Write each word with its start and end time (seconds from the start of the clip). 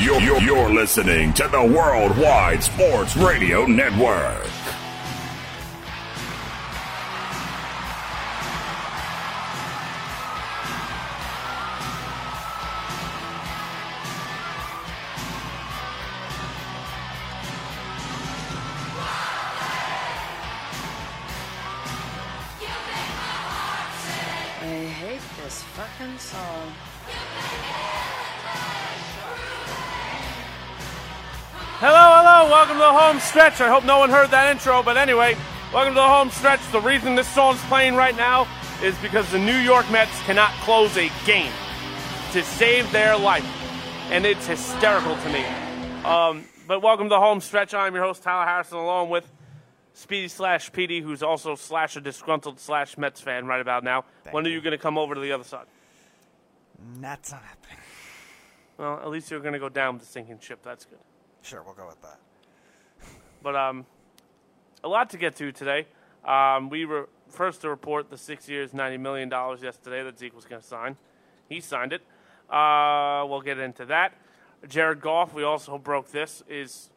You're, 0.00 0.20
you're, 0.20 0.40
you're 0.40 0.70
listening 0.72 1.32
to 1.32 1.48
the 1.48 1.60
Worldwide 1.60 2.62
Sports 2.62 3.16
Radio 3.16 3.66
Network. 3.66 4.46
Stretch. 33.28 33.60
I 33.60 33.68
hope 33.68 33.84
no 33.84 33.98
one 33.98 34.08
heard 34.08 34.30
that 34.30 34.50
intro, 34.50 34.82
but 34.82 34.96
anyway, 34.96 35.36
welcome 35.70 35.92
to 35.92 36.00
the 36.00 36.08
home 36.08 36.30
stretch. 36.30 36.60
The 36.72 36.80
reason 36.80 37.14
this 37.14 37.28
song's 37.28 37.60
playing 37.64 37.94
right 37.94 38.16
now 38.16 38.48
is 38.82 38.96
because 38.98 39.30
the 39.30 39.38
New 39.38 39.58
York 39.58 39.90
Mets 39.90 40.18
cannot 40.22 40.50
close 40.62 40.96
a 40.96 41.10
game 41.26 41.52
to 42.32 42.42
save 42.42 42.90
their 42.90 43.18
life, 43.18 43.44
and 44.10 44.24
it's 44.24 44.46
hysterical 44.46 45.14
to 45.14 45.28
me. 45.28 45.44
Um, 46.06 46.44
but 46.66 46.80
welcome 46.80 47.04
to 47.04 47.10
the 47.10 47.20
home 47.20 47.42
stretch. 47.42 47.74
I'm 47.74 47.94
your 47.94 48.02
host, 48.02 48.22
Tyler 48.22 48.46
Harrison, 48.46 48.78
along 48.78 49.10
with 49.10 49.30
Speedy 49.92 50.28
slash 50.28 50.72
PD, 50.72 51.02
who's 51.02 51.22
also 51.22 51.54
slash 51.54 51.96
a 51.96 52.00
disgruntled 52.00 52.58
slash 52.58 52.96
Mets 52.96 53.20
fan 53.20 53.44
right 53.44 53.60
about 53.60 53.84
now. 53.84 54.06
when 54.30 54.46
are 54.46 54.50
you 54.50 54.62
going 54.62 54.72
to 54.72 54.78
come 54.78 54.96
over 54.96 55.14
to 55.14 55.20
the 55.20 55.32
other 55.32 55.44
side? 55.44 55.66
That's 56.98 57.30
not 57.32 57.42
happening. 57.42 57.76
Well, 58.78 59.00
at 59.00 59.10
least 59.10 59.30
you're 59.30 59.40
going 59.40 59.52
to 59.52 59.58
go 59.58 59.68
down 59.68 59.96
with 59.96 60.06
the 60.06 60.08
sinking 60.10 60.38
ship. 60.40 60.60
That's 60.62 60.86
good. 60.86 61.00
Sure, 61.42 61.62
we'll 61.62 61.74
go 61.74 61.86
with 61.86 62.00
that. 62.00 62.20
But 63.42 63.56
um, 63.56 63.86
a 64.82 64.88
lot 64.88 65.10
to 65.10 65.18
get 65.18 65.36
to 65.36 65.52
today. 65.52 65.86
Um, 66.24 66.68
we 66.68 66.84
were 66.84 67.08
first 67.28 67.60
to 67.62 67.70
report 67.70 68.10
the 68.10 68.18
six 68.18 68.48
years, 68.48 68.74
ninety 68.74 68.98
million 68.98 69.28
dollars 69.28 69.62
yesterday 69.62 70.02
that 70.02 70.18
Zeke 70.18 70.34
was 70.34 70.44
going 70.44 70.60
to 70.60 70.66
sign. 70.66 70.96
He 71.48 71.60
signed 71.60 71.92
it. 71.92 72.02
Uh, 72.50 73.24
we'll 73.28 73.40
get 73.40 73.58
into 73.58 73.84
that. 73.86 74.14
Jared 74.66 75.00
Goff, 75.00 75.34
we 75.34 75.44
also 75.44 75.78
broke 75.78 76.10
this, 76.10 76.42
is 76.48 76.90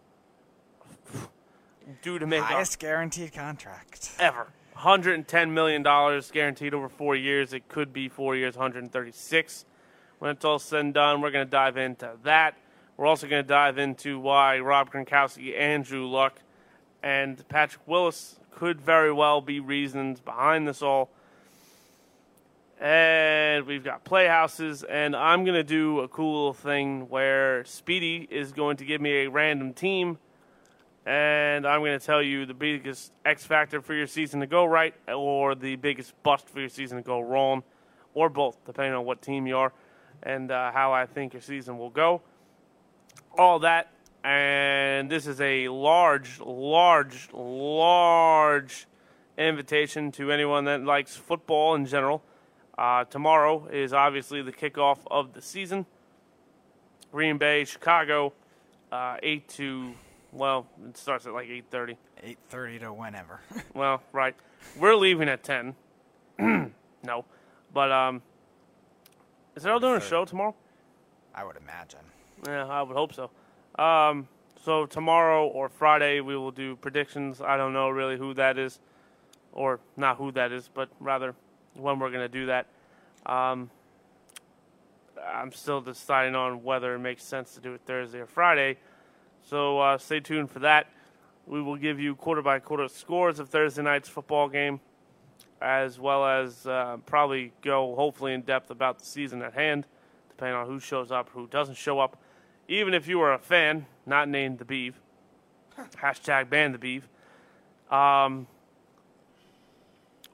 due 2.01 2.17
to 2.17 2.25
make 2.25 2.41
Highest 2.41 2.79
guaranteed 2.79 3.33
contract. 3.33 4.11
ever. 4.19 4.47
$110 4.77 5.51
million 5.51 5.83
guaranteed 5.83 6.73
over 6.73 6.89
four 6.89 7.15
years. 7.15 7.53
It 7.53 7.67
could 7.67 7.93
be 7.93 8.09
four 8.09 8.35
years, 8.35 8.55
136. 8.55 9.65
When 10.19 10.31
it's 10.31 10.45
all 10.45 10.59
said 10.59 10.79
and 10.79 10.93
done, 10.93 11.21
we're 11.21 11.31
going 11.31 11.45
to 11.45 11.51
dive 11.51 11.77
into 11.77 12.11
that. 12.23 12.55
We're 12.97 13.05
also 13.05 13.27
going 13.27 13.43
to 13.43 13.47
dive 13.47 13.77
into 13.77 14.19
why 14.19 14.59
Rob 14.59 14.91
Gronkowski, 14.91 15.57
Andrew 15.57 16.05
Luck, 16.07 16.39
and 17.01 17.47
Patrick 17.47 17.87
Willis 17.87 18.39
could 18.51 18.79
very 18.79 19.11
well 19.11 19.41
be 19.41 19.59
reasons 19.59 20.19
behind 20.19 20.67
this 20.67 20.81
all. 20.81 21.09
And 22.79 23.65
we've 23.65 23.83
got 23.83 24.03
playhouses, 24.03 24.83
and 24.83 25.15
I'm 25.15 25.43
going 25.43 25.55
to 25.55 25.63
do 25.63 25.99
a 25.99 26.07
cool 26.07 26.53
thing 26.53 27.09
where 27.09 27.63
Speedy 27.65 28.27
is 28.29 28.51
going 28.51 28.77
to 28.77 28.85
give 28.85 29.01
me 29.01 29.25
a 29.25 29.29
random 29.29 29.73
team 29.73 30.17
and 31.05 31.65
I'm 31.65 31.81
going 31.81 31.99
to 31.99 32.05
tell 32.05 32.21
you 32.21 32.45
the 32.45 32.53
biggest 32.53 33.11
X 33.25 33.43
factor 33.43 33.81
for 33.81 33.93
your 33.93 34.07
season 34.07 34.39
to 34.41 34.47
go 34.47 34.65
right, 34.65 34.93
or 35.07 35.55
the 35.55 35.75
biggest 35.75 36.13
bust 36.23 36.47
for 36.47 36.59
your 36.59 36.69
season 36.69 36.97
to 36.97 37.03
go 37.03 37.19
wrong, 37.19 37.63
or 38.13 38.29
both, 38.29 38.63
depending 38.65 38.93
on 38.93 39.05
what 39.05 39.21
team 39.21 39.47
you 39.47 39.57
are 39.57 39.73
and 40.23 40.51
uh, 40.51 40.71
how 40.71 40.93
I 40.93 41.07
think 41.07 41.33
your 41.33 41.41
season 41.41 41.79
will 41.79 41.89
go. 41.89 42.21
All 43.37 43.59
that, 43.59 43.91
and 44.23 45.09
this 45.09 45.25
is 45.25 45.39
a 45.39 45.67
large, 45.69 46.39
large, 46.39 47.29
large 47.33 48.87
invitation 49.37 50.11
to 50.13 50.31
anyone 50.31 50.65
that 50.65 50.83
likes 50.83 51.15
football 51.15 51.75
in 51.75 51.85
general. 51.85 52.21
Uh, 52.77 53.05
tomorrow 53.05 53.67
is 53.71 53.93
obviously 53.93 54.41
the 54.41 54.51
kickoff 54.51 54.99
of 55.09 55.33
the 55.33 55.41
season. 55.41 55.85
Green 57.11 57.37
Bay, 57.37 57.65
Chicago, 57.65 58.33
uh, 58.91 59.17
eight 59.23 59.47
to 59.49 59.93
well, 60.31 60.65
it 60.87 60.97
starts 60.97 61.25
at 61.25 61.33
like 61.33 61.49
eight 61.49 61.65
thirty. 61.69 61.97
8.30 62.23 62.79
to 62.81 62.93
whenever. 62.93 63.39
Well, 63.73 64.03
right. 64.11 64.35
We're 64.77 64.95
leaving 64.95 65.29
at 65.29 65.43
ten. 65.43 65.75
no, 66.37 67.25
but 67.73 67.91
um, 67.91 68.21
is 69.55 69.65
Errol 69.65 69.79
doing 69.79 69.95
a 69.95 70.01
show 70.01 70.25
tomorrow? 70.25 70.53
I 71.33 71.43
would 71.45 71.55
imagine. 71.55 72.10
Yeah, 72.45 72.65
I 72.65 72.81
would 72.81 72.95
hope 72.95 73.13
so. 73.13 73.29
Um, 73.81 74.27
so 74.63 74.85
tomorrow 74.85 75.47
or 75.47 75.69
Friday 75.69 76.21
we 76.21 76.35
will 76.35 76.51
do 76.51 76.75
predictions. 76.75 77.41
I 77.41 77.57
don't 77.57 77.73
know 77.73 77.89
really 77.89 78.17
who 78.17 78.33
that 78.35 78.57
is, 78.57 78.79
or 79.53 79.79
not 79.97 80.17
who 80.17 80.31
that 80.33 80.51
is, 80.51 80.69
but 80.73 80.89
rather 80.99 81.35
when 81.75 81.99
we're 81.99 82.11
gonna 82.11 82.27
do 82.27 82.47
that. 82.47 82.67
Um, 83.25 83.69
I'm 85.33 85.51
still 85.51 85.81
deciding 85.81 86.35
on 86.35 86.63
whether 86.63 86.95
it 86.95 86.99
makes 86.99 87.23
sense 87.23 87.53
to 87.55 87.61
do 87.61 87.73
it 87.73 87.81
Thursday 87.85 88.19
or 88.19 88.25
Friday. 88.25 88.77
So 89.43 89.79
uh, 89.79 89.97
stay 89.97 90.19
tuned 90.19 90.49
for 90.49 90.59
that. 90.59 90.87
We 91.45 91.61
will 91.61 91.75
give 91.75 91.99
you 91.99 92.15
quarter 92.15 92.41
by 92.41 92.59
quarter 92.59 92.87
scores 92.87 93.39
of 93.39 93.49
Thursday 93.49 93.81
night's 93.81 94.09
football 94.09 94.47
game, 94.47 94.79
as 95.61 95.99
well 95.99 96.25
as 96.25 96.65
uh, 96.65 96.97
probably 97.05 97.51
go 97.61 97.95
hopefully 97.95 98.33
in 98.33 98.41
depth 98.41 98.71
about 98.71 98.99
the 98.99 99.05
season 99.05 99.41
at 99.41 99.53
hand, 99.53 99.85
depending 100.29 100.55
on 100.55 100.67
who 100.67 100.79
shows 100.79 101.11
up, 101.11 101.29
who 101.29 101.47
doesn't 101.47 101.77
show 101.77 101.99
up. 101.99 102.21
Even 102.71 102.93
if 102.93 103.05
you 103.05 103.19
are 103.19 103.33
a 103.33 103.37
fan, 103.37 103.85
not 104.05 104.29
named 104.29 104.59
the 104.59 104.63
Beeve, 104.63 104.95
hashtag 105.97 106.49
ban 106.49 106.71
the 106.71 106.77
Beeve, 106.77 107.05
um, 107.91 108.47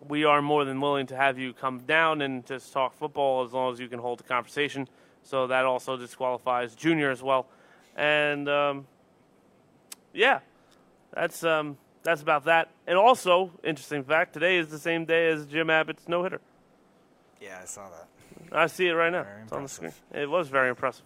we 0.08 0.24
are 0.24 0.40
more 0.40 0.64
than 0.64 0.80
willing 0.80 1.08
to 1.08 1.16
have 1.16 1.40
you 1.40 1.52
come 1.52 1.80
down 1.80 2.22
and 2.22 2.46
just 2.46 2.72
talk 2.72 2.94
football 2.94 3.44
as 3.44 3.54
long 3.54 3.74
as 3.74 3.80
you 3.80 3.88
can 3.88 3.98
hold 3.98 4.20
the 4.20 4.24
conversation. 4.24 4.88
So 5.24 5.48
that 5.48 5.66
also 5.66 5.98
disqualifies 5.98 6.76
Junior 6.76 7.10
as 7.10 7.24
well. 7.24 7.48
And 7.96 8.48
um, 8.48 8.86
yeah, 10.14 10.42
that's 11.16 11.44
um, 11.44 11.76
that's 12.04 12.22
about 12.22 12.44
that. 12.44 12.70
And 12.86 13.00
also, 13.00 13.50
interesting 13.64 14.04
fact: 14.04 14.34
today 14.34 14.58
is 14.58 14.68
the 14.68 14.78
same 14.78 15.06
day 15.06 15.30
as 15.30 15.48
Jim 15.48 15.72
Abbott's 15.72 16.08
no 16.08 16.22
hitter. 16.22 16.42
Yeah, 17.42 17.62
I 17.64 17.66
saw 17.66 17.90
that. 17.90 18.08
I 18.52 18.68
see 18.68 18.86
it 18.86 18.94
right 18.94 19.12
now. 19.12 19.24
Very 19.24 19.42
it's 19.42 19.52
on 19.52 19.64
the 19.64 19.70
screen. 19.70 19.94
It 20.14 20.30
was 20.30 20.50
very 20.50 20.70
impressive. 20.70 21.04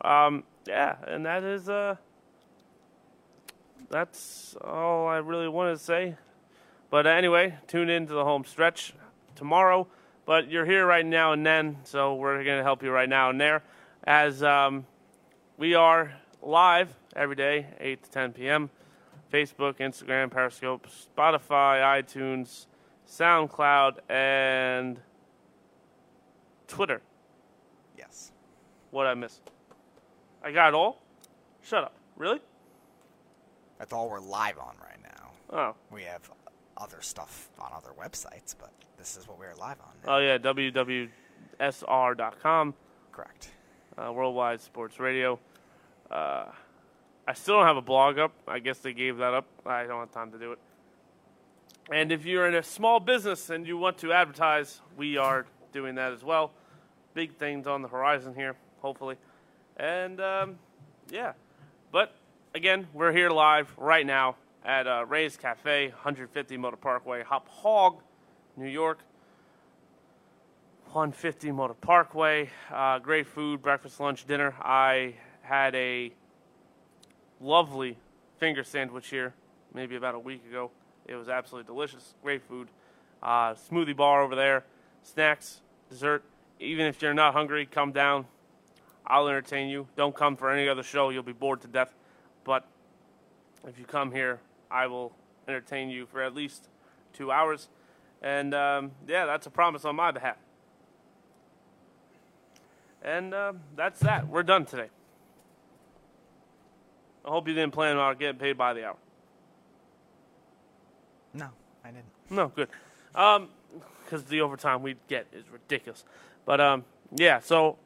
Um, 0.00 0.44
yeah, 0.66 0.96
and 1.06 1.26
that 1.26 1.44
is 1.44 1.68
uh, 1.68 1.96
that's 3.90 4.56
all 4.62 5.08
I 5.08 5.18
really 5.18 5.48
wanted 5.48 5.72
to 5.72 5.84
say. 5.84 6.16
But 6.90 7.06
anyway, 7.06 7.56
tune 7.66 7.88
in 7.88 8.06
to 8.06 8.14
the 8.14 8.24
home 8.24 8.44
stretch 8.44 8.94
tomorrow. 9.34 9.86
But 10.26 10.48
you're 10.48 10.64
here 10.64 10.86
right 10.86 11.04
now 11.04 11.32
and 11.32 11.44
then, 11.44 11.78
so 11.84 12.14
we're 12.14 12.44
going 12.44 12.58
to 12.58 12.62
help 12.62 12.82
you 12.82 12.90
right 12.90 13.08
now 13.08 13.30
and 13.30 13.40
there. 13.40 13.62
As 14.04 14.42
um, 14.42 14.86
we 15.56 15.74
are 15.74 16.12
live 16.42 16.94
every 17.16 17.36
day, 17.36 17.66
8 17.80 18.02
to 18.04 18.10
10 18.10 18.32
p.m. 18.32 18.70
Facebook, 19.32 19.78
Instagram, 19.78 20.30
Periscope, 20.30 20.86
Spotify, 20.88 22.02
iTunes, 22.02 22.66
SoundCloud, 23.08 23.98
and 24.08 25.00
Twitter. 26.68 27.02
Yes. 27.96 28.32
What 28.90 29.06
I 29.06 29.14
miss? 29.14 29.40
I 30.42 30.52
got 30.52 30.68
it 30.68 30.74
all? 30.74 31.00
Shut 31.62 31.84
up. 31.84 31.92
Really? 32.16 32.40
That's 33.78 33.92
all 33.92 34.08
we're 34.10 34.20
live 34.20 34.58
on 34.58 34.74
right 34.80 34.98
now. 35.02 35.30
Oh. 35.52 35.74
We 35.92 36.02
have 36.02 36.30
other 36.76 37.00
stuff 37.00 37.48
on 37.58 37.70
other 37.74 37.90
websites, 37.98 38.54
but 38.58 38.70
this 38.98 39.16
is 39.16 39.26
what 39.28 39.38
we're 39.38 39.54
live 39.54 39.78
on. 39.80 39.88
Oh, 40.06 40.18
yeah, 40.18 40.38
www.sr.com, 40.38 41.14
Correct. 43.12 43.50
uh, 43.98 44.12
Worldwide 44.12 44.60
Sports 44.60 44.98
Radio. 45.00 45.38
Uh, 46.10 46.46
I 47.26 47.32
still 47.34 47.56
don't 47.58 47.66
have 47.66 47.76
a 47.76 47.82
blog 47.82 48.18
up. 48.18 48.32
I 48.48 48.58
guess 48.58 48.78
they 48.78 48.92
gave 48.92 49.18
that 49.18 49.34
up. 49.34 49.46
I 49.66 49.84
don't 49.84 50.00
have 50.00 50.12
time 50.12 50.32
to 50.32 50.38
do 50.38 50.52
it. 50.52 50.58
And 51.92 52.12
if 52.12 52.24
you're 52.24 52.46
in 52.46 52.54
a 52.54 52.62
small 52.62 53.00
business 53.00 53.50
and 53.50 53.66
you 53.66 53.76
want 53.76 53.98
to 53.98 54.12
advertise, 54.12 54.80
we 54.96 55.16
are 55.16 55.46
doing 55.72 55.96
that 55.96 56.12
as 56.12 56.22
well. 56.24 56.52
Big 57.14 57.34
things 57.36 57.66
on 57.66 57.82
the 57.82 57.88
horizon 57.88 58.34
here, 58.34 58.54
hopefully. 58.80 59.16
And 59.80 60.20
um, 60.20 60.58
yeah, 61.10 61.32
but 61.90 62.14
again, 62.54 62.86
we're 62.92 63.12
here 63.12 63.30
live 63.30 63.72
right 63.78 64.04
now 64.04 64.36
at 64.62 64.86
uh, 64.86 65.06
Ray's 65.08 65.38
Cafe, 65.38 65.88
150 65.88 66.58
Motor 66.58 66.76
Parkway, 66.76 67.22
Hauppauge, 67.22 67.98
New 68.58 68.68
York. 68.68 68.98
150 70.84 71.52
Motor 71.52 71.72
Parkway. 71.72 72.50
Uh, 72.70 72.98
great 72.98 73.26
food, 73.26 73.62
breakfast, 73.62 73.98
lunch, 74.00 74.26
dinner. 74.26 74.54
I 74.60 75.14
had 75.40 75.74
a 75.74 76.12
lovely 77.40 77.96
finger 78.36 78.62
sandwich 78.62 79.08
here 79.08 79.32
maybe 79.72 79.96
about 79.96 80.14
a 80.14 80.18
week 80.18 80.44
ago. 80.46 80.70
It 81.06 81.14
was 81.14 81.30
absolutely 81.30 81.72
delicious. 81.72 82.12
Great 82.22 82.42
food. 82.42 82.68
Uh, 83.22 83.54
smoothie 83.54 83.96
bar 83.96 84.22
over 84.22 84.34
there. 84.34 84.62
Snacks, 85.04 85.62
dessert. 85.88 86.22
Even 86.58 86.84
if 86.84 87.00
you're 87.00 87.14
not 87.14 87.32
hungry, 87.32 87.64
come 87.64 87.92
down. 87.92 88.26
I'll 89.10 89.26
entertain 89.26 89.68
you. 89.68 89.88
Don't 89.96 90.14
come 90.14 90.36
for 90.36 90.50
any 90.50 90.68
other 90.68 90.84
show; 90.84 91.10
you'll 91.10 91.24
be 91.24 91.32
bored 91.32 91.60
to 91.62 91.68
death. 91.68 91.92
But 92.44 92.64
if 93.66 93.78
you 93.78 93.84
come 93.84 94.12
here, 94.12 94.40
I 94.70 94.86
will 94.86 95.12
entertain 95.48 95.90
you 95.90 96.06
for 96.06 96.22
at 96.22 96.34
least 96.34 96.68
two 97.12 97.32
hours. 97.32 97.68
And 98.22 98.54
um, 98.54 98.92
yeah, 99.08 99.26
that's 99.26 99.46
a 99.46 99.50
promise 99.50 99.84
on 99.84 99.96
my 99.96 100.12
behalf. 100.12 100.36
And 103.02 103.34
uh, 103.34 103.54
that's 103.74 103.98
that. 104.00 104.28
We're 104.28 104.44
done 104.44 104.64
today. 104.64 104.90
I 107.24 107.28
hope 107.30 107.48
you 107.48 107.54
didn't 107.54 107.72
plan 107.72 107.96
on 107.96 108.16
getting 108.16 108.38
paid 108.38 108.56
by 108.56 108.74
the 108.74 108.86
hour. 108.86 108.96
No, 111.34 111.48
I 111.84 111.88
didn't. 111.88 112.04
No, 112.30 112.48
good. 112.48 112.68
Um, 113.14 113.48
because 114.04 114.24
the 114.24 114.40
overtime 114.40 114.82
we 114.82 114.96
get 115.08 115.26
is 115.32 115.44
ridiculous. 115.50 116.04
But 116.44 116.60
um, 116.60 116.84
yeah. 117.14 117.40
So 117.40 117.76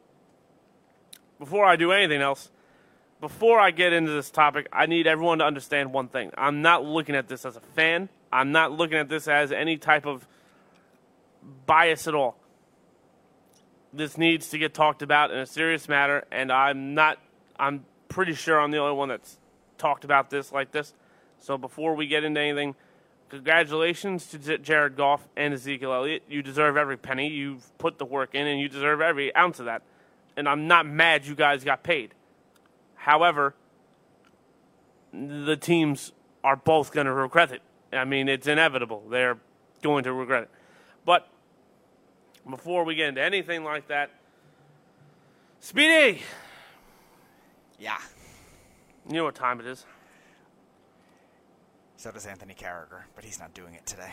before 1.39 1.65
I 1.65 1.77
do 1.77 1.93
anything 1.93 2.21
else, 2.21 2.51
before 3.21 3.59
I 3.59 3.71
get 3.71 3.93
into 3.93 4.13
this 4.13 4.31
topic, 4.31 4.69
I 4.73 4.87
need 4.87 5.07
everyone 5.07 5.39
to 5.39 5.45
understand 5.45 5.93
one 5.93 6.09
thing. 6.09 6.31
I'm 6.37 6.63
not 6.63 6.85
looking 6.85 7.15
at 7.15 7.29
this 7.29 7.45
as 7.45 7.57
a 7.57 7.61
fan. 7.61 8.09
I'm 8.33 8.53
not 8.53 8.73
looking 8.73 8.99
at 8.99 9.09
this 9.09 9.29
as 9.29 9.53
any 9.53 9.77
type 9.77 10.07
of 10.07 10.27
bias 11.67 12.07
at 12.07 12.15
all. 12.15 12.37
This 13.93 14.19
needs 14.19 14.49
to 14.51 14.59
get 14.59 14.75
talked 14.75 15.03
about 15.03 15.31
in 15.31 15.39
a 15.39 15.47
serious 15.47 15.89
matter, 15.89 16.25
and 16.33 16.51
I'm 16.51 16.95
not. 16.95 17.19
I'm 17.59 17.85
pretty 18.09 18.35
sure 18.35 18.61
I'm 18.61 18.73
the 18.73 18.79
only 18.79 18.97
one 18.97 19.09
that's 19.09 19.39
talked 19.79 20.05
about 20.05 20.31
this 20.31 20.53
like 20.53 20.73
this. 20.73 20.93
So 21.39 21.57
before 21.57 21.95
we 21.95 22.07
get 22.07 22.25
into 22.25 22.41
anything, 22.41 22.75
congratulations 23.29 24.27
to 24.29 24.59
Jared 24.59 24.97
Goff 24.97 25.29
and 25.37 25.55
Ezekiel 25.55 25.93
Elliott. 25.93 26.25
You 26.29 26.43
deserve 26.43 26.77
every 26.77 26.97
penny. 26.97 27.29
You've 27.29 27.77
put 27.79 27.99
the 27.99 28.05
work 28.05 28.35
in, 28.35 28.47
and 28.47 28.61
you 28.61 28.69
deserve 28.69 29.01
every 29.01 29.35
ounce 29.37 29.61
of 29.61 29.67
that. 29.67 29.83
And 30.37 30.49
I'm 30.49 30.67
not 30.67 30.87
mad 30.87 31.27
you 31.27 31.35
guys 31.35 31.63
got 31.65 31.83
paid. 31.83 32.15
However, 32.97 33.55
the 35.13 35.57
teams 35.57 36.13
are 36.43 36.57
both 36.57 36.93
going 36.93 37.07
to 37.07 37.13
regret 37.13 37.53
it. 37.53 37.63
I 37.93 38.05
mean, 38.05 38.29
it's 38.29 38.47
inevitable. 38.47 39.05
They're 39.09 39.39
going 39.83 40.05
to 40.05 40.13
regret 40.13 40.45
it. 40.45 40.51
But 41.05 41.29
before 42.49 42.85
we 42.85 42.95
get 42.97 43.09
into 43.11 43.23
anything 43.23 43.63
like 43.65 43.89
that, 43.89 44.11
Speedy, 45.61 46.21
Yeah. 47.79 47.97
you 49.09 49.15
know 49.15 49.25
what 49.25 49.35
time 49.35 49.61
it 49.61 49.67
is. 49.67 49.87
So 51.97 52.11
does 52.11 52.27
Anthony 52.27 52.55
Carragher, 52.55 53.05
but 53.15 53.25
he's 53.25 53.39
not 53.39 53.55
doing 53.55 53.75
it 53.75 53.87
today. 53.87 54.11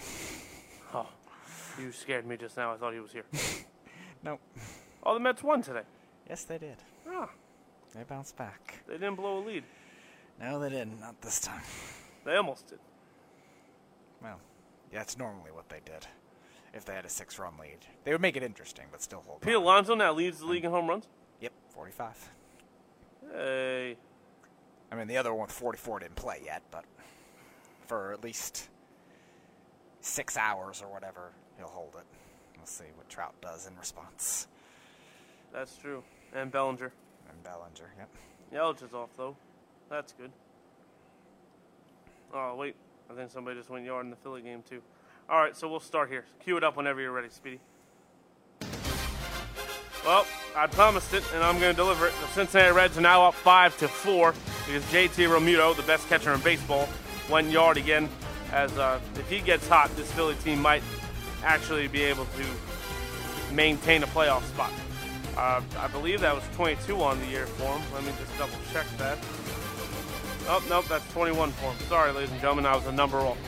Oh, 0.93 1.07
you 1.79 1.91
scared 1.91 2.25
me 2.25 2.37
just 2.37 2.55
now. 2.55 2.73
I 2.73 2.77
thought 2.77 2.93
he 2.93 2.99
was 2.99 3.11
here. 3.11 3.23
Nope. 4.23 4.39
Oh, 5.03 5.15
the 5.15 5.19
Mets 5.19 5.41
won 5.41 5.63
today. 5.63 5.81
Yes, 6.29 6.43
they 6.43 6.57
did. 6.57 6.77
Oh, 7.07 7.29
They 7.93 8.03
bounced 8.03 8.37
back. 8.37 8.83
they 8.87 8.93
didn't 8.93 9.15
blow 9.15 9.39
a 9.39 9.43
lead. 9.45 9.63
No, 10.39 10.59
they 10.59 10.69
didn't. 10.69 10.99
Not 10.99 11.21
this 11.21 11.39
time. 11.39 11.61
They 12.25 12.35
almost 12.35 12.67
did. 12.67 12.79
Well, 14.21 14.39
yeah, 14.91 14.99
that's 14.99 15.17
normally 15.17 15.51
what 15.51 15.69
they 15.69 15.79
did. 15.85 16.05
If 16.73 16.85
they 16.85 16.93
had 16.93 17.03
a 17.05 17.09
six-run 17.09 17.53
lead, 17.59 17.79
they 18.05 18.11
would 18.11 18.21
make 18.21 18.37
it 18.37 18.43
interesting, 18.43 18.85
but 18.91 19.01
still 19.01 19.23
hold. 19.27 19.41
Pete 19.41 19.55
on. 19.55 19.63
Alonso 19.63 19.95
now 19.95 20.13
leads 20.13 20.39
the 20.39 20.45
league 20.45 20.63
in 20.63 20.71
home 20.71 20.87
runs. 20.87 21.07
Yep, 21.41 21.51
45. 21.73 22.29
Hey, 23.33 23.97
I 24.91 24.95
mean, 24.95 25.07
the 25.07 25.17
other 25.17 25.33
one 25.33 25.41
with 25.47 25.51
44 25.51 25.99
didn't 25.99 26.15
play 26.15 26.41
yet, 26.45 26.61
but 26.71 26.85
for 27.87 28.13
at 28.13 28.23
least 28.23 28.69
six 29.99 30.37
hours 30.37 30.81
or 30.81 30.91
whatever, 30.91 31.31
he'll 31.57 31.67
hold 31.67 31.95
it. 31.97 32.05
We'll 32.57 32.65
see 32.65 32.85
what 32.95 33.09
Trout 33.09 33.33
does 33.41 33.67
in 33.67 33.75
response. 33.77 34.47
That's 35.53 35.75
true. 35.77 36.03
And 36.33 36.51
Bellinger. 36.51 36.91
And 37.29 37.43
Bellinger, 37.43 37.93
yep. 37.97 38.09
Yelich 38.53 38.83
is 38.83 38.93
off 38.93 39.09
though. 39.17 39.35
That's 39.89 40.13
good. 40.13 40.31
Oh 42.33 42.55
wait, 42.55 42.75
I 43.09 43.13
think 43.13 43.31
somebody 43.31 43.57
just 43.57 43.69
went 43.69 43.85
yard 43.85 44.05
in 44.05 44.09
the 44.09 44.15
Philly 44.15 44.41
game 44.41 44.63
too. 44.67 44.81
All 45.29 45.39
right, 45.39 45.55
so 45.55 45.69
we'll 45.69 45.79
start 45.79 46.09
here. 46.09 46.25
Cue 46.43 46.57
it 46.57 46.63
up 46.63 46.75
whenever 46.75 46.99
you're 47.01 47.11
ready, 47.11 47.29
Speedy. 47.29 47.59
Well, 50.05 50.25
I 50.55 50.67
promised 50.67 51.13
it, 51.13 51.23
and 51.33 51.43
I'm 51.43 51.59
going 51.59 51.71
to 51.71 51.77
deliver 51.77 52.07
it. 52.07 52.13
The 52.21 52.27
Cincinnati 52.27 52.71
Reds 52.71 52.97
are 52.97 53.01
now 53.01 53.27
up 53.27 53.35
five 53.35 53.77
to 53.77 53.87
four 53.87 54.33
because 54.65 54.83
JT 54.85 55.27
Realmuto, 55.29 55.75
the 55.75 55.83
best 55.83 56.09
catcher 56.09 56.33
in 56.33 56.39
baseball, 56.41 56.89
went 57.29 57.49
yard 57.49 57.77
again. 57.77 58.09
As 58.51 58.75
uh, 58.77 58.99
if 59.15 59.29
he 59.29 59.39
gets 59.39 59.67
hot, 59.67 59.95
this 59.95 60.11
Philly 60.11 60.35
team 60.43 60.61
might 60.61 60.83
actually 61.43 61.87
be 61.87 62.01
able 62.01 62.25
to 62.25 63.53
maintain 63.53 64.03
a 64.03 64.07
playoff 64.07 64.43
spot. 64.43 64.71
Uh, 65.41 65.59
I 65.79 65.87
believe 65.87 66.21
that 66.21 66.35
was 66.35 66.43
22 66.53 67.01
on 67.01 67.19
the 67.19 67.25
year 67.25 67.47
for 67.47 67.75
him. 67.75 67.81
Let 67.95 68.03
me 68.03 68.11
just 68.19 68.37
double 68.37 68.53
check 68.71 68.85
that. 68.99 69.17
Oh, 70.47 70.63
nope, 70.69 70.85
that's 70.87 71.11
21 71.13 71.51
for 71.53 71.71
him. 71.71 71.87
Sorry, 71.89 72.11
ladies 72.11 72.29
and 72.29 72.39
gentlemen, 72.39 72.67
I 72.67 72.75
was 72.75 72.85
a 72.85 72.91
number 72.91 73.17
off. 73.17 73.39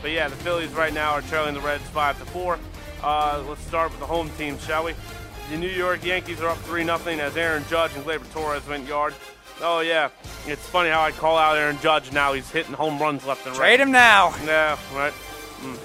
But 0.00 0.12
yeah, 0.12 0.28
the 0.28 0.36
Phillies 0.36 0.70
right 0.70 0.94
now 0.94 1.10
are 1.10 1.20
trailing 1.20 1.52
the 1.52 1.60
Reds 1.60 1.84
5 1.88 2.20
to 2.20 2.24
4. 2.24 2.58
Uh, 3.02 3.44
let's 3.46 3.60
start 3.66 3.90
with 3.90 4.00
the 4.00 4.06
home 4.06 4.30
team, 4.38 4.58
shall 4.60 4.84
we? 4.84 4.94
The 5.50 5.58
New 5.58 5.68
York 5.68 6.02
Yankees 6.06 6.40
are 6.40 6.48
up 6.48 6.58
3 6.58 6.84
0 6.84 6.96
as 6.96 7.36
Aaron 7.36 7.64
Judge 7.68 7.94
and 7.94 8.02
Gleyber 8.02 8.32
Torres 8.32 8.66
went 8.66 8.88
yard. 8.88 9.12
Oh, 9.60 9.80
yeah. 9.80 10.08
It's 10.46 10.66
funny 10.68 10.88
how 10.88 11.02
I 11.02 11.12
call 11.12 11.36
out 11.36 11.58
Aaron 11.58 11.78
Judge 11.82 12.12
now. 12.12 12.32
He's 12.32 12.50
hitting 12.50 12.72
home 12.72 12.98
runs 12.98 13.26
left 13.26 13.46
and 13.46 13.54
right. 13.58 13.76
Trade 13.76 13.80
him 13.80 13.92
now! 13.92 14.34
Yeah, 14.46 14.78
right. 14.94 15.12
Mm. 15.60 15.78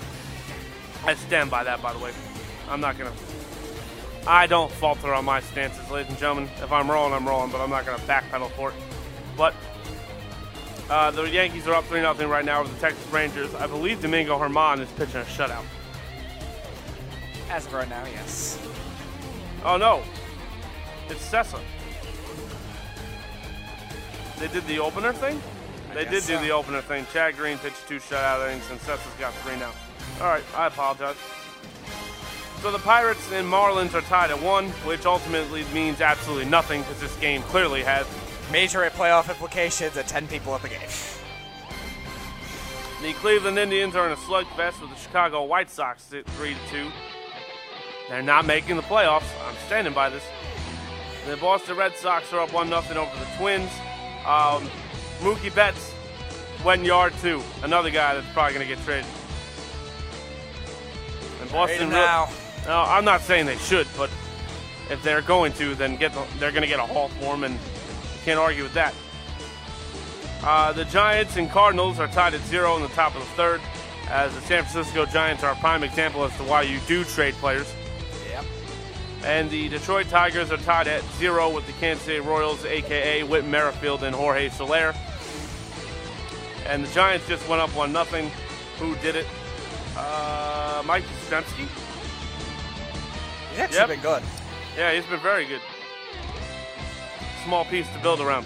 I 1.05 1.15
stand 1.15 1.51
by 1.51 1.65
that, 1.65 1.81
by 1.81 1.91
the 1.91 1.99
way. 1.99 2.13
I'm 2.69 2.79
not 2.79 2.97
gonna. 2.97 3.11
I 4.27 4.47
don't 4.47 4.71
falter 4.71 5.13
on 5.13 5.25
my 5.25 5.39
stances, 5.39 5.89
ladies 5.91 6.09
and 6.09 6.17
gentlemen. 6.17 6.49
If 6.57 6.71
I'm 6.71 6.89
rolling, 6.89 7.13
I'm 7.13 7.27
rolling, 7.27 7.51
but 7.51 7.61
I'm 7.61 7.69
not 7.69 7.85
gonna 7.85 8.01
backpedal 8.03 8.49
for 8.51 8.69
it. 8.69 8.75
But 9.37 9.53
uh, 10.89 11.11
the 11.11 11.29
Yankees 11.29 11.67
are 11.67 11.75
up 11.75 11.85
three 11.85 11.99
0 11.99 12.13
right 12.27 12.43
now 12.45 12.63
with 12.63 12.73
the 12.73 12.79
Texas 12.79 13.05
Rangers. 13.11 13.53
I 13.53 13.67
believe 13.67 14.01
Domingo 14.01 14.39
German 14.39 14.81
is 14.81 14.89
pitching 14.93 15.21
a 15.21 15.25
shutout. 15.25 15.63
As 17.49 17.67
of 17.67 17.73
right 17.73 17.89
now, 17.89 18.03
yes. 18.05 18.59
Oh 19.63 19.77
no, 19.77 20.01
it's 21.07 21.29
Cessa. 21.29 21.59
They 24.39 24.47
did 24.47 24.65
the 24.67 24.79
opener 24.79 25.13
thing. 25.13 25.41
They 25.93 26.03
did 26.03 26.11
guess 26.11 26.27
do 26.27 26.39
the 26.39 26.49
opener 26.49 26.81
thing. 26.81 27.05
Chad 27.13 27.37
Green 27.37 27.59
pitched 27.59 27.87
two 27.87 27.99
shutout 27.99 28.49
innings, 28.49 28.69
and 28.71 28.79
Cessa's 28.81 29.13
got 29.19 29.33
three 29.35 29.57
now. 29.57 29.71
All 30.19 30.27
right, 30.27 30.43
I 30.55 30.67
apologize. 30.67 31.15
So 32.65 32.71
the 32.71 32.79
Pirates 32.79 33.31
and 33.31 33.47
Marlins 33.47 33.93
are 33.93 34.01
tied 34.01 34.31
at 34.31 34.41
one, 34.41 34.69
which 34.87 35.05
ultimately 35.05 35.65
means 35.65 36.01
absolutely 36.01 36.49
nothing 36.49 36.81
because 36.81 36.99
this 36.99 37.15
game 37.17 37.43
clearly 37.43 37.83
has 37.83 38.07
Major 38.51 38.79
playoff 38.89 39.29
implications 39.29 39.95
at 39.95 40.07
10 40.07 40.27
people 40.27 40.55
at 40.55 40.63
the 40.63 40.69
game. 40.69 40.89
The 43.03 43.13
Cleveland 43.19 43.59
Indians 43.59 43.95
are 43.95 44.07
in 44.07 44.13
a 44.13 44.15
slugfest 44.15 44.81
with 44.81 44.89
the 44.89 44.95
Chicago 44.95 45.43
White 45.43 45.69
Sox 45.69 46.11
at 46.11 46.25
3 46.25 46.55
2. 46.71 46.87
They're 48.09 48.23
not 48.23 48.47
making 48.47 48.77
the 48.77 48.81
playoffs. 48.81 49.29
I'm 49.47 49.55
standing 49.67 49.93
by 49.93 50.09
this. 50.09 50.23
The 51.27 51.37
Boston 51.37 51.77
Red 51.77 51.95
Sox 51.97 52.33
are 52.33 52.39
up 52.39 52.51
1 52.51 52.67
0 52.69 52.79
over 52.79 52.89
the 52.91 53.29
Twins. 53.37 53.69
Um, 54.25 54.67
Mookie 55.19 55.53
Betts 55.53 55.93
went 56.63 56.83
yard 56.83 57.13
two. 57.21 57.43
Another 57.61 57.91
guy 57.91 58.15
that's 58.15 58.33
probably 58.33 58.55
going 58.55 58.67
to 58.67 58.75
get 58.75 58.83
traded. 58.83 59.05
And 61.41 61.51
Boston 61.51 61.91
real- 61.91 62.27
now. 62.65 62.83
no, 62.83 62.89
I'm 62.91 63.05
not 63.05 63.21
saying 63.21 63.45
they 63.45 63.57
should, 63.57 63.87
but 63.97 64.09
if 64.89 65.01
they're 65.03 65.21
going 65.21 65.53
to, 65.53 65.75
then 65.75 65.95
get 65.95 66.13
the, 66.13 66.23
they're 66.39 66.51
going 66.51 66.63
to 66.63 66.67
get 66.67 66.79
a 66.79 66.85
haul 66.85 67.09
for 67.09 67.33
him, 67.33 67.43
and 67.43 67.57
can't 68.23 68.39
argue 68.39 68.63
with 68.63 68.73
that. 68.73 68.93
Uh, 70.43 70.71
the 70.73 70.85
Giants 70.85 71.37
and 71.37 71.49
Cardinals 71.49 71.99
are 71.99 72.07
tied 72.07 72.33
at 72.33 72.41
zero 72.41 72.75
in 72.75 72.83
the 72.83 72.89
top 72.89 73.15
of 73.15 73.21
the 73.21 73.27
third, 73.29 73.61
as 74.09 74.33
the 74.35 74.41
San 74.41 74.63
Francisco 74.63 75.05
Giants 75.05 75.43
are 75.43 75.53
a 75.53 75.55
prime 75.55 75.83
example 75.83 76.23
as 76.23 76.35
to 76.37 76.43
why 76.43 76.61
you 76.61 76.79
do 76.87 77.03
trade 77.03 77.33
players. 77.35 77.73
Yep. 78.29 78.45
And 79.23 79.49
the 79.49 79.69
Detroit 79.69 80.07
Tigers 80.09 80.51
are 80.51 80.57
tied 80.57 80.87
at 80.87 81.03
zero 81.17 81.49
with 81.49 81.65
the 81.65 81.73
Kansas 81.73 82.05
City 82.05 82.19
Royals, 82.19 82.63
aka 82.65 83.23
Whit 83.23 83.45
Merrifield 83.45 84.03
and 84.03 84.15
Jorge 84.15 84.49
Soler. 84.49 84.93
And 86.67 86.85
the 86.85 86.93
Giants 86.93 87.27
just 87.27 87.47
went 87.47 87.61
up 87.61 87.69
one 87.75 87.91
nothing. 87.91 88.31
Who 88.79 88.95
did 88.97 89.15
it? 89.15 89.25
Uh, 89.97 90.83
Mike 90.85 91.03
Yastrzemski. 91.03 91.67
He's 93.55 93.63
actually 93.63 93.77
Yep. 93.79 93.87
been 93.89 93.99
good. 94.01 94.23
Yeah, 94.77 94.93
he's 94.93 95.05
been 95.05 95.19
very 95.19 95.45
good. 95.45 95.61
Small 97.45 97.65
piece 97.65 97.87
to 97.93 97.99
build 97.99 98.19
around. 98.21 98.45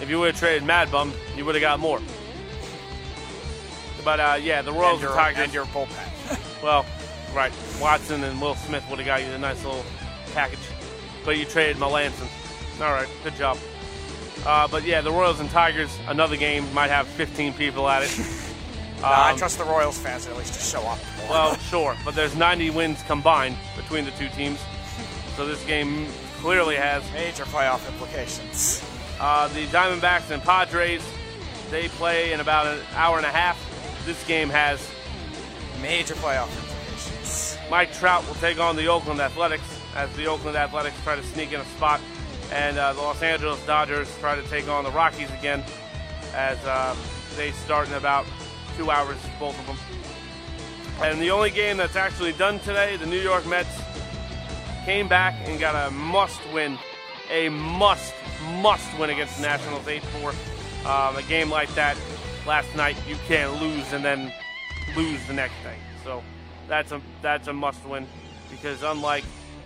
If 0.00 0.08
you 0.10 0.18
would 0.20 0.32
have 0.32 0.38
traded 0.38 0.62
Mad 0.64 0.90
Bum, 0.92 1.12
you 1.36 1.44
would 1.44 1.54
have 1.54 1.62
got 1.62 1.80
more. 1.80 2.00
But 4.04 4.20
uh, 4.20 4.38
yeah, 4.40 4.62
the 4.62 4.72
Royals 4.72 4.94
and, 4.94 5.02
your, 5.02 5.14
Tigers. 5.14 5.42
and 5.44 5.54
your 5.54 5.64
bullpen. 5.66 6.42
Well, 6.62 6.86
right. 7.34 7.52
Watson 7.80 8.24
and 8.24 8.40
Will 8.40 8.54
Smith 8.54 8.82
would 8.88 8.98
have 8.98 9.06
got 9.06 9.20
you 9.22 9.26
a 9.32 9.38
nice 9.38 9.62
little 9.64 9.84
package. 10.34 10.58
But 11.24 11.36
you 11.36 11.44
traded 11.44 11.76
Melancon. 11.76 12.28
All 12.80 12.92
right, 12.92 13.08
good 13.24 13.36
job. 13.36 13.58
Uh, 14.44 14.66
but 14.68 14.84
yeah, 14.84 15.00
the 15.00 15.10
Royals 15.12 15.38
and 15.40 15.50
Tigers, 15.50 15.96
another 16.08 16.36
game, 16.36 16.72
might 16.72 16.90
have 16.90 17.06
15 17.08 17.52
people 17.54 17.88
at 17.88 18.02
it. 18.04 18.10
Nah, 19.02 19.08
I 19.08 19.32
Um, 19.32 19.36
trust 19.38 19.58
the 19.58 19.64
Royals 19.64 19.98
fans 19.98 20.26
at 20.26 20.34
least 20.38 20.54
to 20.54 20.60
show 20.60 20.80
up. 20.86 20.98
Well, 21.28 21.56
sure, 21.56 21.96
but 22.04 22.14
there's 22.14 22.36
90 22.36 22.70
wins 22.70 23.02
combined 23.02 23.56
between 23.76 24.04
the 24.04 24.12
two 24.12 24.28
teams. 24.28 24.60
So 25.36 25.46
this 25.46 25.64
game 25.64 26.06
clearly 26.38 26.76
has. 26.76 27.02
Major 27.12 27.44
playoff 27.44 27.86
implications. 27.88 28.84
Uh, 29.20 29.48
the 29.48 29.66
Diamondbacks 29.66 30.30
and 30.30 30.42
Padres, 30.42 31.02
they 31.70 31.88
play 31.88 32.32
in 32.32 32.40
about 32.40 32.66
an 32.66 32.78
hour 32.94 33.16
and 33.16 33.26
a 33.26 33.30
half. 33.30 33.58
This 34.06 34.24
game 34.26 34.48
has 34.50 34.88
Major 35.82 36.14
playoff 36.14 36.48
implications. 36.56 37.58
Mike 37.70 37.92
Trout 37.92 38.26
will 38.26 38.34
take 38.36 38.58
on 38.58 38.76
the 38.76 38.86
Oakland 38.86 39.20
Athletics 39.20 39.80
as 39.94 40.10
the 40.16 40.26
Oakland 40.26 40.56
Athletics 40.56 40.96
try 41.02 41.16
to 41.16 41.22
sneak 41.22 41.52
in 41.52 41.60
a 41.60 41.64
spot, 41.64 42.00
and 42.52 42.78
uh, 42.78 42.92
the 42.92 43.00
Los 43.00 43.22
Angeles 43.22 43.64
Dodgers 43.66 44.08
try 44.18 44.36
to 44.36 44.42
take 44.48 44.68
on 44.68 44.84
the 44.84 44.90
Rockies 44.90 45.30
again 45.32 45.62
as 46.34 46.58
uh, 46.64 46.94
they 47.36 47.50
start 47.52 47.88
in 47.88 47.94
about 47.94 48.26
two 48.76 48.90
hours, 48.90 49.18
both 49.40 49.58
of 49.58 49.66
them. 49.66 49.76
And 51.02 51.20
the 51.20 51.30
only 51.30 51.50
game 51.50 51.76
that's 51.76 51.96
actually 51.96 52.32
done 52.32 52.58
today, 52.60 52.96
the 52.96 53.06
New 53.06 53.20
York 53.20 53.46
Mets 53.46 53.82
came 54.84 55.08
back 55.08 55.34
and 55.46 55.60
got 55.60 55.88
a 55.88 55.90
must 55.90 56.40
win, 56.54 56.78
a 57.30 57.48
must, 57.50 58.14
must 58.62 58.98
win 58.98 59.10
against 59.10 59.36
the 59.36 59.42
Nationals 59.42 59.86
8 59.86 60.02
4. 60.02 60.30
Um, 60.30 61.16
a 61.16 61.22
game 61.28 61.50
like 61.50 61.72
that 61.74 61.98
last 62.46 62.74
night, 62.76 62.96
you 63.06 63.16
can't 63.26 63.60
lose 63.60 63.92
and 63.92 64.04
then 64.04 64.32
lose 64.96 65.24
the 65.26 65.34
next 65.34 65.54
day. 65.62 65.76
So 66.02 66.22
that's 66.66 66.92
a, 66.92 67.02
that's 67.20 67.48
a 67.48 67.52
must 67.52 67.84
win 67.84 68.06
because 68.50 68.82
unlike 68.82 69.24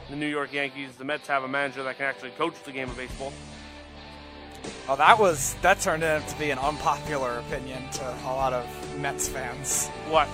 the 0.08 0.16
New 0.16 0.26
York 0.26 0.52
Yankees, 0.52 0.96
the 0.96 1.04
Mets 1.04 1.28
have 1.28 1.44
a 1.44 1.48
manager 1.48 1.82
that 1.84 1.96
can 1.96 2.06
actually 2.06 2.30
coach 2.30 2.60
the 2.64 2.72
game 2.72 2.90
of 2.90 2.96
baseball. 2.96 3.32
Oh, 4.88 4.96
that 4.96 5.18
was 5.18 5.54
that 5.62 5.80
turned 5.80 6.02
out 6.02 6.26
to 6.28 6.38
be 6.38 6.50
an 6.50 6.58
unpopular 6.58 7.38
opinion 7.38 7.88
to 7.92 8.02
a 8.02 8.32
lot 8.32 8.52
of 8.52 8.66
Mets 8.98 9.28
fans. 9.28 9.88
What? 10.08 10.28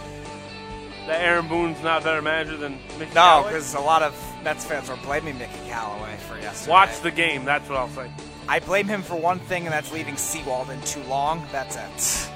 That 1.07 1.21
Aaron 1.23 1.47
Boone's 1.47 1.81
not 1.83 2.03
a 2.03 2.05
better 2.05 2.23
manager 2.23 2.57
than 2.57 2.81
Mickey 2.99 3.15
No, 3.15 3.45
because 3.47 3.75
a 3.75 3.81
lot 3.81 4.03
of 4.03 4.15
Mets 4.43 4.65
fans 4.65 4.89
were 4.89 4.97
blaming 4.97 5.39
Mickey 5.39 5.59
Callaway 5.69 6.17
for 6.29 6.37
yesterday. 6.37 6.71
Watch 6.73 7.01
the 7.01 7.13
game, 7.13 7.45
that's 7.45 7.69
what 7.69 7.79
I'll 7.79 7.89
say. 7.91 8.11
I 8.49 8.61
blame 8.61 8.87
him 8.89 9.03
for 9.03 9.15
one 9.17 9.39
thing, 9.39 9.65
and 9.65 9.73
that's 9.73 9.93
leaving 9.93 10.17
Sewald 10.17 10.71
in 10.71 10.81
too 10.83 11.03
long. 11.05 11.47
That's 11.53 11.77
it. 11.77 12.31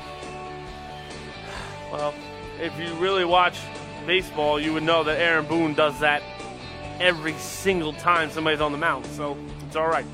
Well, 1.93 2.15
if 2.61 2.79
you 2.79 2.93
really 2.95 3.25
watch 3.25 3.59
baseball, 4.07 4.61
you 4.61 4.73
would 4.73 4.83
know 4.85 5.03
that 5.05 5.19
Aaron 5.21 5.47
Boone 5.47 5.75
does 5.75 5.99
that 6.01 6.23
every 7.01 7.33
single 7.35 7.93
time 7.95 8.31
somebody's 8.31 8.61
on 8.61 8.73
the 8.73 8.79
mound, 8.79 9.07
so 9.07 9.37
it's 9.67 9.77
all 9.77 9.89
right. 9.89 10.07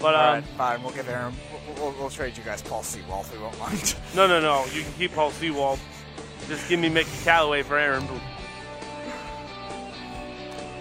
But 0.00 0.14
um, 0.14 0.20
All 0.20 0.34
right, 0.34 0.44
fine. 0.56 0.82
We'll 0.82 0.92
give 0.92 1.08
Aaron. 1.08 1.34
We'll, 1.52 1.74
we'll, 1.90 2.00
we'll 2.00 2.10
trade 2.10 2.36
you 2.36 2.42
guys 2.44 2.62
Paul 2.62 2.82
Sewald. 2.82 3.26
If 3.26 3.32
we 3.34 3.42
won't 3.42 3.58
mind. 3.58 3.94
no, 4.14 4.26
no, 4.26 4.40
no, 4.40 4.64
you 4.72 4.82
can 4.82 4.92
keep 4.92 5.12
Paul 5.14 5.30
Sewald. 5.32 5.78
Just 6.50 6.68
give 6.68 6.80
me 6.80 6.88
Mickey 6.88 7.10
Callaway 7.22 7.62
for 7.62 7.78
Aaron 7.78 8.04
Boone. 8.06 8.20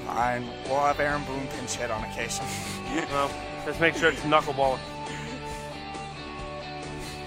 fine. 0.07 0.47
We'll 0.65 0.79
have 0.79 0.99
Aaron 0.99 1.23
Boone 1.25 1.47
pinch 1.55 1.75
hit 1.75 1.91
on 1.91 2.03
occasion. 2.03 2.43
Well, 3.11 3.29
just 3.67 3.79
make 3.79 3.93
sure 3.95 4.09
it's 4.09 4.19
knuckleballer. 4.21 4.79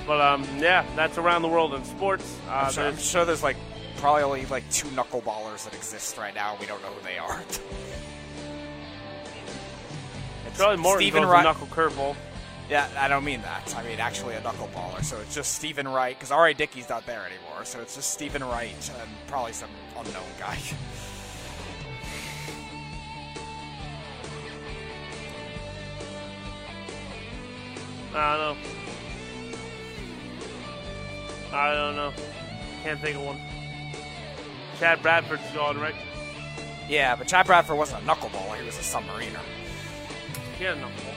But 0.09 0.21
um, 0.21 0.45
yeah, 0.59 0.85
that's 0.97 1.17
around 1.19 1.43
the 1.43 1.49
world 1.49 1.73
in 1.75 1.85
sports. 1.85 2.37
Uh, 2.49 2.51
I'm, 2.51 2.73
sure, 2.73 2.83
I'm 2.85 2.91
there's- 2.95 3.09
sure 3.09 3.25
there's 3.25 3.45
like 3.45 3.57
probably 3.99 4.25
only 4.25 4.47
like 4.47 4.69
two 4.73 4.89
knuckleballers 4.89 5.63
that 5.67 5.75
exist 5.75 6.19
right 6.19 6.35
now. 6.35 6.57
We 6.59 6.67
don't 6.67 6.83
know 6.83 6.89
who 6.89 7.01
they 7.05 7.17
are. 7.17 7.41
It's 10.49 10.59
Charlie 10.59 10.79
Morton 10.79 10.99
Steven 11.01 11.23
throws 11.23 11.31
Wright. 11.33 11.41
a 11.43 11.45
knuckle 11.45 11.67
curveball. 11.69 12.17
Yeah, 12.73 12.89
I 12.97 13.07
don't 13.07 13.23
mean 13.23 13.43
that. 13.43 13.75
I 13.77 13.83
mean 13.83 14.01
actually 14.01 14.35
a 14.35 14.41
knuckleballer. 14.41 15.05
So 15.05 15.21
it's 15.21 15.35
just 15.35 15.57
Steven 15.57 15.87
Wright 15.87 16.17
because 16.19 16.31
R.A. 16.31 16.55
Dickey's 16.55 16.89
not 16.89 17.05
there 17.05 17.27
anymore. 17.27 17.67
So 17.67 17.83
it's 17.83 17.95
just 17.95 18.13
Steven 18.13 18.43
Wright 18.43 18.73
and 18.99 19.11
probably 19.27 19.53
some 19.53 19.69
unknown 19.95 20.25
guy. 20.39 20.57
I 28.15 28.39
don't 28.39 28.57
know. 28.57 28.57
I 31.53 31.75
don't 31.75 31.95
know. 31.95 32.15
Can't 32.85 32.99
think 33.03 33.17
of 33.19 33.25
one. 33.25 33.39
Chad 34.79 35.03
Bradford's 35.03 35.43
gone, 35.53 35.79
right? 35.79 35.95
yeah, 36.89 37.15
but 37.17 37.29
Chad 37.29 37.45
Bradford 37.45 37.77
wasn't 37.77 38.03
a 38.03 38.07
knuckleballer. 38.07 38.59
He 38.59 38.65
was 38.65 38.79
a 38.79 38.81
submariner. 38.81 39.43
He 40.57 40.65
had 40.65 40.79
a 40.79 40.81
knuckleball. 40.81 41.12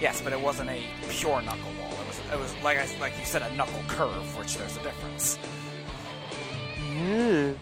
Yes, 0.00 0.20
but 0.20 0.32
it 0.32 0.40
wasn't 0.40 0.70
a 0.70 0.82
pure 1.08 1.40
knuckleball. 1.40 1.92
It 1.92 2.06
was 2.06 2.20
it 2.32 2.38
was 2.38 2.54
like 2.62 2.78
I, 2.78 2.86
like 3.00 3.18
you 3.18 3.24
said 3.24 3.42
a 3.42 3.54
knuckle 3.54 3.80
curve, 3.88 4.36
which 4.38 4.56
there's 4.56 4.76
a 4.76 4.82
difference. 4.82 5.38
The 7.04 7.54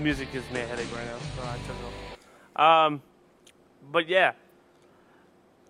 music 0.00 0.32
gives 0.32 0.50
me 0.50 0.60
a 0.60 0.66
headache 0.66 0.94
right 0.94 1.06
now, 1.06 1.18
so 1.36 1.42
I 1.42 1.56
took 1.66 1.76
it 1.76 2.60
off. 2.60 2.86
Um, 2.86 3.02
but 3.90 4.08
yeah, 4.08 4.32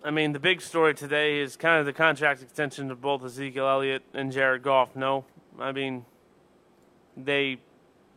I 0.03 0.11
mean, 0.11 0.33
the 0.33 0.39
big 0.39 0.61
story 0.61 0.93
today 0.93 1.39
is 1.39 1.55
kind 1.57 1.79
of 1.79 1.85
the 1.85 1.93
contract 1.93 2.41
extension 2.41 2.89
of 2.89 3.01
both 3.01 3.23
Ezekiel 3.23 3.67
Elliott 3.67 4.03
and 4.13 4.31
Jared 4.31 4.63
Goff. 4.63 4.95
No, 4.95 5.25
I 5.59 5.71
mean, 5.71 6.05
they 7.17 7.59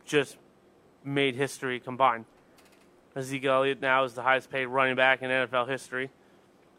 just 0.05 0.37
made 1.03 1.35
history 1.35 1.79
combined. 1.79 2.25
Ezekiel 3.15 3.53
Elliott 3.53 3.81
now 3.81 4.03
is 4.05 4.13
the 4.13 4.23
highest 4.23 4.49
paid 4.49 4.65
running 4.65 4.95
back 4.95 5.21
in 5.21 5.29
NFL 5.29 5.69
history, 5.69 6.09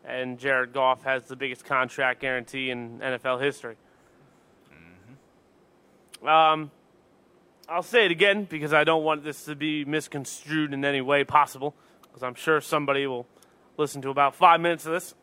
and 0.05 0.39
Jared 0.39 0.73
Goff 0.73 1.05
has 1.05 1.25
the 1.27 1.37
biggest 1.37 1.65
contract 1.65 2.21
guarantee 2.21 2.71
in 2.71 2.99
NFL 2.99 3.41
history. 3.41 3.77
Um, 6.27 6.71
I'll 7.69 7.83
say 7.83 8.07
it 8.07 8.11
again 8.11 8.45
because 8.45 8.73
I 8.73 8.85
don't 8.85 9.05
want 9.05 9.25
this 9.25 9.45
to 9.45 9.55
be 9.55 9.85
misconstrued 9.85 10.73
in 10.73 10.85
any 10.85 11.01
way 11.01 11.23
possible. 11.25 11.75
Because 12.03 12.23
I'm 12.23 12.35
sure 12.35 12.61
somebody 12.61 13.07
will 13.07 13.27
listen 13.77 14.01
to 14.03 14.11
about 14.11 14.35
five 14.35 14.61
minutes 14.61 14.87
of 14.87 14.93
this 14.93 15.15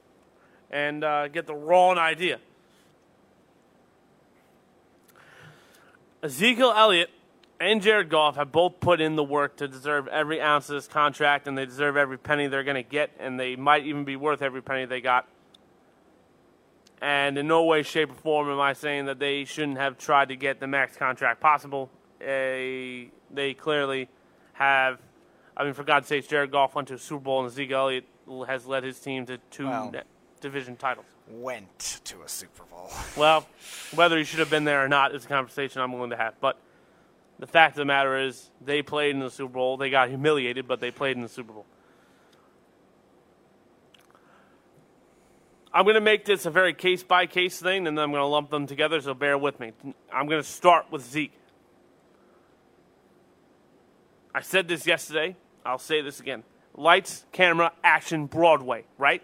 and 0.69 1.03
uh, 1.03 1.27
get 1.27 1.47
the 1.47 1.55
wrong 1.55 1.97
idea. 1.97 2.39
Ezekiel 6.23 6.73
Elliott 6.75 7.09
and 7.61 7.81
Jared 7.81 8.09
Goff 8.09 8.37
have 8.37 8.51
both 8.51 8.79
put 8.79 8.99
in 8.99 9.15
the 9.15 9.23
work 9.23 9.57
to 9.57 9.67
deserve 9.67 10.07
every 10.07 10.41
ounce 10.41 10.67
of 10.69 10.75
this 10.75 10.87
contract, 10.87 11.47
and 11.47 11.55
they 11.55 11.65
deserve 11.65 11.95
every 11.95 12.17
penny 12.17 12.47
they're 12.47 12.63
going 12.63 12.81
to 12.83 12.89
get, 12.89 13.11
and 13.19 13.39
they 13.39 13.55
might 13.55 13.85
even 13.85 14.03
be 14.03 14.15
worth 14.15 14.41
every 14.41 14.63
penny 14.63 14.85
they 14.85 14.99
got. 14.99 15.27
And 17.01 17.37
in 17.37 17.47
no 17.47 17.63
way, 17.63 17.83
shape, 17.83 18.09
or 18.11 18.15
form 18.15 18.49
am 18.49 18.59
I 18.59 18.73
saying 18.73 19.05
that 19.05 19.19
they 19.19 19.45
shouldn't 19.45 19.77
have 19.77 19.99
tried 19.99 20.29
to 20.29 20.35
get 20.35 20.59
the 20.59 20.67
max 20.67 20.97
contract 20.97 21.39
possible. 21.39 21.91
A, 22.19 23.09
they 23.31 23.53
clearly 23.53 24.09
have. 24.53 24.99
I 25.55 25.63
mean, 25.63 25.73
for 25.73 25.83
God's 25.83 26.07
sakes, 26.07 26.27
Jared 26.27 26.51
Goff 26.51 26.73
went 26.73 26.87
to 26.87 26.95
a 26.95 26.99
Super 26.99 27.23
Bowl, 27.23 27.39
and 27.41 27.47
Ezekiel 27.47 27.79
Elliott 27.79 28.05
has 28.47 28.65
led 28.65 28.83
his 28.83 28.99
team 28.99 29.27
to 29.27 29.37
two 29.51 29.65
Well. 29.67 29.93
division 30.39 30.77
titles. 30.77 31.05
Went 31.27 31.99
to 32.05 32.23
a 32.23 32.27
Super 32.27 32.63
Bowl. 32.63 32.89
Well, 33.15 33.45
whether 33.93 34.17
he 34.17 34.23
should 34.23 34.39
have 34.39 34.49
been 34.49 34.63
there 34.63 34.83
or 34.83 34.87
not 34.87 35.13
is 35.13 35.25
a 35.25 35.27
conversation 35.27 35.81
I'm 35.81 35.93
willing 35.93 36.09
to 36.11 36.17
have. 36.17 36.39
But 36.39 36.57
the 37.41 37.47
fact 37.47 37.73
of 37.73 37.77
the 37.77 37.85
matter 37.85 38.19
is, 38.19 38.51
they 38.63 38.83
played 38.83 39.15
in 39.15 39.19
the 39.19 39.31
Super 39.31 39.53
Bowl. 39.53 39.75
They 39.75 39.89
got 39.89 40.09
humiliated, 40.09 40.67
but 40.67 40.79
they 40.79 40.91
played 40.91 41.15
in 41.17 41.23
the 41.23 41.27
Super 41.27 41.51
Bowl. 41.51 41.65
I'm 45.73 45.83
going 45.85 45.95
to 45.95 46.01
make 46.01 46.23
this 46.23 46.45
a 46.45 46.51
very 46.51 46.75
case 46.75 47.01
by 47.01 47.25
case 47.25 47.59
thing, 47.59 47.87
and 47.87 47.97
then 47.97 48.03
I'm 48.03 48.11
going 48.11 48.21
to 48.21 48.27
lump 48.27 48.51
them 48.51 48.67
together, 48.67 49.01
so 49.01 49.15
bear 49.15 49.39
with 49.39 49.59
me. 49.59 49.71
I'm 50.13 50.27
going 50.27 50.39
to 50.39 50.47
start 50.47 50.91
with 50.91 51.01
Zeke. 51.01 51.33
I 54.35 54.41
said 54.41 54.67
this 54.67 54.85
yesterday. 54.85 55.35
I'll 55.65 55.79
say 55.79 56.01
this 56.01 56.19
again. 56.19 56.43
Lights, 56.75 57.25
camera, 57.31 57.71
action, 57.83 58.27
Broadway, 58.27 58.85
right? 58.99 59.23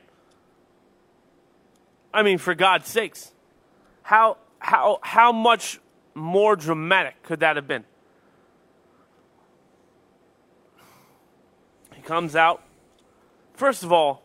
I 2.11 2.23
mean, 2.23 2.39
for 2.39 2.55
God's 2.55 2.87
sakes, 2.87 3.31
how 4.01 4.37
how 4.57 4.97
how 5.03 5.31
much 5.31 5.79
more 6.15 6.55
dramatic 6.55 7.21
could 7.21 7.41
that 7.41 7.57
have 7.57 7.67
been? 7.67 7.85
Comes 12.07 12.35
out. 12.35 12.63
First 13.53 13.83
of 13.83 13.91
all, 13.91 14.23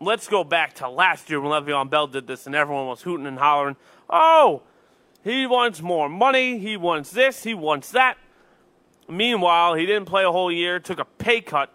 let's 0.00 0.28
go 0.28 0.44
back 0.44 0.74
to 0.74 0.88
last 0.88 1.28
year 1.28 1.40
when 1.40 1.50
Le'Veon 1.50 1.90
Bell 1.90 2.06
did 2.06 2.26
this, 2.26 2.46
and 2.46 2.54
everyone 2.54 2.86
was 2.86 3.02
hooting 3.02 3.26
and 3.26 3.38
hollering, 3.38 3.76
"Oh, 4.08 4.62
he 5.22 5.46
wants 5.46 5.82
more 5.82 6.08
money. 6.08 6.58
He 6.58 6.76
wants 6.76 7.10
this. 7.10 7.42
He 7.42 7.54
wants 7.54 7.90
that." 7.90 8.16
Meanwhile, 9.08 9.74
he 9.74 9.84
didn't 9.84 10.06
play 10.06 10.24
a 10.24 10.30
whole 10.30 10.50
year, 10.50 10.78
took 10.78 11.00
a 11.00 11.04
pay 11.04 11.40
cut 11.40 11.70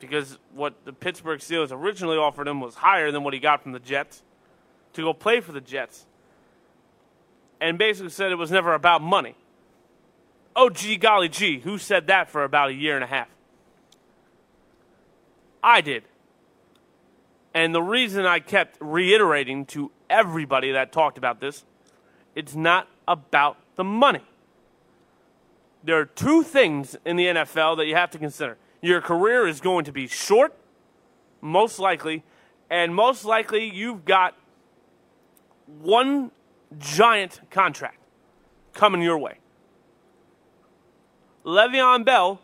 because 0.00 0.38
what 0.52 0.84
the 0.84 0.92
Pittsburgh 0.92 1.40
Steelers 1.40 1.70
originally 1.70 2.16
offered 2.16 2.48
him 2.48 2.60
was 2.60 2.74
higher 2.74 3.10
than 3.10 3.22
what 3.22 3.32
he 3.32 3.40
got 3.40 3.62
from 3.62 3.72
the 3.72 3.78
Jets 3.78 4.22
to 4.94 5.02
go 5.02 5.14
play 5.14 5.40
for 5.40 5.52
the 5.52 5.60
Jets. 5.60 6.06
And 7.60 7.78
basically 7.78 8.10
said 8.10 8.32
it 8.32 8.34
was 8.34 8.50
never 8.50 8.74
about 8.74 9.00
money. 9.00 9.36
Oh, 10.56 10.68
gee, 10.68 10.96
golly 10.96 11.28
gee, 11.28 11.60
who 11.60 11.78
said 11.78 12.08
that 12.08 12.28
for 12.28 12.44
about 12.44 12.70
a 12.70 12.74
year 12.74 12.94
and 12.96 13.04
a 13.04 13.06
half? 13.06 13.28
I 15.64 15.80
did. 15.80 16.04
And 17.54 17.74
the 17.74 17.82
reason 17.82 18.26
I 18.26 18.38
kept 18.38 18.76
reiterating 18.80 19.64
to 19.66 19.90
everybody 20.10 20.72
that 20.72 20.92
talked 20.92 21.16
about 21.16 21.40
this, 21.40 21.64
it's 22.34 22.54
not 22.54 22.86
about 23.08 23.56
the 23.76 23.84
money. 23.84 24.22
there 25.82 25.98
are 25.98 26.06
two 26.06 26.42
things 26.42 26.96
in 27.04 27.16
the 27.16 27.26
NFL 27.26 27.76
that 27.76 27.86
you 27.86 27.94
have 27.94 28.10
to 28.10 28.18
consider. 28.18 28.56
Your 28.80 29.00
career 29.00 29.46
is 29.46 29.60
going 29.60 29.84
to 29.84 29.92
be 29.92 30.06
short, 30.06 30.54
most 31.40 31.78
likely, 31.78 32.22
and 32.70 32.94
most 32.94 33.24
likely 33.24 33.68
you've 33.68 34.04
got 34.04 34.34
one 35.66 36.30
giant 36.78 37.40
contract 37.50 37.98
coming 38.72 39.02
your 39.02 39.18
way. 39.18 39.38
Le'Veon 41.44 42.04
Bell 42.04 42.40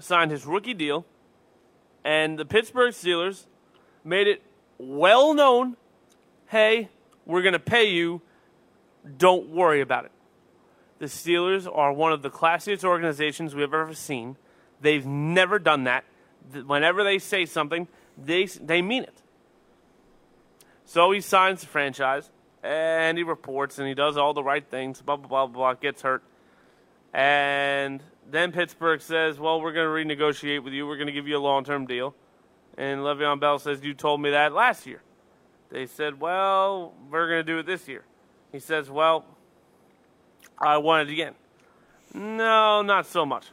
signed 0.00 0.30
his 0.32 0.44
rookie 0.44 0.74
deal, 0.74 1.04
and 2.04 2.38
the 2.38 2.44
Pittsburgh 2.44 2.92
Steelers 2.92 3.46
made 4.04 4.26
it 4.26 4.42
well 4.78 5.34
known 5.34 5.76
hey, 6.50 6.88
we're 7.26 7.42
going 7.42 7.52
to 7.52 7.60
pay 7.60 7.84
you. 7.90 8.20
Don't 9.18 9.50
worry 9.50 9.80
about 9.80 10.04
it. 10.04 10.10
The 10.98 11.06
Steelers 11.06 11.70
are 11.72 11.92
one 11.92 12.12
of 12.12 12.22
the 12.22 12.30
classiest 12.30 12.84
organizations 12.84 13.54
we've 13.54 13.72
ever 13.72 13.94
seen. 13.94 14.36
They've 14.80 15.06
never 15.06 15.58
done 15.58 15.84
that. 15.84 16.04
Whenever 16.66 17.04
they 17.04 17.18
say 17.18 17.46
something, 17.46 17.86
they, 18.18 18.46
they 18.46 18.82
mean 18.82 19.04
it. 19.04 19.22
So 20.84 21.12
he 21.12 21.20
signs 21.20 21.60
the 21.60 21.68
franchise, 21.68 22.30
and 22.62 23.16
he 23.16 23.22
reports, 23.22 23.78
and 23.78 23.86
he 23.86 23.94
does 23.94 24.16
all 24.16 24.34
the 24.34 24.42
right 24.42 24.66
things, 24.68 25.00
blah, 25.00 25.16
blah, 25.16 25.28
blah, 25.28 25.46
blah, 25.46 25.74
gets 25.74 26.02
hurt. 26.02 26.24
And 27.14 28.02
then 28.30 28.52
Pittsburgh 28.52 29.00
says, 29.00 29.38
well, 29.38 29.60
we're 29.60 29.72
going 29.72 30.08
to 30.08 30.14
renegotiate 30.14 30.62
with 30.62 30.72
you. 30.72 30.86
We're 30.86 30.96
going 30.96 31.06
to 31.06 31.12
give 31.12 31.28
you 31.28 31.36
a 31.36 31.40
long-term 31.40 31.86
deal. 31.86 32.14
And 32.76 33.00
Le'Veon 33.00 33.40
Bell 33.40 33.58
says, 33.58 33.82
you 33.82 33.94
told 33.94 34.20
me 34.20 34.30
that 34.30 34.52
last 34.52 34.86
year. 34.86 35.02
They 35.70 35.86
said, 35.86 36.20
well, 36.20 36.94
we're 37.10 37.28
going 37.28 37.40
to 37.40 37.52
do 37.52 37.58
it 37.58 37.66
this 37.66 37.88
year. 37.88 38.04
He 38.52 38.58
says, 38.58 38.90
well, 38.90 39.24
I 40.58 40.78
want 40.78 41.08
it 41.08 41.12
again. 41.12 41.34
No, 42.12 42.82
not 42.82 43.06
so 43.06 43.24
much. 43.24 43.46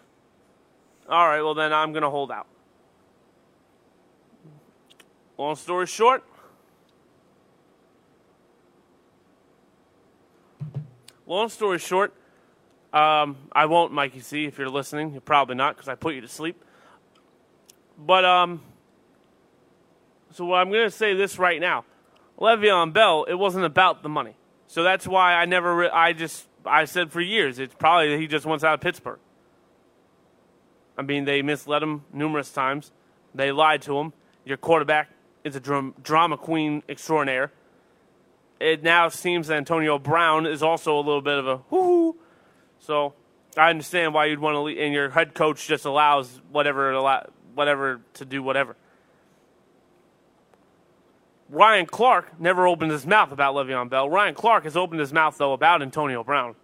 All 1.09 1.27
right, 1.27 1.41
well, 1.41 1.53
then 1.53 1.71
I'm 1.71 1.93
going 1.93 2.03
to 2.03 2.09
hold 2.09 2.31
out. 2.31 2.47
Long 5.37 5.55
story 5.55 5.85
short, 5.85 6.23
long 11.27 11.47
story 11.47 11.77
short, 11.77 12.11
um, 12.93 13.37
I 13.51 13.65
won't, 13.65 13.91
Mikey 13.91 14.21
C, 14.21 14.45
if 14.45 14.57
you're 14.57 14.69
listening. 14.69 15.11
You're 15.11 15.21
probably 15.21 15.55
not 15.55 15.75
because 15.75 15.89
I 15.89 15.95
put 15.95 16.15
you 16.15 16.21
to 16.21 16.27
sleep. 16.27 16.63
But, 17.97 18.25
um, 18.25 18.61
so 20.31 20.53
I'm 20.53 20.69
going 20.69 20.85
to 20.85 20.91
say 20.91 21.13
this 21.13 21.39
right 21.39 21.59
now. 21.59 21.85
Le'Veon 22.39 22.93
Bell, 22.93 23.23
it 23.23 23.33
wasn't 23.33 23.65
about 23.65 24.03
the 24.03 24.09
money. 24.09 24.35
So 24.67 24.83
that's 24.83 25.07
why 25.07 25.33
I 25.33 25.45
never, 25.45 25.75
re- 25.75 25.89
I 25.89 26.13
just, 26.13 26.47
I 26.65 26.85
said 26.85 27.11
for 27.11 27.21
years, 27.21 27.57
it's 27.57 27.73
probably 27.73 28.11
that 28.11 28.19
he 28.19 28.27
just 28.27 28.45
wants 28.45 28.63
out 28.63 28.75
of 28.75 28.81
Pittsburgh. 28.81 29.19
I 30.97 31.01
mean, 31.01 31.25
they 31.25 31.41
misled 31.41 31.83
him 31.83 32.03
numerous 32.11 32.51
times. 32.51 32.91
They 33.33 33.51
lied 33.51 33.81
to 33.83 33.97
him. 33.97 34.13
Your 34.45 34.57
quarterback 34.57 35.09
is 35.43 35.55
a 35.55 35.59
dram- 35.59 35.93
drama 36.01 36.37
queen 36.37 36.83
extraordinaire. 36.89 37.51
It 38.59 38.83
now 38.83 39.09
seems 39.09 39.47
that 39.47 39.57
Antonio 39.57 39.99
Brown 39.99 40.45
is 40.45 40.63
also 40.63 40.95
a 40.95 41.01
little 41.01 41.21
bit 41.21 41.37
of 41.37 41.47
a 41.47 41.57
whoo. 41.69 42.17
So 42.79 43.13
I 43.55 43.69
understand 43.69 44.13
why 44.13 44.25
you'd 44.25 44.39
want 44.39 44.55
to 44.55 44.59
leave, 44.59 44.77
and 44.77 44.93
your 44.93 45.09
head 45.09 45.33
coach 45.33 45.67
just 45.67 45.85
allows 45.85 46.41
whatever, 46.51 47.23
whatever 47.53 48.01
to 48.15 48.25
do 48.25 48.43
whatever. 48.43 48.75
Ryan 51.49 51.85
Clark 51.85 52.39
never 52.39 52.67
opened 52.67 52.91
his 52.91 53.05
mouth 53.05 53.31
about 53.31 53.55
Le'Veon 53.55 53.89
Bell. 53.89 54.09
Ryan 54.09 54.35
Clark 54.35 54.65
has 54.65 54.75
opened 54.75 54.99
his 54.99 55.13
mouth, 55.13 55.37
though, 55.37 55.53
about 55.53 55.81
Antonio 55.81 56.23
Brown. 56.23 56.55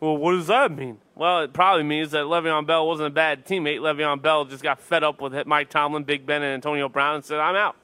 Well, 0.00 0.16
what 0.16 0.32
does 0.32 0.46
that 0.48 0.72
mean? 0.72 0.98
Well, 1.14 1.42
it 1.42 1.52
probably 1.52 1.84
means 1.84 2.10
that 2.10 2.24
Le'Veon 2.24 2.66
Bell 2.66 2.86
wasn't 2.86 3.08
a 3.08 3.10
bad 3.10 3.46
teammate. 3.46 3.80
Le'Veon 3.80 4.20
Bell 4.20 4.44
just 4.44 4.62
got 4.62 4.80
fed 4.80 5.04
up 5.04 5.20
with 5.20 5.46
Mike 5.46 5.70
Tomlin, 5.70 6.04
Big 6.04 6.26
Ben, 6.26 6.42
and 6.42 6.54
Antonio 6.54 6.88
Brown 6.88 7.16
and 7.16 7.24
said, 7.24 7.38
I'm 7.38 7.54
out. 7.54 7.76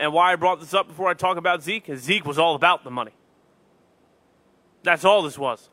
And 0.00 0.14
why 0.14 0.32
I 0.32 0.36
brought 0.36 0.60
this 0.60 0.72
up 0.72 0.88
before 0.88 1.10
I 1.10 1.14
talk 1.14 1.36
about 1.36 1.62
Zeke 1.62 1.90
is 1.90 2.00
Zeke 2.00 2.24
was 2.24 2.38
all 2.38 2.54
about 2.54 2.84
the 2.84 2.90
money. 2.90 3.12
That's 4.82 5.04
all 5.04 5.22
this 5.22 5.38
was. 5.38 5.68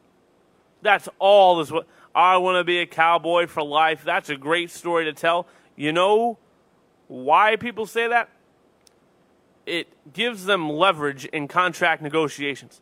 That's 0.82 1.08
all 1.18 1.58
this 1.58 1.72
was. 1.72 1.86
I 2.14 2.36
want 2.38 2.60
to 2.60 2.66
be 2.66 2.80
a 2.80 2.86
cowboy 2.86 3.48
for 3.48 3.64
life. 3.64 4.04
That's 4.04 4.30
a 4.30 4.36
great 4.36 4.70
story 4.70 5.06
to 5.06 5.14
tell. 5.14 5.48
You 5.78 5.94
know 5.94 6.38
why 7.08 7.56
people 7.56 7.86
say 7.86 8.10
that? 8.10 8.30
It 9.66 9.88
gives 10.12 10.46
them 10.46 10.70
leverage 10.70 11.24
in 11.26 11.48
contract 11.48 12.02
negotiations. 12.02 12.82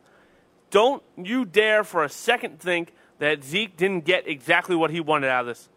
Don't 0.70 1.02
you 1.16 1.44
dare 1.44 1.84
for 1.84 2.02
a 2.02 2.08
second 2.08 2.58
think 2.58 2.92
that 3.20 3.44
Zeke 3.44 3.76
didn't 3.76 4.04
get 4.04 4.26
exactly 4.26 4.74
what 4.74 4.90
he 4.90 4.98
wanted 4.98 5.28
out 5.28 5.42
of 5.42 5.46
this. 5.46 5.68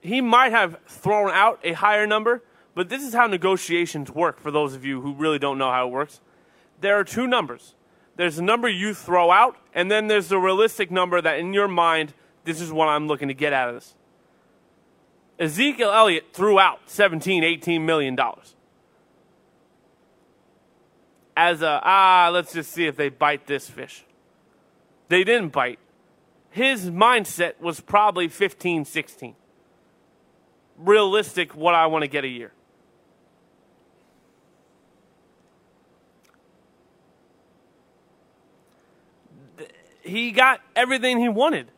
He 0.00 0.22
might 0.22 0.52
have 0.52 0.78
thrown 0.86 1.30
out 1.30 1.60
a 1.62 1.72
higher 1.72 2.06
number, 2.06 2.42
but 2.76 2.88
this 2.88 3.02
is 3.02 3.12
how 3.12 3.26
negotiations 3.26 4.12
work 4.12 4.38
for 4.38 4.52
those 4.52 4.74
of 4.74 4.84
you 4.84 5.00
who 5.00 5.14
really 5.14 5.40
don't 5.40 5.58
know 5.58 5.72
how 5.72 5.88
it 5.88 5.90
works. 5.90 6.20
There 6.80 6.96
are 6.96 7.02
two 7.02 7.26
numbers 7.26 7.74
there's 8.16 8.38
a 8.38 8.42
number 8.42 8.68
you 8.68 8.94
throw 8.94 9.30
out, 9.30 9.56
and 9.74 9.90
then 9.90 10.06
there's 10.06 10.28
the 10.28 10.38
realistic 10.38 10.90
number 10.90 11.20
that 11.20 11.38
in 11.38 11.52
your 11.52 11.68
mind, 11.68 12.14
this 12.44 12.60
is 12.60 12.72
what 12.72 12.88
I'm 12.88 13.06
looking 13.06 13.28
to 13.28 13.34
get 13.34 13.52
out 13.52 13.68
of 13.68 13.74
this. 13.74 13.94
Ezekiel 15.38 15.90
Elliott 15.90 16.32
threw 16.32 16.58
out 16.58 16.80
17, 16.86 17.44
18 17.44 17.84
million 17.84 18.14
dollars. 18.14 18.54
As 21.36 21.60
a, 21.60 21.80
ah, 21.84 22.30
let's 22.32 22.54
just 22.54 22.72
see 22.72 22.86
if 22.86 22.96
they 22.96 23.10
bite 23.10 23.46
this 23.46 23.68
fish. 23.68 24.06
They 25.08 25.22
didn't 25.22 25.50
bite. 25.50 25.78
His 26.48 26.90
mindset 26.90 27.60
was 27.60 27.80
probably 27.80 28.28
15, 28.28 28.86
16. 28.86 29.34
Realistic, 30.78 31.54
what 31.54 31.74
I 31.74 31.86
want 31.86 32.02
to 32.02 32.08
get 32.08 32.24
a 32.24 32.28
year. 32.28 32.52
He 40.06 40.30
got 40.30 40.60
everything 40.74 41.18
he 41.18 41.28
wanted 41.28 41.70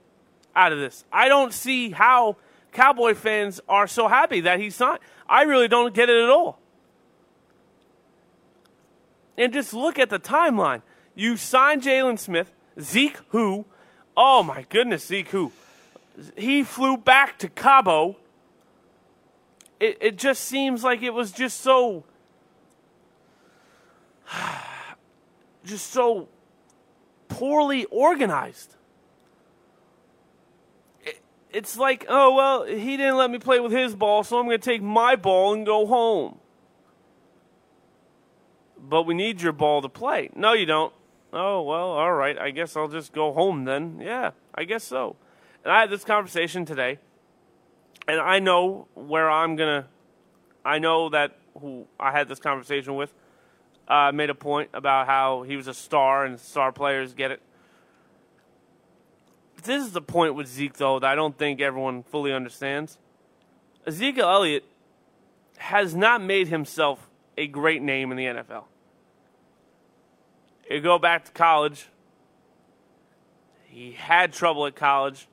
out 0.55 0.73
of 0.73 0.79
this. 0.79 1.05
I 1.12 1.29
don't 1.29 1.53
see 1.53 1.91
how 1.91 2.37
Cowboy 2.73 3.14
fans 3.14 3.61
are 3.69 3.87
so 3.87 4.09
happy 4.09 4.41
that 4.43 4.61
he's 4.61 4.79
not. 4.79 5.01
I 5.29 5.43
really 5.43 5.69
don't 5.69 5.95
get 5.95 6.09
it 6.09 6.23
at 6.23 6.31
all. 6.31 6.59
And 9.37 9.53
just 9.53 9.73
look 9.73 9.99
at 9.99 10.11
the 10.11 10.19
timeline. 10.19 10.83
You 11.14 11.37
signed 11.37 11.83
Jaylon 11.83 12.19
Smith, 12.19 12.53
Zeke 12.81 13.19
who? 13.29 13.67
Oh 14.17 14.43
my 14.43 14.67
goodness, 14.69 15.07
Zeke 15.07 15.29
who? 15.29 15.53
He 16.37 16.64
flew 16.64 16.97
back 16.97 17.38
to 17.38 17.49
Cabo. 17.49 18.17
It 19.79 19.99
it 20.01 20.19
just 20.19 20.45
seems 20.45 20.83
like 20.83 21.03
it 21.03 21.14
was 21.14 21.31
just 21.31 21.61
so 21.61 22.05
just 25.64 25.91
so 25.91 26.29
poorly 27.29 27.85
organized. 27.87 28.75
it's 31.51 31.77
like, 31.77 32.05
oh, 32.09 32.35
well, 32.35 32.64
he 32.64 32.97
didn't 32.97 33.17
let 33.17 33.31
me 33.31 33.38
play 33.38 33.61
with 33.61 33.73
his 33.73 33.95
ball, 33.95 34.23
so 34.23 34.38
I'm 34.38 34.47
going 34.47 34.59
to 34.59 34.64
take 34.64 34.83
my 34.83 35.17
ball 35.17 35.55
and 35.55 35.64
go 35.64 35.87
home. 35.87 36.38
But 38.79 39.05
we 39.05 39.14
need 39.14 39.43
your 39.43 39.53
ball 39.53 39.83
to 39.83 39.88
play. 39.88 40.31
No, 40.35 40.53
you 40.53 40.67
don't. 40.67 40.93
Oh, 41.33 41.62
well, 41.62 41.91
all 41.91 42.12
right. 42.12 42.38
I 42.38 42.51
guess 42.51 42.77
I'll 42.77 42.88
just 42.88 43.12
go 43.12 43.33
home 43.33 43.64
then. 43.64 44.01
Yeah, 44.01 44.31
I 44.55 44.64
guess 44.64 44.85
so. 44.85 45.17
And 45.64 45.73
I 45.73 45.81
had 45.81 45.91
this 45.91 46.05
conversation 46.05 46.64
today, 46.64 46.99
and 48.07 48.21
I 48.21 48.38
know 48.38 48.88
where 48.95 49.31
I'm 49.31 49.57
going 49.57 49.83
to. 49.83 49.88
I 50.64 50.79
know 50.79 51.09
that 51.11 51.38
who 51.61 51.87
I 51.99 52.12
had 52.12 52.29
this 52.29 52.38
conversation 52.38 52.95
with 52.95 53.12
uh, 53.88 54.12
made 54.12 54.31
a 54.31 54.35
point 54.35 54.70
about 54.74 55.07
how 55.07 55.42
he 55.42 55.57
was 55.57 55.66
a 55.66 55.74
star 55.74 56.24
and 56.24 56.38
star 56.38 56.70
players 56.70 57.14
get 57.14 57.31
it. 57.31 57.42
This 59.64 59.85
is 59.85 59.92
the 59.92 60.03
point 60.03 60.35
with 60.35 60.46
Zeke, 60.46 60.74
though, 60.74 61.01
that 61.01 61.11
I 61.11 61.14
don't 61.14 61.37
think 61.37 61.61
everyone 61.61 62.05
fully 62.05 62.33
understands. 62.33 62.98
Ezekiel 63.87 64.29
Elliott 64.29 64.64
has 65.57 65.94
not 65.94 66.22
made 66.22 66.48
himself 66.48 67.09
a 67.37 67.46
great 67.46 67.83
name 67.83 68.12
in 68.12 68.16
the 68.16 68.27
NFL. 68.27 68.64
You 70.70 70.81
go 70.81 70.98
back 70.98 71.24
to 71.24 71.33
college, 71.33 71.88
he 73.64 73.92
had 73.92 74.33
trouble 74.33 74.66
at 74.66 74.77
college. 74.77 75.27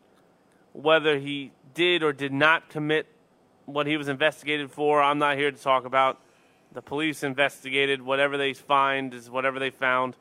Whether 0.73 1.17
he 1.17 1.51
did 1.73 2.03
or 2.03 2.11
did 2.11 2.33
not 2.33 2.69
commit 2.69 3.07
what 3.65 3.87
he 3.87 3.95
was 3.97 4.07
investigated 4.07 4.71
for, 4.71 5.01
I'm 5.01 5.19
not 5.19 5.37
here 5.37 5.51
to 5.51 5.57
talk 5.57 5.85
about. 5.85 6.19
The 6.75 6.81
police 6.81 7.23
investigated. 7.23 8.01
Whatever 8.01 8.38
they 8.38 8.53
find 8.53 9.13
is 9.13 9.29
whatever 9.29 9.59
they 9.59 9.69
found. 9.71 10.15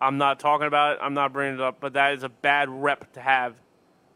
I'm 0.00 0.18
not 0.18 0.38
talking 0.38 0.66
about 0.66 0.96
it. 0.96 0.98
I'm 1.02 1.14
not 1.14 1.32
bringing 1.32 1.54
it 1.54 1.60
up, 1.60 1.78
but 1.80 1.94
that 1.94 2.12
is 2.12 2.22
a 2.22 2.28
bad 2.28 2.68
rep 2.68 3.12
to 3.14 3.20
have 3.20 3.54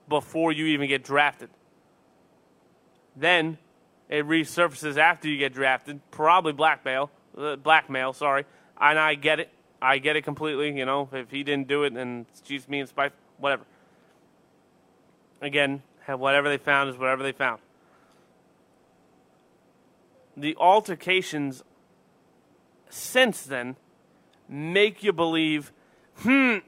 before 0.09 0.53
you 0.53 0.67
even 0.67 0.87
get 0.87 1.03
drafted. 1.03 1.49
Then 3.17 3.59
It 4.09 4.27
resurfaces 4.27 4.97
after 4.99 5.29
you 5.29 5.37
get 5.37 5.53
drafted, 5.53 6.01
probably 6.11 6.53
blackmail, 6.53 7.11
uh, 7.37 7.57
blackmail. 7.57 8.13
Sorry, 8.13 8.45
and 8.81 8.99
I 8.99 9.15
get 9.15 9.41
it. 9.41 9.51
I 9.83 9.99
get 9.99 10.17
it 10.17 10.23
completely. 10.23 10.77
You 10.79 10.85
know, 10.85 11.09
if 11.13 11.31
he 11.31 11.43
didn't 11.43 11.69
do 11.69 11.83
it, 11.85 11.95
then 11.95 12.27
it's 12.31 12.41
just 12.41 12.69
me 12.69 12.81
and 12.81 12.89
Spice, 12.89 13.11
whatever. 13.39 13.65
Again, 15.41 15.83
whatever 16.07 16.49
they 16.49 16.59
found 16.59 16.89
is 16.89 16.97
whatever 16.97 17.23
they 17.23 17.33
found. 17.33 17.61
The 20.37 20.57
altercations 20.57 21.63
since 22.91 23.43
then 23.43 23.77
make 24.49 25.03
you 25.03 25.13
believe, 25.13 25.73
hmm, 26.19 26.59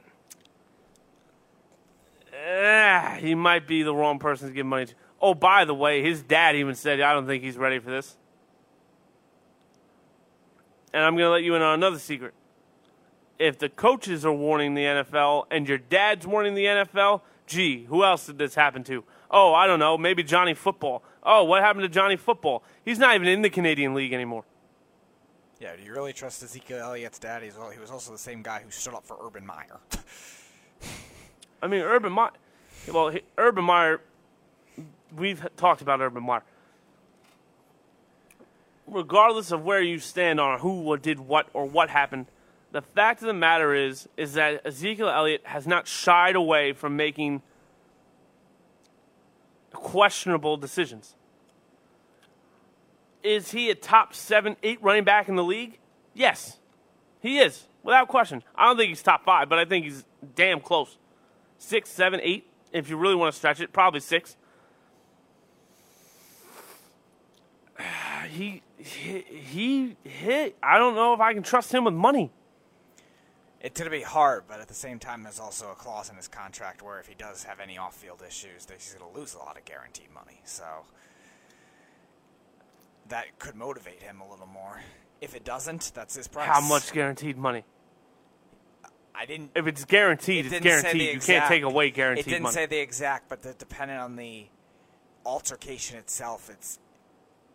eh, 2.33 3.16
he 3.18 3.35
might 3.35 3.66
be 3.66 3.83
the 3.83 3.94
wrong 3.94 4.18
person 4.18 4.48
to 4.48 4.54
give 4.54 4.66
money 4.66 4.87
to. 4.87 4.94
Oh, 5.20 5.35
by 5.35 5.64
the 5.64 5.74
way, 5.74 6.02
his 6.02 6.22
dad 6.22 6.57
even 6.57 6.74
said, 6.74 7.00
I 7.00 7.12
don't 7.12 7.26
think 7.26 7.42
he's 7.42 7.57
ready 7.57 7.78
for 7.78 7.90
this. 7.90 8.16
And 10.92 11.02
I'm 11.02 11.14
going 11.14 11.26
to 11.26 11.31
let 11.31 11.42
you 11.42 11.54
in 11.54 11.62
on 11.62 11.74
another 11.74 11.98
secret. 11.98 12.35
If 13.38 13.59
the 13.59 13.68
coaches 13.68 14.24
are 14.24 14.33
warning 14.33 14.74
the 14.74 14.83
NFL 14.83 15.46
and 15.50 15.68
your 15.68 15.78
dad's 15.78 16.26
warning 16.26 16.54
the 16.54 16.64
NFL, 16.64 17.22
gee, 17.46 17.85
who 17.85 18.04
else 18.04 18.26
did 18.26 18.38
this 18.38 18.54
happen 18.54 18.85
to? 18.85 19.04
Oh, 19.31 19.52
I 19.54 19.66
don't 19.66 19.78
know, 19.78 19.98
maybe 19.98 20.22
Johnny 20.22 20.54
Football. 20.54 21.02
Oh, 21.31 21.45
what 21.45 21.62
happened 21.62 21.83
to 21.83 21.91
Johnny 21.91 22.17
Football? 22.17 22.62
He's 22.87 22.99
not 22.99 23.14
even 23.14 23.29
in 23.29 23.43
the 23.43 23.51
Canadian 23.51 23.93
League 23.93 24.14
anymore. 24.14 24.45
Yeah, 25.61 25.77
do 25.77 25.83
you 25.83 25.93
really 25.93 26.14
trust 26.14 26.43
Ezekiel 26.43 26.79
Elliott's 26.79 27.19
dad? 27.19 27.43
He's, 27.43 27.55
well, 27.55 27.69
he 27.69 27.79
was 27.79 27.91
also 27.91 28.12
the 28.12 28.19
same 28.19 28.41
guy 28.41 28.62
who 28.64 28.71
stood 28.71 28.95
up 28.95 29.05
for 29.05 29.19
Urban 29.23 29.45
Meyer. 29.45 29.79
I 31.62 31.67
mean, 31.67 31.83
Urban 31.83 32.12
Meyer. 32.12 32.31
Well, 32.91 33.14
Urban 33.37 33.62
Meyer. 33.62 34.01
We've 35.14 35.47
talked 35.59 35.83
about 35.83 36.01
Urban 36.01 36.23
Meyer. 36.23 36.45
Regardless 38.87 39.53
of 39.53 39.62
where 39.62 39.83
you 39.83 39.99
stand 39.99 40.41
on 40.41 40.61
who 40.61 40.97
did 40.97 41.21
what 41.21 41.51
or 41.53 41.67
what 41.67 41.91
happened, 41.91 42.25
the 42.73 42.81
fact 42.81 43.21
of 43.21 43.27
the 43.27 43.35
matter 43.35 43.75
is 43.75 44.09
is 44.17 44.33
that 44.33 44.64
Ezekiel 44.64 45.11
Elliott 45.11 45.43
has 45.45 45.67
not 45.67 45.87
shied 45.87 46.37
away 46.37 46.73
from 46.73 46.97
making 46.97 47.43
questionable 49.73 50.57
decisions. 50.57 51.14
Is 53.29 53.51
he 53.51 53.69
a 53.69 53.75
top 53.75 54.14
seven, 54.14 54.57
eight 54.62 54.83
running 54.83 55.05
back 55.05 55.29
in 55.29 55.37
the 55.37 55.45
league? 55.45 55.79
Yes, 56.14 56.57
he 57.21 57.41
is, 57.41 57.69
without 57.83 58.09
question. 58.09 58.43
I 58.57 58.64
don't 58.64 58.79
think 58.79 58.88
he's 58.88 59.03
top 59.03 59.23
five, 59.23 59.51
but 59.51 59.59
I 59.59 59.67
think 59.67 59.85
he's 59.85 60.07
damn 60.35 60.61
close. 60.61 60.97
Six, 61.59 61.91
seven, 61.91 62.21
eight, 62.23 62.51
if 62.73 62.88
you 62.88 62.97
really 62.97 63.17
want 63.17 63.31
to 63.35 63.38
stretch 63.38 63.61
it, 63.61 63.71
probably 63.71 64.01
six. 64.01 64.37
He, 68.31 68.62
he, 68.77 69.21
he 69.21 69.97
hit. 70.05 70.57
I 70.62 70.77
don't 70.77 70.95
know 70.95 71.14
if 71.14 71.21
I 71.21 71.33
can 71.33 71.43
trust 71.43 71.73
him 71.73 71.85
with 71.85 71.95
money. 71.95 72.31
It's 73.61 73.81
going 73.81 73.91
to 73.91 73.97
be 73.97 74.03
hard, 74.03 74.45
but 74.47 74.61
at 74.61 74.69
the 74.69 74.75
same 74.75 74.99
time, 74.99 75.23
there's 75.23 75.41
also 75.41 75.71
a 75.71 75.75
clause 75.75 76.11
in 76.11 76.17
his 76.17 76.29
contract 76.29 76.83
where 76.83 77.01
if 77.01 77.07
he 77.07 77.14
does 77.14 77.45
have 77.45 77.59
any 77.59 77.79
off-field 77.79 78.23
issues, 78.27 78.67
that 78.67 78.75
he's 78.75 78.95
going 78.95 79.11
to 79.11 79.19
lose 79.19 79.35
a 79.35 79.38
lot 79.38 79.57
of 79.57 79.64
guaranteed 79.64 80.11
money. 80.12 80.41
So 80.45 80.64
that 83.09 83.38
could 83.38 83.55
motivate 83.55 84.03
him 84.03 84.21
a 84.21 84.31
little 84.31 84.47
more. 84.47 84.81
If 85.21 85.35
it 85.35 85.44
doesn't, 85.44 85.92
that's 85.94 86.14
his 86.14 86.29
price. 86.29 86.49
How 86.49 86.61
much 86.61 86.92
guaranteed 86.92 87.37
money? 87.37 87.64
I 89.14 89.27
didn't. 89.27 89.51
If 89.57 89.66
it's 89.66 89.85
guaranteed, 89.85 90.47
it 90.47 90.53
it's 90.53 90.64
guaranteed. 90.64 91.01
the 91.01 91.14
You 91.14 91.21
can't 91.21 91.49
take 91.49 91.64
away 91.64 91.90
guaranteed 91.90 92.27
It 92.27 92.31
didn't 92.31 92.42
money. 92.44 92.55
say 92.55 92.66
the 92.66 92.79
exact, 92.79 93.29
but 93.29 93.42
the, 93.42 93.53
depending 93.55 93.97
on 93.97 94.14
the 94.14 94.47
altercation 95.27 95.99
itself, 95.99 96.49
it's 96.49 96.79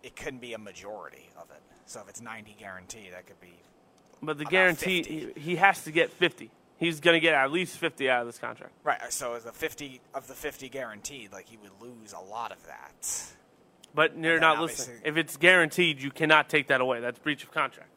it 0.04 0.18
couldn't 0.18 0.42
be 0.42 0.54
a 0.54 0.58
majority 0.58 1.30
of 1.38 1.50
it. 1.52 1.62
So 1.86 2.02
if 2.02 2.10
it's 2.10 2.22
90 2.22 2.56
guaranteed, 2.60 3.14
that 3.14 3.26
could 3.28 3.40
be 3.40 3.54
but 4.22 4.38
the 4.38 4.46
guarantee, 4.46 5.04
50. 5.04 5.40
he, 5.40 5.52
he 5.52 5.56
has 5.58 5.84
to 5.86 5.92
get 5.92 6.12
50. 6.12 6.50
He's 6.78 7.00
going 7.00 7.16
to 7.16 7.20
get 7.20 7.34
at 7.34 7.52
least 7.52 7.78
50 7.78 8.10
out 8.10 8.22
of 8.22 8.28
this 8.28 8.40
contract. 8.40 8.74
right. 8.84 9.00
So 9.12 9.38
the 9.40 9.52
50 9.52 10.02
of 10.14 10.28
the 10.28 10.34
50 10.34 10.68
guaranteed, 10.70 11.32
like 11.32 11.48
he 11.48 11.58
would 11.58 11.72
lose 11.82 12.14
a 12.14 12.20
lot 12.20 12.52
of 12.52 12.66
that. 12.68 13.34
But 13.94 14.18
you're 14.18 14.40
not 14.40 14.58
obviously- 14.58 14.94
listening. 14.94 15.02
If 15.06 15.18
it's 15.18 15.38
guaranteed, 15.38 16.02
you 16.02 16.12
cannot 16.12 16.50
take 16.50 16.68
that 16.68 16.82
away. 16.82 17.00
That's 17.00 17.20
breach 17.20 17.44
of 17.44 17.52
contract. 17.52 17.90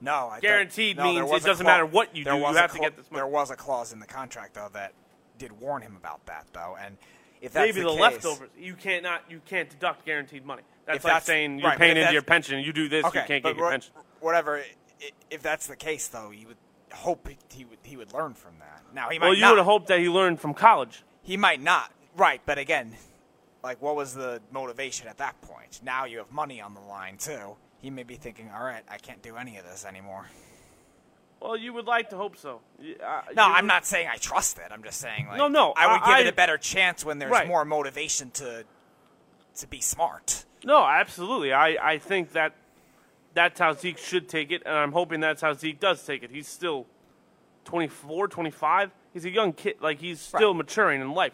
No, 0.00 0.28
I 0.28 0.30
thought- 0.34 0.40
Guaranteed 0.42 0.96
no, 0.96 1.04
means 1.04 1.30
it 1.30 1.44
doesn't 1.44 1.66
matter 1.66 1.84
what 1.86 2.16
you 2.16 2.24
do, 2.24 2.36
you 2.36 2.44
have 2.54 2.72
to 2.72 2.78
get 2.78 2.96
this 2.96 3.10
money. 3.10 3.18
There 3.20 3.26
was 3.26 3.50
a 3.50 3.56
clause 3.56 3.92
in 3.92 4.00
the 4.00 4.06
contract 4.06 4.54
though 4.54 4.70
that 4.72 4.92
did 5.38 5.52
warn 5.52 5.82
him 5.82 5.94
about 5.96 6.24
that 6.26 6.46
though, 6.52 6.76
and 6.80 6.96
if 7.42 7.52
that's 7.52 7.66
Maybe 7.68 7.82
the, 7.82 7.90
the, 7.90 7.92
case, 7.92 8.00
leftovers. 8.00 8.50
You 8.58 8.74
can't 8.74 9.02
not. 9.02 9.22
You 9.30 9.40
can't 9.46 9.68
deduct 9.68 10.04
guaranteed 10.06 10.44
money. 10.44 10.62
That's 10.86 11.04
like 11.04 11.10
that's- 11.10 11.26
saying 11.26 11.58
you're 11.58 11.68
right, 11.68 11.78
paying 11.78 11.96
into 11.96 12.12
your 12.12 12.22
pension. 12.22 12.60
You 12.60 12.72
do 12.72 12.88
this, 12.88 13.04
Okay, 13.04 13.20
you 13.20 13.26
can't 13.26 13.44
get 13.44 13.56
your 13.56 13.70
pension. 13.70 13.92
Whatever. 14.20 14.62
If 15.30 15.42
that's 15.42 15.66
the 15.66 15.76
case, 15.76 16.08
though, 16.08 16.30
you 16.30 16.48
would 16.48 16.56
hope 16.92 17.28
he- 17.50 17.64
would 17.64 17.78
he 17.82 17.96
would 17.96 18.12
learn 18.12 18.34
from 18.34 18.58
that. 18.58 18.82
Now 18.94 19.08
he 19.10 19.18
might 19.18 19.26
Well, 19.26 19.34
you 19.34 19.40
not. 19.42 19.56
would 19.56 19.64
hoped 19.64 19.86
that 19.88 19.98
he 20.00 20.08
learned 20.08 20.40
from 20.40 20.54
college. 20.54 21.02
He 21.22 21.36
might 21.36 21.60
not. 21.60 21.92
Right, 22.16 22.40
but 22.44 22.58
again, 22.58 22.96
like 23.62 23.80
what 23.82 23.96
was 23.96 24.14
the 24.14 24.40
motivation 24.52 25.08
at 25.08 25.18
that 25.18 25.40
point? 25.42 25.80
Now 25.82 26.04
you 26.04 26.18
have 26.18 26.30
money 26.32 26.60
on 26.60 26.74
the 26.74 26.80
line 26.80 27.16
too. 27.16 27.56
He 27.80 27.90
may 27.90 28.02
be 28.02 28.16
thinking, 28.16 28.50
"All 28.54 28.62
right, 28.64 28.82
I 28.88 28.98
can't 28.98 29.22
do 29.22 29.36
any 29.36 29.56
of 29.58 29.64
this 29.64 29.84
anymore." 29.84 30.26
Well, 31.40 31.56
you 31.56 31.72
would 31.72 31.86
like 31.86 32.10
to 32.10 32.16
hope 32.16 32.36
so. 32.36 32.60
Uh, 32.78 33.22
No, 33.34 33.44
I'm 33.44 33.66
not 33.66 33.86
saying 33.86 34.08
I 34.12 34.16
trust 34.16 34.58
it. 34.58 34.64
I'm 34.70 34.82
just 34.82 35.00
saying 35.00 35.26
like 35.28 35.38
No, 35.38 35.48
no, 35.48 35.72
I 35.74 35.86
would 35.86 36.02
I- 36.02 36.06
give 36.06 36.14
I- 36.16 36.20
it 36.20 36.26
a 36.26 36.32
better 36.32 36.58
chance 36.58 37.04
when 37.04 37.18
there's 37.18 37.30
Right. 37.32 37.48
more 37.48 37.64
motivation 37.64 38.30
to 38.32 38.64
to 39.56 39.66
be 39.66 39.80
smart. 39.80 40.44
No, 40.64 40.84
absolutely. 40.84 41.52
I, 41.52 41.76
I 41.94 41.98
think 41.98 42.32
that 42.32 42.52
that's 43.34 43.58
how 43.58 43.72
Zeke 43.72 43.98
should 43.98 44.28
take 44.28 44.50
it, 44.52 44.62
and 44.66 44.74
I'm 44.74 44.92
hoping 44.92 45.20
that's 45.20 45.40
how 45.42 45.54
Zeke 45.54 45.80
does 45.80 46.04
take 46.04 46.22
it. 46.22 46.30
He's 46.30 46.46
still 46.48 46.86
24, 47.64 48.28
25. 48.28 48.90
He's 49.12 49.24
a 49.24 49.30
young 49.30 49.52
kid. 49.52 49.76
Like, 49.80 49.98
he's 50.00 50.20
still 50.20 50.54
maturing 50.54 51.00
in 51.00 51.12
life. 51.12 51.32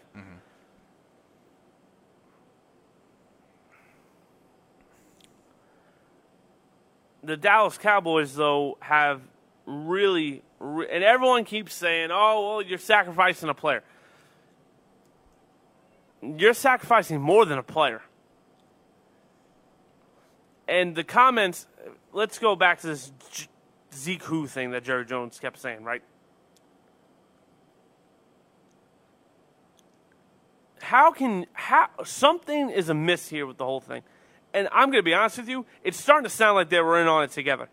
The 7.27 7.37
Dallas 7.37 7.77
Cowboys, 7.77 8.37
though, 8.37 8.79
have 8.79 9.21
really, 9.67 10.43
re- 10.61 10.87
and 10.89 11.03
everyone 11.03 11.45
keeps 11.45 11.75
saying, 11.75 12.11
oh, 12.12 12.49
well, 12.49 12.62
you're 12.62 12.79
sacrificing 12.79 13.49
a 13.49 13.55
player. 13.55 13.83
You're 16.23 16.55
sacrificing 16.55 17.21
more 17.21 17.45
than 17.45 17.59
a 17.59 17.65
player. 17.65 18.01
And 20.69 20.95
the 20.95 21.03
comments, 21.03 21.67
let's 22.12 22.39
go 22.39 22.55
back 22.55 22.81
to 22.83 22.87
this 22.87 23.11
Zeke 23.93 24.23
Who 24.23 24.47
thing 24.47 24.71
that 24.71 24.85
Jerry 24.85 25.05
Jones 25.05 25.41
kept 25.41 25.59
saying, 25.59 25.83
right? 25.83 26.03
How 30.81 31.11
can 31.11 31.47
how 31.55 31.89
something 32.05 32.71
is 32.71 32.89
amiss 32.89 33.29
here 33.29 33.47
with 33.47 33.57
the 33.57 33.65
whole 33.65 33.81
thing? 33.81 34.03
And 34.57 34.69
I'm 34.73 34.90
going 34.90 35.01
to 35.01 35.05
be 35.05 35.12
honest 35.12 35.37
with 35.37 35.51
you, 35.51 35.66
it's 35.85 36.01
starting 36.01 36.25
to 36.25 36.31
sound 36.31 36.57
like 36.57 36.71
they 36.71 36.81
were 36.81 36.99
in 36.99 37.07
on 37.09 37.23
it 37.23 37.31
together. 37.31 37.69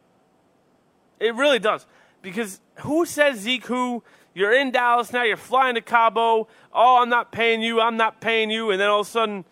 It 1.17 1.33
really 1.33 1.57
does. 1.57 1.85
Because 2.21 2.59
who 2.81 3.05
says 3.05 3.39
Zeke 3.39 3.65
who? 3.67 4.03
You're 4.33 4.51
in 4.51 4.71
Dallas 4.71 5.13
now, 5.13 5.23
you're 5.23 5.37
flying 5.37 5.75
to 5.75 5.81
Cabo. 5.81 6.49
Oh, 6.73 6.97
I'm 7.01 7.07
not 7.07 7.31
paying 7.31 7.61
you, 7.61 7.79
I'm 7.79 7.95
not 7.95 8.19
paying 8.19 8.51
you. 8.51 8.69
And 8.71 8.81
then 8.81 8.89
all 8.89 8.99
of 8.99 9.07
a 9.07 9.09
sudden, 9.09 9.45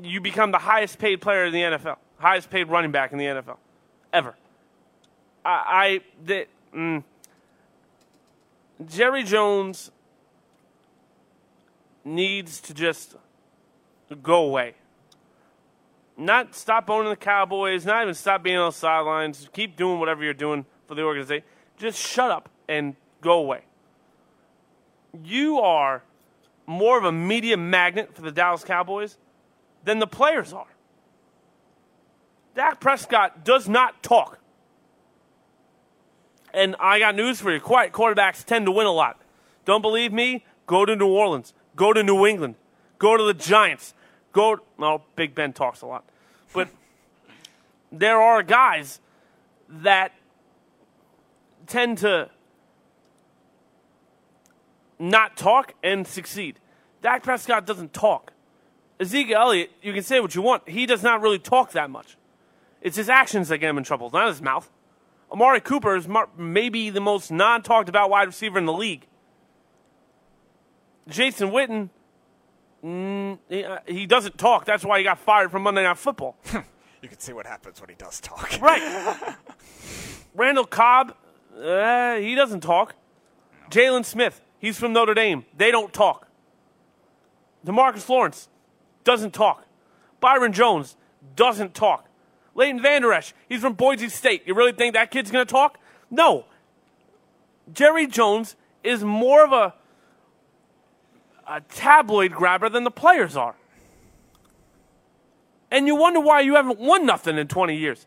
you 0.00 0.20
become 0.20 0.52
the 0.52 0.58
highest 0.58 1.00
paid 1.00 1.20
player 1.20 1.46
in 1.46 1.52
the 1.52 1.62
NFL, 1.62 1.96
highest 2.18 2.50
paid 2.50 2.68
running 2.68 2.92
back 2.92 3.10
in 3.10 3.18
the 3.18 3.24
NFL, 3.24 3.56
ever. 4.12 4.36
I, 5.44 5.50
I 5.50 6.00
that 6.26 6.46
mm, 6.72 7.02
Jerry 8.86 9.24
Jones 9.24 9.90
needs 12.04 12.60
to 12.60 12.74
just 12.74 13.16
go 14.22 14.44
away. 14.44 14.74
Not 16.16 16.54
stop 16.54 16.88
owning 16.88 17.10
the 17.10 17.16
Cowboys, 17.16 17.84
not 17.84 18.02
even 18.02 18.14
stop 18.14 18.42
being 18.42 18.56
on 18.56 18.68
the 18.68 18.76
sidelines. 18.76 19.48
Keep 19.52 19.76
doing 19.76 19.98
whatever 19.98 20.22
you're 20.22 20.32
doing 20.32 20.64
for 20.86 20.94
the 20.94 21.02
organization. 21.02 21.44
Just 21.76 21.98
shut 21.98 22.30
up 22.30 22.48
and 22.68 22.94
go 23.20 23.38
away. 23.38 23.62
You 25.24 25.58
are 25.58 26.02
more 26.66 26.96
of 26.98 27.04
a 27.04 27.12
media 27.12 27.56
magnet 27.56 28.14
for 28.14 28.22
the 28.22 28.30
Dallas 28.30 28.64
Cowboys 28.64 29.16
than 29.84 29.98
the 29.98 30.06
players 30.06 30.52
are. 30.52 30.66
Dak 32.54 32.80
Prescott 32.80 33.44
does 33.44 33.68
not 33.68 34.02
talk. 34.02 34.38
And 36.52 36.76
I 36.78 37.00
got 37.00 37.16
news 37.16 37.40
for 37.40 37.52
you. 37.52 37.60
Quiet 37.60 37.92
quarterbacks 37.92 38.44
tend 38.44 38.66
to 38.66 38.72
win 38.72 38.86
a 38.86 38.92
lot. 38.92 39.20
Don't 39.64 39.82
believe 39.82 40.12
me? 40.12 40.44
Go 40.66 40.84
to 40.84 40.94
New 40.94 41.08
Orleans. 41.08 41.52
Go 41.74 41.92
to 41.92 42.02
New 42.02 42.24
England. 42.24 42.54
Go 42.98 43.16
to 43.16 43.24
the 43.24 43.34
Giants. 43.34 43.92
Go. 44.34 44.58
Well, 44.76 45.02
Big 45.16 45.34
Ben 45.34 45.54
talks 45.54 45.80
a 45.80 45.86
lot. 45.86 46.04
But 46.52 46.68
there 47.92 48.20
are 48.20 48.42
guys 48.42 49.00
that 49.68 50.12
tend 51.66 51.98
to 51.98 52.28
not 54.98 55.36
talk 55.36 55.74
and 55.82 56.06
succeed. 56.06 56.58
Dak 57.00 57.22
Prescott 57.22 57.64
doesn't 57.66 57.92
talk. 57.92 58.32
Ezekiel 59.00 59.38
Elliott, 59.38 59.70
you 59.82 59.92
can 59.92 60.02
say 60.02 60.20
what 60.20 60.34
you 60.34 60.42
want. 60.42 60.68
He 60.68 60.86
does 60.86 61.02
not 61.02 61.20
really 61.20 61.38
talk 61.38 61.72
that 61.72 61.90
much. 61.90 62.16
It's 62.80 62.96
his 62.96 63.08
actions 63.08 63.48
that 63.48 63.58
get 63.58 63.70
him 63.70 63.78
in 63.78 63.84
trouble, 63.84 64.10
not 64.10 64.28
his 64.28 64.42
mouth. 64.42 64.70
Amari 65.32 65.60
Cooper 65.60 65.96
is 65.96 66.06
maybe 66.36 66.90
the 66.90 67.00
most 67.00 67.30
non 67.30 67.62
talked 67.62 67.88
about 67.88 68.10
wide 68.10 68.26
receiver 68.28 68.58
in 68.58 68.66
the 68.66 68.72
league. 68.72 69.06
Jason 71.08 71.50
Witten, 71.50 71.90
mm, 72.84 73.38
he, 73.48 73.64
uh, 73.64 73.78
he 73.86 74.06
doesn't 74.06 74.36
talk. 74.38 74.64
That's 74.64 74.84
why 74.84 74.98
he 74.98 75.04
got 75.04 75.18
fired 75.18 75.50
from 75.50 75.62
Monday 75.62 75.82
Night 75.82 75.98
Football. 75.98 76.36
You 77.02 77.10
can 77.10 77.20
see 77.20 77.34
what 77.34 77.46
happens 77.46 77.82
when 77.82 77.90
he 77.90 77.96
does 77.96 78.18
talk. 78.18 78.58
right. 78.62 79.36
Randall 80.34 80.64
Cobb, 80.64 81.14
uh, 81.62 82.14
he 82.14 82.34
doesn't 82.34 82.60
talk. 82.62 82.94
Jaylon 83.70 84.06
Smith, 84.06 84.40
he's 84.58 84.78
from 84.78 84.94
Notre 84.94 85.12
Dame. 85.12 85.44
They 85.54 85.70
don't 85.70 85.92
talk. 85.92 86.28
Demarcus 87.66 88.08
Lawrence 88.08 88.48
doesn't 89.04 89.32
talk. 89.34 89.66
Byron 90.20 90.54
Jones 90.54 90.96
doesn't 91.36 91.74
talk. 91.74 92.08
Leighton 92.54 92.80
Vander 92.80 93.12
Esch, 93.12 93.34
he's 93.50 93.60
from 93.60 93.74
Boise 93.74 94.08
State. 94.08 94.44
You 94.46 94.54
really 94.54 94.72
think 94.72 94.94
that 94.94 95.10
kid's 95.10 95.30
going 95.30 95.44
to 95.46 95.52
talk? 95.52 95.78
No. 96.10 96.46
Jerry 97.70 98.06
Jones 98.06 98.56
is 98.82 99.04
more 99.04 99.44
of 99.44 99.52
a 99.52 99.74
a 101.46 101.60
tabloid 101.60 102.32
grabber 102.32 102.68
than 102.68 102.84
the 102.84 102.90
players 102.90 103.36
are. 103.36 103.54
And 105.70 105.86
you 105.86 105.96
wonder 105.96 106.20
why 106.20 106.40
you 106.40 106.54
haven't 106.54 106.78
won 106.78 107.04
nothing 107.04 107.36
in 107.36 107.48
20 107.48 107.76
years. 107.76 108.06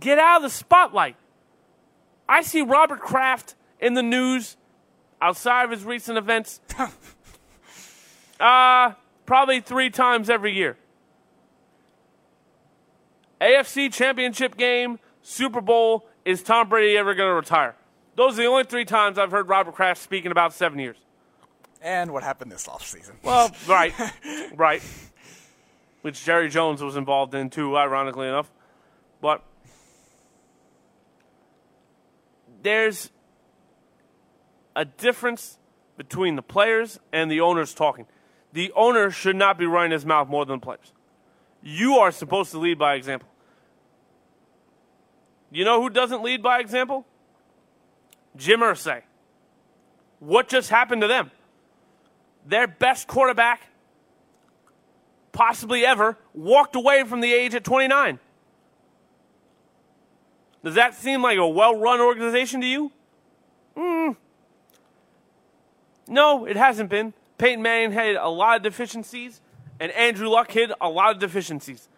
Get 0.00 0.18
out 0.18 0.38
of 0.38 0.42
the 0.42 0.50
spotlight. 0.50 1.16
I 2.28 2.42
see 2.42 2.62
Robert 2.62 3.00
Kraft 3.00 3.54
in 3.80 3.94
the 3.94 4.02
news 4.02 4.56
outside 5.20 5.64
of 5.64 5.70
his 5.70 5.84
recent 5.84 6.18
events 6.18 6.60
uh, 8.40 8.92
probably 9.26 9.60
three 9.60 9.90
times 9.90 10.28
every 10.28 10.52
year. 10.52 10.76
AFC 13.40 13.92
Championship 13.92 14.56
game, 14.56 14.98
Super 15.22 15.60
Bowl, 15.60 16.06
is 16.24 16.42
Tom 16.42 16.68
Brady 16.68 16.96
ever 16.96 17.14
going 17.14 17.30
to 17.30 17.34
retire? 17.34 17.76
Those 18.16 18.34
are 18.34 18.42
the 18.42 18.48
only 18.48 18.64
three 18.64 18.84
times 18.84 19.18
I've 19.18 19.30
heard 19.30 19.48
Robert 19.48 19.74
Kraft 19.74 20.02
speak 20.02 20.24
in 20.24 20.32
about 20.32 20.52
seven 20.54 20.78
years. 20.78 20.96
And 21.84 22.12
what 22.12 22.22
happened 22.22 22.50
this 22.50 22.66
offseason? 22.66 23.12
Well, 23.22 23.54
right, 23.68 23.92
right. 24.54 24.82
Which 26.00 26.24
Jerry 26.24 26.48
Jones 26.48 26.82
was 26.82 26.96
involved 26.96 27.34
in 27.34 27.50
too, 27.50 27.76
ironically 27.76 28.26
enough. 28.26 28.50
But 29.20 29.44
there's 32.62 33.10
a 34.74 34.86
difference 34.86 35.58
between 35.98 36.36
the 36.36 36.42
players 36.42 36.98
and 37.12 37.30
the 37.30 37.42
owners 37.42 37.74
talking. 37.74 38.06
The 38.54 38.72
owner 38.72 39.10
should 39.10 39.36
not 39.36 39.58
be 39.58 39.66
running 39.66 39.92
his 39.92 40.06
mouth 40.06 40.26
more 40.26 40.46
than 40.46 40.60
the 40.60 40.64
players. 40.64 40.92
You 41.62 41.96
are 41.96 42.10
supposed 42.10 42.50
to 42.52 42.58
lead 42.58 42.78
by 42.78 42.94
example. 42.94 43.28
You 45.50 45.66
know 45.66 45.82
who 45.82 45.90
doesn't 45.90 46.22
lead 46.22 46.42
by 46.42 46.60
example? 46.60 47.06
Jim 48.36 48.60
Irsay. 48.60 49.02
What 50.18 50.48
just 50.48 50.70
happened 50.70 51.02
to 51.02 51.08
them? 51.08 51.30
Their 52.44 52.66
best 52.66 53.06
quarterback, 53.06 53.62
possibly 55.32 55.84
ever, 55.84 56.18
walked 56.34 56.76
away 56.76 57.04
from 57.04 57.20
the 57.20 57.32
age 57.32 57.54
at 57.54 57.64
29. 57.64 58.18
Does 60.62 60.74
that 60.74 60.94
seem 60.94 61.22
like 61.22 61.38
a 61.38 61.46
well 61.46 61.76
run 61.76 62.00
organization 62.00 62.60
to 62.62 62.66
you? 62.66 62.92
Mm. 63.76 64.16
No, 66.08 66.46
it 66.46 66.56
hasn't 66.56 66.90
been. 66.90 67.12
Peyton 67.38 67.62
Manning 67.62 67.92
had 67.92 68.16
a 68.16 68.28
lot 68.28 68.56
of 68.56 68.62
deficiencies, 68.62 69.40
and 69.80 69.90
Andrew 69.92 70.28
Luck 70.28 70.52
had 70.52 70.72
a 70.80 70.88
lot 70.88 71.10
of 71.10 71.18
deficiencies. 71.18 71.88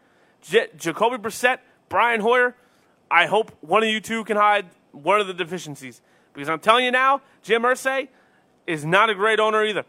J- 0.43 0.69
Jacoby 0.77 1.17
Brissett, 1.17 1.59
Brian 1.89 2.21
Hoyer, 2.21 2.57
I 3.11 3.27
hope 3.27 3.53
one 3.61 3.83
of 3.83 3.89
you 3.89 4.01
two 4.01 4.25
can 4.25 4.37
hide 4.37 4.67
one 4.93 5.21
of 5.21 5.27
the 5.27 5.35
deficiencies. 5.35 6.01
Because 6.33 6.49
I'm 6.49 6.59
telling 6.59 6.85
you 6.85 6.91
now, 6.91 7.23
Jim 7.43 7.63
Irsay 7.63 8.09
is 8.67 8.85
not 8.85 9.11
a 9.11 9.15
great 9.15 9.39
owner 9.39 9.65
either. 9.65 9.85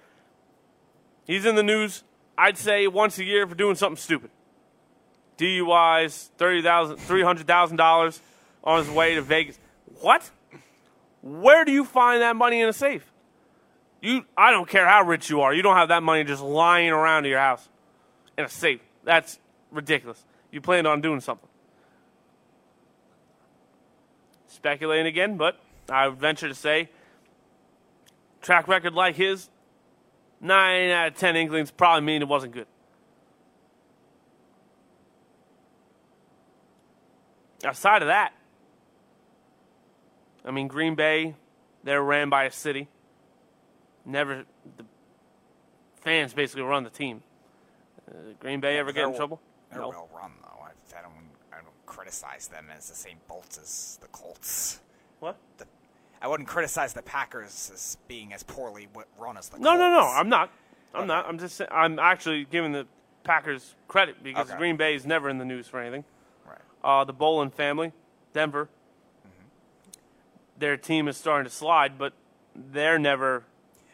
He's 1.27 1.45
in 1.45 1.55
the 1.55 1.63
news, 1.63 2.03
I'd 2.37 2.57
say, 2.57 2.87
once 2.87 3.19
a 3.19 3.23
year 3.23 3.45
for 3.45 3.53
doing 3.53 3.75
something 3.75 3.97
stupid. 4.01 4.31
DUIs, 5.37 6.29
$30,000, 6.39 6.97
$300,000 6.97 8.19
on 8.63 8.79
his 8.79 8.89
way 8.89 9.15
to 9.15 9.21
Vegas. 9.21 9.59
What? 10.01 10.31
Where 11.21 11.65
do 11.65 11.71
you 11.71 11.83
find 11.83 12.21
that 12.21 12.35
money 12.35 12.61
in 12.61 12.69
a 12.69 12.73
safe? 12.73 13.11
You, 14.01 14.25
I 14.37 14.51
don't 14.51 14.69
care 14.69 14.87
how 14.87 15.03
rich 15.03 15.29
you 15.29 15.41
are. 15.41 15.53
You 15.53 15.61
don't 15.61 15.75
have 15.75 15.89
that 15.89 16.03
money 16.03 16.23
just 16.23 16.41
lying 16.41 16.89
around 16.89 17.25
in 17.25 17.31
your 17.31 17.39
house 17.39 17.67
in 18.37 18.45
a 18.45 18.49
safe. 18.49 18.81
That's 19.03 19.39
ridiculous. 19.71 20.23
You 20.51 20.61
planned 20.61 20.87
on 20.87 21.01
doing 21.01 21.19
something. 21.19 21.49
Speculating 24.47 25.07
again, 25.07 25.37
but 25.37 25.59
I 25.89 26.07
would 26.07 26.19
venture 26.19 26.47
to 26.47 26.55
say 26.55 26.89
track 28.41 28.67
record 28.67 28.93
like 28.93 29.15
his, 29.15 29.49
nine 30.41 30.89
out 30.89 31.07
of 31.09 31.15
ten 31.15 31.35
inklings 31.35 31.71
probably 31.71 32.05
mean 32.05 32.21
it 32.21 32.27
wasn't 32.27 32.53
good. 32.53 32.67
Outside 37.65 38.01
of 38.03 38.07
that, 38.07 38.33
I 40.45 40.51
mean, 40.51 40.67
Green 40.67 40.95
Bay, 40.95 41.35
they're 41.83 42.03
ran 42.03 42.29
by 42.29 42.43
a 42.45 42.51
city. 42.51 42.87
Never, 44.05 44.45
the 44.77 44.85
fans 46.01 46.33
basically 46.33 46.61
run 46.61 46.83
the 46.83 46.89
team. 46.89 47.23
Uh, 48.09 48.13
Green 48.39 48.59
Bay 48.61 48.77
ever 48.77 48.91
get 48.91 49.07
in 49.07 49.15
trouble? 49.15 49.41
They're 49.71 49.81
No. 49.81 49.89
well 49.89 50.09
run 50.15 50.31
though. 50.41 50.63
I, 50.63 50.97
I 50.97 51.01
don't. 51.01 51.11
I 51.51 51.55
don't 51.57 51.85
criticize 51.85 52.47
them 52.47 52.67
as 52.75 52.87
the 52.87 52.95
same 52.95 53.17
bolts 53.27 53.57
as 53.57 53.97
the 54.01 54.07
Colts. 54.09 54.79
What? 55.19 55.35
The, 55.57 55.65
I 56.21 56.27
wouldn't 56.27 56.49
criticize 56.49 56.93
the 56.93 57.01
Packers 57.03 57.71
as 57.73 57.97
being 58.07 58.33
as 58.33 58.43
poorly 58.43 58.87
run 59.19 59.37
as 59.37 59.49
the 59.49 59.59
No, 59.59 59.71
Colts. 59.71 59.79
no, 59.79 59.89
no. 59.91 60.07
I'm 60.07 60.29
not. 60.29 60.51
I'm 60.93 61.01
Okay. 61.01 61.07
not. 61.07 61.27
I'm 61.27 61.37
just. 61.37 61.61
I'm 61.71 61.99
actually 61.99 62.45
giving 62.45 62.71
the 62.71 62.87
Packers 63.23 63.75
credit 63.87 64.23
because 64.23 64.49
Okay. 64.49 64.57
Green 64.57 64.77
Bay 64.77 64.95
is 64.95 65.05
never 65.05 65.29
in 65.29 65.37
the 65.37 65.45
news 65.45 65.67
for 65.67 65.79
anything. 65.79 66.03
right. 66.47 66.57
Uh, 66.83 67.03
the 67.03 67.13
Bowlen 67.13 67.51
family, 67.51 67.91
Denver. 68.33 68.69
Their 70.57 70.75
team 70.77 71.07
is 71.07 71.17
starting 71.17 71.45
to 71.47 71.55
slide, 71.55 71.97
but 71.99 72.13
they're 72.55 72.97
never 72.97 73.43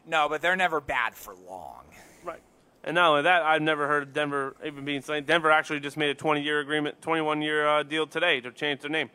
No, 0.05 0.29
but 0.29 0.41
they're 0.41 0.55
never 0.55 0.79
bad 0.79 1.15
for 1.15 1.33
long. 1.36 1.83
right. 2.23 2.41
And 2.86 2.95
not 2.95 3.09
only 3.09 3.21
that, 3.23 3.41
I've 3.43 3.62
never 3.62 3.88
heard 3.88 4.03
of 4.03 4.13
Denver 4.13 4.55
even 4.65 4.86
being 4.86 5.01
signed. 5.01 5.25
Denver 5.25 5.51
actually 5.51 5.79
just 5.81 5.97
made 5.97 6.09
a 6.09 6.15
20-year 6.15 6.59
agreement, 6.62 7.01
21-year 7.01 7.67
uh, 7.67 7.83
deal 7.83 8.07
today 8.07 8.39
to 8.41 8.51
change 8.51 8.79
their 8.81 8.89
name 8.91 9.09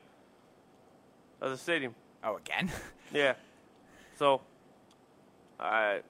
of 1.40 1.50
the 1.50 1.56
stadium. 1.56 1.94
Oh, 2.24 2.36
again? 2.36 2.70
Yeah. 3.12 3.34
So, 4.18 4.40
I, 5.58 6.00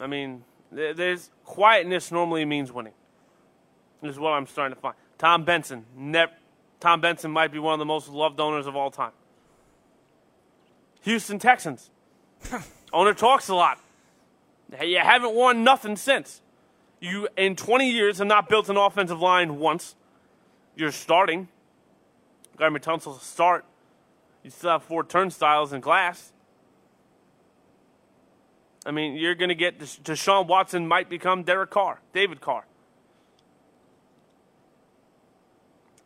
I 0.00 0.06
mean, 0.06 0.44
there's 0.72 1.30
quietness 1.44 2.10
normally 2.10 2.44
means 2.44 2.72
winning. 2.72 2.94
Is 4.02 4.18
what 4.18 4.30
I'm 4.30 4.46
starting 4.46 4.74
to 4.74 4.80
find. 4.80 4.96
Tom 5.18 5.44
Benson, 5.44 5.84
never. 5.94 6.32
Tom 6.80 7.02
Benson 7.02 7.30
might 7.30 7.52
be 7.52 7.58
one 7.58 7.74
of 7.74 7.78
the 7.78 7.84
most 7.84 8.08
loved 8.08 8.40
owners 8.40 8.66
of 8.66 8.74
all 8.74 8.90
time. 8.90 9.12
Houston 11.02 11.38
Texans. 11.38 11.90
Owner 12.92 13.12
talks 13.12 13.48
a 13.48 13.54
lot. 13.54 13.78
You 14.82 14.98
haven't 14.98 15.34
won 15.34 15.62
nothing 15.62 15.96
since. 15.96 16.40
You 17.00 17.28
in 17.36 17.56
20 17.56 17.90
years 17.90 18.18
have 18.18 18.26
not 18.26 18.48
built 18.48 18.68
an 18.68 18.76
offensive 18.76 19.20
line 19.20 19.58
once. 19.58 19.94
You're 20.76 20.92
starting. 20.92 21.48
Gardner 22.56 22.78
Tunsil's 22.78 23.20
a 23.20 23.24
start. 23.24 23.64
You 24.42 24.50
still 24.50 24.70
have 24.70 24.82
four 24.82 25.04
turnstiles 25.04 25.72
and 25.72 25.82
glass. 25.82 26.32
I 28.86 28.92
mean, 28.92 29.14
you're 29.14 29.34
going 29.34 29.50
to 29.50 29.54
get 29.54 29.78
Desha- 29.78 30.00
Deshaun 30.00 30.46
Watson 30.46 30.88
might 30.88 31.08
become 31.08 31.42
Derek 31.42 31.70
Carr, 31.70 32.00
David 32.12 32.40
Carr. 32.40 32.64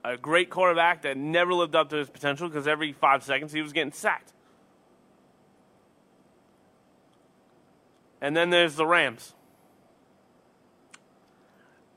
A 0.05 0.17
great 0.17 0.51
quarterback 0.51 1.03
that 1.03 1.17
never 1.17 1.55
lived 1.55 1.75
up 1.75 1.89
to 1.91 1.97
his 1.97 2.11
potential 2.11 2.49
because 2.49 2.69
every 2.69 2.93
five 2.93 3.23
seconds 3.23 3.53
he 3.53 3.63
was 3.63 3.73
getting 3.73 3.93
sacked. 3.93 4.33
And 8.21 8.37
then 8.37 8.51
there's 8.51 8.75
the 8.75 8.87
Rams. 8.87 9.35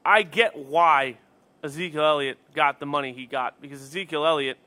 I 0.06 0.24
get 0.24 0.58
why 0.58 1.18
Ezekiel 1.64 2.04
Elliott 2.04 2.38
got 2.54 2.80
the 2.80 2.86
money 2.86 3.12
he 3.12 3.26
got 3.26 3.62
because 3.62 3.82
Ezekiel 3.82 4.26
Elliott 4.26 4.58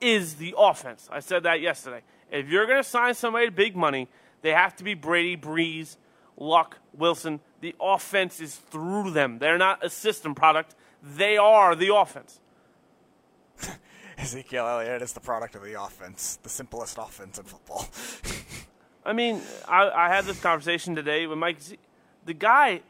is 0.00 0.36
the 0.36 0.54
offense. 0.56 1.08
I 1.12 1.20
said 1.20 1.42
that 1.42 1.60
yesterday. 1.60 2.02
If 2.30 2.48
you're 2.48 2.66
going 2.66 2.82
to 2.82 2.88
sign 2.88 3.14
somebody 3.14 3.50
big 3.50 3.76
money, 3.76 4.08
they 4.42 4.50
have 4.50 4.76
to 4.76 4.84
be 4.84 4.94
Brady, 4.94 5.36
Brees, 5.36 5.96
Luck, 6.36 6.78
Wilson. 6.92 7.40
The 7.60 7.74
offense 7.80 8.40
is 8.40 8.54
through 8.56 9.10
them. 9.10 9.38
They're 9.38 9.58
not 9.58 9.84
a 9.84 9.90
system 9.90 10.34
product. 10.34 10.74
They 11.02 11.36
are 11.36 11.74
the 11.74 11.94
offense. 11.94 12.40
Ezekiel 14.18 14.66
Elliott 14.66 15.02
is 15.02 15.12
the 15.12 15.20
product 15.20 15.54
of 15.54 15.62
the 15.62 15.80
offense, 15.80 16.38
the 16.42 16.48
simplest 16.48 16.98
offense 16.98 17.38
in 17.38 17.44
football. 17.44 17.86
I 19.04 19.12
mean, 19.12 19.40
I, 19.66 19.88
I 19.90 20.08
had 20.08 20.24
this 20.24 20.40
conversation 20.40 20.94
today 20.94 21.26
with 21.26 21.38
Mike. 21.38 21.60
Z- 21.60 21.78
The 22.26 22.34
guy 22.34 22.82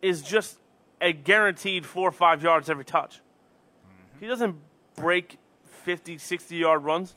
is 0.00 0.22
just 0.22 0.58
a 1.00 1.12
guaranteed 1.12 1.84
four 1.84 2.08
or 2.08 2.12
five 2.12 2.42
yards 2.42 2.70
every 2.70 2.84
touch. 2.84 3.16
Mm-hmm. 3.16 4.20
He 4.20 4.26
doesn't 4.28 4.56
break 4.96 5.38
50, 5.84 6.18
60 6.18 6.56
yard 6.56 6.84
runs. 6.84 7.14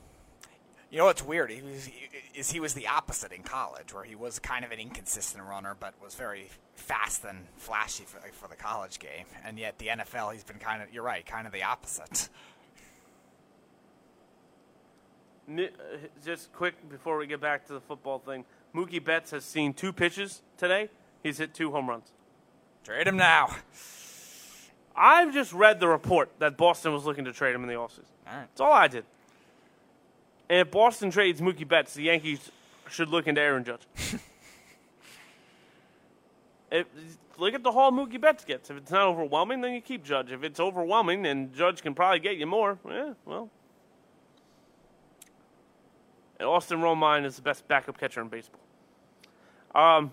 You 0.92 0.98
know 0.98 1.06
what's 1.06 1.24
weird? 1.24 1.50
He 1.50 1.62
was, 1.62 1.88
is 2.34 2.50
he 2.50 2.60
was 2.60 2.74
the 2.74 2.86
opposite 2.86 3.32
in 3.32 3.42
college, 3.42 3.94
where 3.94 4.04
he 4.04 4.14
was 4.14 4.38
kind 4.38 4.62
of 4.62 4.72
an 4.72 4.78
inconsistent 4.78 5.42
runner, 5.42 5.74
but 5.80 5.94
was 6.04 6.14
very 6.14 6.50
fast 6.74 7.24
and 7.24 7.46
flashy 7.56 8.04
for, 8.04 8.18
for 8.32 8.46
the 8.46 8.56
college 8.56 8.98
game. 8.98 9.24
And 9.42 9.58
yet 9.58 9.78
the 9.78 9.86
NFL, 9.86 10.34
he's 10.34 10.44
been 10.44 10.58
kind 10.58 10.82
of, 10.82 10.92
you're 10.92 11.02
right, 11.02 11.24
kind 11.24 11.46
of 11.46 11.52
the 11.52 11.64
opposite. 11.64 12.28
Uh, 15.52 15.62
Just 16.24 16.52
quick 16.52 16.88
before 16.88 17.18
we 17.18 17.26
get 17.26 17.40
back 17.40 17.66
to 17.66 17.72
the 17.72 17.80
football 17.80 18.20
thing, 18.20 18.44
Mookie 18.72 19.04
Betts 19.04 19.32
has 19.32 19.44
seen 19.44 19.74
two 19.74 19.92
pitches 19.92 20.40
today. 20.56 20.88
He's 21.24 21.38
hit 21.38 21.52
two 21.52 21.72
home 21.72 21.88
runs. 21.90 22.12
Trade 22.84 23.08
him 23.08 23.16
now. 23.16 23.54
I've 24.96 25.34
just 25.34 25.52
read 25.52 25.80
the 25.80 25.88
report 25.88 26.30
that 26.38 26.56
Boston 26.56 26.92
was 26.92 27.04
looking 27.04 27.24
to 27.24 27.32
trade 27.32 27.56
him 27.56 27.62
in 27.62 27.68
the 27.68 27.74
offseason. 27.74 28.04
All 28.26 28.36
right. 28.36 28.46
That's 28.52 28.60
all 28.60 28.72
I 28.72 28.86
did. 28.86 29.04
And 30.52 30.60
if 30.60 30.70
Boston 30.70 31.10
trades 31.10 31.40
Mookie 31.40 31.66
Betts, 31.66 31.94
the 31.94 32.02
Yankees 32.02 32.52
should 32.90 33.08
look 33.08 33.26
into 33.26 33.40
Aaron 33.40 33.64
Judge. 33.64 33.86
if, 36.70 36.86
look 37.38 37.54
at 37.54 37.62
the 37.62 37.72
haul 37.72 37.90
Mookie 37.90 38.20
Betts 38.20 38.44
gets. 38.44 38.68
If 38.68 38.76
it's 38.76 38.90
not 38.90 39.06
overwhelming, 39.06 39.62
then 39.62 39.72
you 39.72 39.80
keep 39.80 40.04
Judge. 40.04 40.30
If 40.30 40.44
it's 40.44 40.60
overwhelming, 40.60 41.24
and 41.24 41.54
Judge 41.54 41.80
can 41.80 41.94
probably 41.94 42.18
get 42.18 42.36
you 42.36 42.44
more, 42.44 42.78
yeah, 42.86 43.14
well. 43.24 43.48
And 46.38 46.46
Austin 46.46 46.80
Romine 46.80 47.24
is 47.24 47.36
the 47.36 47.42
best 47.42 47.66
backup 47.66 47.98
catcher 47.98 48.20
in 48.20 48.28
baseball. 48.28 48.60
Um, 49.74 50.12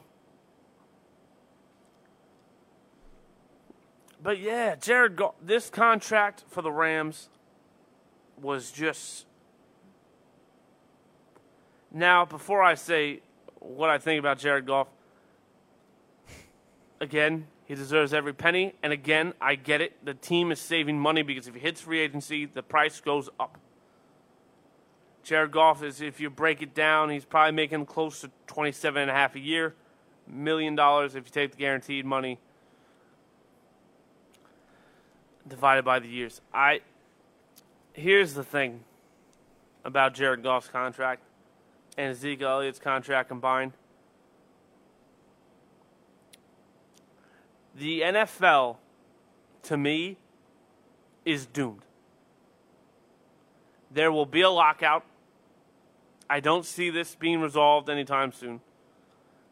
but 4.23 4.39
yeah, 4.39 4.75
Jared, 4.75 5.17
Go- 5.17 5.35
this 5.41 5.69
contract 5.69 6.45
for 6.47 6.61
the 6.61 6.71
Rams 6.71 7.27
was 8.41 8.71
just. 8.71 9.25
Now, 11.91 12.25
before 12.25 12.61
I 12.61 12.75
say 12.75 13.21
what 13.59 13.89
I 13.89 13.97
think 13.97 14.19
about 14.19 14.39
Jared 14.39 14.65
Goff, 14.65 14.87
again, 17.01 17.47
he 17.65 17.75
deserves 17.75 18.13
every 18.13 18.33
penny. 18.33 18.73
And 18.81 18.93
again, 18.93 19.33
I 19.41 19.55
get 19.55 19.81
it. 19.81 20.05
The 20.05 20.13
team 20.13 20.51
is 20.51 20.59
saving 20.59 20.99
money 20.99 21.23
because 21.23 21.47
if 21.47 21.53
he 21.55 21.59
hits 21.59 21.81
free 21.81 21.99
agency, 21.99 22.45
the 22.45 22.63
price 22.63 22.99
goes 22.99 23.29
up. 23.39 23.57
Jared 25.23 25.51
Goff 25.51 25.83
is, 25.83 26.01
if 26.01 26.19
you 26.19 26.29
break 26.29 26.61
it 26.61 26.73
down, 26.73 27.09
he's 27.09 27.25
probably 27.25 27.51
making 27.51 27.85
close 27.85 28.21
to 28.21 28.31
twenty-seven 28.47 29.01
and 29.01 29.11
a 29.11 29.13
half 29.13 29.35
a 29.35 29.39
year, 29.39 29.75
million 30.27 30.75
dollars 30.75 31.13
if 31.15 31.25
you 31.25 31.31
take 31.31 31.51
the 31.51 31.57
guaranteed 31.57 32.05
money 32.05 32.39
divided 35.47 35.83
by 35.83 35.99
the 35.99 36.07
years. 36.07 36.41
I 36.53 36.81
here's 37.93 38.33
the 38.33 38.43
thing 38.43 38.83
about 39.83 40.13
Jared 40.13 40.41
Goff's 40.41 40.69
contract 40.69 41.21
and 41.99 42.15
Zeke 42.15 42.41
Elliott's 42.41 42.79
contract 42.79 43.27
combined. 43.27 43.73
The 47.75 48.01
NFL, 48.01 48.77
to 49.63 49.75
me, 49.75 50.15
is 51.25 51.45
doomed. 51.45 51.81
There 53.91 54.13
will 54.13 54.25
be 54.25 54.39
a 54.39 54.49
lockout. 54.49 55.03
I 56.29 56.39
don't 56.39 56.65
see 56.65 56.89
this 56.89 57.15
being 57.15 57.41
resolved 57.41 57.89
anytime 57.89 58.31
soon. 58.31 58.61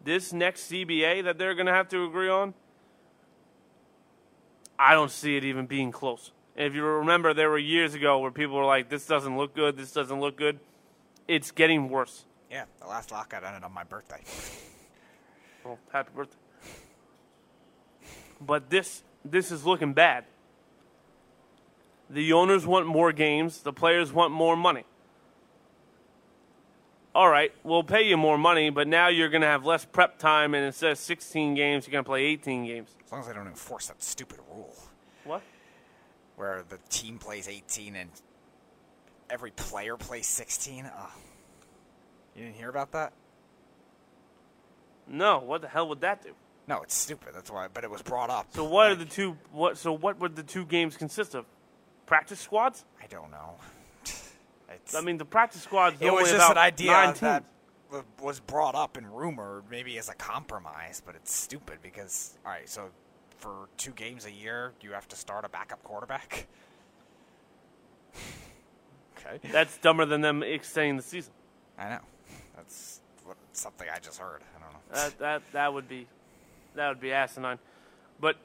This 0.01 0.31
next 0.31 0.71
CBA 0.71 1.25
that 1.25 1.37
they're 1.37 1.53
going 1.53 1.65
to 1.65 1.73
have 1.73 1.89
to 1.89 2.05
agree 2.05 2.29
on, 2.29 2.53
I 4.79 4.93
don't 4.93 5.11
see 5.11 5.35
it 5.35 5.43
even 5.43 5.65
being 5.65 5.91
close. 5.91 6.31
And 6.55 6.65
if 6.65 6.73
you 6.73 6.85
remember, 6.85 7.33
there 7.33 7.49
were 7.49 7.57
years 7.57 7.93
ago 7.93 8.19
where 8.19 8.31
people 8.31 8.55
were 8.55 8.63
like, 8.63 8.87
this 8.87 9.05
doesn't 9.05 9.37
look 9.37 9.53
good, 9.53 9.75
this 9.75 9.91
doesn't 9.91 10.21
look 10.21 10.37
good. 10.37 10.59
It's 11.27 11.51
getting 11.51 11.89
worse. 11.89 12.23
Yeah, 12.51 12.65
the 12.79 12.87
last 12.87 13.11
lockout 13.11 13.43
ended 13.43 13.63
on 13.63 13.73
my 13.73 13.83
birthday. 13.83 14.21
Well, 15.63 15.77
happy 15.91 16.09
birthday. 16.15 16.37
But 18.39 18.69
this 18.69 19.03
this 19.25 19.51
is 19.51 19.65
looking 19.65 19.93
bad. 19.93 20.25
The 22.09 22.31
owners 22.33 22.65
want 22.65 22.87
more 22.87 23.11
games, 23.11 23.61
the 23.61 23.73
players 23.73 24.13
want 24.13 24.31
more 24.31 24.55
money. 24.55 24.85
All 27.13 27.29
right, 27.29 27.51
we'll 27.63 27.83
pay 27.83 28.03
you 28.03 28.15
more 28.15 28.37
money, 28.37 28.69
but 28.69 28.87
now 28.87 29.07
you're 29.07 29.29
going 29.29 29.41
to 29.41 29.47
have 29.47 29.65
less 29.65 29.83
prep 29.83 30.19
time, 30.19 30.53
and 30.53 30.63
instead 30.63 30.91
of 30.91 30.99
16 30.99 31.55
games, 31.55 31.87
you're 31.87 31.91
going 31.91 32.03
to 32.03 32.07
play 32.07 32.25
18 32.25 32.65
games. 32.65 32.95
As 33.03 33.11
long 33.11 33.21
as 33.21 33.27
they 33.27 33.33
don't 33.33 33.47
enforce 33.47 33.87
that 33.87 34.03
stupid 34.03 34.37
rule 34.47 34.75
What? 35.23 35.41
where 36.35 36.63
the 36.69 36.77
team 36.89 37.17
plays 37.17 37.47
18 37.47 37.95
and 37.95 38.11
every 39.31 39.49
player 39.49 39.97
plays 39.97 40.27
16. 40.27 40.89
Oh. 40.95 41.11
You 42.37 42.43
didn't 42.43 42.55
hear 42.55 42.69
about 42.69 42.91
that? 42.91 43.13
No, 45.07 45.39
what 45.39 45.61
the 45.61 45.67
hell 45.67 45.89
would 45.89 46.01
that 46.01 46.21
do? 46.21 46.33
No, 46.67 46.81
it's 46.81 46.93
stupid. 46.93 47.29
That's 47.33 47.49
why. 47.49 47.67
But 47.73 47.83
it 47.83 47.89
was 47.89 48.01
brought 48.01 48.29
up. 48.29 48.47
So 48.53 48.63
what 48.63 48.91
are 48.91 48.95
the 48.95 49.05
two? 49.05 49.37
What? 49.51 49.77
So 49.77 49.91
what 49.93 50.19
would 50.19 50.35
the 50.35 50.43
two 50.43 50.65
games 50.65 50.97
consist 50.97 51.33
of? 51.33 51.45
Practice 52.05 52.39
squads? 52.39 52.85
I 53.01 53.07
don't 53.07 53.31
know. 53.31 53.55
It's, 54.69 54.93
I 54.93 54.99
mean, 54.99 55.17
the 55.17 55.25
practice 55.25 55.61
squads. 55.61 55.95
it 56.01 56.11
was 56.11 56.29
just 56.29 56.33
an 56.33 56.51
about 56.51 56.57
idea 56.57 57.15
that 57.21 57.43
was 58.21 58.41
brought 58.41 58.75
up 58.75 58.97
and 58.97 59.17
rumored, 59.17 59.63
maybe 59.71 59.97
as 59.97 60.09
a 60.09 60.13
compromise. 60.13 61.01
But 61.03 61.15
it's 61.15 61.33
stupid 61.33 61.79
because 61.81 62.37
all 62.45 62.51
right, 62.51 62.67
so 62.67 62.89
for 63.37 63.69
two 63.77 63.91
games 63.91 64.25
a 64.25 64.31
year, 64.31 64.73
you 64.81 64.91
have 64.91 65.07
to 65.07 65.15
start 65.15 65.45
a 65.45 65.49
backup 65.49 65.81
quarterback. 65.83 66.47
okay, 69.17 69.39
That's 69.51 69.77
dumber 69.77 70.05
than 70.05 70.19
them 70.19 70.43
extending 70.43 70.97
the 70.97 71.03
season. 71.03 71.31
I 71.77 71.89
know. 71.89 71.99
That's 72.57 72.99
what, 73.23 73.37
something 73.53 73.87
I 73.93 73.99
just 73.99 74.19
heard. 74.19 74.41
I 74.55 74.59
don't 74.59 74.73
know. 74.73 74.79
That 74.93 75.19
that 75.19 75.41
that 75.53 75.73
would 75.73 75.87
be 75.87 76.07
that 76.75 76.89
would 76.89 76.99
be 76.99 77.13
asinine. 77.13 77.59
But 78.19 78.35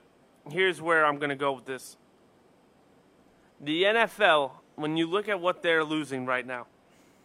here's 0.51 0.81
where 0.81 1.05
I'm 1.05 1.19
going 1.19 1.31
to 1.31 1.37
go 1.37 1.53
with 1.53 1.65
this. 1.65 1.97
The 3.61 3.85
NFL, 3.85 4.53
when 4.77 4.97
you 4.97 5.07
look 5.07 5.29
at 5.29 5.41
what 5.41 5.63
they're 5.63 5.85
losing 5.85 6.27
right 6.27 6.47
now, 6.47 6.67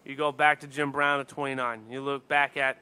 you 0.06 0.16
go 0.16 0.32
back 0.32 0.62
to 0.62 0.68
Jim 0.68 0.92
Brown 0.92 1.20
at 1.20 1.28
29. 1.28 1.82
You 1.90 2.02
look 2.02 2.28
back 2.28 2.56
at 2.58 2.78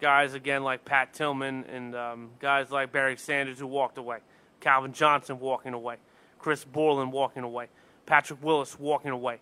guys 0.00 0.34
again 0.34 0.62
like 0.62 0.84
Pat 0.84 1.14
Tillman 1.14 1.64
and 1.64 1.94
um, 1.94 2.30
guys 2.40 2.70
like 2.70 2.92
Barry 2.92 3.16
Sanders 3.16 3.58
who 3.58 3.66
walked 3.66 3.96
away, 3.96 4.18
Calvin 4.60 4.92
Johnson 4.92 5.38
walking 5.40 5.72
away, 5.72 5.96
Chris 6.38 6.64
Borland 6.64 7.12
walking 7.12 7.44
away, 7.44 7.68
Patrick 8.04 8.42
Willis 8.42 8.78
walking 8.78 9.10
away, 9.10 9.38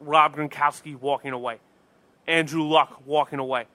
Rob 0.00 0.36
Gronkowski 0.36 0.98
walking 0.98 1.32
away, 1.32 1.58
Andrew 2.28 2.62
Luck 2.62 3.02
walking 3.04 3.40
away 3.40 3.66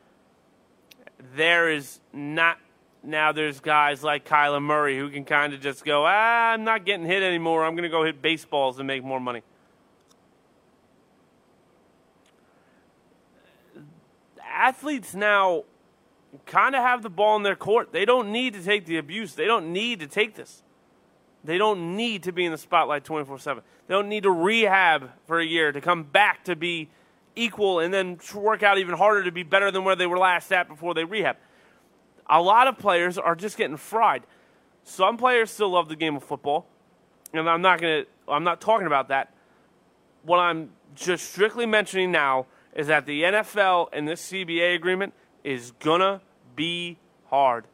there 1.35 1.71
is 1.71 1.99
not 2.11 2.57
now 3.03 3.31
there's 3.31 3.59
guys 3.59 4.03
like 4.03 4.25
Kyler 4.25 4.61
Murray 4.61 4.97
who 4.97 5.09
can 5.09 5.25
kind 5.25 5.53
of 5.53 5.59
just 5.59 5.83
go, 5.83 6.05
ah, 6.05 6.51
I'm 6.53 6.63
not 6.63 6.85
getting 6.85 7.05
hit 7.05 7.21
anymore. 7.21 7.65
I'm 7.65 7.73
going 7.73 7.83
to 7.83 7.89
go 7.89 8.05
hit 8.05 8.21
baseballs 8.21 8.79
and 8.79 8.87
make 8.87 9.03
more 9.03 9.19
money. 9.19 9.41
Athletes 14.41 15.13
now 15.13 15.63
kind 16.45 16.75
of 16.75 16.81
have 16.81 17.03
the 17.03 17.09
ball 17.09 17.35
in 17.35 17.43
their 17.43 17.57
court. 17.57 17.91
They 17.91 18.05
don't 18.05 18.31
need 18.31 18.53
to 18.53 18.63
take 18.63 18.85
the 18.85 18.97
abuse. 18.97 19.33
They 19.33 19.45
don't 19.45 19.73
need 19.73 19.99
to 19.99 20.07
take 20.07 20.35
this. 20.35 20.63
They 21.43 21.57
don't 21.57 21.97
need 21.97 22.23
to 22.23 22.31
be 22.31 22.45
in 22.45 22.53
the 22.53 22.57
spotlight 22.57 23.03
24 23.03 23.37
7. 23.37 23.63
They 23.87 23.93
don't 23.93 24.07
need 24.07 24.23
to 24.23 24.31
rehab 24.31 25.11
for 25.27 25.39
a 25.39 25.45
year 25.45 25.73
to 25.73 25.81
come 25.81 26.03
back 26.03 26.45
to 26.45 26.55
be 26.55 26.89
equal 27.35 27.79
and 27.79 27.93
then 27.93 28.19
work 28.35 28.63
out 28.63 28.77
even 28.77 28.95
harder 28.95 29.23
to 29.23 29.31
be 29.31 29.43
better 29.43 29.71
than 29.71 29.83
where 29.83 29.95
they 29.95 30.05
were 30.05 30.17
last 30.17 30.51
at 30.51 30.67
before 30.67 30.93
they 30.93 31.03
rehab. 31.03 31.37
A 32.29 32.41
lot 32.41 32.67
of 32.67 32.77
players 32.77 33.17
are 33.17 33.35
just 33.35 33.57
getting 33.57 33.77
fried. 33.77 34.23
Some 34.83 35.17
players 35.17 35.51
still 35.51 35.69
love 35.69 35.89
the 35.89 35.95
game 35.95 36.15
of 36.15 36.23
football, 36.23 36.65
and 37.33 37.49
I'm 37.49 37.61
not 37.61 37.81
going 37.81 38.03
to 38.03 38.09
I'm 38.27 38.43
not 38.43 38.61
talking 38.61 38.87
about 38.87 39.09
that. 39.09 39.33
What 40.23 40.37
I'm 40.37 40.69
just 40.95 41.31
strictly 41.31 41.65
mentioning 41.65 42.11
now 42.11 42.45
is 42.73 42.87
that 42.87 43.05
the 43.05 43.23
NFL 43.23 43.89
and 43.91 44.07
this 44.07 44.31
CBA 44.31 44.75
agreement 44.75 45.13
is 45.43 45.71
going 45.79 45.99
to 45.99 46.21
be 46.55 46.97
hard. 47.25 47.65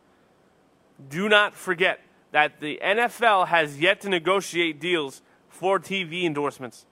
Do 1.10 1.30
not 1.30 1.55
forget 1.55 2.01
that 2.32 2.60
the 2.60 2.80
NFL 2.84 3.47
has 3.47 3.80
yet 3.80 4.01
to 4.01 4.10
negotiate 4.10 4.80
deals 4.80 5.22
for 5.47 5.80
TV 5.80 6.24
endorsements 6.24 6.86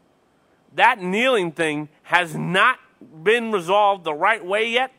that 0.75 1.01
kneeling 1.01 1.51
thing 1.51 1.89
has 2.03 2.35
not 2.35 2.79
been 3.23 3.51
resolved 3.51 4.03
the 4.03 4.13
right 4.13 4.43
way 4.45 4.69
yet. 4.69 4.91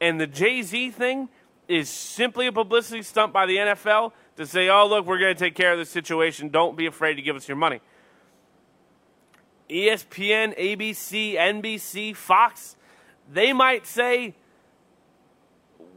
And 0.00 0.20
the 0.20 0.26
Jay 0.26 0.62
Z 0.62 0.90
thing 0.92 1.28
is 1.68 1.88
simply 1.88 2.46
a 2.46 2.52
publicity 2.52 3.02
stunt 3.02 3.32
by 3.32 3.46
the 3.46 3.56
NFL 3.56 4.12
to 4.36 4.46
say, 4.46 4.68
oh, 4.68 4.86
look, 4.86 5.06
we're 5.06 5.18
going 5.18 5.34
to 5.34 5.38
take 5.38 5.54
care 5.54 5.72
of 5.72 5.78
this 5.78 5.90
situation. 5.90 6.48
Don't 6.48 6.76
be 6.76 6.86
afraid 6.86 7.14
to 7.14 7.22
give 7.22 7.36
us 7.36 7.46
your 7.46 7.56
money. 7.56 7.80
ESPN, 9.68 10.58
ABC, 10.58 11.34
NBC, 11.34 12.16
Fox, 12.16 12.76
they 13.30 13.52
might 13.52 13.86
say, 13.86 14.34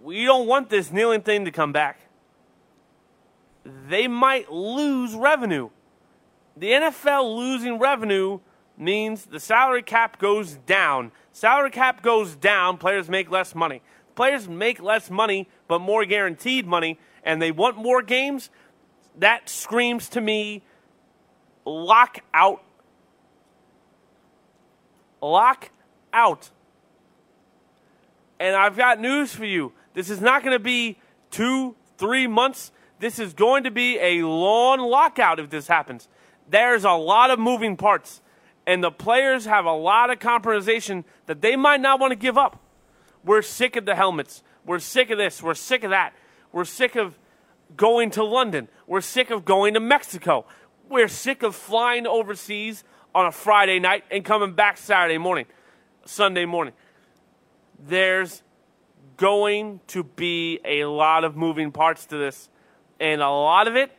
we 0.04 0.26
don't 0.26 0.48
want 0.48 0.70
this 0.70 0.92
kneeling 0.92 1.22
thing 1.22 1.46
to 1.46 1.52
come 1.52 1.72
back. 1.72 2.02
they 3.88 4.08
might 4.08 4.52
lose 4.52 5.16
revenue. 5.16 5.70
The 6.58 6.68
NFL 6.68 7.36
losing 7.36 7.80
revenue 7.80 8.40
means 8.78 9.26
the 9.26 9.40
salary 9.40 9.84
cap 9.84 10.20
goes 10.20 10.56
down. 10.66 11.12
Salary 11.32 11.72
cap 11.72 12.02
goes 12.02 12.36
down, 12.36 12.78
players 12.78 13.10
make 13.10 13.30
less 13.30 13.54
money. 13.56 13.82
Players 14.16 14.48
make 14.48 14.82
less 14.82 15.10
money, 15.10 15.48
but 15.68 15.80
more 15.80 16.06
guaranteed 16.06 16.68
money, 16.68 17.00
and 17.24 17.42
they 17.42 17.52
want 17.52 17.78
more 17.78 18.02
games. 18.02 18.50
That 19.18 19.50
screams 19.50 20.10
to 20.10 20.22
me 20.22 20.64
lock 21.66 22.20
out. 22.34 22.64
Lock 25.22 25.72
out. 26.12 26.50
And 28.40 28.56
I've 28.56 28.76
got 28.76 29.00
news 29.00 29.34
for 29.34 29.46
you. 29.46 29.72
This 29.94 30.10
is 30.10 30.20
not 30.20 30.44
going 30.44 30.56
to 30.56 30.64
be 30.64 30.98
two, 31.32 31.76
three 31.98 32.28
months. 32.28 32.72
This 33.00 33.20
is 33.20 33.34
going 33.34 33.64
to 33.64 33.72
be 33.72 33.98
a 34.00 34.24
long 34.24 34.80
lockout 34.80 35.40
if 35.40 35.50
this 35.50 35.68
happens. 35.68 36.10
There's 36.50 36.84
a 36.84 36.92
lot 36.92 37.32
of 37.32 37.40
moving 37.40 37.78
parts, 37.78 38.22
and 38.66 38.84
the 38.84 38.92
players 38.92 39.46
have 39.46 39.66
a 39.66 39.74
lot 39.74 40.10
of 40.10 40.20
compensation 40.20 41.06
that 41.26 41.42
they 41.42 41.56
might 41.56 41.82
not 41.82 42.00
want 42.00 42.12
to 42.12 42.16
give 42.16 42.38
up. 42.38 42.60
We're 43.24 43.42
sick 43.42 43.76
of 43.76 43.86
the 43.86 43.96
helmets. 43.96 44.44
We're 44.66 44.80
sick 44.80 45.10
of 45.10 45.18
this. 45.18 45.42
We're 45.42 45.54
sick 45.54 45.84
of 45.84 45.92
that. 45.92 46.14
We're 46.52 46.66
sick 46.66 46.96
of 46.96 47.18
going 47.76 48.12
to 48.12 48.24
London. 48.24 48.68
We're 48.88 49.02
sick 49.02 49.30
of 49.32 49.46
going 49.46 49.74
to 49.74 49.80
Mexico. 49.80 50.46
We're 50.90 51.08
sick 51.08 51.44
of 51.44 51.56
flying 51.56 52.06
overseas 52.06 52.84
on 53.16 53.26
a 53.26 53.32
Friday 53.32 53.80
night 53.80 54.04
and 54.12 54.24
coming 54.24 54.54
back 54.54 54.78
Saturday 54.78 55.18
morning, 55.18 55.46
Sunday 56.06 56.46
morning. 56.46 56.74
There's 57.86 58.42
going 59.18 59.80
to 59.88 60.04
be 60.04 60.60
a 60.66 60.86
lot 60.86 61.24
of 61.24 61.36
moving 61.36 61.72
parts 61.72 62.06
to 62.08 62.18
this, 62.18 62.50
and 63.00 63.22
a 63.22 63.30
lot 63.30 63.68
of 63.68 63.76
it, 63.76 63.92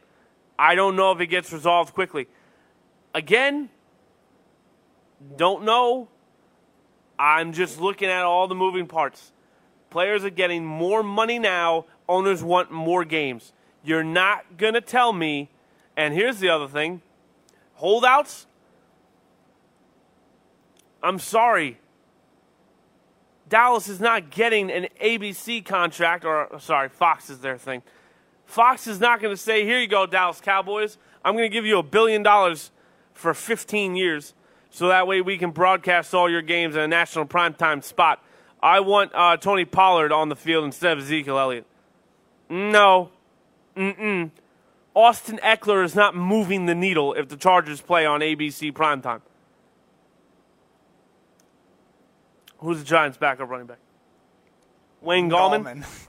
I 0.59 0.75
don't 0.75 0.97
know 0.97 1.13
if 1.13 1.21
it 1.21 1.27
gets 1.27 1.53
resolved 1.53 1.95
quickly. 1.95 2.29
Again, 3.15 3.71
don't 5.37 5.65
know. 5.65 6.09
I'm 7.19 7.53
just 7.53 7.81
looking 7.81 8.09
at 8.09 8.23
all 8.25 8.49
the 8.49 8.55
moving 8.55 8.87
parts. 8.87 9.33
Players 9.91 10.25
are 10.25 10.31
getting 10.31 10.65
more 10.65 11.03
money 11.03 11.39
now, 11.39 11.87
owners 12.09 12.43
want 12.43 12.71
more 12.71 13.05
games. 13.05 13.53
You're 13.85 14.03
not 14.03 14.57
going 14.57 14.75
to 14.75 14.81
tell 14.81 15.13
me, 15.13 15.51
and 15.97 16.13
here's 16.15 16.41
the 16.41 16.49
other 16.49 16.67
thing 16.67 17.01
holdouts, 17.75 18.47
I'm 21.03 21.19
sorry. 21.19 21.79
Dallas 23.49 23.89
is 23.89 24.01
not 24.01 24.31
getting 24.31 24.71
an 24.71 24.89
ABC 25.03 25.65
contract, 25.65 26.25
or 26.25 26.49
sorry, 26.59 26.89
Fox 26.89 27.29
is 27.29 27.41
their 27.41 27.59
thing. 27.59 27.83
Fox 28.47 28.87
is 28.87 29.01
not 29.01 29.21
going 29.21 29.33
to 29.33 29.41
say, 29.41 29.65
here 29.65 29.79
you 29.79 29.87
go, 29.87 30.07
Dallas 30.07 30.41
Cowboys. 30.41 30.99
I'm 31.25 31.35
going 31.35 31.49
to 31.49 31.53
give 31.53 31.67
you 31.67 31.79
a 31.79 31.83
billion 31.83 32.23
dollars 32.23 32.71
for 33.13 33.35
15 33.35 33.97
years 33.97 34.35
so 34.75 34.89
that 34.89 35.07
way 35.07 35.21
we 35.21 35.39
can 35.39 35.53
broadcast 35.53 36.13
all 36.15 36.29
your 36.29 36.43
games 36.43 36.75
in 36.75 36.81
a 36.81 36.89
national 36.89 37.27
primetime 37.27 37.83
spot. 37.85 38.21
I 38.61 38.81
want 38.81 39.13
uh, 39.15 39.37
Tony 39.37 39.65
Pollard 39.65 40.11
on 40.11 40.31
the 40.31 40.35
field 40.35 40.65
instead 40.65 40.99
of 40.99 41.05
Ezekiel 41.05 41.39
Elliott. 41.39 41.65
No. 42.51 43.11
Mm-mm. 43.77 44.33
Austin 44.93 45.39
Ekeler 45.45 45.85
is 45.85 45.95
not 45.95 46.17
moving 46.17 46.67
the 46.67 46.75
needle 46.75 47.15
if 47.15 47.29
the 47.29 47.37
Chargers 47.37 47.81
play 47.81 48.05
on 48.05 48.19
ABC 48.19 48.73
primetime. 48.73 49.21
Who's 52.59 52.81
the 52.81 52.85
Giants' 52.85 53.17
backup 53.17 53.49
running 53.49 53.69
back? 53.69 53.79
Wayne 55.01 55.31
Gallman. 55.31 55.63
Gallman. 55.63 56.07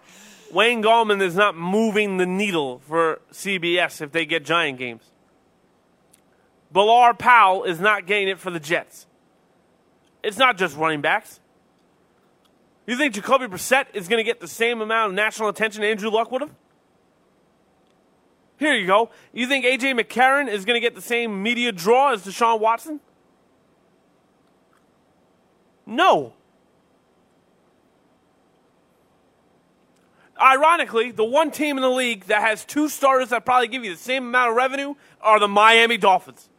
Wayne 0.51 0.81
Gallman 0.81 1.21
is 1.21 1.35
not 1.35 1.55
moving 1.55 2.17
the 2.17 2.25
needle 2.25 2.79
for 2.79 3.21
CBS 3.31 4.01
if 4.01 4.11
they 4.11 4.25
get 4.25 4.43
Giant 4.43 4.79
games. 4.79 5.11
Bilal 6.75 7.13
Powell 7.13 7.63
is 7.63 7.79
not 7.79 8.05
getting 8.05 8.27
it 8.27 8.37
for 8.37 8.51
the 8.51 8.59
Jets. 8.59 9.07
It's 10.21 10.37
not 10.37 10.57
just 10.57 10.75
running 10.75 10.99
backs. 10.99 11.39
You 12.85 12.97
think 12.97 13.13
Jacoby 13.13 13.45
Brissett 13.45 13.85
is 13.93 14.09
going 14.09 14.17
to 14.17 14.25
get 14.25 14.41
the 14.41 14.47
same 14.49 14.81
amount 14.81 15.11
of 15.11 15.15
national 15.15 15.47
attention 15.47 15.85
Andrew 15.85 16.09
Luck 16.09 16.33
would 16.33 16.41
have? 16.41 16.51
Here 18.57 18.73
you 18.73 18.85
go. 18.85 19.09
You 19.31 19.47
think 19.47 19.63
AJ 19.63 19.97
McCarron 19.97 20.49
is 20.49 20.65
going 20.65 20.75
to 20.75 20.81
get 20.81 20.95
the 20.95 21.01
same 21.01 21.41
media 21.41 21.71
draw 21.71 22.11
as 22.11 22.25
Deshaun 22.25 22.59
Watson? 22.59 22.99
No. 25.85 26.33
Ironically, 30.41 31.11
the 31.11 31.23
one 31.23 31.51
team 31.51 31.77
in 31.77 31.83
the 31.83 31.89
league 31.89 32.25
that 32.25 32.41
has 32.41 32.65
two 32.65 32.89
starters 32.89 33.29
that 33.29 33.45
probably 33.45 33.69
give 33.69 33.85
you 33.85 33.91
the 33.91 33.97
same 33.97 34.25
amount 34.25 34.49
of 34.49 34.57
revenue 34.57 34.95
are 35.21 35.39
the 35.39 35.47
Miami 35.47 35.95
Dolphins. 35.95 36.49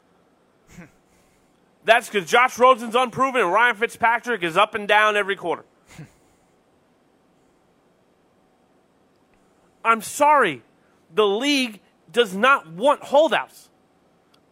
That's 1.87 2.09
because 2.09 2.29
Josh 2.29 2.59
Rosen's 2.59 2.97
unproven 2.97 3.41
and 3.41 3.53
Ryan 3.53 3.77
Fitzpatrick 3.77 4.43
is 4.43 4.57
up 4.57 4.75
and 4.75 4.89
down 4.89 5.17
every 5.17 5.37
quarter. 5.37 5.65
I'm 9.85 10.03
sorry. 10.03 10.65
The 11.15 11.25
league 11.25 11.79
does 12.11 12.35
not 12.35 12.69
want 12.73 13.05
holdouts. 13.05 13.71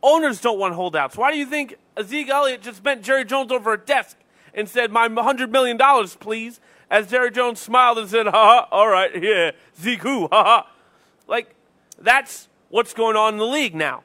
Owners 0.00 0.40
don't 0.40 0.60
want 0.60 0.74
holdouts. 0.74 1.16
Why 1.16 1.32
do 1.32 1.38
you 1.38 1.46
think 1.46 1.76
Zeke 2.00 2.28
Elliott 2.28 2.62
just 2.62 2.84
bent 2.84 3.02
Jerry 3.02 3.24
Jones 3.24 3.50
over 3.50 3.72
a 3.72 3.78
desk 3.78 4.16
and 4.54 4.68
said, 4.68 4.92
My 4.92 5.08
$100 5.08 5.50
million, 5.50 5.76
please? 6.20 6.60
As 6.88 7.10
Jerry 7.10 7.32
Jones 7.32 7.58
smiled 7.58 7.98
and 7.98 8.08
said, 8.08 8.26
Ha 8.26 8.30
ha, 8.30 8.68
all 8.70 8.86
right, 8.86 9.10
yeah, 9.20 9.50
Zeke 9.80 10.02
who, 10.02 10.28
ha 10.28 10.44
ha. 10.44 10.70
Like, 11.26 11.56
that's 11.98 12.48
what's 12.68 12.94
going 12.94 13.16
on 13.16 13.32
in 13.32 13.38
the 13.40 13.46
league 13.46 13.74
now. 13.74 14.04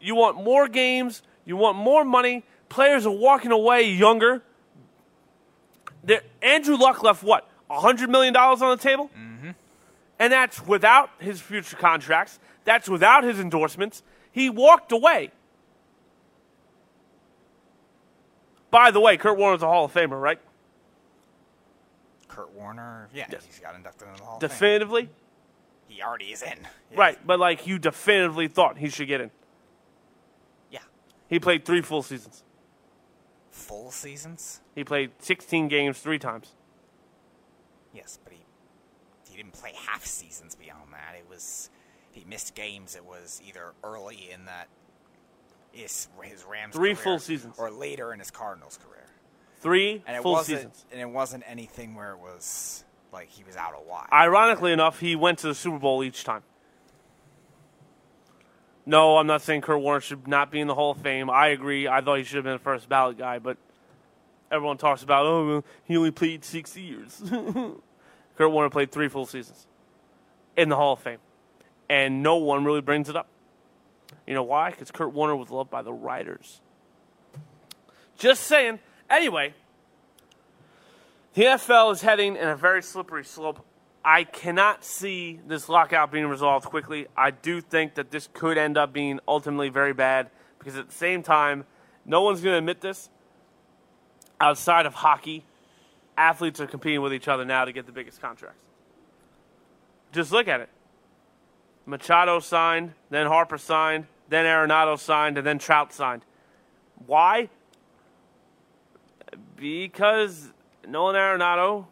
You 0.00 0.14
want 0.14 0.42
more 0.42 0.68
games, 0.68 1.22
you 1.44 1.56
want 1.56 1.76
more 1.76 2.04
money. 2.04 2.44
Players 2.68 3.06
are 3.06 3.10
walking 3.14 3.50
away 3.52 3.90
younger. 3.90 4.42
They're, 6.04 6.22
Andrew 6.42 6.76
Luck 6.76 7.02
left 7.02 7.22
what? 7.22 7.48
$100 7.70 8.08
million 8.08 8.34
on 8.36 8.58
the 8.58 8.76
table? 8.82 9.10
Mm-hmm. 9.18 9.50
And 10.18 10.32
that's 10.32 10.64
without 10.66 11.10
his 11.18 11.40
future 11.40 11.76
contracts. 11.76 12.38
That's 12.64 12.88
without 12.88 13.24
his 13.24 13.38
endorsements. 13.40 14.02
He 14.32 14.50
walked 14.50 14.92
away. 14.92 15.30
By 18.70 18.90
the 18.90 19.00
way, 19.00 19.16
Kurt 19.16 19.38
Warner's 19.38 19.62
a 19.62 19.66
Hall 19.66 19.84
of 19.86 19.94
Famer, 19.94 20.20
right? 20.20 20.38
Kurt 22.28 22.52
Warner, 22.52 23.08
yeah, 23.14 23.26
Yes. 23.30 23.44
he's 23.46 23.58
got 23.58 23.74
inducted 23.74 24.08
into 24.08 24.20
the 24.20 24.24
Hall 24.26 24.36
of 24.36 24.40
Fame. 24.42 24.48
Definitively? 24.48 25.08
He 25.88 26.02
already 26.02 26.26
is 26.32 26.42
in. 26.42 26.58
Yeah. 26.90 26.98
Right, 26.98 27.26
but 27.26 27.38
like 27.38 27.66
you 27.66 27.78
definitively 27.78 28.48
thought 28.48 28.76
he 28.78 28.88
should 28.88 29.08
get 29.08 29.20
in. 29.20 29.30
He 31.28 31.38
played 31.40 31.64
three 31.64 31.82
full 31.82 32.02
seasons. 32.02 32.42
Full 33.50 33.90
seasons? 33.90 34.60
He 34.74 34.84
played 34.84 35.10
16 35.18 35.68
games 35.68 35.98
three 35.98 36.18
times. 36.18 36.52
Yes, 37.94 38.18
but 38.22 38.32
he 38.32 38.40
he 39.30 39.36
didn't 39.36 39.54
play 39.54 39.72
half 39.86 40.04
seasons 40.06 40.54
beyond 40.54 40.92
that. 40.92 41.14
It 41.18 41.26
was 41.28 41.70
he 42.12 42.24
missed 42.28 42.54
games. 42.54 42.94
It 42.94 43.04
was 43.04 43.40
either 43.46 43.72
early 43.82 44.28
in 44.32 44.44
that 44.44 44.68
his 45.72 46.08
his 46.22 46.44
Rams 46.44 46.74
Three 46.74 46.90
career 46.94 47.02
full 47.04 47.18
seasons. 47.18 47.54
or 47.58 47.70
later 47.70 48.12
in 48.12 48.18
his 48.18 48.30
Cardinals 48.30 48.78
career. 48.86 49.04
Three 49.60 50.02
And 50.06 50.16
it 50.16 50.22
full 50.22 50.32
wasn't 50.32 50.58
seasons. 50.58 50.84
and 50.92 51.00
it 51.00 51.08
wasn't 51.08 51.42
anything 51.46 51.94
where 51.94 52.12
it 52.12 52.18
was 52.18 52.84
like 53.12 53.30
he 53.30 53.42
was 53.44 53.56
out 53.56 53.72
a 53.74 53.82
while. 53.82 54.06
Ironically 54.12 54.72
enough, 54.72 55.00
he 55.00 55.16
went 55.16 55.38
to 55.40 55.48
the 55.48 55.54
Super 55.54 55.78
Bowl 55.78 56.04
each 56.04 56.22
time. 56.24 56.42
No, 58.88 59.18
I'm 59.18 59.26
not 59.26 59.42
saying 59.42 59.62
Kurt 59.62 59.80
Warner 59.80 60.00
should 60.00 60.28
not 60.28 60.52
be 60.52 60.60
in 60.60 60.68
the 60.68 60.74
Hall 60.74 60.92
of 60.92 60.98
Fame. 60.98 61.28
I 61.28 61.48
agree. 61.48 61.88
I 61.88 62.00
thought 62.00 62.18
he 62.18 62.24
should 62.24 62.36
have 62.36 62.44
been 62.44 62.54
a 62.54 62.58
first 62.58 62.88
ballot 62.88 63.18
guy, 63.18 63.40
but 63.40 63.58
everyone 64.50 64.78
talks 64.78 65.02
about, 65.02 65.26
oh, 65.26 65.64
he 65.84 65.96
only 65.96 66.12
played 66.12 66.44
six 66.44 66.76
years. 66.76 67.20
Kurt 68.36 68.52
Warner 68.52 68.70
played 68.70 68.92
three 68.92 69.08
full 69.08 69.26
seasons 69.26 69.66
in 70.56 70.68
the 70.68 70.76
Hall 70.76 70.92
of 70.92 71.00
Fame, 71.00 71.18
and 71.90 72.22
no 72.22 72.36
one 72.36 72.64
really 72.64 72.80
brings 72.80 73.08
it 73.08 73.16
up. 73.16 73.26
You 74.24 74.34
know 74.34 74.44
why? 74.44 74.70
Because 74.70 74.92
Kurt 74.92 75.12
Warner 75.12 75.34
was 75.34 75.50
loved 75.50 75.70
by 75.70 75.82
the 75.82 75.92
writers. 75.92 76.60
Just 78.16 78.44
saying. 78.44 78.78
Anyway, 79.10 79.54
the 81.34 81.42
NFL 81.42 81.92
is 81.92 82.02
heading 82.02 82.36
in 82.36 82.48
a 82.48 82.56
very 82.56 82.82
slippery 82.82 83.24
slope. 83.24 83.64
I 84.06 84.22
cannot 84.22 84.84
see 84.84 85.40
this 85.48 85.68
lockout 85.68 86.12
being 86.12 86.26
resolved 86.26 86.66
quickly. 86.66 87.08
I 87.16 87.32
do 87.32 87.60
think 87.60 87.96
that 87.96 88.12
this 88.12 88.28
could 88.32 88.56
end 88.56 88.78
up 88.78 88.92
being 88.92 89.18
ultimately 89.26 89.68
very 89.68 89.92
bad 89.92 90.30
because 90.60 90.76
at 90.76 90.86
the 90.86 90.94
same 90.94 91.24
time, 91.24 91.64
no 92.04 92.22
one's 92.22 92.40
going 92.40 92.54
to 92.54 92.58
admit 92.58 92.80
this. 92.80 93.10
Outside 94.40 94.86
of 94.86 94.94
hockey, 94.94 95.44
athletes 96.16 96.60
are 96.60 96.68
competing 96.68 97.02
with 97.02 97.12
each 97.12 97.26
other 97.26 97.44
now 97.44 97.64
to 97.64 97.72
get 97.72 97.86
the 97.86 97.92
biggest 97.92 98.22
contracts. 98.22 98.60
Just 100.12 100.30
look 100.30 100.46
at 100.46 100.60
it. 100.60 100.68
Machado 101.84 102.38
signed, 102.38 102.92
then 103.10 103.26
Harper 103.26 103.58
signed, 103.58 104.06
then 104.28 104.44
Arenado 104.44 104.96
signed, 104.96 105.36
and 105.36 105.44
then 105.44 105.58
Trout 105.58 105.92
signed. 105.92 106.24
Why? 107.06 107.48
Because 109.56 110.52
Nolan 110.86 111.16
Arenado 111.16 111.86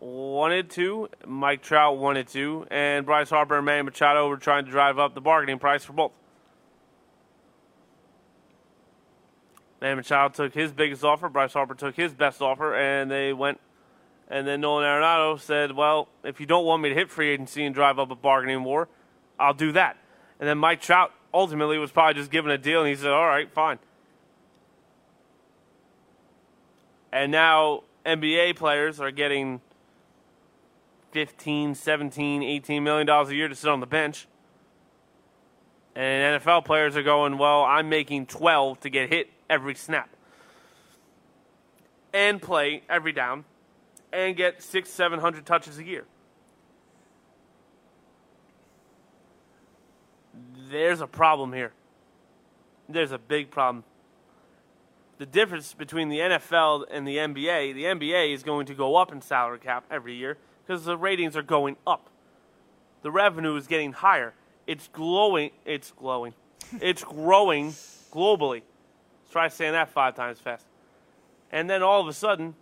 wanted 0.00 0.70
to, 0.70 1.08
Mike 1.26 1.62
Trout 1.62 1.98
wanted 1.98 2.26
to, 2.28 2.66
and 2.70 3.04
Bryce 3.04 3.30
Harper 3.30 3.56
and 3.56 3.66
Manny 3.66 3.82
Machado 3.82 4.28
were 4.28 4.38
trying 4.38 4.64
to 4.64 4.70
drive 4.70 4.98
up 4.98 5.14
the 5.14 5.20
bargaining 5.20 5.58
price 5.58 5.84
for 5.84 5.92
both. 5.92 6.12
Manny 9.80 9.96
Machado 9.96 10.32
took 10.32 10.54
his 10.54 10.72
biggest 10.72 11.04
offer, 11.04 11.28
Bryce 11.28 11.52
Harper 11.52 11.74
took 11.74 11.96
his 11.96 12.14
best 12.14 12.40
offer, 12.42 12.74
and 12.74 13.10
they 13.10 13.32
went. 13.32 13.60
And 14.28 14.46
then 14.46 14.60
Nolan 14.60 14.84
Arenado 14.84 15.40
said, 15.40 15.72
"Well, 15.72 16.08
if 16.22 16.38
you 16.38 16.46
don't 16.46 16.64
want 16.64 16.82
me 16.82 16.90
to 16.90 16.94
hit 16.94 17.10
free 17.10 17.30
agency 17.30 17.64
and 17.64 17.74
drive 17.74 17.98
up 17.98 18.10
a 18.10 18.14
bargaining 18.14 18.62
war, 18.62 18.88
I'll 19.38 19.54
do 19.54 19.72
that." 19.72 19.96
And 20.38 20.48
then 20.48 20.58
Mike 20.58 20.80
Trout 20.80 21.12
ultimately 21.34 21.78
was 21.78 21.90
probably 21.90 22.14
just 22.14 22.30
given 22.30 22.50
a 22.50 22.58
deal, 22.58 22.80
and 22.80 22.88
he 22.88 22.94
said, 22.94 23.10
"All 23.10 23.26
right, 23.26 23.50
fine." 23.50 23.78
And 27.10 27.32
now 27.32 27.82
NBA 28.06 28.52
players 28.52 29.00
are 29.00 29.10
getting 29.10 29.60
15, 31.12 31.74
17, 31.74 32.42
18 32.42 32.84
million 32.84 33.06
dollars 33.06 33.28
a 33.28 33.34
year 33.34 33.48
to 33.48 33.54
sit 33.54 33.68
on 33.68 33.80
the 33.80 33.86
bench. 33.86 34.26
And 35.94 36.40
NFL 36.40 36.64
players 36.64 36.96
are 36.96 37.02
going, 37.02 37.38
"Well, 37.38 37.62
I'm 37.64 37.88
making 37.88 38.26
12 38.26 38.80
to 38.80 38.90
get 38.90 39.08
hit 39.08 39.30
every 39.48 39.74
snap." 39.74 40.08
And 42.12 42.40
play 42.40 42.82
every 42.88 43.12
down 43.12 43.44
and 44.12 44.36
get 44.36 44.62
6 44.62 44.90
700 44.90 45.46
touches 45.46 45.78
a 45.78 45.84
year. 45.84 46.06
There's 50.70 51.00
a 51.00 51.06
problem 51.06 51.52
here. 51.52 51.72
There's 52.88 53.12
a 53.12 53.18
big 53.18 53.50
problem 53.50 53.84
the 55.20 55.26
difference 55.26 55.74
between 55.74 56.08
the 56.08 56.18
NFL 56.18 56.86
and 56.90 57.06
the 57.06 57.18
NBA, 57.18 57.74
the 57.74 57.84
NBA 57.84 58.32
is 58.32 58.42
going 58.42 58.64
to 58.64 58.74
go 58.74 58.96
up 58.96 59.12
in 59.12 59.20
salary 59.20 59.58
cap 59.58 59.84
every 59.90 60.14
year 60.14 60.38
because 60.70 60.84
the 60.84 60.96
ratings 60.96 61.36
are 61.36 61.42
going 61.42 61.76
up. 61.84 62.08
The 63.02 63.10
revenue 63.10 63.56
is 63.56 63.66
getting 63.66 63.90
higher. 63.90 64.34
It's 64.68 64.86
glowing. 64.86 65.50
It's 65.64 65.90
glowing. 65.90 66.32
it's 66.80 67.02
growing 67.02 67.70
globally. 68.12 68.62
Let's 69.22 69.32
try 69.32 69.48
saying 69.48 69.72
that 69.72 69.88
five 69.88 70.14
times 70.14 70.38
fast. 70.38 70.64
And 71.50 71.68
then 71.68 71.82
all 71.82 72.00
of 72.00 72.06
a 72.06 72.12
sudden, 72.12 72.54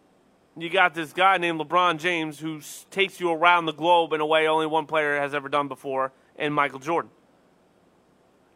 you 0.56 0.70
got 0.70 0.94
this 0.94 1.12
guy 1.12 1.36
named 1.36 1.61
LeBron 1.61 1.98
James 1.98 2.38
who 2.38 2.62
takes 2.90 3.20
you 3.20 3.30
around 3.30 3.66
the 3.66 3.74
globe 3.74 4.14
in 4.14 4.22
a 4.22 4.26
way 4.26 4.48
only 4.48 4.66
one 4.66 4.86
player 4.86 5.20
has 5.20 5.34
ever 5.34 5.50
done 5.50 5.68
before, 5.68 6.11
and 6.36 6.54
Michael 6.54 6.78
Jordan. 6.78 7.11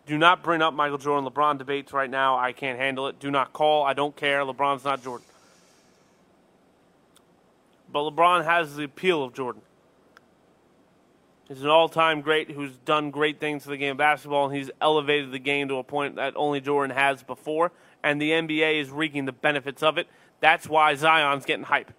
Do 0.06 0.16
not 0.16 0.42
bring 0.42 0.62
up 0.62 0.72
Michael 0.72 0.96
Jordan 0.96 1.30
LeBron 1.30 1.58
debates 1.58 1.92
right 1.92 2.08
now. 2.08 2.38
I 2.38 2.52
can't 2.52 2.78
handle 2.78 3.06
it. 3.06 3.20
Do 3.20 3.30
not 3.30 3.52
call. 3.52 3.84
I 3.84 3.92
don't 3.92 4.16
care. 4.16 4.40
LeBron's 4.46 4.84
not 4.84 5.04
Jordan. 5.04 5.26
But 7.92 8.00
LeBron 8.00 8.44
has 8.44 8.76
the 8.76 8.84
appeal 8.84 9.22
of 9.22 9.34
Jordan. 9.34 9.62
He's 11.48 11.62
an 11.62 11.68
all 11.68 11.88
time 11.88 12.22
great 12.22 12.50
who's 12.50 12.76
done 12.78 13.10
great 13.10 13.38
things 13.38 13.64
for 13.64 13.70
the 13.70 13.76
game 13.76 13.92
of 13.92 13.96
basketball, 13.98 14.46
and 14.46 14.56
he's 14.56 14.70
elevated 14.80 15.32
the 15.32 15.38
game 15.38 15.68
to 15.68 15.76
a 15.76 15.84
point 15.84 16.16
that 16.16 16.34
only 16.36 16.60
Jordan 16.60 16.96
has 16.96 17.22
before. 17.22 17.72
And 18.02 18.20
the 18.20 18.30
NBA 18.30 18.80
is 18.80 18.90
reaping 18.90 19.26
the 19.26 19.32
benefits 19.32 19.82
of 19.82 19.98
it. 19.98 20.08
That's 20.40 20.68
why 20.68 20.94
Zion's 20.94 21.44
getting 21.44 21.64
hype. 21.64 21.92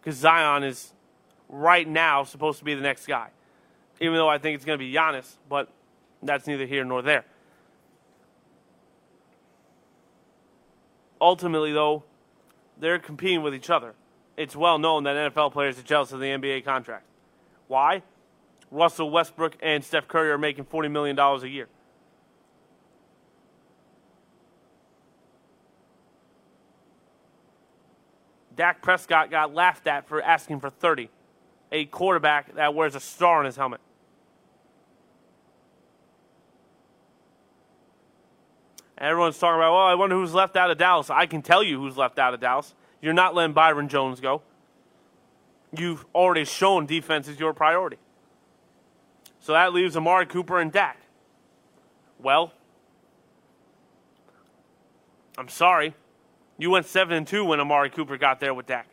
Because 0.00 0.16
Zion 0.16 0.64
is 0.64 0.92
right 1.48 1.86
now 1.86 2.24
supposed 2.24 2.58
to 2.58 2.64
be 2.64 2.74
the 2.74 2.80
next 2.80 3.06
guy. 3.06 3.28
Even 4.00 4.14
though 4.14 4.28
I 4.28 4.38
think 4.38 4.56
it's 4.56 4.64
going 4.64 4.78
to 4.78 4.84
be 4.84 4.92
Giannis, 4.92 5.36
but 5.48 5.68
that's 6.22 6.46
neither 6.46 6.66
here 6.66 6.84
nor 6.84 7.02
there. 7.02 7.24
ultimately, 11.20 11.72
though, 11.72 12.04
they're 12.78 12.98
competing 12.98 13.42
with 13.42 13.54
each 13.54 13.70
other. 13.70 13.94
It's 14.36 14.54
well 14.54 14.78
known 14.78 15.04
that 15.04 15.32
NFL 15.32 15.52
players 15.52 15.78
are 15.78 15.82
jealous 15.82 16.12
of 16.12 16.20
the 16.20 16.26
NBA 16.26 16.64
contract. 16.64 17.04
Why? 17.68 18.02
Russell 18.70 19.10
Westbrook 19.10 19.56
and 19.62 19.82
Steph 19.82 20.08
Curry 20.08 20.30
are 20.30 20.38
making 20.38 20.64
$40 20.64 20.90
million 20.90 21.18
a 21.18 21.46
year. 21.46 21.68
Dak 28.54 28.82
Prescott 28.82 29.30
got 29.30 29.54
laughed 29.54 29.86
at 29.86 30.08
for 30.08 30.22
asking 30.22 30.60
for 30.60 30.70
30. 30.70 31.10
A 31.72 31.84
quarterback 31.86 32.54
that 32.54 32.74
wears 32.74 32.94
a 32.94 33.00
star 33.00 33.40
on 33.40 33.44
his 33.44 33.56
helmet. 33.56 33.80
Everyone's 38.98 39.38
talking 39.38 39.56
about, 39.56 39.74
well, 39.74 39.86
I 39.86 39.94
wonder 39.94 40.16
who's 40.16 40.32
left 40.32 40.56
out 40.56 40.70
of 40.70 40.78
Dallas. 40.78 41.10
I 41.10 41.26
can 41.26 41.42
tell 41.42 41.62
you 41.62 41.78
who's 41.78 41.98
left 41.98 42.18
out 42.18 42.32
of 42.32 42.40
Dallas. 42.40 42.74
You're 43.06 43.14
not 43.14 43.36
letting 43.36 43.52
Byron 43.52 43.86
Jones 43.86 44.18
go. 44.18 44.42
You've 45.78 46.04
already 46.12 46.44
shown 46.44 46.86
defense 46.86 47.28
is 47.28 47.38
your 47.38 47.54
priority. 47.54 47.98
So 49.38 49.52
that 49.52 49.72
leaves 49.72 49.96
Amari 49.96 50.26
Cooper 50.26 50.58
and 50.58 50.72
Dak. 50.72 51.00
Well, 52.20 52.50
I'm 55.38 55.48
sorry. 55.48 55.94
You 56.58 56.70
went 56.70 56.86
7 56.86 57.16
and 57.16 57.28
2 57.28 57.44
when 57.44 57.60
Amari 57.60 57.90
Cooper 57.90 58.16
got 58.16 58.40
there 58.40 58.52
with 58.52 58.66
Dak. 58.66 58.88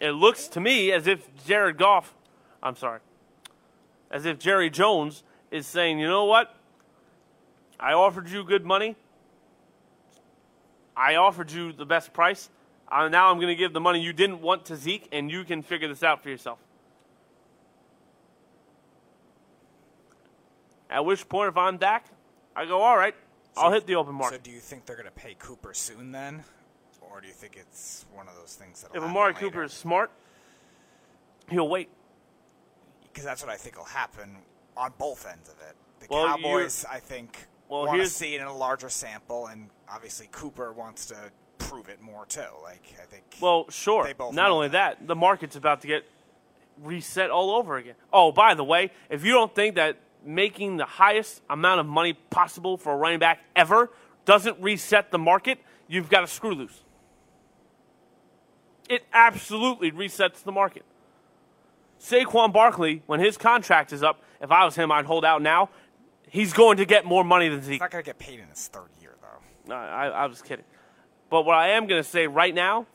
It 0.00 0.12
looks 0.12 0.46
to 0.46 0.60
me 0.60 0.92
as 0.92 1.08
if 1.08 1.28
Jared 1.44 1.76
Goff, 1.76 2.14
I'm 2.62 2.76
sorry, 2.76 3.00
as 4.12 4.26
if 4.26 4.38
Jerry 4.38 4.70
Jones 4.70 5.24
is 5.50 5.66
saying, 5.66 5.98
you 5.98 6.06
know 6.06 6.26
what? 6.26 6.54
I 7.80 7.94
offered 7.94 8.28
you 8.28 8.44
good 8.44 8.64
money. 8.64 8.94
I 10.96 11.16
offered 11.16 11.50
you 11.50 11.72
the 11.72 11.86
best 11.86 12.12
price. 12.12 12.50
Uh, 12.90 13.08
now 13.08 13.30
I'm 13.30 13.36
going 13.36 13.48
to 13.48 13.54
give 13.56 13.72
the 13.72 13.80
money 13.80 14.00
you 14.00 14.12
didn't 14.12 14.42
want 14.42 14.66
to 14.66 14.76
Zeke, 14.76 15.08
and 15.12 15.30
you 15.30 15.44
can 15.44 15.62
figure 15.62 15.88
this 15.88 16.02
out 16.02 16.22
for 16.22 16.28
yourself. 16.28 16.58
At 20.90 21.06
which 21.06 21.26
point, 21.26 21.48
if 21.48 21.56
I'm 21.56 21.78
Dak, 21.78 22.04
I 22.54 22.66
go, 22.66 22.82
all 22.82 22.98
right, 22.98 23.14
so, 23.54 23.62
I'll 23.62 23.72
hit 23.72 23.86
the 23.86 23.94
open 23.94 24.14
market. 24.14 24.36
So, 24.36 24.40
do 24.42 24.50
you 24.50 24.60
think 24.60 24.84
they're 24.84 24.96
going 24.96 25.06
to 25.06 25.12
pay 25.12 25.34
Cooper 25.38 25.72
soon 25.72 26.12
then, 26.12 26.44
or 27.00 27.22
do 27.22 27.26
you 27.26 27.32
think 27.32 27.56
it's 27.56 28.04
one 28.12 28.28
of 28.28 28.36
those 28.36 28.54
things 28.54 28.82
that? 28.82 28.90
If 28.94 29.02
Amari 29.02 29.32
Cooper 29.32 29.62
is 29.62 29.72
smart, 29.72 30.10
he'll 31.50 31.68
wait. 31.68 31.88
Because 33.04 33.24
that's 33.24 33.42
what 33.42 33.50
I 33.50 33.56
think 33.56 33.78
will 33.78 33.84
happen 33.84 34.36
on 34.76 34.92
both 34.98 35.26
ends 35.26 35.48
of 35.48 35.56
it. 35.66 35.76
The 36.00 36.06
well, 36.10 36.26
Cowboys, 36.28 36.84
I 36.90 36.98
think, 36.98 37.46
well, 37.72 37.86
want 37.86 38.02
to 38.02 38.08
see 38.08 38.34
it 38.34 38.40
in 38.40 38.46
a 38.46 38.54
larger 38.54 38.88
sample, 38.88 39.46
and 39.46 39.68
obviously 39.88 40.28
Cooper 40.30 40.72
wants 40.72 41.06
to 41.06 41.16
prove 41.58 41.88
it 41.88 42.00
more 42.02 42.26
too. 42.26 42.40
Like 42.62 42.82
I 43.00 43.06
think. 43.06 43.24
Well, 43.40 43.70
sure. 43.70 44.12
Not 44.32 44.50
only 44.50 44.68
that. 44.68 44.98
that, 44.98 45.06
the 45.06 45.16
market's 45.16 45.56
about 45.56 45.80
to 45.82 45.86
get 45.86 46.04
reset 46.82 47.30
all 47.30 47.50
over 47.50 47.76
again. 47.76 47.94
Oh, 48.12 48.30
by 48.32 48.54
the 48.54 48.64
way, 48.64 48.90
if 49.08 49.24
you 49.24 49.32
don't 49.32 49.54
think 49.54 49.76
that 49.76 49.96
making 50.24 50.76
the 50.76 50.84
highest 50.84 51.40
amount 51.48 51.80
of 51.80 51.86
money 51.86 52.12
possible 52.30 52.76
for 52.76 52.92
a 52.92 52.96
running 52.96 53.18
back 53.18 53.40
ever 53.56 53.90
doesn't 54.24 54.60
reset 54.60 55.10
the 55.10 55.18
market, 55.18 55.58
you've 55.88 56.08
got 56.08 56.24
a 56.24 56.26
screw 56.26 56.54
loose. 56.54 56.82
It 58.88 59.04
absolutely 59.12 59.90
resets 59.90 60.42
the 60.42 60.52
market. 60.52 60.84
Saquon 62.00 62.52
Barkley, 62.52 63.02
when 63.06 63.20
his 63.20 63.36
contract 63.36 63.92
is 63.92 64.02
up, 64.02 64.22
if 64.40 64.50
I 64.50 64.64
was 64.64 64.74
him, 64.74 64.90
I'd 64.90 65.04
hold 65.04 65.24
out 65.24 65.40
now 65.40 65.70
He's 66.32 66.54
going 66.54 66.78
to 66.78 66.86
get 66.86 67.04
more 67.04 67.24
money 67.24 67.50
than 67.50 67.60
Zeke. 67.60 67.72
He's 67.72 67.80
not 67.80 67.90
going 67.90 68.02
to 68.02 68.08
get 68.08 68.18
paid 68.18 68.40
in 68.40 68.48
his 68.48 68.66
third 68.66 68.88
year, 69.02 69.14
though. 69.20 69.68
No, 69.68 69.74
I, 69.74 70.06
I 70.06 70.26
was 70.26 70.40
kidding. 70.40 70.64
But 71.28 71.44
what 71.44 71.56
I 71.56 71.72
am 71.72 71.86
going 71.86 72.02
to 72.02 72.08
say 72.08 72.26
right 72.26 72.54
now 72.54 72.86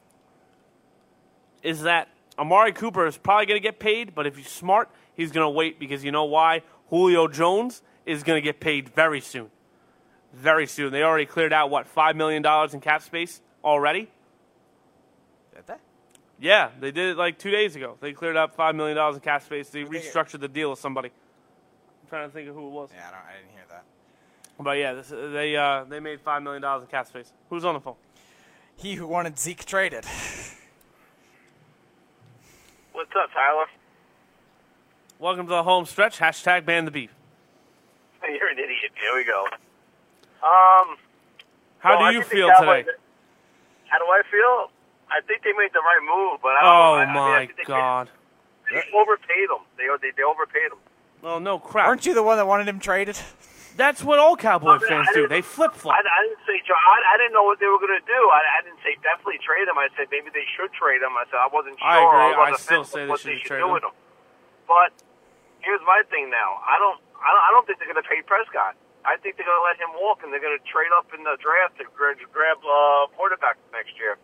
is 1.61 1.83
that 1.83 2.07
Amari 2.39 2.71
Cooper 2.71 3.05
is 3.05 3.15
probably 3.15 3.45
going 3.45 3.61
to 3.61 3.63
get 3.63 3.77
paid, 3.77 4.15
but 4.15 4.25
if 4.25 4.37
he's 4.37 4.49
smart, 4.49 4.89
he's 5.13 5.31
going 5.31 5.45
to 5.45 5.51
wait 5.51 5.79
because 5.79 6.03
you 6.03 6.11
know 6.11 6.25
why? 6.25 6.63
Julio 6.89 7.27
Jones 7.27 7.83
is 8.07 8.23
going 8.23 8.37
to 8.37 8.41
get 8.41 8.59
paid 8.59 8.89
very 8.89 9.21
soon. 9.21 9.51
Very 10.33 10.65
soon. 10.65 10.91
They 10.91 11.03
already 11.03 11.27
cleared 11.27 11.53
out, 11.53 11.69
what, 11.69 11.93
$5 11.93 12.15
million 12.15 12.43
in 12.73 12.79
cap 12.79 13.03
space 13.03 13.39
already? 13.63 14.09
Did 15.53 15.67
they? 15.67 15.75
Yeah, 16.39 16.71
they 16.79 16.89
did 16.89 17.11
it 17.11 17.17
like 17.17 17.37
two 17.37 17.51
days 17.51 17.75
ago. 17.75 17.97
They 18.01 18.13
cleared 18.13 18.35
out 18.35 18.57
$5 18.57 18.73
million 18.73 18.97
in 19.13 19.19
cap 19.19 19.43
space. 19.43 19.69
They 19.69 19.83
restructured 19.83 20.39
the 20.39 20.47
deal 20.47 20.71
with 20.71 20.79
somebody. 20.79 21.11
I'm 22.07 22.09
trying 22.09 22.29
to 22.29 22.33
think 22.33 22.47
of 22.47 22.55
who 22.55 22.67
it 22.67 22.71
was. 22.71 22.89
Yeah, 22.95 23.09
I, 23.11 23.31
I 23.31 23.35
didn't 23.35 23.51
hear 23.51 23.65
that. 23.69 23.83
But 24.57 24.77
yeah, 24.77 24.93
this, 24.93 25.09
they 25.09 25.57
uh, 25.57 25.83
they 25.83 25.99
made 25.99 26.21
five 26.21 26.41
million 26.41 26.61
dollars 26.61 26.83
in 26.83 26.87
cap 26.87 27.05
space. 27.05 27.33
Who's 27.49 27.65
on 27.65 27.73
the 27.73 27.81
phone? 27.81 27.95
He 28.77 28.95
who 28.95 29.05
wanted 29.05 29.37
Zeke 29.37 29.65
traded. 29.65 30.05
What's 32.93 33.11
up, 33.11 33.29
Tyler? 33.33 33.65
Welcome 35.19 35.47
to 35.47 35.49
the 35.49 35.63
home 35.63 35.85
stretch. 35.85 36.19
Hashtag 36.19 36.65
ban 36.65 36.85
the 36.85 36.91
beef. 36.91 37.13
You're 38.23 38.51
an 38.51 38.57
idiot. 38.57 38.93
Here 38.95 39.13
we 39.13 39.25
go. 39.25 39.43
Um. 40.41 40.95
How 41.79 41.99
well, 41.99 42.09
do 42.09 42.17
you 42.17 42.23
feel 42.23 42.47
today? 42.57 42.85
How 43.87 43.97
do 43.99 44.05
I 44.05 44.21
feel? 44.31 44.71
I 45.11 45.19
think 45.27 45.43
they 45.43 45.51
made 45.51 45.73
the 45.73 45.81
right 45.81 45.99
move, 46.07 46.39
but 46.41 46.53
I 46.53 46.61
don't 46.61 46.71
oh 46.71 47.03
know. 47.05 47.19
my 47.19 47.35
I 47.35 47.39
mean, 47.41 47.49
God! 47.65 48.09
They, 48.69 48.75
they 48.75 48.97
overpaid 48.97 49.49
them. 49.49 49.65
They, 49.75 49.87
they 50.01 50.11
they 50.15 50.23
overpaid 50.23 50.71
them. 50.71 50.79
Well, 51.21 51.39
no 51.39 51.59
crap. 51.59 51.87
Aren't 51.87 52.05
you 52.05 52.13
the 52.13 52.23
one 52.23 52.37
that 52.37 52.47
wanted 52.47 52.67
him 52.67 52.79
traded? 52.79 53.17
That's 53.77 54.01
what 54.01 54.17
all 54.17 54.33
Cowboy 54.33 54.77
I 54.77 54.79
mean, 54.81 54.89
fans 54.89 55.07
do. 55.13 55.29
They 55.29 55.45
flip 55.45 55.77
flop. 55.77 55.93
I 55.93 56.01
didn't 56.01 56.41
say 56.49 56.57
I, 56.57 56.97
I 57.13 57.15
didn't 57.21 57.37
know 57.37 57.45
what 57.45 57.61
they 57.61 57.69
were 57.69 57.77
going 57.77 57.93
to 57.93 58.07
do. 58.09 58.21
I, 58.33 58.41
I 58.57 58.59
didn't 58.65 58.81
say 58.81 58.97
definitely 59.05 59.37
trade 59.45 59.69
him. 59.69 59.77
I 59.77 59.93
said 59.93 60.09
maybe 60.09 60.33
they 60.33 60.49
should 60.57 60.73
trade 60.73 61.05
him. 61.05 61.13
I 61.13 61.29
said 61.29 61.37
I 61.37 61.49
wasn't 61.53 61.77
sure. 61.77 61.85
I 61.85 62.01
agree. 62.01 62.33
was 62.33 62.41
on 62.41 62.53
I 62.53 62.57
still 62.57 62.85
say 62.89 63.05
with 63.05 63.21
they 63.21 63.37
should 63.37 63.45
they 63.45 63.45
should 63.45 63.61
trade 63.61 63.69
him. 63.69 63.93
him. 63.93 63.93
But 64.65 64.97
here's 65.61 65.81
my 65.85 66.01
thing 66.09 66.33
now. 66.33 66.57
I 66.65 66.81
don't. 66.81 66.97
I 67.21 67.29
don't, 67.33 67.43
I 67.45 67.49
don't 67.53 67.65
think 67.69 67.77
they're 67.77 67.89
going 67.89 68.01
to 68.01 68.09
pay 68.09 68.21
Prescott. 68.25 68.77
I 69.05 69.17
think 69.17 69.37
they're 69.37 69.45
going 69.45 69.61
to 69.61 69.65
let 69.65 69.77
him 69.77 69.93
walk, 70.01 70.21
and 70.21 70.33
they're 70.33 70.41
going 70.41 70.57
to 70.57 70.65
trade 70.65 70.93
up 70.97 71.09
in 71.13 71.23
the 71.23 71.37
draft 71.41 71.77
to 71.77 71.85
grab, 71.95 72.17
grab 72.33 72.57
uh, 72.61 73.07
quarterback 73.15 73.57
next 73.73 73.97
year. 73.97 74.17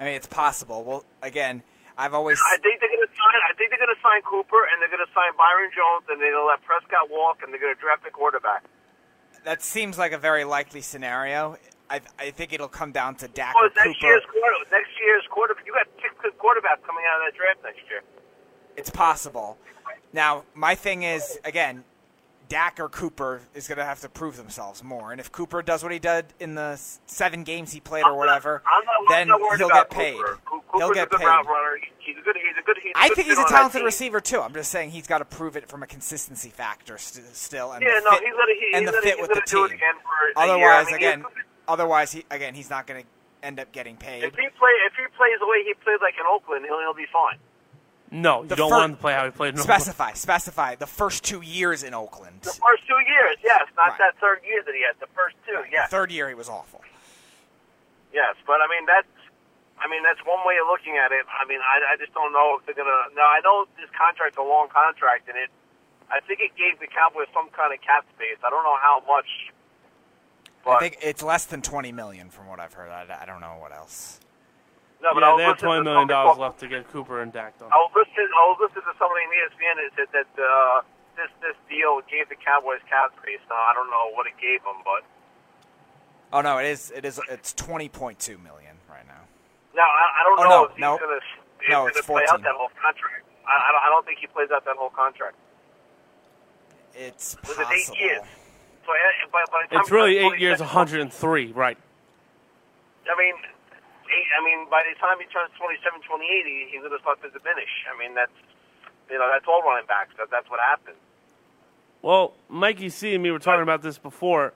I 0.00 0.04
mean, 0.04 0.14
it's 0.14 0.26
possible. 0.26 0.82
Well, 0.82 1.04
again, 1.22 1.62
I've 1.96 2.14
always 2.14 2.40
I 2.42 2.58
think 2.58 2.80
they're 2.80 2.90
going 2.90 3.06
to 3.06 3.14
sign. 3.14 3.38
I 3.48 3.54
think 3.54 3.70
they're 3.70 3.78
going 3.78 3.94
to 3.94 4.02
sign 4.02 4.20
Cooper, 4.26 4.66
and 4.66 4.82
they're 4.82 4.90
going 4.90 5.04
to 5.06 5.12
sign 5.14 5.30
Byron 5.38 5.70
Jones, 5.70 6.04
and 6.10 6.20
they're 6.20 6.32
going 6.34 6.42
to 6.42 6.48
let 6.48 6.62
Prescott 6.66 7.06
walk, 7.10 7.42
and 7.42 7.52
they're 7.52 7.60
going 7.60 7.74
to 7.74 7.80
draft 7.80 8.02
a 8.06 8.10
quarterback. 8.10 8.64
that 9.44 9.62
seems 9.62 9.98
like 9.98 10.12
a 10.12 10.18
very 10.18 10.42
likely 10.44 10.80
scenario. 10.80 11.56
I, 11.90 12.00
I 12.18 12.30
think 12.30 12.52
it'll 12.52 12.66
come 12.72 12.92
down 12.92 13.14
to 13.16 13.28
Dak 13.28 13.54
Well, 13.54 13.64
or 13.66 13.68
next 13.76 14.00
Cooper. 14.00 14.06
year's 14.06 14.24
quarter, 14.26 14.56
next 14.72 14.90
year's 15.00 15.22
quarterback. 15.30 15.66
You 15.66 15.72
got 15.74 15.86
six 16.02 16.14
good 16.22 16.32
quarterbacks 16.38 16.82
coming 16.86 17.04
out 17.06 17.20
of 17.20 17.32
that 17.32 17.36
draft 17.36 17.60
next 17.62 17.84
year. 17.90 18.02
It's 18.76 18.90
possible. 18.90 19.58
Now, 20.12 20.44
my 20.54 20.74
thing 20.74 21.02
is 21.02 21.38
again, 21.44 21.84
Dak 22.48 22.78
or 22.78 22.88
Cooper 22.88 23.40
is 23.54 23.66
going 23.68 23.78
to 23.78 23.84
have 23.84 24.00
to 24.00 24.08
prove 24.08 24.36
themselves 24.36 24.82
more. 24.84 25.12
And 25.12 25.20
if 25.20 25.32
Cooper 25.32 25.62
does 25.62 25.82
what 25.82 25.92
he 25.92 25.98
did 25.98 26.26
in 26.38 26.54
the 26.54 26.78
seven 27.06 27.42
games 27.42 27.72
he 27.72 27.80
played 27.80 28.04
or 28.04 28.16
whatever, 28.16 28.62
not, 28.64 28.84
then 29.08 29.28
not 29.28 29.40
worried 29.40 29.58
he'll 29.58 29.68
get 29.68 29.90
paid. 29.90 30.16
Cooper. 30.16 30.38
Coo- 30.44 30.60
He'll 30.78 30.90
get 30.92 31.10
paid. 31.10 31.20
He's 32.00 32.16
a 32.18 32.20
good. 32.20 32.36
He's 32.36 32.56
a 32.58 32.62
good. 32.66 32.76
He's 32.82 32.92
I 32.96 33.08
good 33.08 33.14
think 33.16 33.28
he's 33.28 33.38
a 33.38 33.44
talented 33.44 33.82
receiver 33.82 34.20
too. 34.20 34.40
I'm 34.40 34.52
just 34.52 34.70
saying 34.70 34.90
he's 34.90 35.06
got 35.06 35.18
to 35.18 35.24
prove 35.24 35.56
it 35.56 35.68
from 35.68 35.82
a 35.82 35.86
consistency 35.86 36.50
factor 36.50 36.98
st- 36.98 37.24
still, 37.34 37.72
and 37.72 37.82
Yeah, 37.82 38.00
the 38.00 38.00
no, 38.04 38.10
fit, 38.10 38.20
he's 38.24 38.32
gonna. 38.32 38.52
He, 38.58 38.70
and 38.74 38.88
the 38.88 38.92
fit 39.00 39.20
with 39.20 39.30
the 39.30 39.42
do 39.46 39.56
team. 39.56 39.64
it 39.66 39.72
again 39.78 39.94
for 40.02 40.42
a 40.42 40.46
year. 40.46 40.54
Otherwise, 40.68 40.86
I 40.88 40.90
mean, 40.90 40.94
again, 40.96 41.24
otherwise 41.68 42.12
he 42.12 42.24
again 42.30 42.54
he's 42.54 42.68
not 42.70 42.86
going 42.88 43.02
to 43.04 43.08
end 43.46 43.60
up 43.60 43.70
getting 43.72 43.96
paid. 43.96 44.24
if 44.24 44.34
he 44.34 44.48
play, 44.58 44.70
if 44.86 44.92
he 44.98 45.04
plays 45.16 45.38
the 45.38 45.46
way 45.46 45.62
he 45.64 45.74
played 45.84 45.98
like 46.02 46.14
in 46.18 46.26
Oakland, 46.28 46.64
he'll, 46.66 46.80
he'll 46.80 46.92
be 46.94 47.06
fine. 47.12 47.38
No, 48.14 48.42
you 48.42 48.48
The 48.48 48.56
don't 48.56 48.70
fir- 48.70 48.78
want 48.78 48.92
to 48.94 49.00
play 49.02 49.12
how 49.12 49.24
he 49.26 49.30
played 49.30 49.54
in 49.54 49.60
Oakland. 49.60 49.82
Specify, 49.82 50.12
specify 50.14 50.74
the 50.76 50.86
first 50.86 51.24
two 51.24 51.42
years 51.42 51.82
in 51.82 51.92
Oakland. 51.94 52.42
The 52.42 52.54
first 52.54 52.86
two 52.86 53.00
years, 53.10 53.36
yes, 53.42 53.66
not 53.76 53.90
Right. 53.90 53.98
that 53.98 54.18
third 54.22 54.40
year 54.46 54.62
that 54.64 54.74
he 54.74 54.82
had. 54.86 54.94
The 55.00 55.10
first 55.14 55.36
two, 55.46 55.58
yes, 55.70 55.90
Third 55.90 56.10
year 56.12 56.28
he 56.28 56.34
was 56.34 56.48
awful. 56.48 56.80
yes. 58.12 58.36
But 58.46 58.60
I 58.62 58.66
mean, 58.70 58.86
that's. 58.86 59.08
I 59.76 59.88
mean, 59.90 60.04
that's 60.04 60.22
one 60.24 60.38
way 60.46 60.54
of 60.62 60.68
looking 60.70 60.96
at 60.96 61.10
it. 61.10 61.26
I 61.28 61.44
mean, 61.50 61.58
I, 61.60 61.92
I 61.92 61.96
just 61.98 62.14
don't 62.14 62.32
know 62.32 62.56
if 62.58 62.64
they're 62.64 62.76
gonna. 62.78 63.10
Now, 63.16 63.26
I 63.26 63.40
know 63.42 63.66
this 63.76 63.90
contract's 63.90 64.38
a 64.38 64.42
long 64.42 64.68
contract, 64.68 65.28
and 65.28 65.36
it. 65.36 65.50
I 66.10 66.20
think 66.20 66.38
it 66.40 66.54
gave 66.56 66.78
the 66.78 66.86
Cowboys 66.86 67.26
some 67.34 67.48
kind 67.50 67.74
of 67.74 67.80
cap 67.82 68.06
space. 68.14 68.38
I 68.46 68.50
don't 68.50 68.62
know 68.62 68.76
how 68.80 69.02
much. 69.08 69.26
I 70.66 70.78
think 70.78 70.98
it's 71.02 71.22
less 71.22 71.44
than 71.46 71.60
twenty 71.60 71.90
million 71.92 72.30
from 72.30 72.46
what 72.46 72.60
I've 72.60 72.72
heard. 72.72 72.88
I, 72.88 73.04
I 73.20 73.26
don't 73.26 73.40
know 73.40 73.56
what 73.58 73.72
else. 73.72 74.20
No, 75.04 75.12
but 75.12 75.20
Yeah, 75.20 75.28
I 75.28 75.32
was 75.36 75.38
they 75.38 75.44
have 75.44 75.56
listening 75.60 75.68
twenty 75.68 75.80
to 75.80 75.84
million 75.84 76.08
somebody 76.08 76.16
dollars 76.16 76.38
left 76.40 76.58
to 76.64 76.66
get 76.68 76.88
Cooper 76.88 77.20
and 77.20 77.30
Dak 77.32 77.52
done. 77.60 77.68
I 77.68 77.76
was 77.84 77.92
listening. 77.92 78.32
I 78.32 78.44
was 78.48 78.58
listening 78.64 78.88
to 78.88 78.96
somebody 78.96 79.20
in 79.22 79.30
E 79.30 79.38
ESPN 79.44 79.74
that 79.76 79.90
said 79.94 80.10
that 80.16 80.30
uh, 80.40 80.80
this 81.20 81.30
this 81.44 81.56
deal 81.68 82.00
gave 82.08 82.32
the 82.32 82.40
Cowboys 82.40 82.80
cap 82.88 83.12
space. 83.20 83.44
Now 83.52 83.60
I 83.60 83.72
don't 83.76 83.92
know 83.92 84.08
what 84.16 84.24
it 84.26 84.34
gave 84.40 84.64
them, 84.64 84.80
but 84.80 85.04
Oh 86.32 86.40
no, 86.40 86.58
it 86.58 86.66
is. 86.66 86.90
It 86.90 87.04
is. 87.04 87.20
It's 87.28 87.52
twenty 87.52 87.92
point 87.92 88.18
two 88.18 88.38
million 88.40 88.80
right 88.88 89.06
now. 89.06 89.22
No, 89.76 89.82
I, 89.84 90.04
I 90.18 90.20
don't 90.24 90.38
Oh, 90.40 90.42
know 90.42 90.48
no, 90.48 90.64
if 90.64 90.72
he's 90.72 90.80
no. 90.80 90.98
gonna, 90.98 91.20
if 91.20 91.68
No, 91.68 91.86
it's 91.86 92.00
gonna 92.00 92.20
play 92.20 92.26
out 92.30 92.42
that 92.42 92.56
whole 92.56 92.72
contract. 92.80 93.22
I, 93.46 93.52
I, 93.52 93.72
don't, 93.72 93.82
I 93.84 93.88
don't 93.92 94.06
think 94.06 94.18
he 94.20 94.26
plays 94.26 94.48
out 94.54 94.64
that 94.64 94.76
whole 94.76 94.90
contract. 94.90 95.36
It's 96.94 97.36
Was 97.46 97.56
possible. 97.56 97.66
it 97.70 97.74
eight 97.74 98.00
years? 98.00 98.22
So, 98.86 98.92
uh, 98.92 99.28
by, 99.32 99.44
by 99.50 99.62
the 99.66 99.74
time 99.74 99.80
It's 99.80 99.90
really 99.90 100.16
eight 100.18 100.38
years, 100.38 100.60
103, 100.60 101.52
right? 101.52 101.76
I 103.04 103.18
mean, 103.18 103.34
eight, 103.34 103.53
I 104.08 104.40
mean, 104.44 104.68
by 104.70 104.82
the 104.84 104.94
time 105.00 105.18
he 105.18 105.26
turns 105.32 105.50
27, 105.56 106.02
28, 106.04 106.44
he, 106.44 106.68
he's 106.70 106.80
going 106.80 106.92
to 106.92 107.00
start 107.00 107.22
to 107.22 107.30
diminish. 107.30 107.72
I 107.88 107.96
mean, 107.96 108.14
that's 108.14 108.34
you 109.10 109.18
know 109.18 109.28
that's 109.32 109.46
all 109.48 109.62
running 109.62 109.86
backs. 109.86 110.12
That, 110.18 110.30
that's 110.30 110.48
what 110.50 110.60
happens. 110.60 110.96
Well, 112.02 112.34
Mikey 112.48 112.90
C 112.90 113.14
and 113.14 113.22
me 113.22 113.30
were 113.30 113.38
talking 113.38 113.62
about 113.62 113.80
this 113.80 113.96
before. 113.96 114.52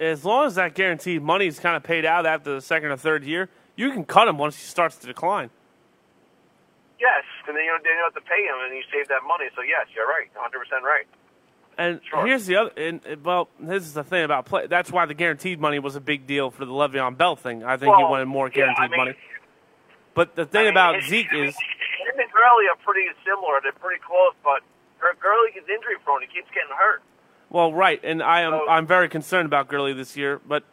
As 0.00 0.24
long 0.24 0.46
as 0.46 0.56
that 0.56 0.74
guaranteed 0.74 1.22
money 1.22 1.46
is 1.46 1.60
kind 1.60 1.76
of 1.76 1.82
paid 1.82 2.04
out 2.04 2.26
after 2.26 2.54
the 2.54 2.60
second 2.60 2.90
or 2.90 2.96
third 2.96 3.24
year, 3.24 3.48
you 3.76 3.90
can 3.92 4.04
cut 4.04 4.28
him 4.28 4.36
once 4.36 4.56
he 4.56 4.64
starts 4.64 4.96
to 4.96 5.06
decline. 5.06 5.50
Yes, 7.00 7.24
and 7.46 7.56
then 7.56 7.64
you 7.64 7.70
don't, 7.70 7.84
then 7.84 7.92
you 7.92 8.00
don't 8.00 8.12
have 8.12 8.22
to 8.24 8.28
pay 8.28 8.40
him, 8.44 8.56
and 8.64 8.76
you 8.76 8.82
save 8.92 9.08
that 9.08 9.24
money. 9.28 9.48
So 9.54 9.60
yes, 9.60 9.88
you're 9.94 10.08
right, 10.08 10.28
100 10.32 10.58
percent 10.58 10.84
right. 10.84 11.06
And 11.78 12.00
Sure. 12.08 12.26
here's 12.26 12.46
the 12.46 12.56
other. 12.56 12.70
And, 12.76 13.00
well, 13.22 13.48
this 13.60 13.82
is 13.84 13.92
the 13.94 14.02
thing 14.04 14.24
about 14.24 14.46
play. 14.46 14.66
That's 14.66 14.90
why 14.90 15.04
the 15.06 15.14
guaranteed 15.14 15.60
money 15.60 15.78
was 15.78 15.94
a 15.94 16.00
big 16.00 16.26
deal 16.26 16.50
for 16.50 16.64
the 16.64 16.72
Le'Veon 16.72 17.16
Bell 17.18 17.36
thing. 17.36 17.62
I 17.64 17.76
think 17.76 17.94
he 17.96 18.02
wanted 18.02 18.26
more 18.26 18.46
yeah, 18.48 18.52
I 18.52 18.56
guaranteed 18.74 18.90
mean- 18.90 18.98
money. 18.98 19.16
But 20.14 20.34
the 20.34 20.46
thing 20.46 20.60
I 20.60 20.64
mean, 20.64 20.70
about 20.70 21.02
Zeke 21.02 21.30
is, 21.34 21.54
him 21.54 22.18
and 22.18 22.30
Gurley 22.32 22.64
are 22.70 22.76
pretty 22.82 23.06
similar. 23.22 23.60
They're 23.62 23.72
pretty 23.72 24.00
close, 24.00 24.32
but 24.42 24.62
Gur- 24.98 25.14
Gurley 25.20 25.50
is 25.50 25.68
injury 25.68 25.96
prone. 26.02 26.22
He 26.22 26.26
keeps 26.28 26.48
getting 26.54 26.70
hurt. 26.74 27.02
well, 27.50 27.72
right, 27.74 28.00
and 28.02 28.22
I 28.22 28.40
am 28.40 28.52
So- 28.52 28.68
I'm 28.68 28.86
very 28.86 29.08
concerned 29.10 29.44
about 29.44 29.68
Gurley 29.68 29.92
this 29.92 30.16
year. 30.16 30.40
But 30.46 30.64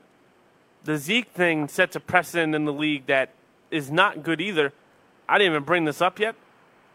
the 0.86 0.96
Zeke 0.96 1.28
thing 1.28 1.68
sets 1.68 1.98
a 1.98 2.00
precedent 2.00 2.56
in 2.56 2.64
the 2.64 2.72
league 2.74 3.06
that 3.08 3.32
is 3.70 3.92
not 3.92 4.24
good 4.24 4.40
either. 4.40 4.72
I 5.28 5.38
didn't 5.38 5.52
even 5.54 5.64
bring 5.64 5.84
this 5.84 6.02
up 6.02 6.20
yet. 6.20 6.36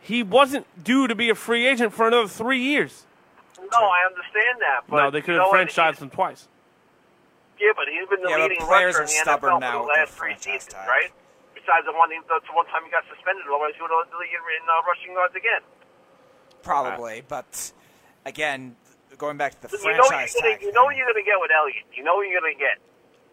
He 0.00 0.22
wasn't 0.22 0.66
due 0.82 1.06
to 1.06 1.14
be 1.14 1.28
a 1.28 1.34
free 1.34 1.66
agent 1.66 1.92
for 1.92 2.09
another 2.09 2.28
three 2.28 2.61
years. 2.61 3.04
No, 3.61 3.82
I 3.84 4.06
understand 4.06 4.56
that. 4.61 4.80
But 4.88 4.96
no, 4.96 5.11
they 5.11 5.20
could 5.20 5.34
you 5.34 5.40
have 5.42 5.50
know 5.50 5.59
what? 5.59 5.68
franchised 5.68 5.98
him 5.98 6.11
twice. 6.11 6.48
Yeah, 7.59 7.74
but 7.74 7.86
he's 7.90 8.06
been 8.09 8.22
the 8.22 8.30
Yeah, 8.30 8.38
but 8.38 8.50
leading 8.54 8.62
players 8.64 8.94
rusher 8.94 8.98
are 8.98 9.02
in 9.02 9.11
the 9.11 9.22
stubborn 9.26 9.52
NFL 9.59 9.61
now 9.61 9.72
for 9.82 9.86
the 9.86 9.92
last 9.98 10.12
three 10.14 10.36
seasons, 10.38 10.72
tag. 10.72 10.86
right? 10.88 11.11
Besides 11.59 11.84
the 11.90 11.92
one, 11.92 12.09
the 12.14 12.38
one 12.54 12.66
time 12.70 12.86
he 12.86 12.90
got 12.94 13.02
suspended, 13.11 13.42
otherwise 13.50 13.74
he 13.74 13.82
would 13.82 13.90
have 13.90 14.06
lead 14.14 14.30
in 14.30 14.62
uh, 14.70 14.86
rushing 14.86 15.12
yards 15.12 15.34
again. 15.34 15.62
Probably, 16.62 17.22
but 17.26 17.72
again, 18.26 18.76
going 19.18 19.36
back 19.36 19.61
to 19.61 19.66
the 19.66 19.76
You 19.76 19.90
know, 19.90 19.98
what 19.98 20.09
franchise 20.09 20.34
you're 20.38 20.42
gonna, 20.42 20.54
tag. 20.54 20.62
you 20.62 20.72
know 20.72 20.84
what 20.84 20.94
you're 20.96 21.06
going 21.11 21.18
to 21.24 21.26
get 21.26 21.38
with 21.40 21.50
Elliott. 21.50 21.86
You 21.94 22.04
know 22.04 22.14
what 22.16 22.28
you're 22.30 22.40
going 22.40 22.54
to 22.54 22.59
get. 22.61 22.78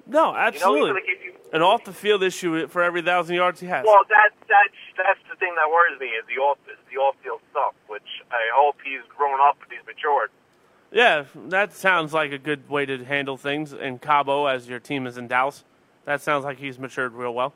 No, 0.10 0.34
absolutely. 0.34 0.34
You 0.34 0.38
know 0.38 0.42
absolutely. 0.42 0.82
he's 0.82 0.90
going 0.90 1.06
to 1.06 1.10
give 1.14 1.22
you. 1.22 1.32
An 1.54 1.62
off 1.62 1.84
the 1.86 1.94
field 1.94 2.24
issue 2.24 2.68
for 2.68 2.82
every 2.82 3.02
thousand 3.06 3.36
yards 3.36 3.60
he 3.62 3.68
has. 3.68 3.86
Well, 3.86 4.02
that 4.10 4.34
that's 4.50 4.80
that's 4.98 5.22
the 5.30 5.36
thing 5.38 5.54
that 5.56 5.70
worries 5.70 6.00
me 6.02 6.08
is 6.18 6.26
the 6.26 6.42
off 6.42 6.58
is 6.66 6.78
the 6.90 6.98
off 6.98 7.14
field 7.22 7.42
stuff, 7.52 7.74
which 7.75 7.75
I 8.36 8.50
hope 8.56 8.78
he's 8.84 9.02
grown 9.16 9.40
up 9.40 9.58
and 9.64 9.72
he's 9.72 9.86
matured. 9.86 10.30
Yeah, 10.92 11.26
that 11.50 11.74
sounds 11.74 12.14
like 12.14 12.32
a 12.32 12.38
good 12.38 12.70
way 12.70 12.86
to 12.86 13.04
handle 13.04 13.38
things. 13.38 13.74
in 13.74 14.00
Cabo, 14.00 14.46
as 14.46 14.68
your 14.70 14.80
team 14.80 15.08
is 15.08 15.18
in 15.18 15.28
Dallas, 15.28 15.64
that 16.06 16.22
sounds 16.22 16.46
like 16.46 16.58
he's 16.60 16.78
matured 16.80 17.14
real 17.14 17.34
well. 17.34 17.54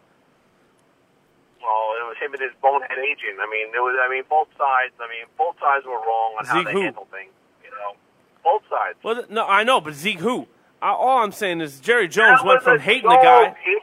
Well, 1.61 1.93
it 1.99 2.05
was 2.07 2.17
him 2.19 2.33
and 2.33 2.41
his 2.41 2.51
bonehead 2.61 2.97
agent. 2.97 3.39
I 3.39 3.47
mean, 3.49 3.67
it 3.75 3.79
was. 3.79 3.95
I 4.01 4.09
mean, 4.09 4.23
both 4.29 4.47
sides. 4.57 4.93
I 4.99 5.07
mean, 5.07 5.27
both 5.37 5.55
sides 5.59 5.85
were 5.85 5.99
wrong 5.99 6.35
on 6.39 6.45
how 6.45 6.57
Zeke 6.57 6.65
they 6.67 6.73
who? 6.73 6.81
handle 6.81 7.07
things. 7.11 7.31
You 7.63 7.71
know, 7.71 7.95
both 8.43 8.63
sides. 8.69 8.97
Well, 9.03 9.23
no, 9.29 9.45
I 9.45 9.63
know, 9.63 9.79
but 9.79 9.93
Zeke 9.93 10.19
who? 10.19 10.47
I, 10.81 10.91
all 10.91 11.19
I'm 11.19 11.31
saying 11.31 11.61
is 11.61 11.79
Jerry 11.79 12.07
Jones 12.07 12.39
went 12.43 12.63
from 12.63 12.79
hating 12.79 13.07
the 13.07 13.19
guy. 13.21 13.55
He, 13.63 13.75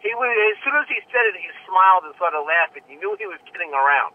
he 0.00 0.12
was 0.16 0.28
as 0.28 0.58
soon 0.64 0.76
as 0.76 0.88
he 0.88 1.00
said 1.08 1.24
it, 1.32 1.36
he 1.40 1.48
smiled 1.64 2.04
and 2.04 2.14
started 2.16 2.40
laughing. 2.44 2.82
You 2.88 2.98
knew 3.00 3.16
he 3.18 3.26
was 3.26 3.38
kidding 3.48 3.72
around. 3.72 4.12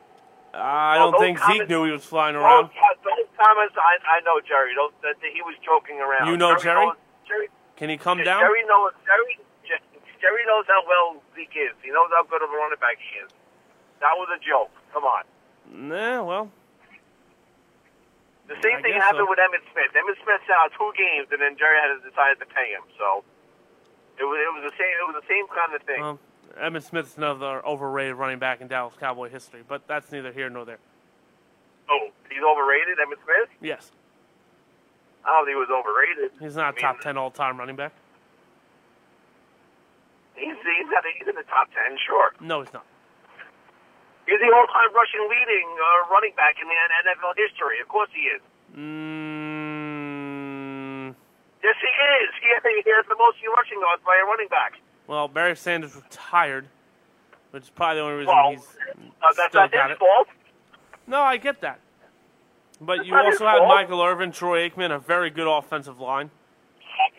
I 0.54 0.98
don't 0.98 1.12
those 1.14 1.22
think 1.22 1.38
Zeke 1.46 1.70
knew 1.70 1.86
he 1.86 1.92
was 1.92 2.04
flying 2.04 2.34
Those, 2.36 2.44
around. 2.44 2.70
those 3.06 3.30
comments, 3.38 3.76
I, 3.78 4.18
I 4.18 4.20
know 4.26 4.42
Jerry. 4.42 4.74
Those, 4.74 4.92
that 5.06 5.22
that 5.22 5.32
he 5.34 5.42
was 5.46 5.54
joking 5.62 6.02
around. 6.02 6.28
You 6.28 6.38
know 6.38 6.58
Jerry? 6.58 6.86
Knows, 6.86 6.98
Jerry, 7.28 7.48
Can 7.78 7.90
he 7.90 7.98
come 7.98 8.18
Yeah, 8.20 8.34
down? 8.34 8.42
Jerry 8.42 8.64
knows. 8.66 8.94
Jerry, 9.06 9.38
Jerry 10.20 10.44
knows 10.50 10.66
how 10.68 10.82
well 10.90 11.22
Zeke 11.38 11.54
is. 11.56 11.76
He 11.86 11.92
knows 11.94 12.10
how 12.12 12.24
good 12.26 12.42
of 12.42 12.50
a 12.50 12.58
running 12.58 12.80
back 12.82 12.98
he 13.00 13.22
is. 13.24 13.30
That 14.02 14.18
was 14.18 14.28
a 14.34 14.40
joke. 14.44 14.72
Come 14.92 15.06
on. 15.06 15.24
Nah, 15.70 16.24
well, 16.26 16.50
The 18.50 18.58
same 18.66 18.80
I 18.80 18.82
thing 18.82 18.94
happened 18.98 19.28
so. 19.28 19.30
with 19.30 19.38
Emmitt 19.40 19.62
Smith. 19.72 19.94
Emmitt 19.94 20.18
Smith 20.26 20.42
sat 20.50 20.58
out 20.66 20.72
two 20.74 20.90
games, 20.98 21.30
and 21.32 21.38
then 21.40 21.56
Jerry 21.62 21.78
had 21.78 21.94
to 21.94 22.02
decide 22.02 22.36
to 22.42 22.48
pay 22.50 22.74
him. 22.74 22.82
So 22.98 23.24
it 24.18 24.26
was 24.26 24.38
it 24.42 24.52
was 24.58 24.64
the 24.66 24.76
same. 24.76 24.94
It 24.98 25.06
was 25.14 25.18
the 25.22 25.28
same 25.30 25.46
kind 25.54 25.72
of 25.78 25.82
thing. 25.86 26.02
um, 26.04 26.18
Emmitt 26.58 26.84
Smith's 26.84 27.18
another 27.18 27.66
overrated 27.66 28.16
running 28.16 28.40
back 28.40 28.62
in 28.62 28.68
Dallas 28.68 28.94
Cowboy 29.00 29.30
history, 29.30 29.64
but 29.68 29.88
that's 29.88 30.12
neither 30.12 30.32
here 30.32 30.50
nor 30.50 30.66
there. 30.66 30.80
oh, 31.90 32.10
he's 32.30 32.44
overrated, 32.44 32.98
Emmitt 32.98 33.22
Smith. 33.24 33.50
Yes, 33.62 33.92
I 35.26 35.32
don't 35.32 35.46
think 35.46 35.56
he 35.56 35.60
was 35.60 35.70
overrated. 35.70 36.32
he's 36.40 36.56
not 36.56 36.66
I 36.66 36.72
mean, 36.72 36.82
top 36.82 37.02
ten 37.02 37.18
all 37.18 37.32
time 37.32 37.58
running 37.60 37.76
back. 37.76 37.94
He's 40.36 40.56
he's, 40.56 40.88
at, 40.96 41.04
he's 41.20 41.28
in 41.28 41.36
the 41.36 41.44
top 41.44 41.68
ten, 41.76 41.98
sure. 42.08 42.34
No, 42.40 42.62
he's 42.62 42.74
not. 42.74 42.86
He's 44.26 44.38
the 44.40 44.54
all-time 44.54 44.94
rushing 44.94 45.26
leading 45.26 45.66
uh, 45.74 46.06
running 46.14 46.38
back 46.38 46.62
in 46.62 46.70
the 46.70 46.78
NFL 47.02 47.34
history. 47.34 47.82
Of 47.82 47.90
course 47.90 48.14
he 48.14 48.30
is. 48.30 48.42
Mm, 48.78 49.90
Yes, 51.64 51.76
he 51.82 51.90
is. 51.90 52.30
He, 52.38 52.48
he 52.86 52.92
has 52.94 53.10
the 53.10 53.18
most 53.18 53.42
rushing 53.42 53.82
yards 53.82 54.06
by 54.06 54.16
a 54.22 54.26
running 54.30 54.48
back. 54.48 54.78
Well, 55.10 55.28
Barry 55.28 55.56
Sanders 55.56 55.96
retired, 55.96 56.68
which 57.52 57.64
is 57.64 57.70
probably 57.72 57.96
the 57.98 58.02
only 58.04 58.18
reason 58.20 58.34
Well, 58.36 58.52
he's 58.52 58.60
uh, 58.60 59.28
that's 59.36 59.50
still 59.50 59.62
not 59.62 59.72
got 59.72 59.90
his 59.90 59.96
it. 59.96 60.00
fault. 60.00 60.28
No, 61.08 61.22
I 61.22 61.38
get 61.38 61.62
that. 61.62 61.80
But 62.80 63.00
It's 63.00 63.08
you 63.08 63.16
also 63.16 63.46
had 63.48 63.58
fault. 63.58 63.68
Michael 63.68 64.02
Irvin, 64.04 64.32
Troy 64.32 64.70
Aikman, 64.70 64.92
a 64.96 65.00
very 65.00 65.30
good 65.32 65.48
offensive 65.48 66.00
line, 66.00 66.30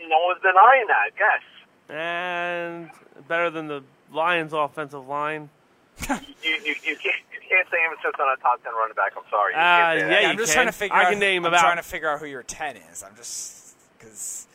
No 0.09 0.17
one's 0.27 0.41
denying 0.41 0.87
that. 0.87 1.11
Yes. 1.19 1.43
and 1.91 2.91
better 3.29 3.51
than 3.51 3.67
the 3.67 3.83
Lions' 4.13 4.53
offensive 4.53 5.07
line. 5.07 5.51
You, 6.43 6.53
you, 6.65 6.75
you, 6.83 6.97
can't, 6.97 7.21
you 7.35 7.41
can't 7.47 7.69
say 7.71 7.77
him 7.83 7.93
sits 8.03 8.17
on 8.19 8.27
a 8.33 8.41
top 8.41 8.63
10 8.65 8.73
running 8.73 8.95
back. 8.95 9.13
I'm 9.15 9.23
sorry. 9.31 9.53
You 9.53 9.59
Uh, 9.59 9.61
can't 9.61 9.99
yeah, 9.99 10.09
Yeah, 10.09 10.21
you 10.21 10.27
I'm 10.29 10.37
just 10.39 10.53
can. 10.55 10.63
trying 10.63 10.67
to 10.69 10.73
figure 10.73 10.97
I 10.97 11.05
out. 11.05 11.11
can 11.11 11.19
name 11.19 11.45
I'm 11.45 11.53
about- 11.53 11.61
trying 11.61 11.77
to 11.77 11.83
figure 11.83 12.09
out 12.09 12.19
who 12.21 12.25
your 12.27 12.43
ten 12.43 12.77
is. 12.79 13.03
I'm 13.03 13.15
just 13.17 13.77
because 13.99 14.47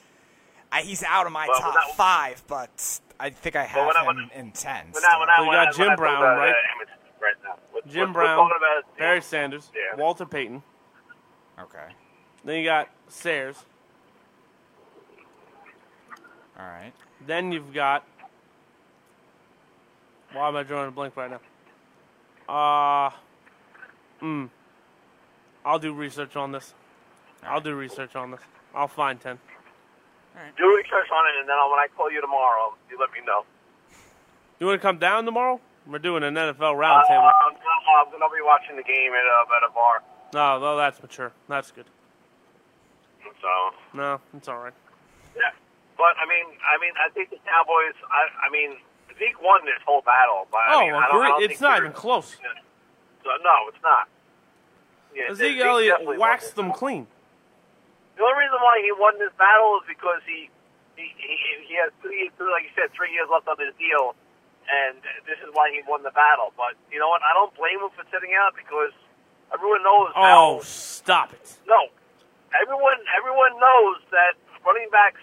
he's 0.82 1.04
out 1.04 1.28
of 1.28 1.32
my 1.32 1.46
Well, 1.48 1.60
top 1.60 1.76
when 1.76 1.84
I- 1.84 1.92
five, 1.96 2.44
but 2.48 3.00
I 3.20 3.30
think 3.30 3.56
I 3.56 3.64
have 3.64 3.96
I- 3.96 4.00
him 4.02 4.06
when- 4.08 4.30
in 4.34 4.52
ten. 4.52 4.88
When 4.92 5.04
I, 5.06 5.20
when 5.20 5.30
I, 5.30 5.38
So 5.38 5.44
you 5.44 5.52
got 5.52 5.68
I, 5.68 5.72
Jim 5.72 5.96
Brown, 5.96 6.18
about, 6.18 6.38
right? 6.38 6.50
Uh, 6.54 6.86
right 7.22 7.34
now. 7.44 7.56
What- 7.72 7.88
Jim 7.88 8.10
what- 8.10 8.14
Brown, 8.14 8.52
about, 8.58 8.98
Barry 8.98 9.22
Sanders, 9.22 9.72
Yeah. 9.74 9.96
Walter 10.00 10.26
Payton. 10.26 10.62
okay, 11.60 11.88
Then 12.44 12.58
you 12.60 12.66
got 12.66 12.90
Sayers. 13.08 13.64
all 16.60 16.66
right. 16.66 16.94
Then 17.26 17.52
you've 17.52 17.74
got. 17.74 18.04
Why 20.34 20.48
am 20.50 20.56
I 20.58 20.64
drawing 20.64 20.90
a 20.90 20.92
blank 20.92 21.16
right 21.16 21.32
now? 21.32 22.54
Uh, 22.54 23.10
hmm. 24.20 24.46
I'll 25.66 25.80
do 25.80 25.94
research 25.94 26.36
on 26.36 26.52
this. 26.52 26.74
I'll 27.44 27.62
do 27.62 27.74
research 27.74 28.16
on 28.16 28.32
this. 28.32 28.42
I'll 28.74 28.88
find 28.90 29.20
10. 30.36 30.54
Do 30.58 30.68
research 30.76 31.08
on 31.12 31.24
it, 31.32 31.40
and 31.40 31.48
then 31.50 31.56
when 31.72 31.80
I 31.80 31.88
call 31.96 32.12
you 32.12 32.22
tomorrow, 32.22 32.76
you 32.90 33.00
let 33.00 33.12
me 33.12 33.20
know. 33.26 33.44
Do 33.90 33.96
you 34.60 34.68
want 34.68 34.82
to 34.82 34.86
come 34.86 34.98
down 35.00 35.26
tomorrow? 35.26 35.60
We're 35.88 36.00
doing 36.00 36.24
an 36.24 36.34
NFL 36.36 36.76
Uh, 36.76 36.82
roundtable. 36.82 37.32
I'm, 37.32 37.56
I'm 37.56 38.08
going 38.12 38.20
to 38.20 38.30
be 38.34 38.42
watching 38.44 38.76
the 38.76 38.84
game 38.84 39.12
at, 39.14 39.26
uh, 39.26 39.56
at 39.58 39.70
a 39.70 39.74
bar. 39.74 40.04
No, 40.34 40.60
well, 40.60 40.78
that's 40.78 41.02
mature. 41.02 41.32
That's 41.48 41.72
good. 41.72 41.86
So, 43.42 43.48
No, 43.94 44.20
it's 44.36 44.48
all 44.48 44.58
right. 44.58 44.74
yeah. 45.36 45.52
But, 45.98 46.18
I 46.20 46.26
mean, 46.28 46.46
I 46.66 46.82
mean, 46.82 46.92
I 46.98 47.10
think 47.14 47.30
the 47.30 47.38
Cowboys, 47.46 47.94
I, 48.12 48.48
I 48.48 48.52
mean, 48.52 48.78
Zeke 49.20 49.40
won 49.42 49.64
this 49.66 49.80
whole 49.86 50.02
battle. 50.02 50.48
But, 50.52 50.62
Oh, 50.70 50.80
I 50.80 50.84
mean, 50.86 50.94
I 50.94 51.08
don't, 51.08 51.22
I 51.22 51.28
don't 51.30 51.34
agree. 51.44 51.54
It's 51.54 51.62
not 51.62 51.78
even 51.78 51.92
close. 51.92 52.36
So, 52.36 53.30
no, 53.44 53.56
it's 53.70 53.78
not. 53.84 54.08
Yeah, 55.16 55.34
Zeke 55.34 55.58
Zeke 55.58 55.62
Elliott 55.66 56.18
waxed 56.18 56.56
them 56.56 56.72
clean. 56.72 57.08
The 58.16 58.24
only 58.24 58.48
reason 58.48 58.60
why 58.64 58.80
he 58.80 58.92
won 58.96 59.20
this 59.20 59.34
battle 59.36 59.84
is 59.84 59.86
because 59.92 60.24
he 60.24 60.48
he 60.96 61.12
he, 61.20 61.32
he 61.68 61.76
has 61.84 61.92
three, 62.00 62.32
like 62.40 62.64
you 62.64 62.74
said, 62.76 62.92
three 62.96 63.12
years 63.12 63.28
left 63.28 63.48
on 63.52 63.60
his 63.60 63.76
deal, 63.76 64.16
and 64.72 65.00
this 65.28 65.36
is 65.44 65.52
why 65.52 65.68
he 65.72 65.84
won 65.84 66.04
the 66.04 66.16
battle. 66.16 66.56
But 66.56 66.80
you 66.88 67.00
know 67.00 67.12
what? 67.12 67.20
I 67.28 67.36
don't 67.36 67.52
blame 67.60 67.84
him 67.84 67.92
for 67.92 68.08
sitting 68.08 68.32
out 68.40 68.56
because 68.56 68.96
everyone 69.52 69.84
knows. 69.84 70.16
Oh, 70.16 70.24
how, 70.24 70.48
stop 70.64 71.36
it. 71.36 71.60
no, 71.68 71.92
everyone 72.56 73.04
everyone 73.20 73.54
knows 73.60 74.00
that 74.16 74.40
running 74.64 74.88
backs 74.96 75.22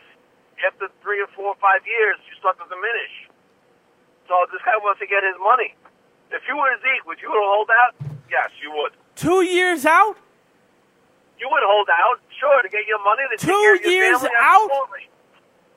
after 0.69 0.93
three 1.01 1.19
or 1.25 1.31
four 1.33 1.57
or 1.57 1.59
five 1.59 1.81
years 1.89 2.21
you 2.29 2.37
start 2.37 2.61
to 2.61 2.67
diminish. 2.69 3.33
So 4.29 4.37
this 4.53 4.61
guy 4.63 4.77
wants 4.85 5.01
to 5.01 5.09
get 5.09 5.25
his 5.25 5.37
money. 5.41 5.75
If 6.31 6.45
you 6.49 6.57
were 6.57 6.73
Zeke, 6.81 7.05
would 7.09 7.21
you 7.21 7.29
hold 7.33 7.69
out? 7.73 7.97
Yes, 8.31 8.49
you 8.63 8.73
would. 8.73 8.93
Two 9.17 9.43
years 9.43 9.85
out? 9.85 10.17
You 11.39 11.49
would 11.51 11.65
hold 11.67 11.89
out, 11.91 12.21
sure, 12.39 12.63
to 12.63 12.69
get 12.69 12.87
your 12.87 13.03
money. 13.03 13.23
To 13.31 13.37
take 13.37 13.47
Two 13.51 13.61
care 13.61 13.75
of 13.75 13.83
your 13.83 13.93
years 13.93 14.19
family, 14.23 14.37
out? 14.39 14.69
Absolutely. 14.71 15.05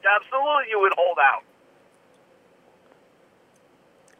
Absolutely, 0.06 0.66
you 0.70 0.80
would 0.82 0.94
hold 0.94 1.18
out. 1.18 1.42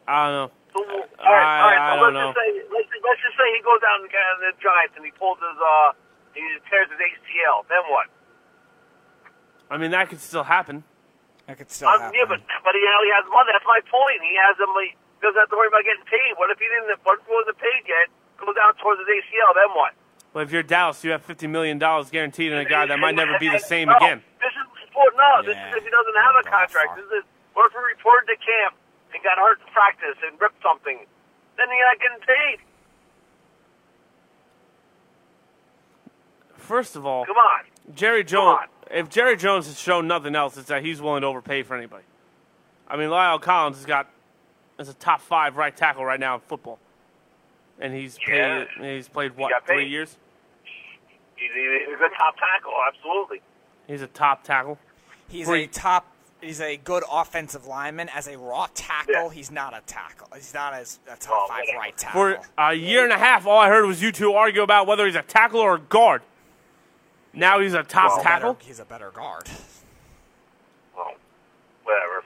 I 0.06 0.14
don't 0.26 0.34
know. 0.34 0.50
So, 0.74 0.78
all 0.82 1.32
right, 1.32 1.46
I- 1.46 1.60
all 1.62 1.70
right. 1.70 1.78
I 1.78 1.90
so 1.90 1.96
don't 1.96 2.02
let's 2.02 2.14
know. 2.14 2.30
just 2.30 2.38
say, 2.38 2.50
let's, 2.70 2.90
let's 3.02 3.20
just 3.22 3.36
say 3.38 3.46
he 3.54 3.60
goes 3.64 3.82
out 3.86 3.98
and 4.02 4.10
uh, 4.10 4.22
the 4.44 4.50
Giants 4.60 4.94
and 4.98 5.04
he 5.06 5.12
pulls 5.16 5.38
his, 5.40 5.56
uh, 5.56 5.94
he 6.34 6.42
tears 6.68 6.90
his 6.92 7.00
ACL. 7.00 7.64
Then 7.70 7.82
what? 7.90 8.06
I 9.70 9.78
mean, 9.78 9.90
that 9.94 10.06
could 10.10 10.20
still 10.20 10.44
happen. 10.46 10.84
That 11.46 11.58
could 11.58 11.70
still 11.70 11.88
Um, 11.90 11.98
happen. 12.02 12.14
yeah, 12.18 12.26
but 12.28 12.42
but 12.62 12.74
he, 12.74 12.82
he 12.82 13.10
has 13.14 13.24
money. 13.30 13.50
That's 13.54 13.66
my 13.66 13.78
point. 13.86 14.18
He 14.22 14.34
has 14.38 14.54
him. 14.58 14.70
He 14.82 14.94
doesn't 15.22 15.38
have 15.38 15.50
to 15.50 15.56
worry 15.58 15.70
about 15.70 15.82
getting 15.86 16.06
paid. 16.06 16.34
What 16.38 16.50
if 16.50 16.58
he 16.58 16.66
didn't? 16.70 16.90
What 17.06 17.18
if 17.18 17.26
he 17.26 17.32
wasn't 17.34 17.58
paid 17.58 17.82
yet? 17.86 18.06
Goes 18.38 18.54
out 18.62 18.78
towards 18.78 19.00
his 19.02 19.10
ACL. 19.10 19.54
Then 19.58 19.70
what? 19.74 19.94
But 20.36 20.42
if 20.42 20.52
you're 20.52 20.62
Dallas, 20.62 21.02
you 21.02 21.12
have 21.12 21.26
$50 21.26 21.48
million 21.48 21.78
guaranteed 21.78 22.52
in 22.52 22.58
a 22.58 22.66
guy 22.66 22.84
that 22.84 22.98
might 22.98 23.14
never 23.14 23.38
be 23.40 23.48
the 23.48 23.58
same 23.58 23.88
no, 23.88 23.96
again. 23.96 24.20
This 24.38 24.52
is 24.52 24.68
before. 24.86 25.08
No, 25.16 25.40
this 25.40 25.56
is 25.56 25.76
if 25.78 25.82
he 25.82 25.88
doesn't 25.88 26.14
have 26.14 26.34
a 26.38 26.42
contract. 26.44 26.94
This 26.96 27.06
is 27.06 27.24
what 27.54 27.64
if 27.64 27.72
he 27.72 27.78
reported 27.78 28.26
to 28.26 28.36
camp 28.36 28.76
and 29.14 29.24
got 29.24 29.38
hurt 29.38 29.60
in 29.64 29.72
practice 29.72 30.14
and 30.28 30.38
ripped 30.38 30.60
something? 30.62 30.98
Then 31.56 31.66
you're 31.72 31.88
not 31.88 31.98
getting 31.98 32.20
paid. 32.20 32.58
First 36.58 36.96
of 36.96 37.06
all, 37.06 37.24
Come 37.24 37.38
on. 37.38 37.94
Jerry 37.94 38.22
Jones. 38.22 38.58
on. 38.60 38.94
If 38.94 39.08
Jerry 39.08 39.38
Jones 39.38 39.64
has 39.68 39.80
shown 39.80 40.06
nothing 40.06 40.36
else, 40.36 40.58
it's 40.58 40.68
that 40.68 40.84
he's 40.84 41.00
willing 41.00 41.22
to 41.22 41.28
overpay 41.28 41.62
for 41.62 41.78
anybody. 41.78 42.04
I 42.86 42.98
mean, 42.98 43.08
La'el 43.08 43.40
Collins 43.40 43.76
has 43.78 43.86
got 43.86 44.10
is 44.78 44.90
a 44.90 44.94
top 44.94 45.22
five 45.22 45.56
right 45.56 45.74
tackle 45.74 46.04
right 46.04 46.20
now 46.20 46.34
in 46.34 46.40
football, 46.42 46.78
and 47.80 47.94
he's 47.94 48.18
Yeah. 48.28 48.66
paid. 48.78 48.96
He's 48.96 49.08
played 49.08 49.34
what 49.38 49.48
got 49.48 49.64
three 49.66 49.84
paid. 49.84 49.90
years? 49.90 50.18
He's, 51.36 51.50
he's 51.54 51.96
a 52.00 52.16
top 52.16 52.34
tackle. 52.36 52.72
Absolutely. 52.88 53.40
He's 53.86 54.02
a 54.02 54.06
top 54.06 54.42
tackle. 54.42 54.78
He's 55.28 55.46
Three. 55.46 55.64
a 55.64 55.66
top. 55.66 56.06
He's 56.40 56.60
a 56.60 56.76
good 56.76 57.02
offensive 57.10 57.66
lineman. 57.66 58.08
As 58.10 58.26
a 58.28 58.36
raw 58.38 58.68
tackle, 58.74 59.14
Yeah. 59.14 59.30
he's 59.30 59.50
not 59.50 59.74
a 59.74 59.80
tackle. 59.86 60.28
He's 60.34 60.52
not 60.54 60.74
as 60.74 60.98
a 61.10 61.16
top 61.16 61.30
Well, 61.30 61.48
five 61.48 61.64
right 61.76 61.96
tackle. 61.96 62.20
For 62.36 62.38
a 62.58 62.74
year 62.74 63.04
and 63.04 63.12
a 63.12 63.18
half, 63.18 63.46
all 63.46 63.58
I 63.58 63.68
heard 63.68 63.86
was 63.86 64.02
you 64.02 64.12
two 64.12 64.32
argue 64.34 64.62
about 64.62 64.86
whether 64.86 65.06
he's 65.06 65.14
a 65.16 65.22
tackle 65.22 65.60
or 65.60 65.76
a 65.76 65.80
guard. 65.80 66.22
Now 67.32 67.60
he's 67.60 67.74
a 67.74 67.82
top 67.82 68.12
Well, 68.16 68.22
tackle. 68.22 68.52
better- 68.54 68.66
he's 68.66 68.80
a 68.80 68.84
better 68.84 69.10
guard. 69.10 69.48
Well, 70.96 71.14
whatever. 71.84 72.22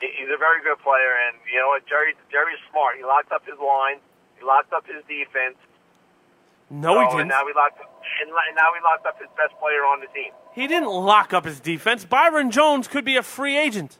He's 0.00 0.28
a 0.32 0.38
very 0.38 0.62
good 0.62 0.78
player, 0.78 1.12
and 1.28 1.36
you 1.52 1.60
know 1.60 1.68
what? 1.68 1.86
Jerry 1.86 2.14
Jerry's 2.30 2.58
smart. 2.70 2.96
He 2.96 3.04
locked 3.04 3.32
up 3.32 3.44
his 3.44 3.58
line. 3.58 3.98
He 4.38 4.44
locked 4.44 4.72
up 4.72 4.86
his 4.86 5.04
defense. 5.06 5.56
No, 6.70 6.94
So, 6.94 7.00
he 7.00 7.16
didn't. 7.18 7.28
now 7.28 7.44
we 7.44 7.52
locked 7.52 7.80
and 7.80 8.30
li- 8.30 8.54
now 8.54 8.68
we 8.72 8.80
locked 8.80 9.04
up 9.06 9.18
his 9.18 9.28
best 9.36 9.58
player 9.58 9.82
on 9.84 10.00
the 10.00 10.06
team. 10.08 10.32
He 10.54 10.66
didn't 10.66 10.88
lock 10.88 11.32
up 11.34 11.44
his 11.44 11.58
defense. 11.60 12.04
Byron 12.04 12.50
Jones 12.50 12.86
could 12.88 13.04
be 13.04 13.16
a 13.16 13.22
free 13.22 13.56
agent. 13.58 13.98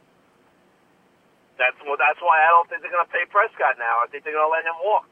That's 1.57 1.75
well. 1.85 1.97
That's 1.99 2.19
why 2.21 2.41
I 2.41 2.47
don't 2.49 2.67
think 2.69 2.81
they're 2.81 2.91
going 2.91 3.05
to 3.05 3.11
pay 3.11 3.25
Prescott 3.29 3.75
now. 3.77 4.01
I 4.03 4.07
think 4.09 4.23
they're 4.23 4.33
going 4.33 4.47
to 4.47 4.51
let 4.51 4.63
him 4.65 4.73
walk. 4.83 5.05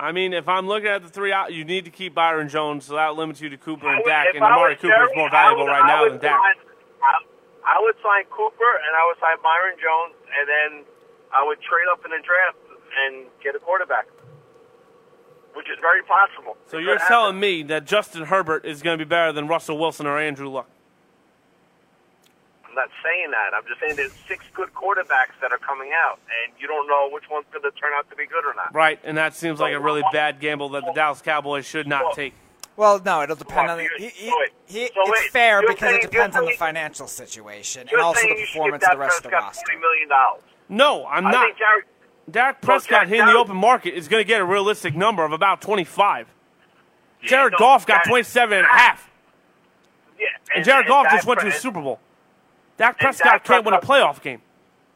I 0.00 0.10
mean, 0.10 0.32
if 0.32 0.48
I'm 0.48 0.66
looking 0.66 0.88
at 0.90 1.02
the 1.02 1.08
three 1.08 1.32
out, 1.32 1.52
you 1.52 1.64
need 1.64 1.84
to 1.84 1.90
keep 1.90 2.12
Byron 2.14 2.48
Jones, 2.48 2.84
so 2.86 2.94
that 2.96 3.14
limits 3.14 3.40
you 3.40 3.48
to 3.50 3.56
Cooper 3.56 3.86
and 3.88 3.98
would- 4.02 4.10
Dak, 4.10 4.34
and 4.34 4.42
Amari 4.42 4.74
Cooper 4.76 5.04
is 5.04 5.10
more 5.14 5.30
valuable 5.30 5.64
would- 5.64 5.70
right 5.70 5.86
now 5.86 6.08
than 6.08 6.18
Dak. 6.18 6.36
sign- 6.36 6.66
I, 7.02 7.76
I 7.76 7.80
would 7.80 7.94
sign 8.02 8.24
Cooper, 8.28 8.72
and 8.82 8.92
I 8.98 9.06
would 9.06 9.18
sign 9.22 9.36
Byron 9.42 9.76
Jones, 9.80 10.14
and 10.36 10.44
then 10.48 10.70
I 11.32 11.44
would 11.46 11.60
trade 11.62 11.86
up 11.92 12.04
in 12.04 12.10
the 12.10 12.18
draft 12.18 12.58
and 13.06 13.26
get 13.42 13.54
a 13.54 13.60
quarterback, 13.60 14.06
which 15.54 15.68
is 15.70 15.78
very 15.80 16.02
possible. 16.02 16.56
So 16.66 16.78
It 16.78 16.84
you're 16.84 16.98
telling 16.98 17.38
me 17.40 17.62
that 17.64 17.84
Justin 17.84 18.24
Herbert 18.24 18.64
is 18.64 18.82
going 18.82 18.98
to 18.98 19.04
be 19.04 19.08
better 19.08 19.32
than 19.32 19.46
Russell 19.48 19.78
Wilson 19.78 20.06
or 20.06 20.18
Andrew 20.18 20.48
Luck? 20.48 20.68
I'm 22.68 22.74
not 22.74 22.88
saying 23.04 23.30
that. 23.32 23.50
I'm 23.54 23.64
just 23.68 23.80
saying 23.80 23.96
there's 23.96 24.12
six 24.26 24.44
good 24.54 24.72
quarterbacks 24.72 25.38
that 25.42 25.52
are 25.52 25.58
coming 25.58 25.90
out, 25.94 26.18
and 26.44 26.54
you 26.58 26.66
don't 26.66 26.88
know 26.88 27.10
which 27.12 27.24
one's 27.30 27.44
going 27.52 27.62
to 27.62 27.70
turn 27.78 27.92
out 27.94 28.08
to 28.08 28.16
be 28.16 28.26
good 28.26 28.44
or 28.46 28.54
not. 28.54 28.74
Right, 28.74 28.98
and 29.04 29.16
that 29.18 29.34
seems 29.34 29.60
like 29.60 29.74
a 29.74 29.80
really 29.80 30.02
bad 30.12 30.40
gamble 30.40 30.70
that 30.70 30.84
the 30.86 30.92
Dallas 30.92 31.20
Cowboys 31.20 31.66
should 31.66 31.86
not 31.86 32.14
take. 32.14 32.32
Well, 32.74 32.98
no, 33.04 33.22
it'll 33.22 33.36
depend 33.36 33.70
on 33.70 33.76
the. 33.76 33.84
you- 33.84 33.90
He, 33.98 34.08
he, 34.08 34.28
so 34.30 34.36
wait, 34.38 34.50
he, 34.66 34.86
so 34.86 35.12
it's 35.12 35.28
fair 35.30 35.60
you're 35.60 35.70
because 35.72 35.92
it 35.96 36.00
depends 36.10 36.34
you're 36.34 36.44
on 36.44 36.48
the 36.50 36.56
financial 36.56 37.06
situation 37.06 37.86
and 37.92 38.00
also 38.00 38.22
the 38.26 38.34
performance 38.46 38.84
of 38.84 38.92
the 38.92 38.96
rest 38.98 39.18
of 39.18 39.22
the 39.24 39.28
Dak 39.30 39.42
roster. 39.42 39.62
Prescott 39.66 39.76
$40 39.76 39.80
million. 39.80 40.08
No, 40.70 41.04
I'm 41.06 41.26
I 41.26 41.30
not. 41.30 41.44
think 41.44 41.58
Jared, 41.58 41.84
Dak 42.30 42.60
Prescott 42.60 43.08
Jared- 43.08 43.20
in 43.20 43.26
the 43.26 43.38
open 43.38 43.56
market 43.56 43.94
is 43.94 44.08
going 44.08 44.20
to 44.22 44.26
get 44.26 44.40
a 44.40 44.44
realistic 44.44 44.94
number 44.94 45.24
of 45.24 45.32
about 45.32 45.60
25. 45.60 46.28
Jared 47.22 47.52
no, 47.52 47.58
Goff 47.58 47.86
got 47.86 48.04
that- 48.04 48.08
27 48.10 48.58
and 48.58 48.66
a 48.66 48.70
half, 48.70 49.10
yeah, 50.18 50.26
and 50.54 50.64
Jared 50.64 50.86
Goff 50.86 51.04
Dak 51.04 51.12
just 51.14 51.26
went 51.26 51.40
to 51.40 51.46
the 51.46 51.52
Super 51.52 51.80
Bowl. 51.80 52.00
Dak 52.78 52.98
Prescott 52.98 53.42
Dak 53.42 53.44
can't 53.44 53.64
win 53.64 53.74
a 53.74 53.80
playoff 53.80 54.20
game. 54.22 54.40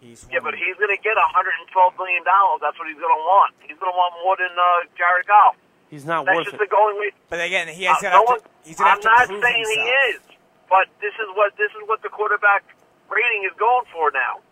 He's 0.01 0.27
Yeah, 0.31 0.41
but 0.43 0.55
he's 0.55 0.75
going 0.77 0.91
to 0.95 1.03
get 1.03 1.15
112 1.17 1.95
million 1.99 2.23
dollars. 2.25 2.61
That's 2.63 2.79
what 2.79 2.87
he's 2.89 2.99
going 2.99 3.15
to 3.15 3.23
want. 3.27 3.55
He's 3.63 3.79
going 3.79 3.91
to 3.93 3.97
want 3.97 4.15
more 4.23 4.37
than 4.37 4.51
uh, 4.55 4.87
Jared 4.99 5.27
Goff. 5.27 5.57
He's 5.91 6.05
not 6.05 6.27
That's 6.27 6.37
worth 6.37 6.45
just 6.51 6.55
it. 6.59 6.67
the 6.67 6.71
going 6.71 6.99
way. 6.99 7.11
But 7.31 7.41
again, 7.41 7.69
he 7.69 7.87
Uh, 7.87 7.95
has 7.95 8.03
to 8.03 8.11
no 8.11 8.23
one, 8.23 8.39
to. 8.41 8.45
He's 8.65 8.77
gonna 8.77 8.91
I'm 8.91 8.97
have 8.99 9.03
to 9.03 9.09
not 9.09 9.27
prove 9.29 9.43
saying 9.43 9.57
himself. 9.67 9.87
he 9.87 10.11
is, 10.15 10.21
but 10.69 10.87
this 11.01 11.15
is 11.15 11.29
what 11.35 11.55
this 11.57 11.71
is 11.79 11.83
what 11.87 12.03
the 12.03 12.09
quarterback 12.11 12.65
rating 13.09 13.47
is 13.47 13.55
going 13.59 13.87
for 13.95 14.11
now. 14.11 14.43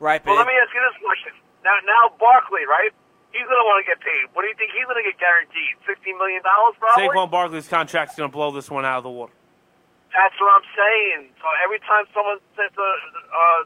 Right, 0.00 0.24
but 0.24 0.32
Well, 0.32 0.40
let 0.40 0.48
me 0.48 0.56
ask 0.56 0.72
you 0.72 0.80
this 0.80 0.96
question. 1.04 1.32
Now, 1.64 1.76
now 1.84 2.14
Barkley, 2.18 2.64
right? 2.68 2.90
He's 3.32 3.46
going 3.46 3.60
to 3.62 3.66
want 3.68 3.78
to 3.84 3.86
get 3.86 4.00
paid. 4.02 4.26
What 4.34 4.42
do 4.42 4.48
you 4.50 4.58
think 4.58 4.74
he's 4.74 4.84
going 4.90 4.98
to 4.98 5.06
get 5.06 5.18
guaranteed? 5.22 5.78
$16 5.86 6.18
million 6.18 6.42
probably? 6.42 7.06
Saquon 7.06 7.30
Barkley's 7.30 7.68
contract's 7.68 8.16
going 8.16 8.28
to 8.28 8.34
blow 8.34 8.50
this 8.50 8.70
one 8.70 8.84
out 8.84 8.98
of 8.98 9.04
the 9.04 9.10
water. 9.10 9.32
That's 10.10 10.34
what 10.40 10.50
I'm 10.50 10.66
saying. 10.74 11.30
So 11.38 11.46
every 11.62 11.78
time 11.86 12.04
someone 12.10 12.42
says, 12.58 12.74
uh, 12.74 12.82
uh, 12.82 13.62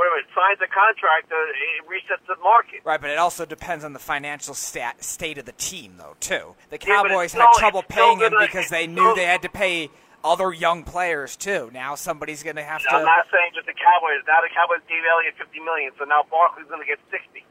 wait 0.00 0.08
a 0.08 0.10
minute, 0.16 0.32
signs 0.32 0.56
a 0.64 0.70
contract, 0.72 1.28
uh, 1.28 1.36
it 1.36 1.84
resets 1.84 2.24
the 2.26 2.40
market. 2.40 2.80
Right, 2.84 3.00
but 3.00 3.10
it 3.10 3.18
also 3.18 3.44
depends 3.44 3.84
on 3.84 3.92
the 3.92 3.98
financial 3.98 4.54
stat, 4.54 5.04
state 5.04 5.36
of 5.36 5.44
the 5.44 5.52
team, 5.52 5.96
though, 5.98 6.16
too. 6.20 6.56
The 6.70 6.78
Cowboys 6.78 7.24
it's 7.26 7.34
had 7.34 7.52
still- 7.52 7.58
trouble 7.60 7.82
paying 7.82 8.18
him 8.20 8.32
gonna- 8.32 8.46
because 8.46 8.70
they 8.70 8.86
knew 8.86 9.12
still- 9.12 9.16
they 9.16 9.26
had 9.26 9.42
to 9.42 9.50
pay 9.50 9.90
other 10.22 10.52
young 10.52 10.84
players, 10.84 11.36
too. 11.36 11.70
Now 11.72 11.94
somebody's 11.94 12.42
going 12.42 12.56
to 12.56 12.62
have 12.62 12.82
to 12.82 12.92
I'm 12.92 13.00
to. 13.00 13.04
not 13.06 13.26
saying 13.32 13.52
just 13.54 13.66
the 13.66 13.72
Cowboys. 13.72 14.22
Now 14.26 14.40
the 14.42 14.48
Cowboys 14.54 14.80
gave 14.88 15.02
Elliott 15.10 15.34
50 15.38 15.60
million, 15.60 15.92
so 15.98 16.04
now 16.04 16.24
Barkley's 16.30 16.66
going 16.68 16.80
to 16.80 16.86
get 16.86 16.98
60. 17.10 17.44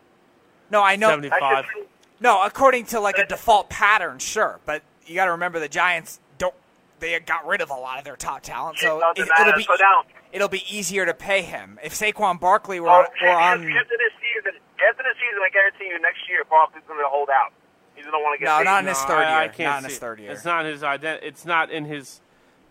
No, 0.72 0.84
I 0.84 0.96
know. 0.96 1.10
75. 1.10 1.66
just, 1.66 1.88
No, 2.20 2.44
according 2.44 2.86
to 2.88 3.00
like 3.00 3.18
a 3.18 3.26
default 3.26 3.70
pattern, 3.70 4.20
sure. 4.20 4.60
But 4.66 4.84
you 5.06 5.16
got 5.16 5.26
to 5.26 5.32
remember 5.32 5.60
the 5.60 5.70
Giants 5.70 6.20
don't. 6.38 6.54
They 7.00 7.18
got 7.22 7.48
rid 7.48 7.62
of 7.62 7.70
a 7.70 7.76
lot 7.76 7.98
of 7.98 8.04
their 8.04 8.18
top 8.18 8.42
talent, 8.44 8.78
so 8.78 8.98
It 8.98 9.16
doesn't 9.16 9.34
it, 9.40 9.46
will 9.48 9.58
be 9.58 9.64
So 9.64 9.76
now- 9.80 10.04
it'll 10.32 10.50
be 10.50 10.64
easier 10.70 11.06
to 11.06 11.14
pay 11.14 11.42
him 11.42 11.80
if 11.82 11.94
Saquon 11.94 12.40
Barkley 12.40 12.80
were, 12.80 12.90
oh, 12.90 13.06
were 13.22 13.28
after 13.30 13.64
this 13.64 14.14
season, 14.22 14.60
after 14.88 15.04
this 15.04 15.16
season, 15.16 15.40
I 15.44 15.50
guarantee 15.52 15.86
you, 15.86 16.00
next 16.02 16.28
year 16.30 16.44
Barkley's 16.50 16.84
going 16.88 17.00
to 17.00 17.08
hold 17.08 17.30
out. 17.30 17.52
He's 17.96 18.04
going 18.06 18.14
to 18.20 18.24
want 18.24 18.38
to 18.40 18.46
get 18.46 18.52
No, 18.52 18.58
paid. 18.60 18.64
not 18.66 18.84
in 18.84 18.88
his 18.88 19.02
No, 19.02 19.08
third 19.08 19.24
I, 19.24 19.40
I 19.40 19.44
year. 19.46 19.54
can't 19.54 19.70
Not 19.72 19.78
in 19.86 19.90
his 19.90 19.98
third 20.00 20.20
year. 20.20 20.32
It's 20.32 20.46
not 20.46 20.66
his 20.66 20.82
ident- 20.82 21.24
It's 21.24 21.46
not 21.46 21.72
in 21.72 21.86
his. 21.86 22.20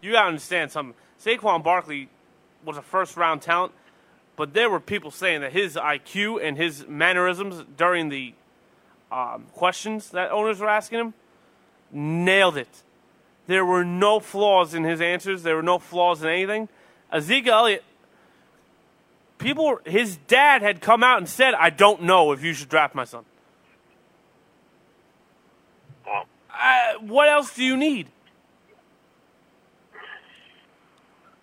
You 0.01 0.13
gotta 0.13 0.29
understand 0.29 0.71
something. 0.71 0.95
Saquon 1.21 1.63
Barkley 1.63 2.09
was 2.65 2.77
a 2.77 2.83
first 2.83 3.17
round 3.17 3.43
talent, 3.43 3.73
but 4.37 4.55
there 4.55 4.71
were 4.71 4.81
people 4.81 5.11
saying 5.11 5.41
that 5.41 5.53
his 5.53 5.77
IQ 5.77 6.43
and 6.43 6.57
his 6.57 6.87
mannerisms 6.87 7.65
during 7.77 8.09
the 8.09 8.35
um, 9.11 9.47
questions 9.55 10.11
that 10.11 10.31
owners 10.31 10.61
were 10.61 10.69
asking 10.69 11.01
him 11.01 11.15
nailed 11.91 12.57
it. 12.57 12.83
There 13.47 13.65
were 13.65 13.85
no 13.85 14.21
flaws 14.21 14.75
in 14.75 14.85
his 14.85 15.01
answers. 15.01 15.43
There 15.43 15.57
were 15.57 15.63
no 15.63 15.79
flaws 15.79 16.23
in 16.23 16.29
anything. 16.29 16.69
Ezekiel 17.11 17.55
Elliott, 17.55 17.85
people, 19.39 19.81
his 19.87 20.19
dad 20.29 20.61
had 20.61 20.83
come 20.83 21.03
out 21.03 21.19
and 21.19 21.29
said, 21.29 21.55
"I 21.55 21.71
don't 21.71 22.03
know 22.03 22.33
if 22.33 22.45
you 22.45 22.53
should 22.53 22.69
draft 22.69 22.95
my 22.95 23.05
son." 23.05 23.25
Well, 26.07 26.27
what 27.01 27.29
else 27.29 27.55
do 27.55 27.65
you 27.65 27.77
need? 27.77 28.09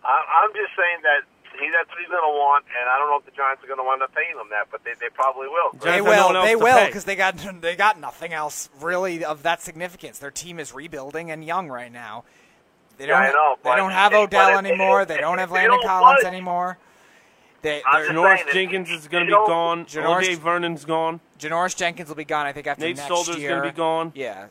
I, 0.06 0.44
I'm 0.46 0.54
just 0.54 0.72
saying 0.78 1.02
that 1.04 1.22
he, 1.60 1.70
that's 1.72 1.90
what 1.90 1.98
he's 2.00 2.10
going 2.10 2.22
to 2.22 2.36
want, 2.38 2.66
and 2.80 2.90
I 2.90 2.98
don't 3.00 3.10
know 3.10 3.18
if 3.18 3.26
the 3.26 3.32
Giants 3.32 3.64
are 3.64 3.68
going 3.68 3.80
to 3.80 3.84
wind 3.84 4.02
up 4.04 4.14
paying 4.14 4.36
him 4.38 4.50
that, 4.52 4.68
but 4.72 4.84
they, 4.84 4.92
they 5.00 5.10
probably 5.14 5.48
will. 5.48 5.72
Giants 5.72 5.86
They 5.86 5.92
have 5.98 6.06
no 6.06 6.40
will. 6.40 6.44
they 6.46 6.56
will 6.56 6.86
because 6.86 7.06
they 7.06 7.16
got 7.16 7.38
they 7.62 7.76
got 7.76 8.00
nothing 8.00 8.34
else 8.34 8.70
really 8.80 9.24
of 9.26 9.44
that 9.44 9.62
significance. 9.62 10.20
Their 10.20 10.32
team 10.32 10.60
is 10.60 10.74
rebuilding 10.74 11.32
and 11.32 11.44
young 11.44 11.70
right 11.70 11.92
now. 11.92 12.24
They 12.98 13.08
don't. 13.08 13.22
I 13.22 13.28
know, 13.32 13.56
they 13.64 13.70
but- 13.72 13.76
don't 13.78 13.92
have 13.92 14.12
but 14.12 14.22
Odell 14.22 14.60
if- 14.60 14.66
anymore. 14.66 15.02
if- 15.02 15.08
They 15.08 15.18
don't 15.18 15.38
have 15.40 15.50
if 15.50 15.54
Landon 15.56 15.72
don't 15.80 15.86
Collins 15.86 16.24
budge- 16.24 16.32
anymore. 16.32 16.78
They, 17.62 17.82
they're- 17.92 18.02
just 18.04 18.12
Janoris 18.12 18.38
saying, 18.38 18.48
Jenkins 18.54 18.90
is 18.92 19.08
going 19.08 19.26
to 19.26 19.32
be 19.32 19.34
gone. 19.48 19.86
Janoris- 19.86 20.36
OJ 20.36 20.38
Vernon's 20.38 20.86
gone. 20.86 21.20
Janoris 21.40 21.76
Jenkins 21.76 22.10
will 22.10 22.16
be 22.16 22.24
gone. 22.26 22.46
I 22.46 22.52
think 22.54 22.68
after 22.68 22.86
Nate 22.86 22.98
next 22.98 23.08
Solder's 23.08 23.38
year. 23.38 23.58
gonna 23.58 23.72
be 23.72 23.76
gone. 23.76 24.12
Yeah, 24.16 24.48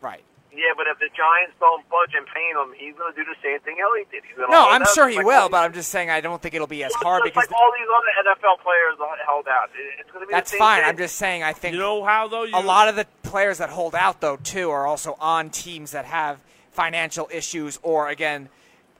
right. 0.00 0.22
Yeah, 0.56 0.72
but 0.76 0.86
if 0.88 0.98
the 0.98 1.08
Giants 1.14 1.54
don't 1.60 1.86
budge 1.88 2.16
and 2.16 2.26
pay 2.26 2.48
him, 2.50 2.72
he's 2.76 2.96
going 2.96 3.12
to 3.12 3.16
do 3.16 3.24
the 3.28 3.36
same 3.44 3.60
thing 3.60 3.76
Elliott 3.80 4.10
did. 4.10 4.24
He's 4.24 4.36
gonna 4.36 4.50
No, 4.50 4.62
hold 4.62 4.82
I'm 4.82 4.86
sure 4.94 5.08
he 5.08 5.16
like 5.16 5.26
will, 5.26 5.48
but 5.48 5.62
I'm 5.64 5.72
just 5.72 5.90
saying 5.90 6.08
I 6.10 6.20
don't 6.20 6.40
think 6.40 6.54
it'll 6.54 6.66
be 6.66 6.82
as 6.82 6.92
just 6.92 7.04
hard 7.04 7.22
because 7.24 7.36
like 7.36 7.52
all 7.52 7.72
these 7.76 7.88
other 7.92 8.32
NFL 8.32 8.62
players 8.62 8.96
held 9.24 9.46
out. 9.48 9.68
It's 10.00 10.10
going 10.10 10.24
to 10.24 10.26
be 10.26 10.32
that's 10.32 10.50
the 10.50 10.56
same 10.56 10.58
fine. 10.58 10.80
Thing. 10.80 10.88
I'm 10.88 10.96
just 10.96 11.16
saying 11.16 11.42
I 11.42 11.52
think 11.52 11.74
You 11.74 11.80
know 11.80 12.04
how 12.04 12.28
though? 12.28 12.44
You, 12.44 12.56
a 12.56 12.64
lot 12.64 12.88
of 12.88 12.96
the 12.96 13.06
players 13.22 13.58
that 13.58 13.70
hold 13.70 13.94
out 13.94 14.20
though 14.20 14.36
too 14.36 14.70
are 14.70 14.86
also 14.86 15.16
on 15.20 15.50
teams 15.50 15.90
that 15.92 16.06
have 16.06 16.40
financial 16.72 17.28
issues 17.32 17.78
or 17.82 18.08
again 18.08 18.48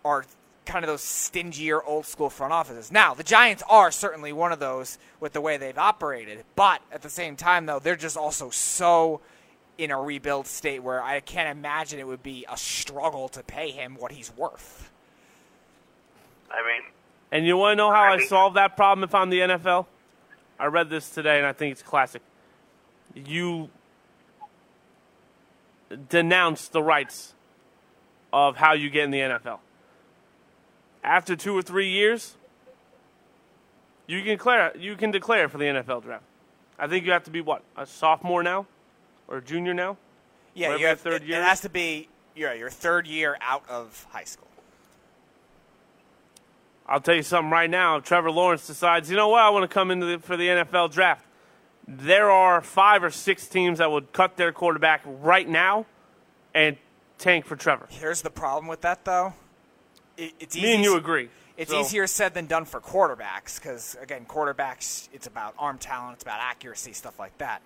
are 0.04 0.24
kind 0.66 0.84
of 0.84 0.88
those 0.88 1.02
stingier 1.02 1.82
old 1.82 2.04
school 2.06 2.28
front 2.28 2.52
offices. 2.52 2.90
Now, 2.90 3.14
the 3.14 3.22
Giants 3.22 3.62
are 3.68 3.90
certainly 3.90 4.32
one 4.32 4.52
of 4.52 4.58
those 4.58 4.98
with 5.20 5.32
the 5.32 5.40
way 5.40 5.56
they've 5.56 5.78
operated, 5.78 6.44
but 6.56 6.82
at 6.92 7.02
the 7.02 7.10
same 7.10 7.36
time 7.36 7.66
though, 7.66 7.78
they're 7.78 7.96
just 7.96 8.16
also 8.16 8.50
so 8.50 9.20
in 9.78 9.90
a 9.90 10.00
rebuild 10.00 10.46
state 10.46 10.82
where 10.82 11.02
I 11.02 11.20
can't 11.20 11.56
imagine 11.56 11.98
it 11.98 12.06
would 12.06 12.22
be 12.22 12.46
a 12.48 12.56
struggle 12.56 13.28
to 13.30 13.42
pay 13.42 13.70
him 13.70 13.96
what 13.96 14.12
he's 14.12 14.34
worth. 14.36 14.90
I 16.50 16.56
mean, 16.66 16.82
And 17.30 17.46
you 17.46 17.56
want 17.56 17.72
to 17.72 17.76
know 17.76 17.90
how 17.90 18.04
I 18.04 18.18
solve 18.24 18.54
that 18.54 18.76
problem 18.76 19.04
if 19.04 19.14
I'm 19.14 19.30
the 19.30 19.40
NFL? 19.40 19.86
I 20.58 20.66
read 20.66 20.88
this 20.88 21.10
today 21.10 21.38
and 21.38 21.46
I 21.46 21.52
think 21.52 21.72
it's 21.72 21.82
classic. 21.82 22.22
You 23.14 23.68
denounce 26.08 26.68
the 26.68 26.82
rights 26.82 27.34
of 28.32 28.56
how 28.56 28.72
you 28.72 28.90
get 28.90 29.04
in 29.04 29.10
the 29.10 29.20
NFL. 29.20 29.58
After 31.04 31.36
two 31.36 31.56
or 31.56 31.62
three 31.62 31.88
years, 31.90 32.36
you 34.06 34.20
can 34.20 34.30
declare 34.30 34.76
you 34.76 34.96
can 34.96 35.10
declare 35.10 35.48
for 35.48 35.58
the 35.58 35.64
NFL 35.64 36.02
draft. 36.02 36.24
I 36.78 36.86
think 36.86 37.06
you 37.06 37.12
have 37.12 37.24
to 37.24 37.30
be 37.30 37.40
what 37.40 37.62
a 37.76 37.86
sophomore 37.86 38.42
now, 38.42 38.66
or 39.28 39.40
junior 39.40 39.74
now. 39.74 39.96
Yeah, 40.54 40.68
Whatever 40.68 40.80
you 40.80 40.86
have, 40.88 41.04
your 41.04 41.12
third 41.12 41.22
it, 41.22 41.28
year 41.28 41.40
It 41.40 41.44
has 41.44 41.60
to 41.62 41.68
be 41.68 42.08
yeah, 42.34 42.52
your 42.52 42.70
third 42.70 43.06
year 43.06 43.36
out 43.40 43.64
of 43.68 44.06
high 44.10 44.24
school. 44.24 44.46
I'll 46.88 47.00
tell 47.00 47.14
you 47.16 47.22
something 47.22 47.50
right 47.50 47.68
now. 47.68 47.96
If 47.96 48.04
Trevor 48.04 48.30
Lawrence 48.30 48.66
decides, 48.66 49.10
you 49.10 49.16
know 49.16 49.28
what, 49.28 49.40
I 49.42 49.50
want 49.50 49.68
to 49.68 49.74
come 49.74 49.90
into 49.90 50.06
the, 50.06 50.18
for 50.18 50.36
the 50.36 50.46
NFL 50.46 50.92
draft. 50.92 51.24
There 51.88 52.30
are 52.30 52.60
five 52.60 53.02
or 53.02 53.10
six 53.10 53.46
teams 53.48 53.78
that 53.78 53.90
would 53.90 54.12
cut 54.12 54.36
their 54.36 54.52
quarterback 54.52 55.02
right 55.04 55.48
now 55.48 55.86
and 56.54 56.76
tank 57.18 57.44
for 57.44 57.56
Trevor. 57.56 57.86
Here's 57.90 58.22
the 58.22 58.30
problem 58.30 58.68
with 58.68 58.82
that, 58.82 59.04
though. 59.04 59.34
It, 60.16 60.32
it's 60.38 60.56
easy. 60.56 60.66
Me 60.66 60.74
and 60.74 60.84
you 60.84 60.96
agree. 60.96 61.28
It's 61.56 61.70
So- 61.70 61.80
easier 61.80 62.06
said 62.06 62.34
than 62.34 62.46
done 62.46 62.64
for 62.66 62.80
quarterbacks 62.80 63.60
because, 63.60 63.96
again, 64.00 64.26
quarterbacks, 64.26 65.08
it's 65.12 65.26
about 65.26 65.54
arm 65.58 65.78
talent, 65.78 66.14
it's 66.14 66.22
about 66.22 66.40
accuracy, 66.40 66.92
stuff 66.92 67.18
like 67.18 67.36
that. 67.38 67.62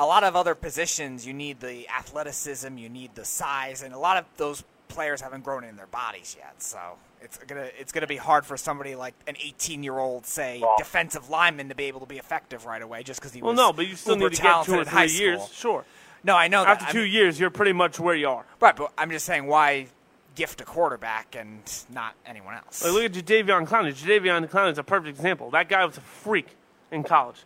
A 0.00 0.06
lot 0.06 0.22
of 0.22 0.36
other 0.36 0.54
positions, 0.54 1.26
you 1.26 1.34
need 1.34 1.60
the 1.60 1.88
athleticism, 1.88 2.78
you 2.78 2.88
need 2.88 3.14
the 3.16 3.24
size, 3.24 3.82
and 3.82 3.92
a 3.92 3.98
lot 3.98 4.16
of 4.16 4.24
those 4.36 4.62
players 4.86 5.20
haven't 5.20 5.42
grown 5.44 5.64
in 5.64 5.76
their 5.76 5.88
bodies 5.88 6.36
yet. 6.38 6.54
So 6.62 6.78
it's 7.20 7.36
gonna 7.38 7.68
it's 7.78 7.90
gonna 7.90 8.06
be 8.06 8.16
hard 8.16 8.46
for 8.46 8.56
somebody 8.56 8.94
like 8.94 9.14
an 9.26 9.34
18 9.42 9.82
year 9.82 9.98
old, 9.98 10.24
say, 10.24 10.62
defensive 10.78 11.28
lineman 11.30 11.68
to 11.68 11.74
be 11.74 11.84
able 11.84 12.00
to 12.00 12.06
be 12.06 12.16
effective 12.18 12.64
right 12.64 12.80
away 12.80 13.02
just 13.02 13.20
because 13.20 13.32
he 13.32 13.42
Well, 13.42 13.52
was 13.52 13.58
no, 13.58 13.72
but 13.72 13.88
you 13.88 13.96
still 13.96 14.16
need 14.16 14.32
to 14.32 14.42
get 14.42 14.64
two 14.64 14.74
or 14.76 14.84
three 14.84 15.10
years. 15.10 15.40
school. 15.42 15.48
Sure. 15.52 15.84
No, 16.22 16.36
I 16.36 16.48
know 16.48 16.62
that. 16.62 16.70
After 16.70 16.84
I'm- 16.86 16.92
two 16.92 17.04
years, 17.04 17.38
you're 17.40 17.50
pretty 17.50 17.72
much 17.72 17.98
where 17.98 18.14
you 18.14 18.28
are. 18.28 18.44
Right, 18.60 18.74
but 18.76 18.92
I'm 18.98 19.10
just 19.10 19.26
saying 19.26 19.46
why 19.46 19.88
gift 20.36 20.60
a 20.60 20.64
quarterback 20.64 21.34
and 21.36 21.60
not 21.90 22.14
anyone 22.24 22.54
else. 22.54 22.84
Like, 22.84 22.92
look 22.92 23.04
at 23.04 23.12
Jadeveon 23.12 23.66
Clowney. 23.68 23.92
Jadeveon 23.92 24.48
Clowney 24.48 24.70
is 24.72 24.78
a 24.78 24.84
perfect 24.84 25.08
example. 25.16 25.50
That 25.50 25.68
guy 25.68 25.84
was 25.84 25.96
a 25.96 26.00
freak 26.00 26.46
in 26.92 27.02
college. 27.02 27.42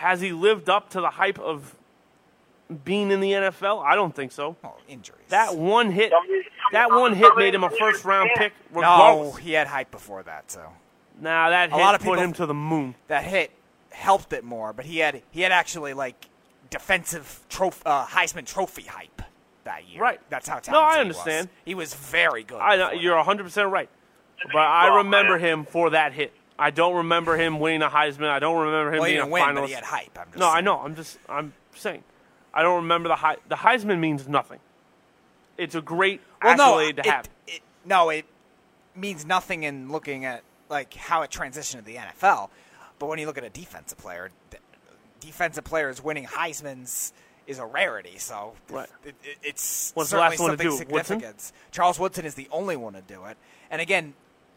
Has 0.00 0.20
he 0.22 0.32
lived 0.32 0.70
up 0.70 0.88
to 0.90 1.00
the 1.02 1.10
hype 1.10 1.38
of 1.38 1.76
being 2.84 3.10
in 3.10 3.20
the 3.20 3.32
NFL? 3.32 3.84
I 3.84 3.94
don't 3.94 4.14
think 4.14 4.32
so. 4.32 4.56
oh, 4.64 4.74
injuries. 4.88 5.26
That 5.28 5.56
one 5.56 5.90
hit, 5.90 6.10
that 6.72 6.90
one 6.90 7.14
hit 7.14 7.32
made 7.36 7.54
him 7.54 7.64
a 7.64 7.70
first 7.70 8.04
round 8.04 8.30
pick. 8.36 8.52
no, 8.74 9.32
he 9.32 9.52
had 9.52 9.66
hype 9.66 9.90
before 9.90 10.22
that, 10.22 10.50
so 10.50 10.70
Nah, 11.20 11.50
that 11.50 11.68
A 11.70 11.74
hit 11.74 11.80
lot 11.80 11.94
of 11.94 12.00
put 12.00 12.12
people- 12.12 12.22
him 12.24 12.32
to 12.34 12.46
the 12.46 12.54
moon. 12.54 12.94
that 13.08 13.24
hit 13.24 13.50
helped 13.90 14.32
it 14.32 14.42
more. 14.42 14.72
But 14.72 14.86
he 14.86 14.98
had 15.00 15.22
he 15.30 15.42
had 15.42 15.52
actually 15.52 15.92
like 15.92 16.28
defensive 16.70 17.40
trophy, 17.50 17.82
uh, 17.84 18.06
Heisman 18.06 18.46
Trophy 18.46 18.84
hype 18.84 19.20
that 19.64 19.86
year. 19.86 20.00
Right. 20.00 20.20
That's 20.30 20.48
how 20.48 20.60
talented 20.60 20.72
No, 20.72 20.80
I 20.80 20.94
he 20.94 21.00
understand. 21.00 21.48
was. 21.48 21.56
He 21.66 21.74
was 21.74 21.92
very 21.92 22.42
good. 22.44 22.58
I 22.60 22.76
know 22.76 22.92
you're 22.92 23.16
100 23.16 23.42
percent 23.44 23.68
right, 23.70 23.90
but 24.50 24.60
I 24.60 24.96
remember 24.96 25.36
him 25.36 25.66
for 25.66 25.90
that 25.90 26.14
hit. 26.14 26.32
I 26.60 26.70
don't 26.70 26.94
remember 26.96 27.36
him 27.36 27.58
winning 27.58 27.82
a 27.82 27.88
Heisman. 27.88 28.28
I 28.28 28.38
don't 28.38 28.58
remember 28.58 28.92
him 28.92 29.00
Well, 29.00 29.08
being 29.08 29.20
a 29.20 29.26
win, 29.26 29.42
finalist. 29.42 29.66
he 29.66 29.72
had 29.72 29.84
hype. 29.84 30.16
I'm 30.18 30.26
just 30.26 30.38
no, 30.38 30.48
I 30.48 30.60
know. 30.60 30.78
I'm 30.78 30.94
just 30.94 31.18
I'm 31.28 31.52
saying. 31.74 32.04
I 32.54 32.62
don't 32.62 32.76
remember 32.82 33.08
the 33.08 33.36
the 33.48 33.56
Heisman 33.56 33.98
means 33.98 34.28
nothing. 34.28 34.60
It's 35.56 35.74
a 35.74 35.80
great 35.82 36.20
Well, 36.42 36.56
no, 36.56 36.64
accolade 36.78 36.96
to 36.96 37.00
it, 37.02 37.06
have. 37.06 37.28
It, 37.46 37.60
no, 37.84 38.10
it 38.10 38.24
means 38.94 39.24
nothing 39.24 39.62
in 39.62 39.90
looking 39.90 40.24
at 40.24 40.42
like 40.68 40.94
how 40.94 41.22
it 41.22 41.30
transitioned 41.30 41.78
to 41.78 41.82
the 41.82 41.96
NFL. 41.96 42.50
But 42.98 43.06
when 43.08 43.18
you 43.18 43.26
look 43.26 43.38
at 43.38 43.44
a 43.44 43.50
defensive 43.50 43.98
player, 43.98 44.30
defensive 45.20 45.64
players 45.64 46.02
winning 46.02 46.26
Heisman's 46.26 47.12
is 47.46 47.58
a 47.58 47.66
rarity. 47.66 48.18
So 48.18 48.54
Right. 48.70 48.88
it, 49.04 49.14
it, 49.24 49.38
it's 49.42 49.92
What's 49.94 50.10
the 50.10 50.16
certainly 50.18 50.30
last 50.36 50.40
one 50.40 50.50
to 50.50 50.56
something 50.64 50.66
do 50.78 50.82
it? 50.82 50.92
Woodson? 50.92 51.18
significant. 51.20 51.52
Charles 51.72 51.98
Woodson 51.98 52.24
is 52.24 52.34
the 52.34 52.48
only 52.52 52.76
one 52.76 52.92
to 52.92 53.00
do 53.02 53.24
it. 53.24 53.36
And 53.70 53.80
again, 53.80 54.14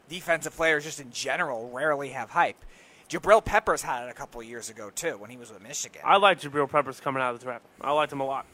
defensive 0.10 0.56
players 0.56 0.84
just 0.84 1.00
in 1.00 1.12
general 1.12 1.70
rarely 1.70 2.10
have 2.10 2.30
hype. 2.30 2.64
Jabril 3.10 3.44
Peppers 3.44 3.82
had 3.82 4.06
it 4.06 4.10
a 4.10 4.14
couple 4.14 4.42
of 4.42 4.48
years 4.48 4.70
ago 4.70 4.90
too 4.90 5.18
when 5.18 5.30
he 5.30 5.38
was 5.38 5.52
with 5.52 5.62
Michigan. 5.62 6.02
I 6.06 6.18
like 6.18 6.40
Jabril 6.42 6.70
Peppers 6.70 7.00
coming 7.00 7.22
out 7.22 7.34
of 7.34 7.40
the 7.40 7.46
draft. 7.46 7.66
I 7.82 7.92
liked 7.92 8.12
him 8.12 8.22
a 8.22 8.26
lot. 8.26 8.46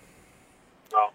no. 0.92 1.10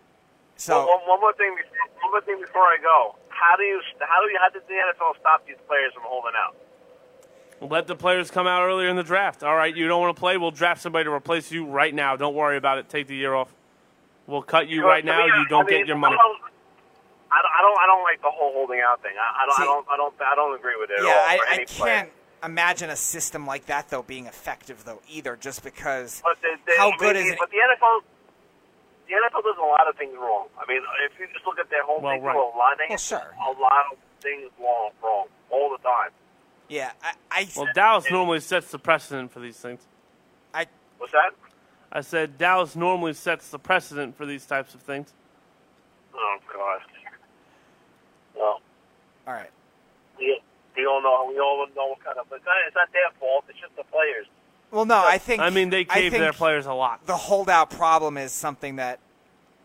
so 0.57 0.87
one, 0.87 0.99
one 1.07 1.20
more 1.20 1.32
thing. 1.35 1.55
before- 1.57 1.70
One 2.03 2.11
more 2.12 2.20
thing 2.22 2.41
before 2.41 2.62
I 2.62 2.76
go. 2.80 3.16
How 3.28 3.57
do 3.57 3.62
you? 3.64 3.80
How 4.01 4.24
do 4.24 4.30
you? 4.32 4.39
How 4.41 4.49
does 4.51 4.62
the 4.68 4.74
NFL 4.74 5.18
stop 5.20 5.45
these 5.47 5.57
players 5.66 5.93
from 5.95 6.05
holding 6.07 6.32
out? 6.37 6.57
Let 7.61 7.87
the 7.87 7.97
players 7.97 8.30
come 8.30 8.47
out 8.47 8.62
earlier 8.62 8.89
in 8.89 8.97
the 8.97 9.03
draft. 9.03 9.43
All 9.43 9.55
right, 9.57 9.74
you 9.74 9.89
don't 9.89 10.01
want 10.01 10.14
to 10.16 10.20
play? 10.20 10.37
We'll 10.37 10.51
draft 10.51 10.80
somebody 10.82 11.05
to 11.05 11.11
replace 11.12 11.51
you 11.51 11.66
right 11.66 11.95
now. 11.95 12.14
Don't 12.16 12.35
worry 12.35 12.57
about 12.57 12.78
it. 12.78 12.89
Take 12.89 13.07
the 13.09 13.16
year 13.16 13.35
off. 13.35 13.53
We'll 14.26 14.43
cut 14.43 14.68
you 14.68 14.78
Because 14.80 14.89
right 14.89 15.05
now. 15.05 15.18
me, 15.26 15.32
You 15.39 15.47
don't 15.49 15.66
I 15.66 15.70
mean, 15.70 15.80
get 15.80 15.87
your 15.89 15.97
money. 15.97 16.16
I 16.16 16.18
don't, 16.18 16.53
I 17.35 17.43
don't. 17.43 17.51
I 17.51 17.61
don't. 17.62 17.78
I 17.82 17.87
don't 17.87 18.03
like 18.05 18.22
the 18.22 18.30
whole 18.30 18.53
holding 18.53 18.80
out 18.80 19.03
thing. 19.03 19.12
I, 19.18 19.43
I 19.43 19.47
don't. 19.47 19.57
See- 19.57 19.62
I 19.62 19.66
don't. 19.66 19.87
I 19.91 19.97
don't. 19.97 20.14
I 20.22 20.35
don't 20.37 20.55
agree 20.59 20.76
with 20.78 20.91
it 20.91 20.99
yeah, 21.03 21.11
at 21.11 21.41
all. 21.41 21.47
I, 21.51 21.61
I 21.61 21.64
can't 21.66 22.11
imagine 22.45 22.91
a 22.91 22.97
system 22.97 23.47
like 23.47 23.66
that 23.66 23.89
though 23.91 24.03
being 24.03 24.26
effective 24.26 24.85
though 24.85 25.01
either, 25.11 25.37
just 25.37 25.64
because 25.64 26.20
But 26.22 26.37
they, 26.43 26.55
they, 26.66 26.76
how 26.78 26.97
good 26.97 27.16
the- 27.16 27.20
is 27.20 27.30
it? 27.32 27.39
But 27.41 27.51
the 27.51 27.57
NFL, 27.57 28.01
the 29.09 29.14
NFL 29.14 29.43
does 29.43 29.57
a 29.59 29.66
lot 29.66 29.89
of 29.89 29.97
things 29.97 30.14
wrong. 30.16 30.47
I 30.59 30.64
mean, 30.70 30.80
if 31.11 31.18
you 31.18 31.26
just 31.32 31.45
look 31.47 31.59
at 31.59 31.68
their 31.70 31.85
whole 31.85 32.01
Well, 32.01 32.14
thing, 32.14 32.22
right. 32.22 32.37
a 32.37 32.39
lot, 32.39 32.78
they 32.78 32.87
Well, 32.89 32.99
sure. 32.99 33.18
a 33.18 33.61
lot 33.61 33.87
of 33.93 33.99
things 34.20 34.51
wrong, 34.61 34.91
wrong 35.03 35.26
all 35.51 35.70
the 35.70 35.82
time. 35.82 36.11
Yeah, 36.68 36.93
I, 37.03 37.12
I, 37.30 37.49
Well, 37.57 37.68
Dallas 37.74 38.07
normally 38.11 38.41
sets 38.41 38.70
the 38.70 38.78
precedent 38.78 39.32
for 39.32 39.41
these 39.41 39.57
things. 39.59 39.80
I 40.55 40.66
What's 40.99 41.12
that? 41.12 41.32
I 41.93 42.01
said 42.01 42.39
Dallas 42.39 42.74
normally 42.74 43.12
sets 43.14 43.49
the 43.51 43.59
precedent 43.59 44.16
for 44.16 44.24
these 44.26 44.47
types 44.47 44.74
of 44.74 44.80
things. 44.82 45.12
Oh 46.14 46.39
God. 46.53 46.80
Well, 48.37 48.61
all 49.26 49.32
right. 49.35 49.51
we, 50.18 50.41
we 50.76 50.87
all 50.87 51.03
know. 51.03 51.26
We 51.28 51.39
all 51.39 51.66
know 51.76 51.87
what 51.89 52.05
kind 52.05 52.18
of. 52.18 52.26
It's 52.32 52.45
not, 52.45 52.55
it's 52.66 52.74
not 52.74 52.89
their 52.93 53.11
fault. 53.20 53.45
It's 53.49 53.59
just 53.61 53.74
the 53.76 53.85
players. 53.85 54.26
Well, 54.70 54.85
no, 54.87 54.97
I 55.05 55.18
think 55.18 55.41
I 55.41 55.51
mean, 55.51 55.70
they 55.70 55.82
I 55.89 56.01
cave 56.01 56.12
their 56.12 56.32
players 56.32 56.66
a 56.66 56.72
lot. 56.74 57.07
The 57.07 57.16
holdout 57.16 57.70
problem 57.70 58.16
is 58.16 58.32
something 58.32 58.76
that 58.76 58.99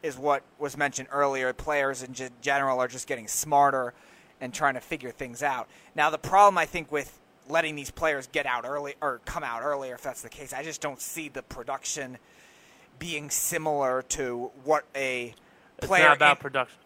is 0.03 0.17
what 0.17 0.43
was 0.59 0.77
mentioned 0.77 1.07
earlier. 1.11 1.51
Players 1.51 2.03
in 2.03 2.13
general 2.41 2.79
are 2.79 2.87
just 2.87 3.07
getting 3.07 3.27
smarter 3.27 3.93
and 4.39 4.53
trying 4.53 4.75
to 4.75 4.79
figure 4.81 5.11
things 5.11 5.41
out. 5.41 5.67
Now, 5.95 6.09
the 6.11 6.19
problem 6.19 6.57
I 6.57 6.65
think 6.65 6.91
with 6.91 7.17
letting 7.49 7.75
these 7.75 7.89
players 7.89 8.27
get 8.27 8.45
out 8.45 8.65
early 8.65 8.93
or 9.01 9.19
come 9.25 9.43
out 9.43 9.63
earlier, 9.63 9.95
if 9.95 10.01
that's 10.03 10.21
the 10.21 10.29
case, 10.29 10.53
I 10.53 10.61
just 10.63 10.79
don't 10.79 11.01
see 11.01 11.27
the 11.27 11.41
production 11.41 12.19
being 12.99 13.29
similar 13.31 14.03
to 14.03 14.51
what 14.63 14.85
a 14.95 15.33
It's 15.79 15.87
player. 15.87 16.09
not 16.09 16.17
about 16.17 16.37
in- 16.37 16.41
production. 16.41 16.77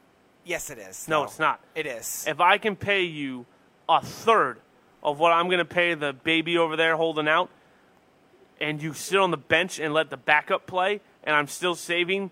Yes, 0.46 0.70
it 0.70 0.78
is. 0.78 1.08
No, 1.08 1.24
it's 1.24 1.40
not. 1.40 1.60
It 1.76 1.86
is. 1.86 2.26
If 2.28 2.40
I 2.40 2.58
can 2.58 2.76
pay 2.76 3.04
you 3.04 3.46
a 3.88 4.02
third 4.02 4.60
of 5.02 5.20
what 5.20 5.32
I'm 5.32 5.48
going 5.48 5.60
to 5.60 5.66
pay 5.66 5.94
the 5.94 6.14
baby 6.14 6.58
over 6.58 6.76
there 6.76 6.96
holding 6.96 7.28
out, 7.28 7.50
and 8.62 8.82
you 8.82 8.94
sit 8.94 9.20
on 9.20 9.32
the 9.32 9.38
bench 9.38 9.80
and 9.80 9.94
let 9.94 10.10
the 10.10 10.18
backup 10.18 10.66
play, 10.66 11.02
and 11.24 11.36
I'm 11.36 11.48
still 11.48 11.76
saving 11.76 12.32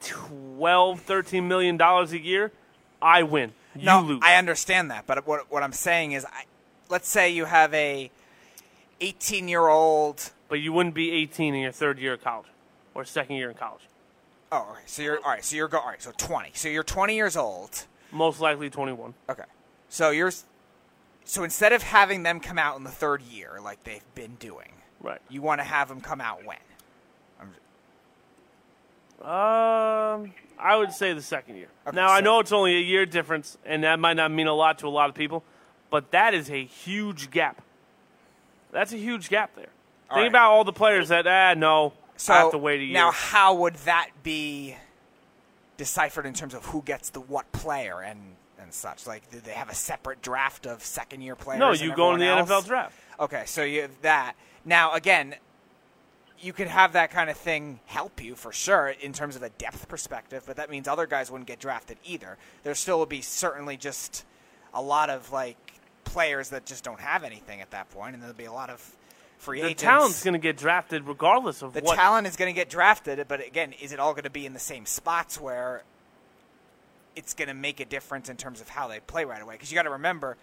12, 0.00 1.00
13 1.00 1.48
million 1.48 1.76
dollars 1.76 2.12
a 2.12 2.20
year, 2.20 2.52
I 3.00 3.22
win. 3.22 3.52
You 3.74 3.86
no, 3.86 4.00
lose. 4.02 4.20
I 4.22 4.36
understand 4.36 4.90
that, 4.90 5.06
but 5.06 5.26
what 5.26 5.50
what 5.50 5.62
I'm 5.62 5.72
saying 5.72 6.12
is, 6.12 6.24
I, 6.24 6.44
let's 6.88 7.08
say 7.08 7.30
you 7.30 7.44
have 7.46 7.72
a 7.74 8.10
18 9.00 9.48
year 9.48 9.66
old. 9.66 10.30
but 10.48 10.60
you 10.60 10.72
wouldn't 10.72 10.94
be 10.94 11.10
18 11.10 11.54
in 11.54 11.60
your 11.62 11.72
third 11.72 11.98
year 11.98 12.14
of 12.14 12.22
college 12.22 12.46
or 12.94 13.04
second 13.04 13.36
year 13.36 13.50
in 13.50 13.56
college. 13.56 13.82
Oh, 14.54 14.74
right. 14.74 14.88
So 14.88 15.02
you're 15.02 15.18
all 15.18 15.32
right. 15.32 15.44
So 15.44 15.56
you're 15.56 15.66
go. 15.66 15.78
All 15.78 15.88
right. 15.88 16.00
So 16.00 16.12
20. 16.16 16.50
So 16.54 16.68
you're 16.68 16.84
20 16.84 17.16
years 17.16 17.36
old. 17.36 17.86
Most 18.12 18.40
likely 18.40 18.70
21. 18.70 19.14
Okay. 19.28 19.42
So 19.88 20.10
you're. 20.10 20.30
So 21.24 21.42
instead 21.42 21.72
of 21.72 21.82
having 21.82 22.22
them 22.22 22.38
come 22.38 22.58
out 22.58 22.76
in 22.76 22.84
the 22.84 22.90
third 22.90 23.22
year 23.22 23.58
like 23.60 23.82
they've 23.82 24.04
been 24.14 24.36
doing, 24.36 24.72
Right. 25.00 25.20
you 25.28 25.42
want 25.42 25.60
to 25.60 25.64
have 25.64 25.88
them 25.88 26.00
come 26.00 26.20
out 26.20 26.44
when? 26.44 26.58
Um, 29.20 30.34
I 30.58 30.76
would 30.76 30.92
say 30.92 31.14
the 31.14 31.22
second 31.22 31.56
year. 31.56 31.68
Okay, 31.86 31.96
now 31.96 32.10
I 32.10 32.20
know 32.20 32.40
it's 32.40 32.52
only 32.52 32.76
a 32.76 32.80
year 32.80 33.06
difference, 33.06 33.56
and 33.64 33.82
that 33.84 33.98
might 33.98 34.14
not 34.14 34.30
mean 34.30 34.48
a 34.48 34.52
lot 34.52 34.80
to 34.80 34.86
a 34.86 34.90
lot 34.90 35.08
of 35.08 35.14
people, 35.14 35.42
but 35.88 36.10
that 36.10 36.34
is 36.34 36.50
a 36.50 36.62
huge 36.62 37.30
gap. 37.30 37.62
That's 38.70 38.92
a 38.92 38.98
huge 38.98 39.30
gap 39.30 39.54
there. 39.56 39.70
Think 40.08 40.16
right. 40.16 40.26
about 40.26 40.50
all 40.50 40.64
the 40.64 40.74
players 40.74 41.08
that 41.08 41.26
ah 41.26 41.54
no, 41.54 41.94
So 42.16 42.32
I 42.32 42.38
have 42.38 42.50
to 42.52 42.58
wait 42.58 42.80
a 42.80 42.84
year. 42.84 42.94
now, 42.94 43.10
how 43.10 43.54
would 43.54 43.74
that 43.84 44.10
be 44.22 44.76
deciphered 45.76 46.26
in 46.26 46.34
terms 46.34 46.54
of 46.54 46.64
who 46.66 46.82
gets 46.82 47.10
the 47.10 47.20
what 47.20 47.50
player 47.52 48.00
and 48.00 48.36
and 48.58 48.72
such? 48.72 49.06
Like, 49.06 49.30
do 49.30 49.40
they 49.40 49.52
have 49.52 49.68
a 49.68 49.74
separate 49.74 50.22
draft 50.22 50.66
of 50.66 50.84
second 50.84 51.22
year 51.22 51.36
players? 51.36 51.60
no, 51.60 51.72
you 51.72 51.94
go 51.94 52.12
in 52.14 52.20
the 52.20 52.26
everyone 52.26 52.48
NFL 52.48 52.66
draft. 52.66 52.98
Okay, 53.18 53.44
so 53.46 53.62
you 53.62 53.82
have 53.82 54.02
that. 54.02 54.34
Now, 54.64 54.94
again, 54.94 55.34
you 56.40 56.52
could 56.52 56.68
have 56.68 56.92
that 56.92 57.10
kind 57.10 57.30
of 57.30 57.36
thing 57.36 57.80
help 57.86 58.22
you 58.22 58.34
for 58.34 58.52
sure 58.52 58.88
in 58.88 59.12
terms 59.12 59.36
of 59.36 59.42
a 59.42 59.50
depth 59.50 59.88
perspective, 59.88 60.44
but 60.46 60.56
that 60.56 60.70
means 60.70 60.86
other 60.88 61.06
guys 61.06 61.30
wouldn't 61.30 61.48
get 61.48 61.58
drafted 61.58 61.98
either. 62.04 62.36
There 62.62 62.74
still 62.74 62.98
would 63.00 63.08
be 63.08 63.22
certainly 63.22 63.76
just 63.76 64.24
a 64.72 64.82
lot 64.82 65.10
of 65.10 65.32
like 65.32 65.80
players 66.04 66.50
that 66.50 66.66
just 66.66 66.84
don't 66.84 67.00
have 67.00 67.24
anything 67.24 67.60
at 67.60 67.70
that 67.70 67.90
point, 67.90 68.14
and 68.14 68.22
there'll 68.22 68.36
be 68.36 68.44
a 68.44 68.52
lot 68.52 68.70
of 68.70 68.94
free 69.44 69.60
The 69.60 69.66
agents. 69.66 69.82
talent's 69.82 70.24
going 70.24 70.32
to 70.34 70.38
get 70.40 70.56
drafted 70.56 71.06
regardless 71.06 71.62
of 71.62 71.72
the 71.74 71.80
what. 71.80 71.96
talent 71.96 72.26
is 72.26 72.36
going 72.36 72.52
to 72.52 72.58
get 72.58 72.68
drafted, 72.68 73.24
but 73.28 73.46
again, 73.46 73.72
is 73.80 73.92
it 73.92 74.00
all 74.00 74.12
going 74.12 74.24
to 74.24 74.30
be 74.30 74.46
in 74.46 74.52
the 74.52 74.58
same 74.58 74.86
spots 74.86 75.40
where 75.40 75.82
it's 77.16 77.34
going 77.34 77.48
to 77.48 77.54
make 77.54 77.80
a 77.80 77.84
difference 77.84 78.28
in 78.28 78.36
terms 78.36 78.60
of 78.60 78.68
how 78.68 78.88
they 78.88 79.00
play 79.00 79.24
right 79.24 79.40
away? 79.42 79.54
Because 79.54 79.70
you 79.70 79.76
got 79.76 79.82
to 79.84 79.90
remember, 79.90 80.36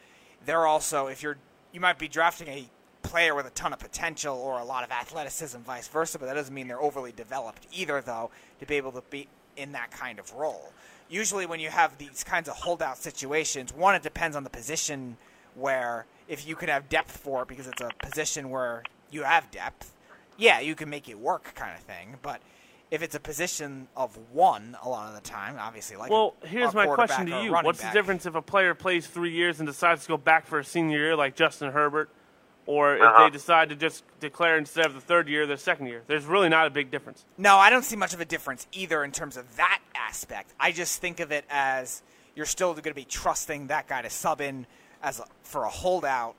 they're 0.45 0.66
also 0.68 1.08
if 1.08 1.22
you're 1.24 1.38
you 1.74 1.80
might 1.80 1.97
be 1.97 2.08
drafting 2.08 2.47
a 2.49 2.66
player 3.02 3.34
with 3.34 3.45
a 3.47 3.49
ton 3.52 3.74
of 3.74 3.80
potential 3.80 4.36
or 4.38 4.60
a 4.60 4.64
lot 4.64 4.84
of 4.84 4.91
athleticism, 4.91 5.60
vice 5.62 5.88
versa, 5.88 6.20
but 6.20 6.26
that 6.28 6.34
doesn't 6.36 6.54
mean 6.54 6.68
they're 6.68 6.82
overly 6.82 7.12
developed 7.12 7.66
either, 7.72 8.02
though, 8.02 8.30
to 8.60 8.66
be 8.66 8.76
able 8.76 8.91
to 8.91 9.02
be 9.10 9.28
in 9.58 9.72
that 9.72 9.89
kind 9.91 10.20
of 10.20 10.34
role. 10.34 10.72
Usually, 11.10 11.45
when 11.45 11.60
you 11.60 11.70
have 11.70 11.97
these 11.97 12.24
kinds 12.24 12.47
of 12.47 12.56
holdout 12.56 12.97
situations, 12.97 13.74
one, 13.74 13.95
it 13.95 14.04
depends 14.04 14.36
on 14.36 14.43
the 14.43 14.49
position 14.49 15.18
where 15.56 16.06
if 16.32 16.47
you 16.47 16.55
could 16.55 16.69
have 16.69 16.88
depth 16.88 17.17
for 17.17 17.41
it 17.43 17.47
because 17.49 17.67
it's 17.67 17.82
a 17.82 17.89
position 17.99 18.49
where 18.49 18.84
you 19.11 19.23
have 19.23 19.51
depth, 19.51 19.91
yeah, 20.38 20.61
you 20.61 20.75
can 20.75 20.89
make 20.89 21.09
it 21.09 21.19
work 21.19 21.53
kind 21.55 21.73
of 21.77 21.82
thing. 21.84 22.15
But 22.21 22.41
if 22.89 23.01
it's 23.01 23.15
a 23.15 23.19
position 23.19 23.89
of 23.97 24.17
one, 24.32 24.77
a 24.82 24.88
lot 24.88 25.09
of 25.09 25.15
the 25.15 25.29
time, 25.29 25.57
obviously, 25.59 25.97
like 25.97 26.09
well, 26.09 26.36
here's 26.43 26.71
a 26.73 26.75
my 26.75 26.88
question 26.88 27.25
to 27.27 27.43
you: 27.43 27.51
What's 27.51 27.82
back. 27.82 27.91
the 27.93 27.99
difference 27.99 28.25
if 28.25 28.36
a 28.36 28.41
player 28.41 28.73
plays 28.73 29.05
three 29.07 29.32
years 29.32 29.59
and 29.59 29.67
decides 29.67 30.03
to 30.03 30.07
go 30.07 30.17
back 30.17 30.45
for 30.47 30.57
a 30.59 30.63
senior 30.63 30.97
year, 30.97 31.15
like 31.17 31.36
Justin 31.36 31.71
Herbert, 31.73 32.09
or 32.65 32.95
if 32.95 33.01
Uh-huh. 33.01 33.25
they 33.25 33.29
decide 33.29 33.67
to 33.69 33.75
just 33.75 34.03
declare 34.21 34.57
instead 34.57 34.86
of 34.86 34.93
the 34.93 35.01
third 35.01 35.27
year 35.27 35.45
their 35.45 35.57
second 35.57 35.88
year? 35.88 36.01
There's 36.07 36.25
really 36.25 36.47
not 36.49 36.65
a 36.65 36.69
big 36.69 36.91
difference. 36.91 37.25
No, 37.38 37.57
I 37.57 37.69
don't 37.69 37.84
see 37.84 37.97
much 37.97 38.13
of 38.13 38.21
a 38.21 38.25
difference 38.25 38.67
either 38.71 39.03
in 39.03 39.11
terms 39.11 39.36
of 39.36 39.57
that 39.57 39.82
aspect. 39.95 40.53
I 40.59 40.71
just 40.71 41.01
think 41.01 41.19
of 41.19 41.32
it 41.34 41.43
as 41.49 42.01
you're 42.36 42.45
still 42.45 42.71
going 42.73 42.84
to 42.84 42.93
be 42.93 43.03
trusting 43.05 43.67
that 43.67 43.88
guy 43.89 44.01
to 44.01 44.09
sub 44.09 44.39
in 44.39 44.65
as 45.04 45.20
a, 45.20 45.26
for 45.43 45.64
a 45.66 45.70
holdout. 45.70 46.36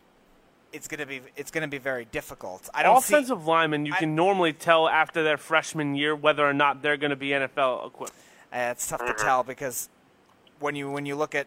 It's 0.72 0.88
going 0.88 1.00
to 1.00 1.06
be 1.06 1.20
it's 1.36 1.50
going 1.50 1.62
to 1.62 1.68
be 1.68 1.76
very 1.78 2.06
difficult. 2.06 2.68
I 2.72 2.82
don't 2.82 3.02
see. 3.02 3.12
Offensive 3.14 3.46
linemen, 3.46 3.84
you 3.84 3.92
I- 3.94 3.98
can 3.98 4.14
normally 4.14 4.52
tell 4.54 4.88
after 4.88 5.22
their 5.22 5.36
freshman 5.36 5.94
year 5.94 6.16
whether 6.16 6.46
or 6.48 6.54
not 6.54 6.80
they're 6.82 6.96
going 6.96 7.10
to 7.10 7.16
be 7.16 7.28
NFL 7.30 7.88
equipped. 7.88 8.14
Uh, 8.52 8.68
it's 8.72 8.86
tough 8.88 9.04
to 9.06 9.12
tell 9.14 9.42
because 9.42 9.88
when 10.60 10.74
you 10.74 10.90
when 10.90 11.04
you 11.04 11.14
look 11.14 11.34
at 11.34 11.46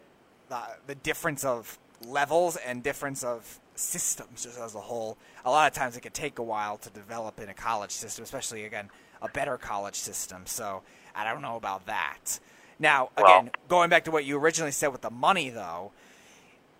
the, 0.50 0.60
the 0.88 0.96
difference 0.96 1.44
of 1.44 1.80
levels 2.06 2.56
and 2.58 2.84
difference 2.84 3.24
of 3.24 3.60
systems 3.74 4.44
just 4.44 4.60
as 4.60 4.76
a 4.76 4.80
whole, 4.80 5.18
a 5.44 5.50
lot 5.50 5.68
of 5.72 5.74
times 5.76 5.98
it 5.98 6.02
could 6.02 6.14
take 6.14 6.38
a 6.38 6.44
while 6.44 6.78
to 6.78 6.90
develop 6.92 7.40
in 7.40 7.50
a 7.50 7.54
college 7.54 7.92
system, 7.92 8.24
especially 8.24 8.64
again 8.66 8.90
a 9.24 9.30
better 9.30 9.58
college 9.58 9.96
system. 9.96 10.44
So 10.46 10.84
I 11.16 11.24
don't 11.24 11.42
know 11.42 11.56
about 11.56 11.88
that. 11.88 12.40
Now 12.78 13.10
again, 13.18 13.46
Well- 13.46 13.50
going 13.70 13.90
back 13.90 14.04
to 14.06 14.12
what 14.12 14.24
you 14.24 14.38
originally 14.38 14.72
said 14.72 14.90
with 14.92 15.02
the 15.02 15.10
money, 15.10 15.50
though, 15.50 15.94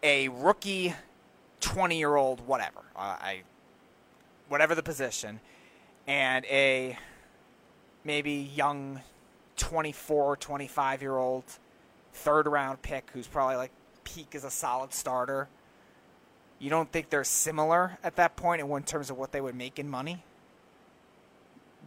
a 0.06 0.30
rookie, 0.30 0.94
twenty 1.60 1.98
year 1.98 2.16
old, 2.16 2.46
whatever, 2.48 2.82
uh, 2.96 3.18
I, 3.20 3.42
whatever 4.48 4.76
the 4.76 4.84
position, 4.84 5.40
and 6.08 6.46
a 6.46 6.98
maybe 8.04 8.34
young 8.56 9.02
24, 9.58 10.38
25 10.38 11.02
year 11.02 11.18
old 11.18 11.44
third 12.14 12.48
round 12.48 12.82
pick 12.84 13.10
who's 13.14 13.28
probably 13.28 13.56
like 13.56 13.72
peak 14.04 14.36
as 14.36 14.44
a 14.44 14.52
solid 14.52 14.94
starter. 14.94 15.48
You 16.60 16.70
don't 16.70 16.90
think 16.92 17.10
they're 17.10 17.24
similar 17.24 17.98
at 18.04 18.16
that 18.16 18.36
point 18.36 18.62
in 18.62 18.84
terms 18.84 19.10
of 19.10 19.18
what 19.18 19.32
they 19.32 19.42
would 19.42 19.56
make 19.56 19.80
in 19.80 19.90
money? 19.90 20.24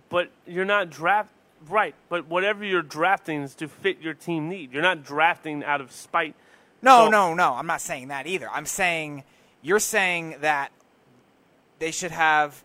But 0.09 0.31
you're 0.47 0.65
not 0.65 0.91
draft 0.91 1.31
right. 1.69 1.95
But 2.09 2.27
whatever 2.27 2.65
you're 2.65 2.83
drafting 2.83 3.43
is 3.43 3.55
to 3.57 3.69
fit 3.69 4.01
your 4.01 4.15
team 4.15 4.49
need. 4.49 4.73
You're 4.73 4.83
not 4.83 5.05
drafting 5.05 5.65
out 5.65 5.81
of 5.81 5.93
spite. 5.93 6.35
No, 6.83 7.07
So- 7.07 7.11
no, 7.11 7.35
no. 7.35 7.55
I'm 7.55 7.67
not 7.67 7.81
saying 7.81 8.09
that 8.09 8.27
either. 8.27 8.49
I'm 8.51 8.67
saying 8.67 9.25
you're 9.63 9.81
saying 9.81 10.37
that 10.41 10.71
they 11.79 11.91
should 11.91 12.13
have 12.13 12.63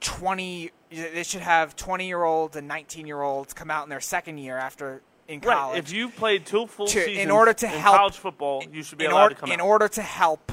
20 0.00 0.70
they 0.90 1.22
should 1.24 1.40
have 1.42 1.74
20 1.74 2.06
year 2.06 2.22
olds 2.22 2.54
and 2.56 2.68
19 2.68 3.06
year 3.08 3.20
olds 3.20 3.52
come 3.52 3.70
out 3.72 3.82
in 3.84 3.90
their 3.90 4.00
second 4.00 4.38
year 4.38 4.56
after 4.56 5.02
in 5.26 5.40
Right. 5.40 5.56
college. 5.56 5.78
If 5.78 5.90
you 5.92 6.08
played 6.08 6.46
two 6.46 6.66
full 6.68 6.86
to- 6.86 7.00
in 7.00 7.04
seasons 7.06 7.30
order 7.32 7.52
to 7.52 7.66
in 7.66 7.72
help- 7.72 7.96
college 7.96 8.16
football, 8.16 8.62
you 8.70 8.82
should 8.84 8.98
be 8.98 9.04
in 9.06 9.10
allowed 9.10 9.22
order, 9.22 9.34
to 9.34 9.40
come 9.40 9.52
in 9.52 9.60
out. 9.60 9.66
order 9.66 9.88
to 9.88 10.02
help 10.02 10.52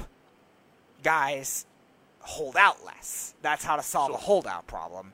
guys 1.04 1.66
hold 2.22 2.56
out 2.58 2.84
less. 2.86 3.36
That's 3.42 3.64
how 3.64 3.76
to 3.76 3.84
solve 3.84 4.12
a 4.12 4.18
holdout 4.18 4.66
problem. 4.66 5.14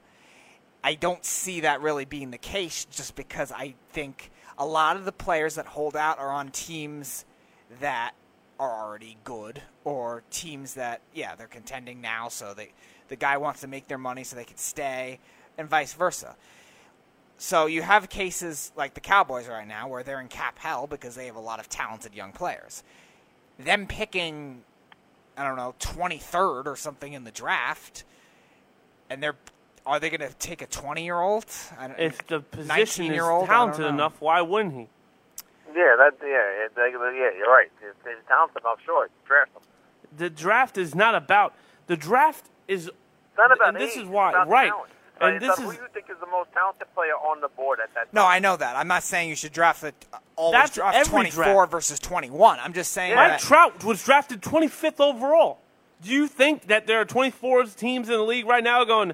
I 0.83 0.93
don't 0.95 1.25
see 1.25 1.59
that 1.61 1.81
really 1.81 2.05
being 2.05 2.31
the 2.31 2.37
case 2.37 2.85
just 2.85 3.15
because 3.15 3.51
I 3.51 3.75
think 3.91 4.31
a 4.57 4.65
lot 4.65 4.95
of 4.95 5.03
the 5.05 5.11
players 5.11 5.55
that 5.55 5.65
hold 5.65 5.97
out 5.97 6.19
are 6.19 6.29
on 6.29 6.49
teams 6.51 7.25
that 7.79 8.13
are 8.59 8.83
already 8.83 9.17
good 9.23 9.61
or 9.83 10.23
teams 10.31 10.73
that 10.73 11.01
yeah, 11.13 11.35
they're 11.35 11.47
contending 11.47 12.01
now 12.01 12.27
so 12.27 12.53
they 12.53 12.73
the 13.07 13.15
guy 13.15 13.37
wants 13.37 13.61
to 13.61 13.67
make 13.67 13.87
their 13.87 13.97
money 13.97 14.23
so 14.23 14.35
they 14.35 14.43
can 14.43 14.57
stay 14.57 15.19
and 15.57 15.69
vice 15.69 15.93
versa. 15.93 16.35
So 17.37 17.67
you 17.67 17.81
have 17.81 18.09
cases 18.09 18.71
like 18.75 18.93
the 18.93 18.99
Cowboys 18.99 19.47
right 19.47 19.67
now 19.67 19.87
where 19.87 20.03
they're 20.03 20.19
in 20.19 20.27
cap 20.27 20.59
hell 20.59 20.87
because 20.87 21.15
they 21.15 21.25
have 21.27 21.37
a 21.37 21.41
lot 21.41 21.59
of 21.59 21.69
talented 21.69 22.13
young 22.13 22.33
players. 22.33 22.83
Them 23.57 23.87
picking 23.87 24.63
I 25.37 25.45
don't 25.45 25.55
know, 25.55 25.73
23rd 25.79 26.65
or 26.65 26.75
something 26.75 27.13
in 27.13 27.23
the 27.23 27.31
draft, 27.31 28.03
and 29.09 29.23
they're 29.23 29.37
are 29.85 29.99
they 29.99 30.09
going 30.09 30.29
to 30.29 30.35
take 30.37 30.61
a 30.61 30.67
20 30.67 31.03
year 31.03 31.19
old? 31.19 31.45
If 31.97 32.27
the 32.27 32.41
position 32.41 33.05
is 33.05 33.11
19-year-old, 33.11 33.45
I 33.45 33.47
talented 33.47 33.85
enough, 33.85 34.19
why 34.19 34.41
wouldn't 34.41 34.75
he? 34.75 34.87
Yeah, 35.75 35.95
that 35.97 36.13
yeah, 36.21 36.65
it, 36.65 36.75
they, 36.75 36.91
yeah, 36.91 37.37
you're 37.37 37.51
right. 37.51 37.69
If 37.81 38.03
they're 38.03 38.15
talented 38.27 38.61
enough, 38.61 38.79
sure, 38.85 39.09
draft 39.25 39.53
them. 39.53 39.63
The 40.17 40.29
draft 40.29 40.77
is 40.77 40.95
not 40.95 41.15
about 41.15 41.53
the 41.87 41.97
draft 41.97 42.45
is 42.67 42.87
It's 42.87 43.37
not 43.37 43.51
about 43.51 43.69
and 43.69 43.77
this 43.77 43.95
age, 43.95 44.03
is 44.03 44.09
why 44.09 44.29
it's 44.29 44.35
about 44.35 44.47
right. 44.49 44.69
talent. 44.69 44.91
And 45.21 45.35
It's 45.35 45.45
this 45.45 45.57
about 45.57 45.71
is 45.73 45.77
who 45.77 45.83
you 45.83 45.89
think 45.93 46.05
is 46.09 46.17
the 46.19 46.27
most 46.27 46.51
talented 46.53 46.87
player 46.95 47.13
on 47.13 47.41
the 47.41 47.49
board 47.49 47.79
at 47.83 47.93
that 47.93 48.03
time. 48.03 48.09
No. 48.13 48.25
I 48.25 48.39
know 48.39 48.55
that. 48.55 48.75
I'm 48.75 48.87
not 48.87 49.03
saying 49.03 49.29
you 49.29 49.35
should 49.35 49.51
draft 49.51 49.83
it. 49.83 49.93
Uh, 50.13 50.17
always 50.37 50.53
That's 50.53 50.75
draft 50.75 51.09
24 51.09 51.43
draft. 51.43 51.71
versus 51.71 51.99
21. 51.99 52.59
I'm 52.61 52.73
just 52.73 52.91
saying. 52.93 53.15
Mike 53.15 53.31
that, 53.31 53.39
Trout 53.41 53.83
was 53.83 54.03
drafted 54.03 54.41
25th 54.41 54.99
overall. 54.99 55.59
Do 56.01 56.11
you 56.11 56.27
think 56.27 56.67
that 56.67 56.87
there 56.87 57.01
are 57.01 57.05
24 57.05 57.65
teams 57.65 58.07
in 58.07 58.15
the 58.15 58.23
league 58.23 58.45
right 58.45 58.63
now 58.63 58.85
going, 58.85 59.13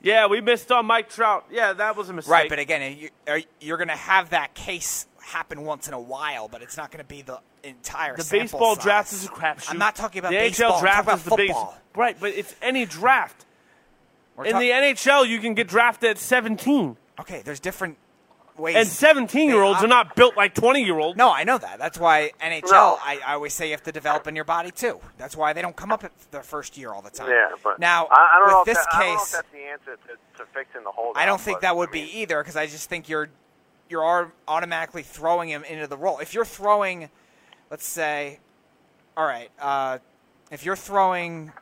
yeah, 0.00 0.26
we 0.26 0.40
missed 0.40 0.70
on 0.72 0.86
Mike 0.86 1.10
Trout. 1.10 1.46
Yeah, 1.50 1.72
that 1.74 1.96
was 1.96 2.08
a 2.08 2.12
mistake. 2.12 2.30
Right, 2.32 2.48
but 2.48 2.58
again, 2.58 2.96
you, 2.98 3.08
are, 3.26 3.40
you're 3.60 3.76
going 3.76 3.88
to 3.88 3.96
have 3.96 4.30
that 4.30 4.54
case 4.54 5.06
happen 5.24 5.64
once 5.64 5.88
in 5.88 5.94
a 5.94 6.00
while, 6.00 6.48
but 6.48 6.62
it's 6.62 6.76
not 6.76 6.90
going 6.90 7.02
to 7.02 7.08
be 7.08 7.22
the 7.22 7.40
entire. 7.62 8.16
the 8.16 8.26
baseball 8.30 8.76
size. 8.76 8.84
draft 8.84 9.12
is 9.12 9.24
a 9.24 9.28
crapshoot. 9.28 9.70
I'm 9.70 9.78
not 9.78 9.96
talking 9.96 10.20
about 10.20 10.30
the 10.30 10.36
baseball. 10.38 10.72
NHL 10.72 10.74
I'm 10.76 10.80
draft 10.80 11.08
is 11.08 11.26
about 11.26 11.36
the 11.38 11.46
base. 11.46 11.56
Right, 11.96 12.16
but 12.18 12.30
it's 12.30 12.54
any 12.62 12.86
draft. 12.86 13.44
We're 14.36 14.46
In 14.46 14.52
talk- 14.52 14.60
the 14.60 14.70
NHL, 14.70 15.28
you 15.28 15.38
can 15.40 15.54
get 15.54 15.68
drafted 15.68 16.10
at 16.10 16.18
17, 16.18 16.96
okay, 17.20 17.42
there's 17.44 17.60
different 17.60 17.98
ways. 18.58 18.76
and 18.76 18.86
17 18.86 19.48
year 19.48 19.62
olds 19.62 19.82
are 19.82 19.86
not 19.88 20.16
built 20.16 20.36
like 20.36 20.54
20 20.54 20.82
year 20.82 20.98
olds. 20.98 21.16
No, 21.16 21.32
I 21.32 21.44
know 21.44 21.58
that. 21.58 21.78
That's 21.78 21.98
why 21.98 22.32
NHL. 22.40 22.70
No. 22.70 22.98
I, 23.02 23.20
I 23.24 23.34
always 23.34 23.54
say 23.54 23.66
you 23.66 23.72
have 23.72 23.82
to 23.84 23.92
develop 23.92 24.26
in 24.26 24.34
your 24.34 24.44
body 24.44 24.70
too. 24.70 25.00
That's 25.18 25.36
why 25.36 25.52
they 25.52 25.62
don't 25.62 25.76
come 25.76 25.92
up 25.92 26.04
at 26.04 26.12
the 26.30 26.40
first 26.40 26.76
year 26.76 26.92
all 26.92 27.02
the 27.02 27.10
time. 27.10 27.30
Yeah, 27.30 27.50
but 27.62 27.78
now 27.78 28.06
I, 28.10 28.14
I 28.36 28.48
don't 28.50 28.58
with 28.60 28.68
if 28.68 28.74
this 28.76 28.84
that, 28.84 28.94
I 28.94 28.98
don't 28.98 29.08
know 29.08 29.14
if 29.14 29.20
case, 29.20 29.32
that's 29.32 29.48
the 29.52 29.58
answer 29.62 29.96
to, 30.08 30.38
to 30.38 30.50
fixing 30.52 30.84
the 30.84 30.90
whole. 30.90 31.12
I 31.16 31.26
don't 31.26 31.40
think 31.40 31.60
that 31.60 31.76
would 31.76 31.90
be 31.90 32.02
either 32.20 32.40
because 32.40 32.56
I 32.56 32.66
just 32.66 32.88
think 32.88 33.08
you're 33.08 33.28
you're 33.88 34.32
automatically 34.48 35.02
throwing 35.02 35.48
him 35.48 35.64
into 35.64 35.86
the 35.86 35.96
role. 35.96 36.18
If 36.18 36.34
you're 36.34 36.44
throwing, 36.44 37.10
let's 37.70 37.86
say, 37.86 38.40
all 39.16 39.26
right, 39.26 39.50
uh, 39.60 39.98
if 40.50 40.64
you're 40.64 40.76
throwing, 40.76 41.52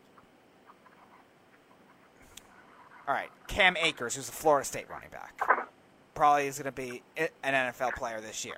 all 3.07 3.15
right, 3.15 3.31
Cam 3.49 3.77
Akers, 3.77 4.15
who's 4.15 4.29
a 4.29 4.33
Florida 4.33 4.65
State 4.65 4.89
running 4.89 5.11
back, 5.11 5.41
probably 6.15 6.47
is 6.47 6.59
going 6.59 6.67
to 6.67 6.73
be 6.73 7.03
an 7.17 7.29
NFL 7.45 7.95
player 7.95 8.21
this 8.21 8.45
year. 8.45 8.57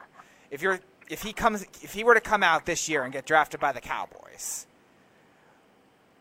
If 0.51 0.63
you're 0.63 0.81
if 1.11 1.23
he 1.23 1.33
comes 1.33 1.63
if 1.83 1.93
he 1.93 2.05
were 2.05 2.15
to 2.15 2.21
come 2.21 2.43
out 2.43 2.67
this 2.67 2.89
year 2.89 3.05
and 3.05 3.13
get 3.13 3.27
drafted 3.27 3.61
by 3.61 3.73
the 3.73 3.81
Cowboys, 3.81 4.67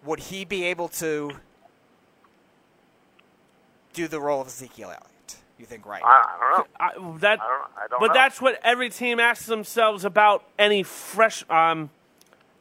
would 0.04 0.20
he 0.20 0.46
be 0.46 0.64
able 0.66 0.88
to 0.90 1.32
do 3.94 4.08
the 4.08 4.20
role 4.20 4.42
of 4.42 4.48
Ezekiel 4.48 4.90
Elliott? 4.90 5.13
You 5.58 5.66
think 5.66 5.86
right? 5.86 6.02
I, 6.04 6.08
I 6.08 6.40
don't 6.40 7.04
know. 7.06 7.16
I, 7.16 7.18
that, 7.20 7.40
I 7.42 7.48
don't- 7.48 7.72
I 7.78 7.88
don't 7.88 8.00
but 8.00 8.08
know. 8.08 8.14
that's 8.14 8.42
what 8.42 8.60
every 8.64 8.90
team 8.90 9.20
asks 9.20 9.46
themselves 9.46 10.04
about 10.04 10.44
any 10.58 10.84
fresh, 10.84 11.44
um, 11.50 11.90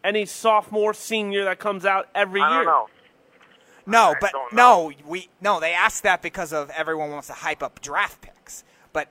any 0.05 0.27
sophomore, 0.27 0.93
senior 0.95 1.45
that 1.47 1.59
comes 1.59 1.85
out 1.85 2.09
every 2.15 2.41
I 2.43 2.49
year. 2.57 2.65
don't 2.65 2.67
know. 2.67 2.89
No, 3.85 4.11
I 4.11 4.15
but 4.21 4.31
don't 4.33 4.53
no, 4.53 4.93
we 5.09 5.29
no. 5.41 5.59
They 5.59 5.73
asked 5.73 6.05
that 6.05 6.23
because 6.23 6.53
of 6.53 6.71
everyone 6.71 7.11
wants 7.11 7.27
to 7.27 7.33
hype 7.33 7.65
up 7.65 7.81
draft 7.81 8.21
picks, 8.21 8.63
but 8.93 9.09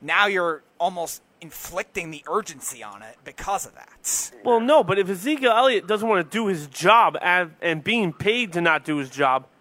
now 0.00 0.26
you're 0.26 0.64
almost 0.80 1.22
inflicting 1.40 2.10
the 2.10 2.24
urgency 2.28 2.82
on 2.82 3.00
it 3.02 3.16
because 3.24 3.64
of 3.64 3.76
that. 3.76 4.32
Well, 4.44 4.58
no, 4.58 4.82
but 4.82 4.98
if 4.98 5.08
Ezekiel 5.08 5.52
Elliott 5.52 5.86
doesn't 5.86 6.08
want 6.08 6.28
to 6.28 6.36
do 6.36 6.48
his 6.48 6.66
job 6.66 7.16
and, 7.22 7.54
and 7.62 7.84
being 7.84 8.12
paid 8.12 8.52
to 8.54 8.60
not 8.60 8.84
do 8.84 8.96
his 8.96 9.08
job, 9.08 9.44
It's 9.44 9.57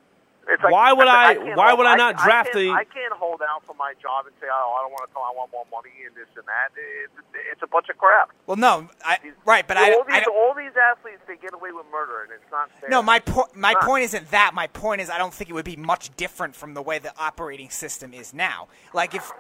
like, 0.48 0.72
Why 0.72 0.93
would 0.93 1.08
I- 1.08 1.36
can't 1.36 1.58
why 1.58 1.68
hold- 1.68 1.80
would 1.80 1.88
I 1.88 1.95
not 1.95 2.18
draft 2.18 2.50
I 2.56 2.60
the- 2.60 2.66
can't, 2.68 2.80
I 2.80 2.84
can't 2.86 3.14
hold 3.14 3.41
out 3.41 3.66
for 3.66 3.74
my 3.76 3.93
job 4.02 4.26
and 4.28 4.36
say, 4.39 4.48
oh, 4.50 4.76
I 4.80 4.82
don't 4.84 4.91
want 4.91 5.10
to 5.10 5.14
come. 5.14 5.24
I 5.24 5.34
want 5.36 5.52
more 5.52 5.66
money 5.72 5.91
and 6.06 6.16
this 6.16 6.28
and 6.38 6.45
that. 6.48 6.70
It's, 6.76 7.14
it's 7.52 7.62
a 7.64 7.68
bunch 7.68 7.89
of 7.89 7.98
crap. 7.98 8.32
Well, 8.45 8.56
no, 8.58 8.88
I, 9.04 9.18
right, 9.45 9.68
but 9.68 9.78
I, 9.78 9.91
all 9.93 10.04
I 10.08 10.20
these, 10.20 10.26
don't- 10.26 10.36
all 10.36 10.54
these 10.56 10.72
athletes 10.91 11.20
they 11.28 11.36
get 11.36 11.54
away 11.54 11.72
with 11.72 11.86
murder, 11.91 12.24
and 12.24 12.32
it's 12.32 12.50
not 12.52 12.70
fair. 12.80 12.89
no. 12.89 13.02
My 13.04 13.20
point, 13.20 13.56
my 13.56 13.76
Huh. 13.80 13.86
point 13.86 14.04
isn't 14.06 14.32
that. 14.32 14.54
My 14.54 14.68
point 14.68 15.02
is 15.02 15.10
I 15.10 15.18
don't 15.18 15.34
think 15.34 15.50
it 15.50 15.54
would 15.54 15.66
be 15.66 15.76
much 15.76 16.16
different 16.16 16.56
from 16.56 16.74
the 16.74 16.82
way 16.82 16.98
the 17.00 17.14
operating 17.20 17.70
system 17.70 18.14
is 18.14 18.34
now. 18.34 18.68
Like 18.93 19.14
if 19.16 19.32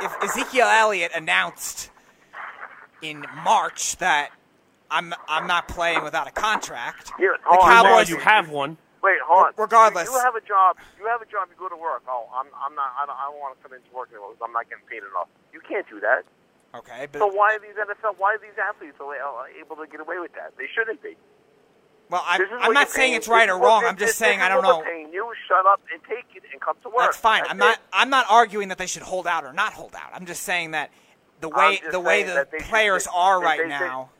if 0.00 0.22
Ezekiel 0.22 0.66
Elliott 0.66 1.12
announced 1.14 1.90
in 3.02 3.24
March 3.44 3.96
that 3.98 4.30
I'm 4.90 5.14
I'm 5.28 5.46
not 5.46 5.68
playing 5.68 6.02
without 6.04 6.28
a 6.28 6.30
contract, 6.32 7.12
Here, 7.18 7.36
the 7.42 7.48
hold 7.48 7.62
on, 7.70 7.84
Cowboys 7.84 8.08
you 8.08 8.18
have 8.18 8.48
one. 8.50 8.76
Wait, 9.06 9.22
hold 9.22 9.46
on. 9.46 9.52
Regardless. 9.54 10.10
you, 10.10 10.14
you 10.14 10.18
have 10.18 10.34
a 10.34 10.42
job. 10.42 10.76
You 10.98 11.06
have 11.06 11.22
a 11.22 11.30
job. 11.30 11.46
You 11.46 11.54
go 11.54 11.68
to 11.70 11.78
work. 11.78 12.02
Oh, 12.10 12.26
I'm, 12.34 12.50
I'm 12.58 12.74
not. 12.74 12.90
I 12.98 13.06
don't, 13.06 13.14
I 13.14 13.30
don't 13.30 13.38
want 13.38 13.54
to 13.54 13.62
come 13.62 13.70
into 13.70 13.86
work 13.94 14.10
anymore 14.10 14.34
because 14.34 14.42
I'm 14.42 14.50
not 14.52 14.66
getting 14.66 14.82
paid 14.90 15.06
enough. 15.06 15.30
You 15.54 15.62
can't 15.62 15.86
do 15.86 16.00
that. 16.02 16.26
Okay, 16.74 17.06
but 17.06 17.22
So 17.22 17.30
why 17.30 17.54
are 17.54 17.60
these 17.62 17.78
NFL? 17.78 18.18
Why 18.18 18.34
are 18.34 18.42
these 18.42 18.58
athletes 18.58 18.98
uh, 18.98 19.06
able 19.62 19.76
to 19.78 19.86
get 19.86 20.00
away 20.02 20.18
with 20.18 20.34
that? 20.34 20.58
They 20.58 20.66
shouldn't 20.74 21.00
be. 21.06 21.14
well, 22.10 22.22
I'm, 22.26 22.42
I'm 22.60 22.72
not 22.74 22.90
saying 22.90 23.10
paying- 23.10 23.14
it's 23.14 23.28
right 23.28 23.48
or 23.48 23.58
wrong. 23.62 23.82
this- 23.82 23.90
I'm 23.90 23.96
just 23.96 24.10
this 24.10 24.16
saying 24.18 24.40
I 24.42 24.48
don't 24.48 24.62
know. 24.66 24.82
paying 24.82 25.12
you 25.12 25.30
shut 25.46 25.64
up 25.66 25.80
and 25.92 26.02
take 26.02 26.26
it 26.34 26.42
and 26.50 26.60
come 26.60 26.74
to 26.82 26.88
work. 26.90 26.98
That's 26.98 27.16
fine. 27.16 27.42
That's 27.46 27.50
I'm 27.52 27.58
not. 27.58 27.78
I'm 27.92 28.10
not 28.10 28.26
arguing 28.28 28.68
that 28.68 28.78
they 28.78 28.86
should 28.86 29.02
hold 29.02 29.26
out 29.26 29.44
or 29.44 29.52
not 29.52 29.72
hold 29.72 29.94
out. 29.94 30.10
I'm 30.12 30.26
just 30.26 30.42
saying 30.42 30.72
that 30.72 30.90
the 31.40 31.48
way 31.48 31.80
the 31.90 32.00
way 32.00 32.24
the 32.24 32.46
should- 32.50 32.66
players 32.66 33.04
they- 33.04 33.10
are 33.14 33.40
right 33.40 33.60
they- 33.62 33.68
now, 33.68 34.10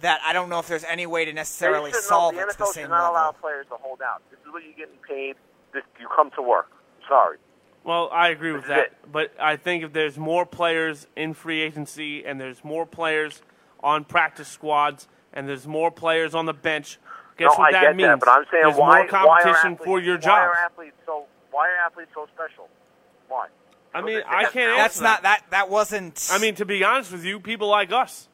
that 0.00 0.20
I 0.24 0.32
don't 0.32 0.48
know 0.48 0.58
if 0.58 0.68
there's 0.68 0.84
any 0.84 1.06
way 1.06 1.24
to 1.24 1.32
necessarily 1.32 1.90
should 1.90 1.96
know- 1.98 2.00
solve 2.02 2.34
the 2.34 2.42
it 2.42 2.48
to 2.50 2.54
NFL 2.54 2.58
the 2.58 2.66
same 2.72 2.84
should 2.84 2.90
not 2.90 3.10
allow 3.10 3.32
players 3.32 3.66
to 3.68 3.76
hold 3.76 4.02
out. 4.02 4.22
This 4.30 4.38
is 4.40 4.52
what 4.52 4.62
you're 4.64 4.72
getting 4.74 4.98
paid. 5.08 5.36
This, 5.72 5.82
you 6.00 6.08
come 6.14 6.30
to 6.36 6.42
work. 6.42 6.70
Sorry. 7.08 7.38
Well, 7.84 8.08
I 8.12 8.28
agree 8.28 8.52
with 8.52 8.62
This 8.62 8.70
is 8.70 8.76
that. 8.76 8.86
it. 8.86 9.12
But 9.12 9.32
I 9.40 9.56
think 9.56 9.84
if 9.84 9.92
there's 9.92 10.18
more 10.18 10.44
players 10.44 11.06
in 11.16 11.34
free 11.34 11.60
agency 11.62 12.24
and 12.24 12.40
there's 12.40 12.64
more 12.64 12.84
players 12.84 13.42
on 13.80 14.04
practice 14.04 14.48
squads 14.48 15.06
and 15.32 15.48
there's 15.48 15.66
more 15.66 15.90
players 15.90 16.34
on 16.34 16.46
the 16.46 16.52
bench, 16.54 16.98
guess 17.38 17.52
no, 17.52 17.58
what 17.58 17.68
I 17.68 17.72
that 17.72 17.82
get 17.82 17.96
means? 17.96 18.08
that, 18.08 18.20
but 18.20 18.28
I'm 18.28 18.44
saying 18.50 18.64
there's 18.64 18.76
why, 18.76 18.98
more 19.02 19.08
competition 19.08 19.72
why 19.76 19.82
are 19.82 19.84
for 19.84 20.00
your 20.00 20.18
job. 20.18 20.30
Why 20.32 20.46
are 20.46 20.54
athletes 20.56 20.96
so? 21.06 21.26
Why 21.52 21.68
are 21.68 21.86
athletes 21.86 22.10
so 22.14 22.26
special? 22.34 22.68
Why? 23.28 23.46
I 23.94 24.02
mean, 24.02 24.20
I 24.26 24.42
can't 24.42 24.52
talent. 24.54 24.76
That's 24.78 24.96
answer 24.96 25.04
not 25.04 25.22
that. 25.22 25.42
that. 25.42 25.50
That 25.52 25.70
wasn't. 25.70 26.28
I 26.32 26.38
mean, 26.38 26.54
to 26.56 26.64
be 26.66 26.82
honest 26.82 27.12
with 27.12 27.24
you, 27.24 27.38
people 27.40 27.68
like 27.68 27.92
us. 27.92 28.28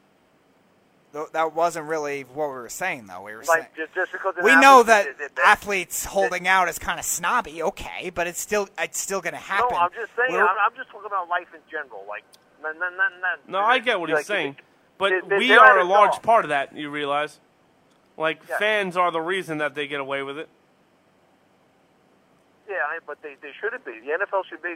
Th- 1.13 1.29
that 1.33 1.55
wasn't 1.55 1.87
really 1.87 2.23
what 2.23 2.49
we 2.49 2.55
were 2.55 2.69
saying, 2.69 3.07
though. 3.07 3.23
We 3.23 3.35
were 3.35 3.45
saying 3.45 3.67
just, 3.77 3.95
just 3.95 4.13
because 4.13 4.35
an 4.39 4.45
we 4.45 4.55
know 4.57 4.81
athlete- 4.81 4.87
that 4.87 5.19
that- 5.19 5.37
that- 5.37 5.47
athletes 5.47 6.05
holding 6.05 6.47
out 6.49 6.69
is 6.69 6.79
kind 6.79 6.99
of 6.99 7.05
snobby. 7.05 7.63
Okay, 7.63 8.11
but 8.11 8.27
it's 8.27 8.41
still 8.41 8.69
it's 8.79 8.99
still 8.99 9.21
going 9.21 9.35
to 9.35 9.39
happen. 9.41 9.69
No, 9.73 9.79
I'm 9.79 9.91
just 9.93 10.13
saying. 10.17 10.35
I'm, 10.41 10.49
I'm 10.49 10.75
just 10.77 10.91
talking 10.91 11.07
about 11.07 11.29
life 11.29 11.49
in 11.55 11.61
general. 11.71 12.05
Like, 12.09 12.25
not, 12.63 12.77
not, 12.79 12.93
not, 12.97 13.13
not, 13.21 13.49
No, 13.49 13.59
I 13.61 13.79
get 13.79 13.99
what 14.01 14.09
he's 14.09 14.17
like, 14.17 14.27
saying, 14.27 14.57
but 14.99 15.13
they- 15.29 15.37
we 15.39 15.49
they're 15.49 15.79
a 15.79 15.85
large 15.85 16.13
all. 16.13 16.21
part 16.21 16.45
of 16.45 16.49
that. 16.51 16.77
You 16.77 16.91
realize, 16.91 17.41
like 18.17 18.41
Yeah. 18.49 18.59
fans 18.59 18.97
are 18.97 19.11
the 19.11 19.21
reason 19.21 19.59
that 19.59 19.75
they 19.75 19.87
get 19.87 20.01
away 20.01 20.23
with 20.23 20.39
it. 20.39 20.49
Yeah, 22.69 22.79
but 23.07 23.21
they, 23.23 23.35
they 23.43 23.51
shouldn't 23.61 23.85
be. 23.85 24.01
The 24.01 24.13
NFL 24.17 24.45
should 24.49 24.63
be 24.63 24.75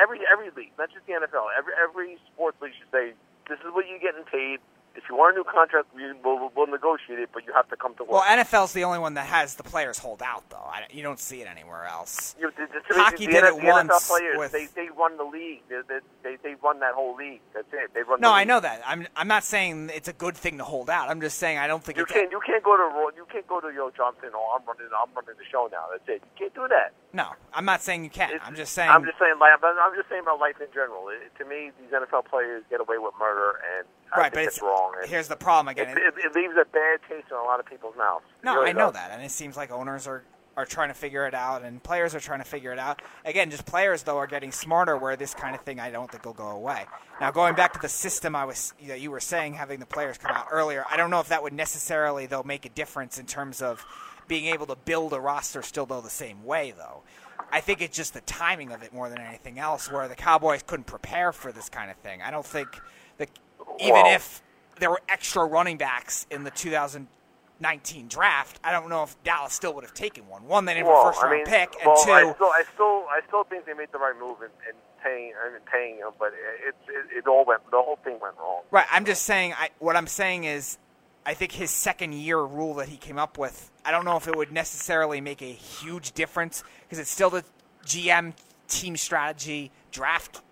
every 0.00 0.20
every 0.30 0.50
league, 0.56 0.72
not 0.78 0.90
just 0.92 1.04
the 1.06 1.12
NFL. 1.12 1.46
Every 1.58 1.72
every 1.82 2.18
sports 2.32 2.56
league 2.62 2.72
should 2.78 2.90
say, 2.90 3.12
"This 3.48 3.58
is 3.58 3.66
what 3.74 3.86
you're 3.86 3.98
getting 3.98 4.24
paid. 4.24 4.60
If 4.96 5.04
you 5.08 5.16
want 5.16 5.34
a 5.34 5.38
new 5.38 5.44
contract, 5.44 5.88
we 5.94 6.12
will 6.22 6.50
we'll 6.56 6.66
negotiate 6.66 7.18
it, 7.18 7.30
but 7.32 7.44
you 7.46 7.52
have 7.52 7.68
to 7.70 7.76
come 7.76 7.94
to 7.96 8.04
work." 8.04 8.12
well, 8.12 8.22
NFL's 8.22 8.72
the 8.72 8.84
only 8.84 8.98
one 8.98 9.14
that 9.14 9.26
has 9.26 9.54
the 9.56 9.62
players 9.62 9.98
hold 9.98 10.22
out, 10.22 10.48
though. 10.50 10.56
I, 10.56 10.84
you 10.90 11.02
don't 11.02 11.18
see 11.18 11.40
it 11.42 11.48
anywhere 11.48 11.84
else. 11.84 12.36
You 12.38 12.44
know, 12.46 12.50
the, 12.56 12.66
the, 12.66 12.94
Hockey 12.94 13.26
the, 13.26 13.32
did 13.32 13.44
it 13.44 13.62
once 13.62 14.08
players, 14.08 14.38
with- 14.38 14.52
they 14.52 14.66
they 14.74 14.88
run 14.96 15.16
the 15.16 15.24
league. 15.24 15.62
They, 15.68 15.80
they 16.22 16.36
they 16.42 16.54
run 16.62 16.80
that 16.80 16.94
whole 16.94 17.16
league. 17.16 17.40
That's 17.52 17.66
it. 17.72 17.92
They 17.92 18.02
run. 18.02 18.20
No, 18.20 18.30
I 18.32 18.44
know 18.44 18.60
that. 18.60 18.82
I'm 18.86 19.06
I'm 19.16 19.28
not 19.28 19.44
saying 19.44 19.90
it's 19.92 20.08
a 20.08 20.12
good 20.12 20.36
thing 20.36 20.58
to 20.58 20.64
hold 20.64 20.88
out. 20.88 21.10
I'm 21.10 21.20
just 21.20 21.38
saying 21.38 21.58
I 21.58 21.66
don't 21.66 21.82
think 21.82 21.98
You 21.98 22.04
it's 22.04 22.12
can't 22.12 22.30
you 22.30 22.40
can't 22.46 22.62
go 22.62 22.76
to 22.76 23.16
you 23.16 23.26
can't 23.32 23.46
go 23.48 23.60
to 23.60 23.68
Yo 23.74 23.90
Johnson. 23.96 24.30
Oh, 24.34 24.56
I'm 24.58 24.66
running 24.66 24.86
I'm 24.94 25.12
running 25.14 25.34
the 25.38 25.44
show 25.50 25.68
now. 25.72 25.86
That's 25.90 26.08
it. 26.08 26.22
You 26.24 26.38
can't 26.38 26.54
do 26.54 26.68
that. 26.68 26.92
no. 27.12 27.30
I'm 27.52 27.64
not 27.64 27.82
saying 27.82 28.02
you 28.04 28.10
can. 28.10 28.30
It's- 28.30 28.42
I'm 28.44 28.56
just 28.56 28.72
saying. 28.72 28.90
I'm 28.90 29.04
just 29.04 29.18
saying. 29.18 29.34
I'm 29.40 29.94
just 29.94 30.08
saying 30.08 30.22
about 30.22 30.40
life 30.40 30.56
in 30.60 30.66
general. 30.74 31.08
It, 31.08 31.30
to 31.38 31.44
me, 31.44 31.70
these 31.80 31.90
NFL 31.90 32.26
players 32.26 32.64
get 32.70 32.80
away 32.80 32.98
with 32.98 33.14
murder, 33.18 33.60
and 33.78 33.86
right, 34.16 34.32
but 34.32 34.44
it's, 34.44 34.60
wrong. 34.62 34.94
And 35.00 35.10
Here's 35.10 35.28
the 35.28 35.36
problem 35.36 35.68
again. 35.68 35.96
it, 35.96 36.14
it 36.16 36.34
leaves 36.34 36.54
a 36.60 36.64
bad 36.64 37.00
taste 37.08 37.26
in 37.30 37.36
a 37.36 37.42
lot 37.42 37.60
of 37.60 37.66
people's 37.66 37.96
mouths. 37.96 38.24
No, 38.42 38.56
really 38.56 38.70
I 38.70 38.72
know 38.72 38.86
does. 38.86 38.94
that, 38.94 39.10
and 39.12 39.22
it 39.22 39.30
seems 39.30 39.56
like 39.56 39.70
owners 39.70 40.06
are 40.06 40.24
are 40.56 40.64
trying 40.64 40.88
to 40.88 40.94
figure 40.94 41.26
it 41.26 41.34
out, 41.34 41.62
and 41.62 41.82
players 41.82 42.14
are 42.14 42.20
trying 42.20 42.38
to 42.38 42.44
figure 42.44 42.72
it 42.72 42.78
out. 42.78 43.02
Again, 43.24 43.50
just 43.50 43.66
players 43.66 44.04
though 44.04 44.18
are 44.18 44.26
getting 44.26 44.52
smarter, 44.52 44.96
where 44.96 45.16
this 45.16 45.34
kind 45.34 45.54
of 45.54 45.60
thing 45.62 45.80
I 45.80 45.90
don't 45.90 46.10
think 46.10 46.24
will 46.24 46.32
go 46.32 46.48
away. 46.48 46.84
Now, 47.20 47.30
going 47.30 47.54
back 47.54 47.72
to 47.74 47.80
the 47.80 47.88
system, 47.88 48.36
I 48.36 48.44
was 48.44 48.72
that 48.86 49.00
you 49.00 49.10
were 49.10 49.20
saying 49.20 49.54
having 49.54 49.80
the 49.80 49.86
players 49.86 50.18
come 50.18 50.30
out 50.30 50.46
earlier. 50.50 50.84
I 50.90 50.96
don't 50.96 51.10
know 51.10 51.20
if 51.20 51.28
that 51.28 51.42
would 51.42 51.52
necessarily 51.52 52.26
though 52.26 52.42
make 52.42 52.64
a 52.66 52.70
difference 52.70 53.18
in 53.18 53.26
terms 53.26 53.62
of 53.62 53.84
being 54.28 54.46
able 54.46 54.66
to 54.66 54.76
build 54.76 55.12
a 55.12 55.20
roster 55.20 55.60
still 55.62 55.86
though 55.86 56.00
the 56.00 56.10
same 56.10 56.44
way 56.44 56.72
though. 56.76 57.02
I 57.52 57.60
think 57.60 57.82
it's 57.82 57.96
just 57.96 58.14
the 58.14 58.20
timing 58.22 58.72
of 58.72 58.82
it 58.82 58.92
more 58.92 59.08
than 59.08 59.18
anything 59.18 59.58
else, 59.58 59.90
where 59.90 60.08
the 60.08 60.14
Cowboys 60.14 60.62
couldn't 60.62 60.86
prepare 60.86 61.32
for 61.32 61.52
this 61.52 61.68
kind 61.68 61.90
of 61.90 61.96
thing. 61.98 62.22
I 62.22 62.30
don't 62.30 62.46
think 62.46 62.68
that 63.18 63.28
even 63.80 64.06
if 64.06 64.42
there 64.78 64.90
were 64.90 65.00
extra 65.08 65.44
running 65.44 65.76
backs 65.76 66.26
in 66.30 66.44
the 66.44 66.50
2019 66.50 68.08
draft, 68.08 68.60
I 68.64 68.72
don't 68.72 68.88
know 68.88 69.02
if 69.02 69.20
Dallas 69.22 69.52
still 69.52 69.74
would 69.74 69.84
have 69.84 69.94
taken 69.94 70.28
one. 70.28 70.46
One, 70.46 70.64
they 70.64 70.74
didn't 70.74 70.86
have 70.88 70.98
a 70.98 71.02
first 71.02 71.22
I 71.22 71.26
round 71.26 71.36
mean, 71.36 71.46
pick, 71.46 71.74
and 71.80 71.86
well, 71.86 72.04
two, 72.04 72.12
I 72.12 72.32
still, 72.32 72.46
I 72.46 72.62
still, 72.74 72.84
I 72.84 73.20
still 73.26 73.44
think 73.44 73.66
they 73.66 73.74
made 73.74 73.92
the 73.92 73.98
right 73.98 74.14
move 74.18 74.38
in, 74.40 74.50
in 74.68 74.74
paying, 75.02 75.32
I 75.44 75.50
mean, 75.52 75.60
paying 75.70 75.96
him, 75.96 76.10
but 76.18 76.32
it, 76.66 76.74
it, 76.88 77.18
it 77.18 77.26
all 77.26 77.44
went, 77.44 77.62
the 77.70 77.82
whole 77.82 77.98
thing 78.02 78.18
went 78.20 78.36
wrong. 78.38 78.62
Right. 78.70 78.86
I'm 78.90 79.04
just 79.04 79.22
saying. 79.22 79.54
I, 79.56 79.70
what 79.78 79.96
I'm 79.96 80.06
saying 80.06 80.44
is, 80.44 80.78
I 81.26 81.34
think 81.34 81.52
his 81.52 81.70
second 81.70 82.14
year 82.14 82.40
rule 82.40 82.74
that 82.74 82.88
he 82.88 82.96
came 82.96 83.18
up 83.18 83.38
with. 83.38 83.70
I 83.84 83.90
don't 83.90 84.04
know 84.04 84.16
if 84.16 84.28
it 84.28 84.36
would 84.36 84.52
necessarily 84.52 85.20
make 85.20 85.42
a 85.42 85.52
huge 85.52 86.12
difference 86.12 86.62
because 86.82 86.98
it's 86.98 87.10
still 87.10 87.30
the 87.30 87.44
GM 87.86 88.34
team 88.68 88.96
strategy, 88.96 89.70
draft 89.90 90.42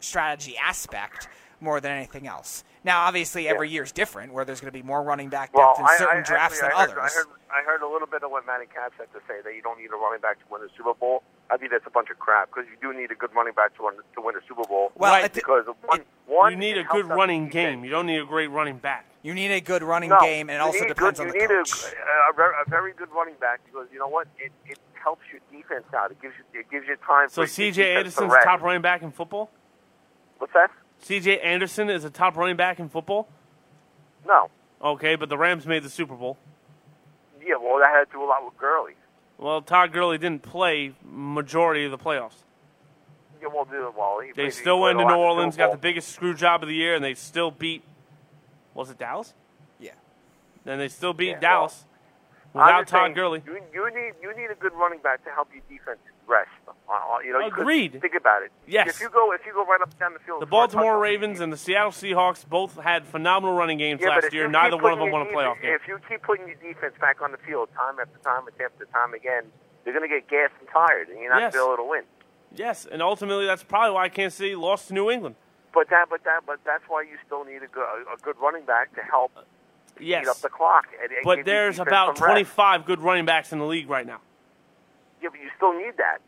strategy 0.00 0.56
aspect 0.62 1.28
more 1.60 1.80
than 1.80 1.92
anything 1.92 2.26
else. 2.26 2.64
Now, 2.84 3.02
obviously, 3.06 3.48
every 3.48 3.68
year 3.70 3.82
is 3.82 3.90
different, 3.92 4.32
where 4.32 4.44
there's 4.44 4.60
going 4.60 4.72
to 4.72 4.78
be 4.78 4.82
more 4.86 5.02
running 5.02 5.28
back 5.28 5.52
depth 5.52 5.56
Well, 5.56 5.74
in 5.80 5.84
I, 5.86 5.96
certain 5.96 6.18
I, 6.22 6.22
drafts 6.22 6.62
actually, 6.62 6.68
than 6.68 6.76
I 6.76 6.80
heard, 6.82 6.98
others. 6.98 7.12
I 7.12 7.18
heard, 7.18 7.26
I 7.50 7.62
heard 7.64 7.82
a 7.82 7.88
little 7.88 8.06
bit 8.06 8.22
of 8.22 8.30
what 8.30 8.46
Matty 8.46 8.66
Katz 8.72 8.94
had 8.96 9.10
to 9.12 9.18
say 9.26 9.40
that 9.42 9.54
you 9.54 9.62
don't 9.62 9.78
need 9.80 9.90
a 9.90 9.96
running 9.96 10.20
back 10.20 10.38
to 10.38 10.44
win 10.50 10.62
the 10.62 10.68
Super 10.76 10.94
Bowl. 10.94 11.22
I 11.50 11.56
think 11.56 11.72
that's 11.72 11.86
a 11.86 11.90
bunch 11.90 12.10
of 12.10 12.18
crap 12.18 12.48
because 12.50 12.64
you 12.70 12.76
do 12.80 12.96
need 12.96 13.10
a 13.10 13.14
good 13.16 13.34
running 13.34 13.54
back 13.54 13.74
to 13.76 13.82
win, 13.84 13.94
to 14.14 14.20
win 14.20 14.36
a 14.36 14.40
Super 14.46 14.62
Bowl. 14.68 14.92
Well, 14.94 15.12
Right, 15.12 15.24
it- 15.24 15.32
because 15.32 15.64
one, 15.84 16.00
one 16.26 16.52
you 16.52 16.58
need 16.58 16.78
a 16.78 16.84
good 16.84 17.06
running 17.06 17.46
the 17.46 17.50
game. 17.50 17.84
You 17.84 17.90
don't 17.90 18.06
need 18.06 18.20
a 18.20 18.24
great 18.26 18.48
running 18.50 18.78
back. 18.78 19.06
you 19.22 19.34
need 19.34 19.50
a 19.50 19.60
good 19.60 19.82
running 19.82 20.10
No, 20.10 20.20
game, 20.20 20.48
and 20.48 20.56
it 20.56 20.60
also 20.60 20.86
depends 20.86 21.18
good, 21.18 21.28
on 21.28 21.34
you 21.34 21.40
the 21.40 21.54
need 21.54 21.64
coach. 21.64 21.84
A, 21.90 22.30
a, 22.30 22.34
very, 22.36 22.54
a 22.64 22.70
very 22.70 22.92
good 22.92 23.08
running 23.10 23.34
back 23.40 23.60
because 23.64 23.88
you 23.92 23.98
know 23.98 24.08
what? 24.08 24.28
It, 24.38 24.52
it 24.66 24.78
helps 24.94 25.22
your 25.32 25.40
defense 25.50 25.86
out. 25.94 26.10
It 26.12 26.20
gives 26.22 26.34
you 26.38 26.60
it 26.60 26.70
gives 26.70 26.86
you 26.86 26.94
time. 27.04 27.28
So 27.30 27.44
C.J. 27.44 27.72
defense 27.94 28.14
to 28.14 28.22
Anderson's 28.22 28.44
top 28.44 28.62
running 28.62 28.82
back 28.82 29.02
in 29.02 29.10
football. 29.10 29.50
What's 30.38 30.52
that? 30.52 30.70
C.J. 31.00 31.40
Anderson 31.40 31.88
is 31.90 32.04
a 32.04 32.10
top 32.10 32.36
running 32.36 32.56
back 32.56 32.78
in 32.80 32.88
football. 32.88 33.28
No. 34.26 34.50
Okay, 34.82 35.16
but 35.16 35.28
the 35.28 35.38
Rams 35.38 35.66
made 35.66 35.82
the 35.82 35.90
Super 35.90 36.14
Bowl. 36.14 36.36
Yeah, 37.40 37.56
well, 37.56 37.78
that 37.78 37.90
had 37.90 38.04
to 38.06 38.12
do 38.12 38.24
a 38.24 38.26
lot 38.26 38.44
with 38.44 38.56
Gurley. 38.58 38.94
Well, 39.38 39.62
Todd 39.62 39.92
Gurley 39.92 40.18
didn't 40.18 40.42
play 40.42 40.94
majority 41.04 41.84
of 41.84 41.90
the 41.90 41.98
playoffs. 41.98 42.42
Yeah, 43.40 43.48
well, 43.54 43.64
dude, 43.64 43.94
well, 43.96 44.20
he 44.24 44.32
They 44.32 44.50
still 44.50 44.80
went 44.80 44.98
to 44.98 45.04
New 45.04 45.14
Orleans, 45.14 45.56
got 45.56 45.70
the 45.70 45.78
biggest 45.78 46.08
screw 46.08 46.34
job 46.34 46.62
of 46.62 46.68
the 46.68 46.74
year, 46.74 46.94
and 46.94 47.04
they 47.04 47.14
still 47.14 47.50
beat. 47.50 47.82
Was 48.74 48.90
it 48.90 48.98
Dallas? 48.98 49.34
Yeah. 49.78 49.92
Then 50.64 50.78
they 50.78 50.88
still 50.88 51.12
beat 51.12 51.28
Yeah, 51.28 51.40
Dallas 51.40 51.84
I'm 52.54 52.60
without 52.60 52.88
Todd 52.88 53.00
saying, 53.04 53.14
Gurley. 53.14 53.42
You, 53.46 53.60
you 53.72 53.90
need 53.94 54.12
you 54.22 54.34
need 54.36 54.50
a 54.50 54.54
good 54.54 54.72
running 54.72 55.00
back 55.00 55.24
to 55.24 55.30
help 55.30 55.48
your 55.52 55.62
defense 55.68 55.98
rest. 56.26 56.48
Uh, 56.88 56.92
uh, 56.92 57.18
you 57.18 57.32
know, 57.32 57.44
Agreed. 57.44 58.00
Think 58.00 58.14
about 58.14 58.42
it. 58.42 58.52
Yes. 58.66 58.88
If 58.88 59.00
you 59.00 59.08
go 59.10 59.32
if 59.32 59.44
you 59.44 59.52
go 59.52 59.64
right 59.64 59.80
up 59.80 59.98
down 59.98 60.12
the 60.12 60.20
field, 60.20 60.40
The 60.40 60.46
Baltimore 60.46 60.98
Ravens 60.98 61.40
and 61.40 61.52
the 61.52 61.56
Seattle 61.56 61.90
Seahawks 61.90 62.48
both 62.48 62.76
had 62.80 63.04
phenomenal 63.04 63.56
running 63.56 63.78
games 63.78 64.00
yeah, 64.02 64.10
last 64.10 64.32
year. 64.32 64.48
Neither 64.48 64.76
one 64.76 64.92
of 64.92 64.98
them 65.00 65.10
won 65.10 65.22
a 65.22 65.24
playoff 65.26 65.60
game. 65.60 65.72
If 65.74 65.88
you 65.88 65.98
keep 66.08 66.22
putting 66.22 66.46
your 66.46 66.56
defense 66.56 66.94
back 67.00 67.20
on 67.20 67.32
the 67.32 67.38
field 67.38 67.68
time 67.74 67.96
after 68.00 68.18
time 68.18 68.44
after 68.48 68.84
time 68.86 69.14
again, 69.14 69.44
you're 69.84 69.94
going 69.98 70.08
to 70.08 70.14
get 70.14 70.28
gassed 70.28 70.54
and 70.60 70.68
tired, 70.68 71.08
and 71.08 71.18
you're 71.20 71.30
not 71.30 71.40
Yes. 71.40 71.54
going 71.54 71.64
to 71.64 71.76
be 71.76 71.82
able 71.82 71.84
to 71.84 71.90
win. 71.90 72.02
Yes, 72.54 72.86
and 72.90 73.02
ultimately 73.02 73.46
that's 73.46 73.62
probably 73.64 73.94
why 73.94 74.08
Kansas 74.08 74.38
City 74.38 74.54
lost 74.54 74.88
to 74.88 74.94
New 74.94 75.10
England. 75.10 75.34
But 75.74 75.90
that, 75.90 76.06
but 76.08 76.24
that, 76.24 76.40
but 76.46 76.60
that's 76.64 76.84
why 76.88 77.02
you 77.02 77.18
still 77.26 77.44
need 77.44 77.62
a 77.62 77.66
good, 77.66 77.84
a 77.84 78.16
good 78.22 78.36
running 78.40 78.64
back 78.64 78.94
to 78.94 79.02
help 79.02 79.32
speed 79.94 80.26
up 80.28 80.38
the 80.38 80.48
clock. 80.48 80.86
And, 81.02 81.10
and 81.12 81.20
but 81.24 81.44
there's 81.44 81.78
about 81.78 82.16
some 82.16 82.24
rest. 82.26 82.32
25 82.54 82.86
good 82.86 83.00
running 83.00 83.26
backs 83.26 83.52
in 83.52 83.58
the 83.58 83.66
league 83.66 83.90
right 83.90 84.06
now. 84.06 84.20
Yeah, 85.22 85.28
but 85.30 85.40
you 85.40 85.50
still 85.56 85.72
need 85.76 85.96
that. 85.98 86.18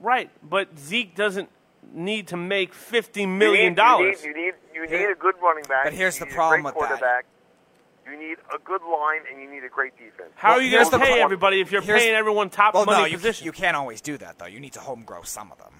Right, 0.00 0.30
but 0.42 0.78
Zeke 0.78 1.14
doesn't 1.14 1.48
need 1.92 2.28
to 2.28 2.36
make 2.36 2.72
50 2.74 3.22
You 3.22 3.28
million 3.28 3.68
need- 3.68 3.76
dollars. 3.76 4.24
You 4.24 4.32
need, 4.34 4.40
you 4.40 4.46
need, 4.46 4.54
you 4.74 4.88
Here- 4.88 5.08
need 5.08 5.12
a 5.12 5.18
good 5.18 5.34
running 5.42 5.64
back. 5.64 5.84
But 5.84 5.92
here's 5.92 6.18
the 6.18 6.26
problem 6.26 6.62
with 6.62 6.74
great 6.74 6.88
that. 6.88 6.98
quarterback. 7.00 7.24
You 8.06 8.16
need 8.18 8.38
a 8.52 8.58
good 8.58 8.82
line, 8.82 9.20
and 9.30 9.40
you 9.40 9.48
need 9.48 9.62
a 9.64 9.68
great 9.68 9.96
defense. 9.96 10.30
How 10.36 10.50
Well, 10.50 10.58
are 10.58 10.62
you 10.62 10.70
here's 10.70 10.88
going 10.88 11.00
to 11.00 11.06
pay 11.06 11.12
pro- 11.14 11.22
everybody 11.24 11.60
if 11.60 11.70
you're 11.70 11.80
here's- 11.82 12.02
paying 12.02 12.14
everyone 12.14 12.50
top 12.50 12.74
Well, 12.74 12.84
money 12.86 12.98
no, 12.98 13.04
you, 13.18 13.32
you 13.42 13.52
can't 13.52 13.76
always 13.76 14.00
do 14.00 14.16
that 14.18 14.38
though. 14.38 14.46
You 14.46 14.58
need 14.58 14.72
to 14.72 14.80
home 14.80 15.02
grow 15.04 15.22
some 15.22 15.52
of 15.52 15.58
them. 15.58 15.72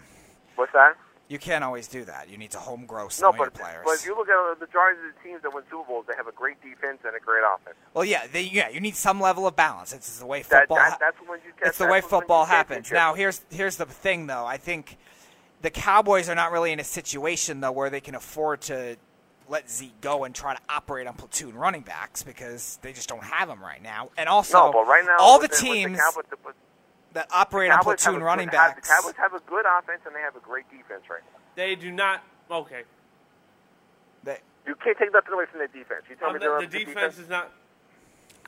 What's 0.57 0.73
that? 0.73 0.97
You 1.31 1.39
can't 1.39 1.63
always 1.63 1.87
do 1.87 2.05
that. 2.07 2.29
You 2.29 2.37
need 2.37 2.51
to 2.51 2.59
home 2.59 2.87
grow 2.87 3.05
No, 3.05 3.09
some 3.09 3.29
of 3.31 3.37
your 3.37 3.51
but, 3.51 3.55
players. 3.55 3.83
but 3.85 3.93
if 3.93 4.05
you 4.05 4.17
look 4.17 4.29
at 4.29 4.59
the 4.59 4.67
majority 4.67 4.99
of 4.99 5.15
the 5.15 5.23
teams 5.23 5.43
that 5.43 5.55
win 5.55 5.63
Super 5.71 5.85
Bowls, 5.87 6.05
they 6.09 6.17
have 6.17 6.27
a 6.27 6.33
great 6.33 6.61
defense 6.61 6.99
and 7.07 7.15
a 7.15 7.21
great 7.21 7.45
offense. 7.47 7.77
well, 7.95 8.05
yeah, 8.05 8.27
they, 8.33 8.43
yeah, 8.43 8.69
you 8.69 8.81
need 8.81 8.97
some 8.97 9.21
level 9.21 9.47
of 9.47 9.55
balance. 9.55 9.93
It's 9.93 10.19
the 10.19 10.27
way 10.27 10.43
football. 10.43 10.79
that, 10.79 10.91
ha- 10.91 10.99
that's 10.99 11.17
when 11.29 11.39
you. 11.47 11.53
Catch, 11.57 11.69
it's 11.69 11.79
the 11.79 11.85
way 11.85 11.91
when 11.91 11.99
you 12.03 12.03
win 12.03 12.11
football 12.11 12.45
happens. 12.47 12.91
Now, 12.91 13.15
here's 13.15 13.43
here's 13.51 13.77
the 13.77 13.87
thing, 13.87 14.27
though. 14.27 14.45
I 14.45 14.57
think 14.57 14.99
the 15.63 15.71
Cowboys 15.71 16.29
are 16.29 16.35
not 16.35 16.51
really 16.51 16.73
in 16.73 16.81
a 16.81 16.85
situation 16.85 17.61
though 17.61 17.73
where 17.73 17.91
they 17.91 18.01
can 18.01 18.17
afford 18.17 18.63
to 18.63 18.97
let 19.49 19.71
Zeke 19.71 20.01
go 20.01 20.25
and 20.25 20.35
try 20.35 20.55
to 20.55 20.61
operate 20.69 21.07
on 21.07 21.15
platoon 21.15 21.55
running 21.55 21.83
backs 21.83 22.25
because 22.25 22.79
they 22.83 22.93
just 22.93 23.09
don't 23.09 23.25
have 23.25 23.49
them 23.49 23.61
right 23.63 23.83
now. 23.83 24.11
And 24.17 24.29
also, 24.29 24.67
no, 24.67 24.73
but 24.73 24.87
right 24.87 25.05
now, 25.05 25.17
all 25.21 25.39
the 25.41 25.49
teams 25.49 25.97
the 25.97 26.03
Cowboys, 26.03 26.55
that 27.13 27.27
operate 27.33 27.71
on 27.71 27.79
Cowboys 27.79 28.05
have 28.05 28.13
platoon 28.13 28.23
a 28.23 28.25
running 28.25 28.49
good, 28.49 28.57
have- 28.57 28.75
backs. 28.77 28.89
The 28.89 28.95
Cowboys 28.95 29.15
have 29.19 29.35
a 29.35 29.41
good 29.41 29.65
offense 29.67 30.03
and 30.07 30.15
they 30.15 30.21
have 30.21 30.37
a 30.37 30.41
great 30.41 30.69
defense 30.71 31.03
right 31.11 31.23
now. 31.33 31.39
they 31.57 31.75
do 31.75 31.91
not. 31.91 32.23
Okay. 32.51 32.83
they- 34.25 34.39
You 34.67 34.75
can't 34.77 34.97
take 34.99 35.13
nothing 35.13 35.33
away 35.33 35.47
from 35.51 35.59
their 35.59 35.69
defense. 35.69 36.05
You 36.09 36.17
tell 36.17 36.29
Um, 36.29 36.35
me 36.35 36.39
the, 36.39 36.45
they're 36.47 36.59
the 36.61 36.65
a 36.65 36.69
good 36.69 36.87
defense 36.87 37.19
is 37.19 37.29
not. 37.29 37.51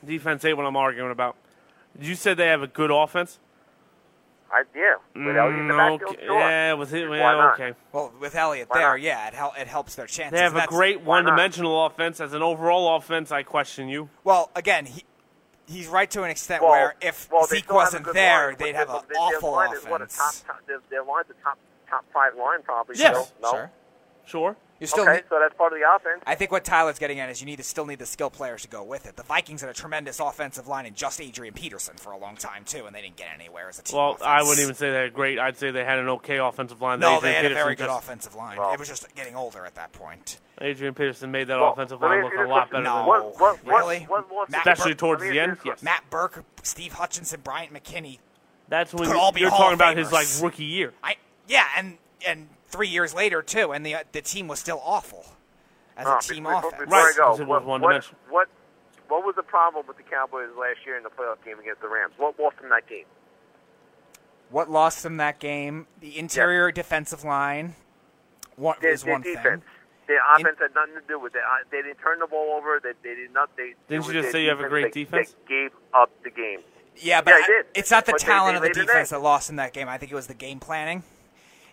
Defense 0.05 0.43
ain't 0.45 0.57
what 0.57 0.65
I'm 0.65 0.75
arguing 0.75 1.11
about. 1.11 1.35
You 1.99 2.15
said 2.15 2.37
they 2.37 2.47
have 2.47 2.61
a 2.61 2.67
good 2.67 2.91
offense. 2.91 3.39
I, 4.51 4.63
yeah, 4.75 4.95
with 5.15 5.35
Elliott 5.35 5.67
the 5.67 5.73
Mm, 5.73 5.77
backfield, 5.99 6.15
okay. 6.15 6.25
sure. 6.27 6.39
Yeah, 6.39 6.73
with 6.73 6.93
it. 6.93 7.09
Why 7.09 7.17
not? 7.17 7.53
okay. 7.59 7.73
well, 7.91 8.13
with 8.19 8.35
Elliott 8.35 8.69
Why 8.69 8.77
there, 8.79 8.89
not? 8.89 9.01
yeah, 9.01 9.27
it, 9.29 9.33
hel- 9.33 9.53
it 9.57 9.65
helps 9.67 9.95
their 9.95 10.05
chances. 10.05 10.37
They 10.37 10.43
have 10.43 10.55
a 10.55 10.67
great 10.67 11.01
one-dimensional 11.01 11.87
offense. 11.87 12.19
As 12.19 12.33
an 12.33 12.43
overall 12.43 12.95
offense, 12.95 13.31
I 13.31 13.41
question 13.41 13.87
you. 13.89 14.09
Well, 14.23 14.51
again, 14.55 14.85
he 14.85 15.05
he's 15.67 15.87
right 15.87 16.09
to 16.11 16.23
an 16.23 16.29
extent 16.31 16.61
Well, 16.61 16.71
where 16.71 16.95
if 17.01 17.29
well, 17.31 17.45
Zeke 17.45 17.63
still 17.65 17.79
have 17.79 17.93
a 17.93 17.97
wasn't 17.97 18.13
there, 18.13 18.47
line, 18.47 18.55
they'd 18.59 18.71
but 18.73 18.75
have 18.79 18.87
their- 18.87 18.97
an 18.97 19.03
their 19.09 19.21
awful 19.21 19.51
line 19.51 19.67
offense. 19.69 19.83
Is 19.83 19.89
what 19.89 20.01
a 20.01 20.05
top, 20.07 20.33
top, 20.47 20.65
their, 20.67 20.79
their 20.89 21.03
line's 21.03 21.25
a 21.29 21.43
top 21.43 21.57
top 21.89 22.05
five 22.13 22.35
line 22.35 22.61
probably. 22.63 22.95
Yes. 22.97 23.29
still. 23.31 23.41
No. 23.41 23.51
Sure. 23.51 23.71
Sure. 24.25 24.55
You 24.83 24.87
still 24.87 25.03
okay, 25.03 25.13
need, 25.13 25.23
so 25.29 25.39
that's 25.39 25.55
part 25.55 25.71
of 25.71 25.79
the 25.79 25.85
offense. 25.89 26.21
I 26.27 26.35
think 26.35 26.51
what 26.51 26.65
Tyler's 26.65 26.99
getting 26.99 27.17
at 27.21 27.29
is 27.29 27.39
you 27.39 27.45
need 27.45 27.55
to 27.55 27.63
still 27.63 27.85
need 27.85 27.99
the 27.99 28.05
skill 28.05 28.29
players 28.29 28.63
to 28.63 28.67
go 28.67 28.83
with 28.83 29.05
it. 29.05 29.15
The 29.15 29.23
Vikings 29.23 29.61
had 29.61 29.69
a 29.69 29.73
tremendous 29.73 30.19
offensive 30.19 30.67
line 30.67 30.85
and 30.85 30.93
just 30.93 31.21
Adrian 31.21 31.53
Peterson 31.53 31.95
for 31.95 32.11
a 32.11 32.17
long 32.17 32.35
time 32.35 32.65
too, 32.65 32.85
and 32.85 32.93
they 32.93 33.01
didn't 33.01 33.15
get 33.15 33.27
anywhere 33.33 33.69
as 33.69 33.79
a 33.79 33.83
team. 33.83 33.97
Well, 33.97 34.11
offense. 34.11 34.23
I 34.27 34.41
wouldn't 34.41 34.59
even 34.59 34.75
say 34.75 34.91
they 34.91 35.03
had 35.03 35.13
great. 35.13 35.39
I'd 35.39 35.55
say 35.55 35.71
they 35.71 35.85
had 35.85 35.99
an 35.99 36.09
okay 36.09 36.37
offensive 36.37 36.81
line. 36.81 36.99
No, 36.99 37.21
they 37.21 37.31
had 37.33 37.45
a 37.45 37.53
very 37.53 37.75
good 37.75 37.85
just- 37.85 38.03
offensive 38.03 38.35
line. 38.35 38.57
Well- 38.57 38.73
it 38.73 38.79
was 38.79 38.89
just 38.89 39.07
getting 39.15 39.37
older 39.37 39.65
at 39.65 39.75
that 39.75 39.93
point. 39.93 40.41
Adrian 40.59 40.93
Peterson 40.93 41.31
made 41.31 41.47
that 41.47 41.59
Well, 41.61 41.71
offensive 41.71 42.01
line 42.01 42.21
look 42.21 42.33
you 42.33 42.39
a 42.39 42.47
lot 42.47 42.69
question. 42.69 42.83
better 42.83 42.95
than 42.95 43.03
No. 43.03 43.07
What, 43.07 43.39
what, 43.39 43.65
what, 43.65 43.77
Really? 43.79 43.99
what, 44.03 44.29
what, 44.29 44.49
Especially 44.49 44.91
let 44.91 44.97
towards 44.97 45.21
the 45.23 45.39
end, 45.39 45.57
yes. 45.63 45.81
Matt 45.81 46.03
Birk, 46.09 46.43
Steve 46.61 46.91
Hutchinson, 46.91 47.39
Bryant 47.41 47.73
McKinnie. 47.73 48.19
That's 48.67 48.93
when 48.93 49.05
Could 49.07 49.13
you, 49.13 49.19
all 49.19 49.31
be 49.31 49.39
you're 49.41 49.49
Hall 49.49 49.59
talking 49.59 49.75
about 49.75 49.95
his 49.95 50.11
like 50.11 50.27
rookie 50.41 50.65
year. 50.65 50.93
I 51.01 51.15
yeah, 51.47 51.65
and 51.77 51.97
and 52.27 52.49
three 52.73 52.89
years 52.89 53.13
later 53.13 53.41
too, 53.41 53.71
and 53.71 53.85
the 53.85 53.95
the 54.11 54.21
team 54.21 54.47
was 54.49 54.59
still 54.59 54.81
awful 54.83 55.25
as 55.95 56.05
Uh, 56.07 56.17
a 56.17 56.21
team 56.21 56.43
before, 56.43 56.59
offense. 56.59 56.73
Before 56.73 56.85
Right, 56.87 57.13
I 57.13 57.17
go, 57.17 57.23
because 57.31 57.39
it 57.39 57.47
was 57.47 57.49
what, 57.61 57.65
one 57.65 57.81
what, 57.81 57.89
dimension. 57.89 58.15
what, 58.29 58.47
what 59.07 59.23
was 59.25 59.35
the 59.35 59.43
problem 59.43 59.85
with 59.87 59.95
the 59.97 60.03
Cowboys 60.03 60.49
last 60.59 60.79
year 60.85 60.97
in 60.97 61.03
the 61.03 61.09
playoff 61.09 61.37
game 61.45 61.59
against 61.59 61.81
the 61.81 61.87
Rams? 61.87 62.13
What 62.17 62.37
lost 62.39 62.57
them 62.59 62.69
that 62.69 62.87
game? 62.89 63.05
What 64.49 64.69
lost 64.69 65.03
them 65.03 65.17
that 65.17 65.39
game? 65.39 65.87
The 65.99 66.17
interior 66.17 66.71
defensive 66.71 67.23
line. 67.23 67.75
What 68.55 68.81
Their, 68.81 68.91
is 68.91 69.03
their 69.03 69.13
one 69.13 69.21
defense. 69.21 69.43
thing. 69.63 69.69
Their 70.07 70.19
offense 70.35 70.57
had 70.59 70.75
nothing 70.75 70.95
to 70.95 71.01
do 71.07 71.17
with 71.19 71.33
it. 71.35 71.41
Uh, 71.41 71.63
They 71.71 71.81
didn't 71.81 71.97
turn 71.99 72.19
the 72.19 72.27
ball 72.27 72.53
over. 72.57 72.79
They, 72.83 72.91
they 73.03 73.15
did 73.15 73.31
not. 73.33 73.49
They, 73.55 73.73
Didn't 73.87 74.05
you 74.07 74.13
just 74.13 74.31
say 74.31 74.43
you 74.43 74.49
have 74.49 74.59
a 74.59 74.67
great 74.69 74.83
that- 74.83 74.93
defense? 74.93 75.29
That 75.31 75.47
gave 75.47 75.71
up 75.93 76.11
the 76.23 76.29
game. 76.29 76.59
Yeah, 76.97 77.21
but 77.21 77.31
Yeah, 77.31 77.35
I 77.37 77.39
I- 77.43 77.47
did. 77.47 77.65
it's 77.73 77.89
not 77.89 78.05
the 78.05 78.11
But 78.11 78.21
talent 78.21 78.61
they 78.61 78.67
of 78.69 78.73
the 78.75 78.81
defense 78.81 79.09
that 79.09 79.21
lost 79.21 79.49
in 79.49 79.55
that 79.55 79.73
game. 79.73 79.87
I 79.89 79.97
think 79.97 80.11
it 80.11 80.15
was 80.15 80.27
the 80.27 80.33
game 80.35 80.59
planning. 80.59 81.03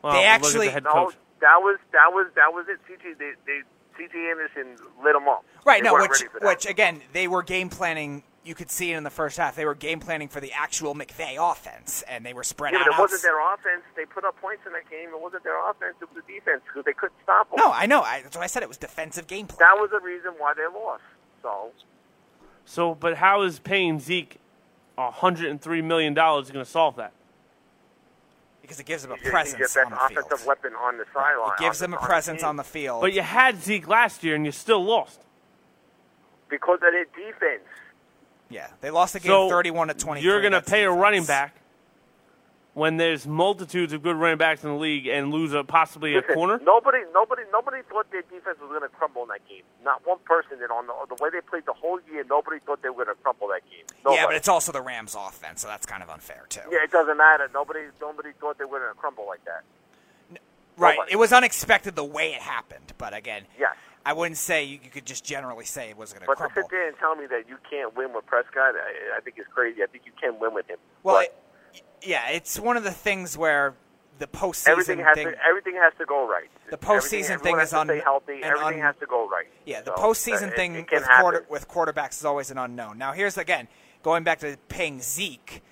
Well, 0.02 0.12
They 0.12 0.18
look 0.20 0.26
at 0.26 0.34
actually- 0.44 0.66
the 0.66 0.72
head 0.72 0.84
No, 0.84 0.92
coach. 0.92 1.14
that 1.40 1.56
was 1.60 1.78
that 1.92 2.12
was 2.12 2.26
that 2.34 2.52
was 2.52 2.66
it. 2.68 2.78
CT 2.86 3.18
they, 3.18 3.32
they 3.46 3.60
CT 3.96 4.14
Anderson 4.30 4.76
lit 5.02 5.12
them 5.14 5.28
up. 5.28 5.44
Right, 5.64 5.82
They 5.82 5.88
no, 5.88 5.94
which 5.94 6.10
ready 6.10 6.24
for 6.28 6.40
that. 6.40 6.46
which 6.46 6.66
again, 6.66 7.02
they 7.12 7.28
were 7.28 7.42
game 7.42 7.68
planning. 7.68 8.22
You 8.42 8.54
could 8.54 8.70
see 8.70 8.90
it 8.92 8.96
in 8.96 9.04
the 9.04 9.10
first 9.10 9.36
half. 9.36 9.54
They 9.54 9.66
were 9.66 9.74
game 9.74 10.00
planning 10.00 10.28
for 10.28 10.40
the 10.40 10.50
actual 10.54 10.94
McVay 10.94 11.36
offense, 11.38 12.02
and 12.08 12.24
they 12.24 12.32
were 12.32 12.42
spread 12.42 12.72
Yeah, 12.72 12.80
out. 12.80 12.86
but 12.86 12.94
it 12.94 12.98
wasn't 12.98 13.22
their 13.22 13.52
offense. 13.52 13.82
They 13.94 14.06
put 14.06 14.24
up 14.24 14.40
points 14.40 14.62
in 14.66 14.72
that 14.72 14.88
game. 14.88 15.10
It 15.10 15.20
wasn't 15.20 15.44
their 15.44 15.58
offense. 15.68 15.96
It 16.00 16.08
was 16.14 16.24
the 16.26 16.32
defense 16.32 16.62
because 16.66 16.86
they 16.86 16.94
couldn't 16.94 17.18
stop 17.22 17.50
them. 17.50 17.58
No, 17.58 17.70
I 17.70 17.84
know. 17.84 18.00
I, 18.00 18.22
that's 18.22 18.34
what 18.34 18.42
I 18.42 18.46
said. 18.46 18.62
It 18.62 18.68
was 18.70 18.78
defensive 18.78 19.26
game 19.26 19.46
plan. 19.46 19.58
that 19.60 19.78
was 19.78 19.90
the 19.90 20.00
reason 20.00 20.32
why 20.38 20.54
they 20.54 20.64
lost. 20.66 21.02
So 21.42 21.72
So, 22.64 22.94
but 22.94 23.18
how 23.18 23.42
is 23.42 23.58
paying 23.58 24.00
Zeke 24.00 24.38
103 24.94 25.82
million 25.82 26.14
dollars 26.14 26.50
going 26.50 26.64
to 26.64 26.70
solve 26.70 26.96
that? 26.96 27.12
Because 28.70 28.78
it 28.78 28.86
gives 28.86 29.02
them 29.02 29.10
a 29.10 29.16
he's 29.16 29.24
your- 29.24 29.32
presence 29.32 29.58
he's 29.58 29.74
your 29.74 29.84
on 29.86 30.14
best 30.14 30.28
the 30.30 30.36
field. 30.36 30.46
weapon 30.46 30.72
on 30.74 30.96
the 30.96 31.04
sideline. 31.12 31.52
It 31.58 31.60
gives 31.60 31.82
on 31.82 31.90
them 31.90 31.98
the, 31.98 32.04
a 32.04 32.06
presence 32.06 32.42
on 32.44 32.54
the 32.54 32.62
team. 32.62 32.70
field. 32.72 33.00
But 33.00 33.12
you 33.12 33.22
had 33.22 33.60
Zeke 33.60 33.88
last 33.88 34.22
year 34.22 34.36
and 34.36 34.46
you 34.46 34.52
still 34.52 34.84
lost. 34.84 35.20
because 36.48 36.74
of 36.76 36.80
their 36.92 37.04
defense. 37.06 37.64
yeah, 38.48 38.68
they 38.80 38.90
lost 38.90 39.14
the 39.14 39.18
game 39.20 39.30
So 39.30 39.48
thirty-one 39.48 39.88
to 39.88 39.94
twenty. 39.94 40.20
you're 40.22 40.40
going 40.40 40.52
to 40.52 40.62
pay 40.62 40.84
a 40.84 40.90
running 40.90 41.24
back 41.24 41.56
when 42.74 42.96
there's 42.98 43.26
multitudes 43.26 43.92
of 43.92 44.02
good 44.02 44.16
running 44.16 44.38
backs 44.38 44.62
in 44.62 44.70
the 44.70 44.76
league 44.76 45.06
and 45.06 45.32
lose 45.32 45.52
a 45.52 45.64
possibly 45.64 46.14
a 46.16 46.22
corner? 46.22 46.60
Nobody, 46.62 46.98
nobody, 47.12 47.42
nobody 47.52 47.78
thought 47.88 48.10
their 48.12 48.22
defense 48.22 48.58
was 48.60 48.68
going 48.68 48.82
to 48.82 48.88
crumble 48.88 49.22
in 49.22 49.28
that 49.28 49.46
game. 49.48 49.62
Not 49.84 50.06
one 50.06 50.18
person 50.24 50.58
did. 50.58 50.70
On 50.70 50.86
the, 50.86 50.92
the 51.14 51.22
way 51.22 51.30
they 51.32 51.40
played 51.40 51.66
the 51.66 51.72
whole 51.72 51.98
year, 52.10 52.24
nobody 52.28 52.58
thought 52.60 52.82
they 52.82 52.88
were 52.90 53.04
going 53.04 53.16
to 53.16 53.22
crumble 53.22 53.48
that 53.48 53.62
game. 53.70 53.84
Nobody. 54.04 54.20
Yeah, 54.20 54.26
but 54.26 54.36
it's 54.36 54.48
also 54.48 54.70
the 54.72 54.82
Rams' 54.82 55.16
offense, 55.18 55.62
so 55.62 55.68
that's 55.68 55.86
kind 55.86 56.02
of 56.02 56.10
unfair 56.10 56.46
too. 56.48 56.60
yeah, 56.70 56.84
it 56.84 56.92
doesn't 56.92 57.16
matter. 57.16 57.50
Nobody, 57.52 57.80
nobody 58.00 58.30
thought 58.40 58.58
they 58.58 58.64
were 58.64 58.78
going 58.78 58.92
to 58.92 58.98
crumble 58.98 59.26
like 59.26 59.44
that. 59.44 59.64
right. 60.76 60.94
nobody. 60.96 61.12
It 61.12 61.16
was 61.16 61.32
unexpected 61.32 61.96
the 61.96 62.04
way 62.04 62.32
it 62.34 62.40
happened, 62.40 62.92
but 62.98 63.14
again, 63.16 63.44
Yes. 63.58 63.74
I 64.06 64.14
wouldn't 64.14 64.38
say 64.38 64.64
you, 64.64 64.78
you 64.82 64.88
could 64.90 65.04
just 65.04 65.24
generally 65.26 65.66
say 65.66 65.90
it 65.90 65.96
wasn't 65.96 66.20
going 66.20 66.30
to 66.30 66.36
crumble. 66.36 66.54
But 66.54 66.62
to 66.62 66.68
crumble. 66.68 66.68
sit 66.68 66.70
there 66.70 66.88
and 66.88 66.96
tell 66.98 67.16
me 67.16 67.26
that 67.26 67.48
you 67.50 67.58
can't 67.68 67.94
win 67.94 68.14
with 68.14 68.24
Prescott, 68.24 68.74
I, 68.74 69.18
I 69.18 69.20
think 69.20 69.38
is 69.38 69.44
crazy. 69.52 69.82
I 69.82 69.86
think 69.86 70.04
you 70.06 70.12
can 70.18 70.40
win 70.40 70.54
with 70.54 70.66
him. 70.68 70.78
Well, 71.02 71.16
But 71.16 71.24
it, 71.24 71.36
yeah, 72.02 72.28
it's 72.30 72.58
one 72.58 72.76
of 72.76 72.84
the 72.84 72.90
things 72.90 73.36
where 73.36 73.74
the 74.18 74.26
postseason 74.26 74.68
everything 74.68 74.98
has 74.98 75.14
thing. 75.14 75.26
to 75.28 75.46
everything 75.46 75.74
has 75.76 75.92
to 75.98 76.04
go 76.04 76.28
right. 76.28 76.48
The 76.70 76.76
postseason 76.76 77.40
thing 77.40 77.58
is 77.58 77.70
to 77.70 77.80
un- 77.80 77.86
stay 77.86 78.00
healthy. 78.00 78.40
Everything 78.42 78.74
un- 78.74 78.80
has 78.80 78.94
to 79.00 79.06
go 79.06 79.28
right. 79.28 79.46
Yeah, 79.64 79.80
the 79.80 79.96
So, 79.96 80.02
postseason 80.02 80.52
uh, 80.52 80.56
thing 80.56 80.74
it 80.74 80.88
can 80.88 81.00
with, 81.00 81.08
quarter, 81.08 81.46
with 81.48 81.68
quarterbacks 81.68 82.18
is 82.18 82.24
always 82.24 82.50
an 82.50 82.58
unknown. 82.58 82.98
Now, 82.98 83.12
here's 83.12 83.38
again 83.38 83.68
going 84.02 84.24
back 84.24 84.40
to 84.40 84.56
paying 84.68 85.00
Zeke. 85.00 85.62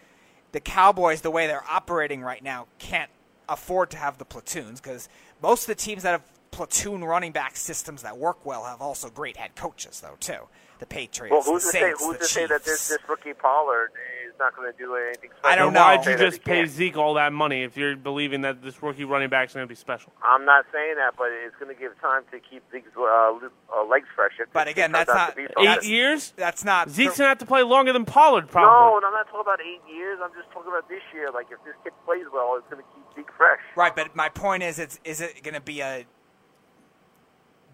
The 0.53 0.61
Cowboys, 0.61 1.21
the 1.21 1.31
way 1.31 1.47
they're 1.47 1.65
operating 1.69 2.23
right 2.23 2.43
now, 2.43 2.69
can't 2.79 3.11
afford 3.51 3.91
to 3.91 3.99
have 3.99 4.17
the 4.17 4.25
platoons 4.25 4.81
because 4.81 5.09
most 5.43 5.63
of 5.63 5.67
the 5.69 5.75
teams 5.75 6.03
that 6.05 6.13
have 6.13 6.23
platoon 6.51 7.05
running 7.05 7.33
back 7.33 7.55
systems 7.57 8.03
that 8.03 8.17
work 8.17 8.47
well 8.47 8.65
have 8.65 8.81
also 8.81 9.11
great 9.11 9.37
head 9.37 9.55
coaches, 9.57 10.01
though 10.01 10.17
too. 10.21 10.49
The 10.79 10.87
Patriots, 10.87 11.33
Well, 11.33 11.43
who's 11.43 11.65
the 11.65 11.73
to 11.73 11.79
say? 11.79 11.91
Who's 11.99 12.13
the 12.15 12.19
to 12.21 12.25
say 12.25 12.47
that 12.47 12.65
this 12.65 12.89
this 12.89 12.99
rookie 13.09 13.35
Pollard 13.35 13.91
not 14.39 14.55
going 14.57 14.71
to 14.73 14.79
do 14.79 14.95
anything? 14.97 15.31
Special? 15.39 15.51
I 15.51 15.57
don't 15.57 15.73
know. 15.73 15.81
Why'd 15.81 16.07
you 16.07 16.17
just 16.17 16.43
pay 16.45 16.57
can't. 16.61 16.71
Zeke 16.71 16.97
all 16.97 17.15
that 17.15 17.33
money 17.33 17.63
if 17.63 17.77
you're 17.77 17.97
believing 17.97 18.43
that 18.43 18.63
this 18.63 18.83
rookie 18.83 19.05
running 19.05 19.29
back's 19.29 19.55
going 19.55 19.65
to 19.65 19.69
be 19.69 19.75
special? 19.75 20.13
I'm 20.23 20.45
not 20.45 20.65
saying 20.73 20.95
that, 20.97 21.15
but 21.17 21.29
it's 21.31 21.55
going 21.57 21.75
to 21.75 21.81
give 21.81 21.99
time 22.01 22.23
to 22.31 22.39
keep 22.41 22.63
Zeke's 22.73 22.89
uh, 22.97 23.03
uh, 23.03 23.85
legs 23.89 24.07
fresh. 24.15 24.33
But 24.53 24.69
again, 24.69 24.93
that's 24.93 25.09
not- 25.09 25.35
to 25.37 25.43
Eight 25.43 25.51
something. 25.75 25.91
Years? 25.91 26.33
That's 26.37 26.65
not 26.65 26.91
Zeke's 26.91 27.19
going 27.19 27.27
to 27.27 27.29
have 27.29 27.39
to 27.39 27.47
play 27.47 27.63
longer 27.63 27.93
than 27.93 28.05
Pollard, 28.05 28.47
No, 28.47 28.51
probably. 28.53 28.97
and 28.99 29.05
I'm 29.07 29.13
not 29.13 29.27
talking 29.27 29.41
about 29.41 29.61
eight 29.61 29.83
years. 29.93 30.19
I'm 30.23 30.33
just 30.33 30.51
talking 30.53 30.69
about 30.69 30.89
this 30.89 31.03
year. 31.13 31.29
Like 31.33 31.47
if 31.51 31.63
this 31.65 31.75
kid 31.85 31.93
plays 32.05 32.25
well, 32.33 32.57
it's 32.59 32.69
going 32.71 32.83
to 32.83 32.89
keep 32.95 33.05
Zeke 33.17 33.33
fresh. 33.37 33.61
Right, 33.77 33.95
but 33.95 34.15
my 34.17 34.29
point 34.29 34.63
is, 34.63 34.79
it's 34.79 34.99
is 35.05 35.21
it 35.21 35.43
going 35.43 35.55
to 35.55 35.61
be 35.61 35.81
a 35.81 36.05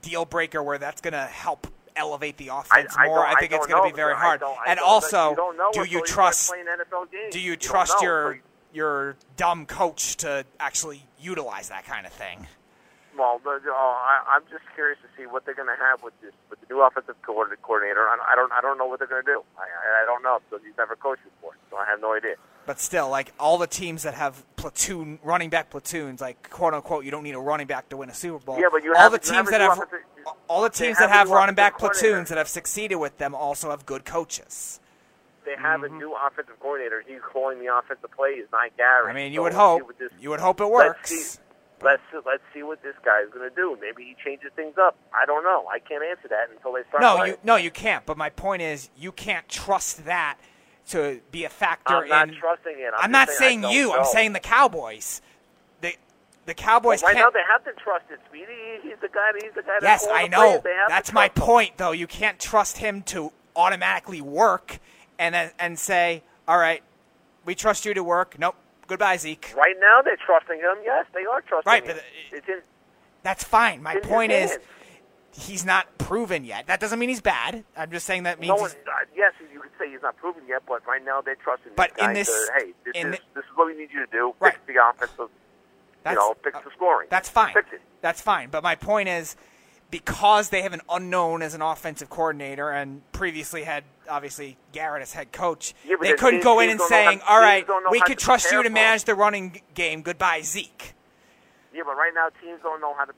deal 0.02 0.24
breaker 0.24 0.62
where 0.62 0.78
that's 0.78 1.00
going 1.00 1.12
to 1.12 1.24
help 1.26 1.66
elevate 1.96 2.36
the 2.36 2.48
offense 2.48 2.94
I 2.98 3.06
more? 3.06 3.18
don't- 3.24 3.36
I 3.36 3.40
think 3.40 3.52
I 3.52 3.56
it's 3.56 3.66
going 3.66 3.82
to 3.82 3.88
be 3.88 3.94
very. 3.96 4.14
Hard. 4.14 4.42
and 4.66 4.78
also, 4.80 5.36
do 5.72 5.84
you 5.84 6.02
trust? 6.02 6.50
playing 6.50 6.66
NFL 6.66 7.10
games. 7.10 7.32
Do 7.32 7.40
you 7.40 7.56
trust 7.56 8.00
your 8.02 8.34
So- 8.34 8.40
your 8.72 9.16
dumb 9.36 9.66
coach 9.66 10.16
to 10.16 10.44
actually 10.58 11.04
utilize 11.20 11.68
that 11.68 11.84
kind 11.86 12.06
of 12.06 12.12
thing? 12.12 12.46
Well, 13.16 13.40
but, 13.44 13.62
uh, 13.64 13.70
I, 13.72 14.24
I'm 14.26 14.42
just 14.50 14.64
curious 14.74 14.98
to 15.02 15.06
see 15.16 15.24
what 15.28 15.44
they're 15.46 15.54
going 15.54 15.68
to 15.68 15.80
have 15.80 16.02
with 16.02 16.20
this 16.20 16.32
with 16.50 16.60
the 16.60 16.66
new 16.68 16.82
offensive 16.82 17.14
coordinator. 17.22 17.60
coordinator. 17.62 18.00
I, 18.08 18.32
I 18.32 18.34
don't 18.34 18.50
I 18.52 18.60
don't 18.60 18.76
know 18.76 18.86
what 18.86 18.98
they're 18.98 19.06
going 19.06 19.24
to 19.24 19.32
do. 19.32 19.44
I, 19.56 19.62
I 19.62 20.02
I 20.02 20.04
don't 20.04 20.24
know 20.24 20.40
because 20.50 20.64
he's 20.66 20.76
never 20.76 20.96
coached 20.96 21.22
before, 21.22 21.56
so 21.70 21.76
I 21.76 21.84
have 21.86 22.00
no 22.00 22.12
idea. 22.14 22.34
But 22.66 22.80
still, 22.80 23.08
like 23.08 23.32
all 23.38 23.56
the 23.58 23.68
teams 23.68 24.02
that 24.02 24.14
have 24.14 24.42
platoon 24.56 25.20
running 25.22 25.48
back 25.50 25.70
platoons, 25.70 26.20
like 26.20 26.50
quote 26.50 26.74
unquote, 26.74 27.04
you 27.04 27.12
don't 27.12 27.22
need 27.22 27.36
a 27.36 27.38
running 27.38 27.68
back 27.68 27.88
to 27.90 27.96
win 27.98 28.10
a 28.10 28.14
Super 28.14 28.44
Bowl. 28.44 28.58
Yeah, 28.58 28.66
but 28.72 28.82
you 28.82 28.92
all 28.96 29.00
have- 29.00 29.12
the 29.12 29.20
you 29.24 29.32
have 29.34 29.44
teams 29.46 29.50
that 29.52 29.60
have 29.60 29.78
all 30.48 30.62
the 30.62 30.70
teams 30.70 30.98
have 30.98 31.10
that 31.10 31.14
have 31.16 31.30
running 31.30 31.55
back 31.55 31.78
platoons 31.78 32.28
that 32.28 32.38
have 32.38 32.48
succeeded 32.48 32.96
with 32.96 33.18
them 33.18 33.34
also 33.34 33.70
have 33.70 33.86
good 33.86 34.05
coaches. 34.05 34.80
They 35.44 35.56
have 35.59 35.80
Mm-hmm. 35.80 35.94
a 35.94 35.98
new 35.98 36.14
offensive 36.14 36.59
coordinator. 36.60 37.02
He's 37.06 37.20
calling 37.32 37.59
the 37.59 37.74
offensive 37.74 38.10
plays, 38.12 38.44
not 38.51 38.74
Gary. 38.76 39.10
I 39.10 39.14
mean, 39.14 39.32
you 39.32 39.38
So 39.38 39.42
would 39.42 39.52
hope 39.52 39.98
this- 39.98 40.12
you 40.20 40.30
would 40.30 40.40
hope 40.40 40.60
it 40.60 40.64
let's 40.64 40.72
works. 40.96 41.10
see- 41.10 41.40
Let's 41.82 42.01
see, 42.10 42.18
let's 42.24 42.42
see 42.55 42.62
what 42.62 42.82
this 42.82 42.94
guy 43.05 43.20
is 43.20 43.30
going 43.30 43.46
to 43.46 43.55
do. 43.55 43.76
Maybe 43.78 44.05
he 44.05 44.16
changes 44.24 44.51
things 44.56 44.78
up. 44.78 44.96
I 45.12 45.26
don't 45.26 45.44
know. 45.44 45.66
I 45.70 45.80
can't 45.80 46.02
answer 46.02 46.28
that 46.28 46.48
until 46.51 46.72
they 46.72 46.80
start. 46.88 47.02
No, 47.02 47.16
playing. 47.16 47.32
you 47.32 47.38
no, 47.44 47.56
you 47.56 47.70
can't. 47.70 48.06
But 48.06 48.16
my 48.16 48.30
point 48.30 48.62
is, 48.62 48.88
you 48.96 49.12
can't 49.12 49.46
trust 49.51 50.06
that 50.06 50.38
to 50.88 51.20
be 51.30 51.44
a 51.44 51.51
factor 51.51 51.94
I'm 51.96 52.09
not 52.09 52.28
in. 52.30 52.36
trusting 52.36 52.76
it. 52.78 52.92
I'm, 52.96 53.05
I'm 53.06 53.10
not 53.10 53.28
saying, 53.28 53.38
saying 53.38 53.59
I 53.59 53.62
don't 53.62 53.72
you. 53.74 53.92
I'm 53.92 54.05
saying 54.06 54.32
the 54.32 54.40
Cowboys. 54.40 55.20
The 56.46 56.54
Cowboys 56.54 57.02
right 57.02 57.14
now 57.14 57.22
can't. 57.22 57.34
they 57.34 57.40
have 57.50 57.64
to 57.64 57.72
trust 57.82 58.04
it, 58.10 58.20
Speedy. 58.28 58.52
He's 58.82 58.96
the 59.00 59.08
guy. 59.08 59.30
He's 59.42 59.52
the 59.54 59.62
guy. 59.62 59.78
That's 59.80 60.04
yes, 60.04 60.08
I 60.12 60.26
know. 60.28 60.50
plays. 60.52 60.62
They 60.64 60.74
have 60.74 60.88
That's 60.88 61.12
my 61.12 61.28
point, 61.30 61.78
though. 61.78 61.92
You 61.92 62.06
can't 62.06 62.38
trust 62.38 62.78
him 62.78 63.02
to 63.04 63.32
automatically 63.56 64.20
work 64.20 64.78
and 65.18 65.34
then 65.34 65.50
and 65.58 65.78
say, 65.78 66.22
"All 66.46 66.58
right, 66.58 66.82
we 67.44 67.54
trust 67.54 67.84
you 67.86 67.94
to 67.94 68.04
work." 68.04 68.38
Nope. 68.38 68.56
Goodbye, 68.86 69.16
Zeke. 69.16 69.54
Right 69.56 69.76
now 69.80 70.02
they're 70.02 70.18
trusting 70.18 70.58
him. 70.58 70.76
Yes, 70.84 71.06
they 71.14 71.24
are 71.24 71.40
trusting 71.40 71.70
Right, 71.70 71.82
him. 71.82 71.96
but, 71.96 72.04
uh, 72.04 72.36
it's 72.36 72.48
in, 72.48 72.60
That's 73.22 73.42
fine. 73.42 73.82
My 73.82 73.96
point 74.00 74.30
is, 74.30 74.58
he's 75.32 75.64
not 75.64 75.86
proven 75.96 76.44
yet. 76.44 76.66
That 76.66 76.80
doesn't 76.80 76.98
mean 76.98 77.08
he's 77.08 77.22
bad. 77.22 77.64
I'm 77.74 77.90
just 77.90 78.04
saying 78.04 78.24
that 78.24 78.38
means. 78.38 78.50
No 78.50 78.56
one, 78.56 78.70
uh, 78.70 78.92
yes, 79.16 79.32
you 79.50 79.58
could 79.60 79.70
say 79.78 79.90
he's 79.90 80.02
not 80.02 80.18
proven 80.18 80.42
yet, 80.46 80.62
but 80.68 80.86
right 80.86 81.02
now 81.02 81.22
they're 81.22 81.36
trusting 81.36 81.72
But 81.76 81.92
in 81.98 82.12
this- 82.12 82.28
to, 82.28 82.52
hey, 82.58 82.72
this 82.84 82.92
in 82.94 83.14
is 83.14 83.18
the- 83.20 83.40
this 83.40 83.44
is 83.44 83.50
what 83.56 83.66
we 83.68 83.74
need 83.74 83.88
you 83.90 84.04
to 84.04 84.12
do. 84.12 84.34
Right. 84.38 84.52
Fix 84.52 84.66
the 84.66 84.86
offensive, 84.86 85.30
that's, 86.05 86.14
you 86.14 86.20
know, 86.20 86.35
fix 86.44 86.56
uh, 86.56 86.60
the 86.64 86.70
scoring. 86.76 87.09
That's 87.10 87.28
fine. 87.28 87.52
Fix 87.52 87.66
it. 87.72 87.81
That's 88.01 88.20
fine. 88.20 88.51
But 88.51 88.62
my 88.62 88.74
point 88.76 89.09
is, 89.09 89.35
because 89.90 90.48
they 90.51 90.62
have 90.62 90.72
an 90.72 90.81
unknown 90.90 91.40
as 91.43 91.55
an 91.55 91.62
offensive 91.62 92.10
coordinator, 92.10 92.70
and 92.70 93.01
previously 93.12 93.64
had 93.64 93.85
obviously 94.09 94.56
Garrett 94.72 95.02
as 95.02 95.12
head 95.12 95.32
coach, 95.32 95.74
Yeah, 95.86 95.97
they 96.01 96.12
couldn't 96.14 96.43
go 96.43 96.60
in 96.60 96.70
and 96.70 96.78
don't 96.78 96.90
how- 96.90 96.97
saying, 97.09 97.20
"All 97.28 97.40
right, 97.40 97.66
we 97.90 98.01
could 98.01 98.18
trust 98.18 98.51
you 98.52 98.62
to 98.62 98.70
manage 98.70 99.05
the 99.05 99.14
running 99.14 99.62
game. 99.74 100.02
Goodbye, 100.02 100.43
Zeke." 100.43 100.94
Yeah, 101.72 101.82
but 101.86 101.97
right 101.97 102.12
now 102.14 102.28
teams 102.43 102.60
don't 102.62 102.81
know 102.81 102.94
how 102.94 103.05
to 103.05 103.12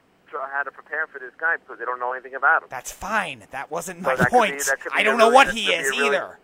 how 0.52 0.62
to 0.64 0.70
prepare 0.70 1.06
for 1.06 1.18
this 1.18 1.32
guy 1.38 1.56
because 1.56 1.78
they 1.78 1.84
don't 1.86 1.98
know 1.98 2.12
anything 2.12 2.34
about 2.34 2.62
him. 2.62 2.68
That's 2.70 2.92
fine. 2.92 3.44
That 3.52 3.70
wasn't 3.70 4.02
So 4.04 4.10
my 4.10 4.16
that 4.16 4.28
point. 4.30 4.58
that 4.66 4.80
could 4.80 4.92
be 4.92 4.98
I 4.98 5.02
don't 5.02 5.16
know 5.18 5.30
what 5.30 5.54
he 5.54 5.72
is 5.72 5.88
really- 5.90 6.08
either. 6.08 6.38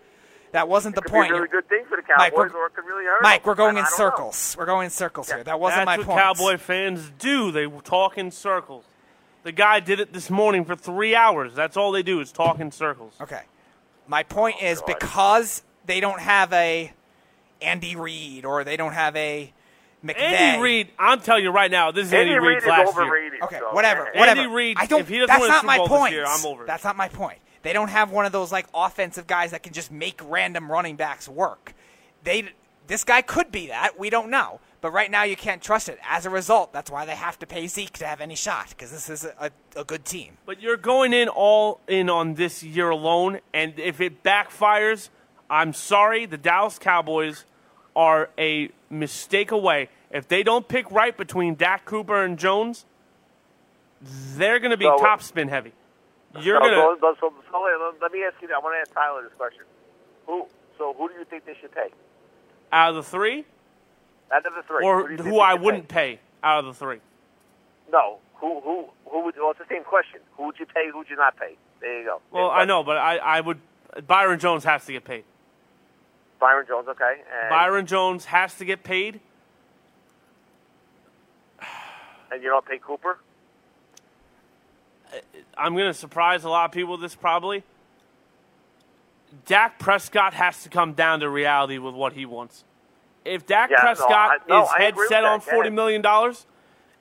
That 0.52 0.68
wasn't 0.68 0.94
the 0.94 1.02
Could 1.02 1.10
point. 1.12 1.28
be 1.30 1.36
a 1.36 1.40
really 1.40 1.48
good 1.48 1.68
thing 1.68 1.84
for 1.88 1.96
the 1.96 2.02
Mike, 2.16 2.32
Cowboys, 2.32 2.52
we're- 2.52 2.62
or 2.62 2.66
it 2.66 2.74
could 2.74 2.84
really 2.84 3.04
hurt. 3.06 3.22
Mike, 3.22 3.46
we're 3.46 3.54
going 3.54 3.76
I- 3.76 3.80
in 3.80 3.86
I 3.86 3.88
don't 3.88 3.98
know. 3.98 4.04
circles. 4.10 4.54
We're 4.58 4.66
going 4.66 4.84
in 4.86 4.90
circles 4.90 5.28
Yeah. 5.28 5.36
here. 5.36 5.44
That 5.44 5.60
wasn't 5.60 5.86
my 5.86 5.96
point. 5.96 6.06
That's 6.08 6.08
my 6.08 6.14
what 6.14 6.24
point. 6.26 6.38
Cowboy 6.38 6.56
fans 6.58 7.10
do. 7.18 7.50
They 7.50 7.66
talk 7.82 8.18
in 8.18 8.30
circles. 8.30 8.84
The 9.44 9.52
guy 9.52 9.80
did 9.80 9.98
it 9.98 10.12
this 10.12 10.28
morning 10.30 10.64
for 10.64 10.76
three 10.76 11.14
hours. 11.16 11.54
That's 11.54 11.76
all 11.76 11.90
they 11.90 12.02
do 12.02 12.20
is 12.20 12.30
talk 12.32 12.60
in 12.60 12.70
circles. 12.70 13.14
Okay. 13.20 13.42
My 14.06 14.22
point 14.22 14.56
Oh, 14.60 14.66
is 14.66 14.80
God. 14.80 14.86
because 14.86 15.62
they 15.86 16.00
don't 16.00 16.20
have 16.20 16.52
a 16.52 16.92
Andy 17.62 17.96
Reid 17.96 18.44
or 18.44 18.62
they 18.62 18.76
don't 18.76 18.92
have 18.92 19.16
a 19.16 19.52
McVay. 20.04 20.16
Andy 20.20 20.60
Reid, 20.62 20.88
I'm 20.98 21.20
telling 21.20 21.44
you 21.44 21.50
right 21.50 21.70
now, 21.70 21.92
this 21.92 22.08
is 22.08 22.12
Andy 22.12 22.32
Andy, 22.34 22.40
Reid 22.40 22.48
Reid's 22.54 22.64
is 22.64 22.68
last 22.68 22.96
year. 22.96 23.38
Okay, 23.44 23.58
so- 23.58 23.70
whatever, 23.72 24.08
Andy. 24.14 24.46
Reid, 24.48 24.76
I 24.78 24.86
don't. 24.86 25.00
if 25.00 25.08
he 25.08 25.14
doesn't 25.18 25.28
that's 25.28 25.40
win 25.40 25.48
not 25.48 25.56
Super 25.60 25.66
my 25.66 25.76
Bowl 25.78 25.86
this 25.88 25.96
point. 25.98 26.12
year, 26.12 26.24
I'm 26.26 26.44
over. 26.46 26.64
That's 26.66 26.84
not 26.84 26.96
my 26.96 27.08
point. 27.08 27.38
They 27.62 27.72
don't 27.72 27.88
have 27.88 28.10
one 28.10 28.26
of 28.26 28.32
those 28.32 28.52
like 28.52 28.66
offensive 28.74 29.26
guys 29.26 29.52
that 29.52 29.62
can 29.62 29.72
just 29.72 29.90
make 29.92 30.20
random 30.24 30.70
running 30.70 30.96
backs 30.96 31.28
work. 31.28 31.74
They, 32.24 32.50
this 32.86 33.04
guy 33.04 33.22
could 33.22 33.50
be 33.52 33.68
that. 33.68 33.98
We 33.98 34.10
don't 34.10 34.30
know. 34.30 34.60
But 34.80 34.92
right 34.92 35.12
now, 35.12 35.22
you 35.22 35.36
can't 35.36 35.62
trust 35.62 35.88
it. 35.88 36.00
As 36.08 36.26
a 36.26 36.30
result, 36.30 36.72
that's 36.72 36.90
why 36.90 37.04
they 37.06 37.14
have 37.14 37.38
to 37.38 37.46
pay 37.46 37.68
Zeke 37.68 37.92
to 37.98 38.06
have 38.06 38.20
any 38.20 38.34
shot 38.34 38.70
because 38.70 38.90
this 38.90 39.08
is 39.08 39.24
a, 39.24 39.50
a, 39.76 39.80
a 39.80 39.84
good 39.84 40.04
team. 40.04 40.38
But 40.44 40.60
you're 40.60 40.76
going 40.76 41.12
in 41.12 41.28
all 41.28 41.78
in 41.86 42.10
on 42.10 42.34
this 42.34 42.64
year 42.64 42.90
alone, 42.90 43.38
and 43.54 43.78
if 43.78 44.00
it 44.00 44.24
backfires, 44.24 45.08
I'm 45.48 45.72
sorry, 45.72 46.26
the 46.26 46.36
Dallas 46.36 46.80
Cowboys 46.80 47.44
are 47.94 48.30
a 48.36 48.70
mistake 48.90 49.52
away. 49.52 49.88
If 50.10 50.26
they 50.26 50.42
don't 50.42 50.66
pick 50.66 50.90
right 50.90 51.16
between 51.16 51.54
Dak 51.54 51.84
Cooper 51.84 52.24
and 52.24 52.36
Jones, 52.36 52.84
they're 54.00 54.58
going 54.58 54.72
to 54.72 54.76
be 54.76 54.84
So- 54.84 54.96
top 54.98 55.22
spin 55.22 55.46
heavy. 55.46 55.72
You're 56.40 56.56
so, 56.56 56.60
going 56.60 56.72
to. 56.72 56.96
so, 57.00 57.16
so, 57.20 57.34
so 57.50 57.94
let- 58.00 58.12
me 58.12 58.24
ask 58.24 58.40
you. 58.40 58.48
That. 58.48 58.54
I 58.54 58.58
want 58.58 58.74
to 58.76 58.80
ask 58.80 58.92
Tyler 58.92 59.22
this 59.22 59.32
question. 59.36 59.62
Who? 60.26 60.46
So 60.78 60.94
who 60.94 61.08
do 61.08 61.14
you 61.14 61.24
think 61.24 61.44
they 61.44 61.54
should 61.60 61.72
pay? 61.72 61.88
Out 62.72 62.90
of 62.90 62.96
the 62.96 63.02
three, 63.02 63.44
Out 64.32 64.46
of 64.46 64.54
the 64.54 64.62
three, 64.62 64.84
or 64.84 65.08
think 65.08 65.20
who 65.20 65.38
I 65.38 65.54
wouldn't 65.54 65.88
pay 65.88 66.20
out 66.42 66.60
of 66.60 66.64
the 66.64 66.74
three. 66.74 67.00
No. 67.90 68.18
Who? 68.36 68.60
Who? 68.60 68.86
Who 69.10 69.24
would? 69.24 69.36
Well, 69.36 69.50
it's 69.50 69.58
the 69.58 69.66
same 69.68 69.84
question. 69.84 70.20
Who 70.36 70.46
would 70.46 70.58
you 70.58 70.66
pay? 70.66 70.90
Who 70.90 70.98
would 70.98 71.10
you 71.10 71.16
not 71.16 71.36
pay? 71.36 71.56
There 71.80 72.00
you 72.00 72.04
go. 72.06 72.20
Well, 72.30 72.50
I 72.50 72.64
know, 72.64 72.82
but 72.82 72.96
I, 72.96 73.18
I 73.18 73.40
would. 73.40 73.58
Byron 74.06 74.38
Jones 74.38 74.64
has 74.64 74.86
to 74.86 74.92
get 74.92 75.04
paid. 75.04 75.24
Byron 76.40 76.66
Jones. 76.66 76.88
Okay. 76.88 77.20
And, 77.40 77.50
Byron 77.50 77.86
Jones 77.86 78.24
has 78.24 78.56
to 78.56 78.64
get 78.64 78.82
paid. 78.82 79.20
and 82.32 82.42
you 82.42 82.48
don't 82.48 82.64
pay 82.64 82.78
Cooper. 82.78 83.18
I'm 85.56 85.74
going 85.74 85.86
to 85.88 85.94
surprise 85.94 86.44
a 86.44 86.48
lot 86.48 86.64
of 86.66 86.72
people 86.72 86.92
with 86.92 87.00
this 87.02 87.14
probably. 87.14 87.62
Dak 89.46 89.78
Prescott 89.78 90.34
has 90.34 90.62
to 90.62 90.68
come 90.68 90.92
down 90.92 91.20
to 91.20 91.28
reality 91.28 91.78
with 91.78 91.94
what 91.94 92.12
he 92.12 92.26
wants. 92.26 92.64
If 93.24 93.46
Dak 93.46 93.70
Yeah, 93.70 93.76
no, 93.76 93.82
Prescott 93.82 94.10
I- 94.12 94.38
no, 94.48 94.62
is 94.64 94.70
head 94.72 94.94
set 95.08 95.24
on 95.24 95.40
forty 95.40 95.70
million 95.70 96.02
dollars, 96.02 96.46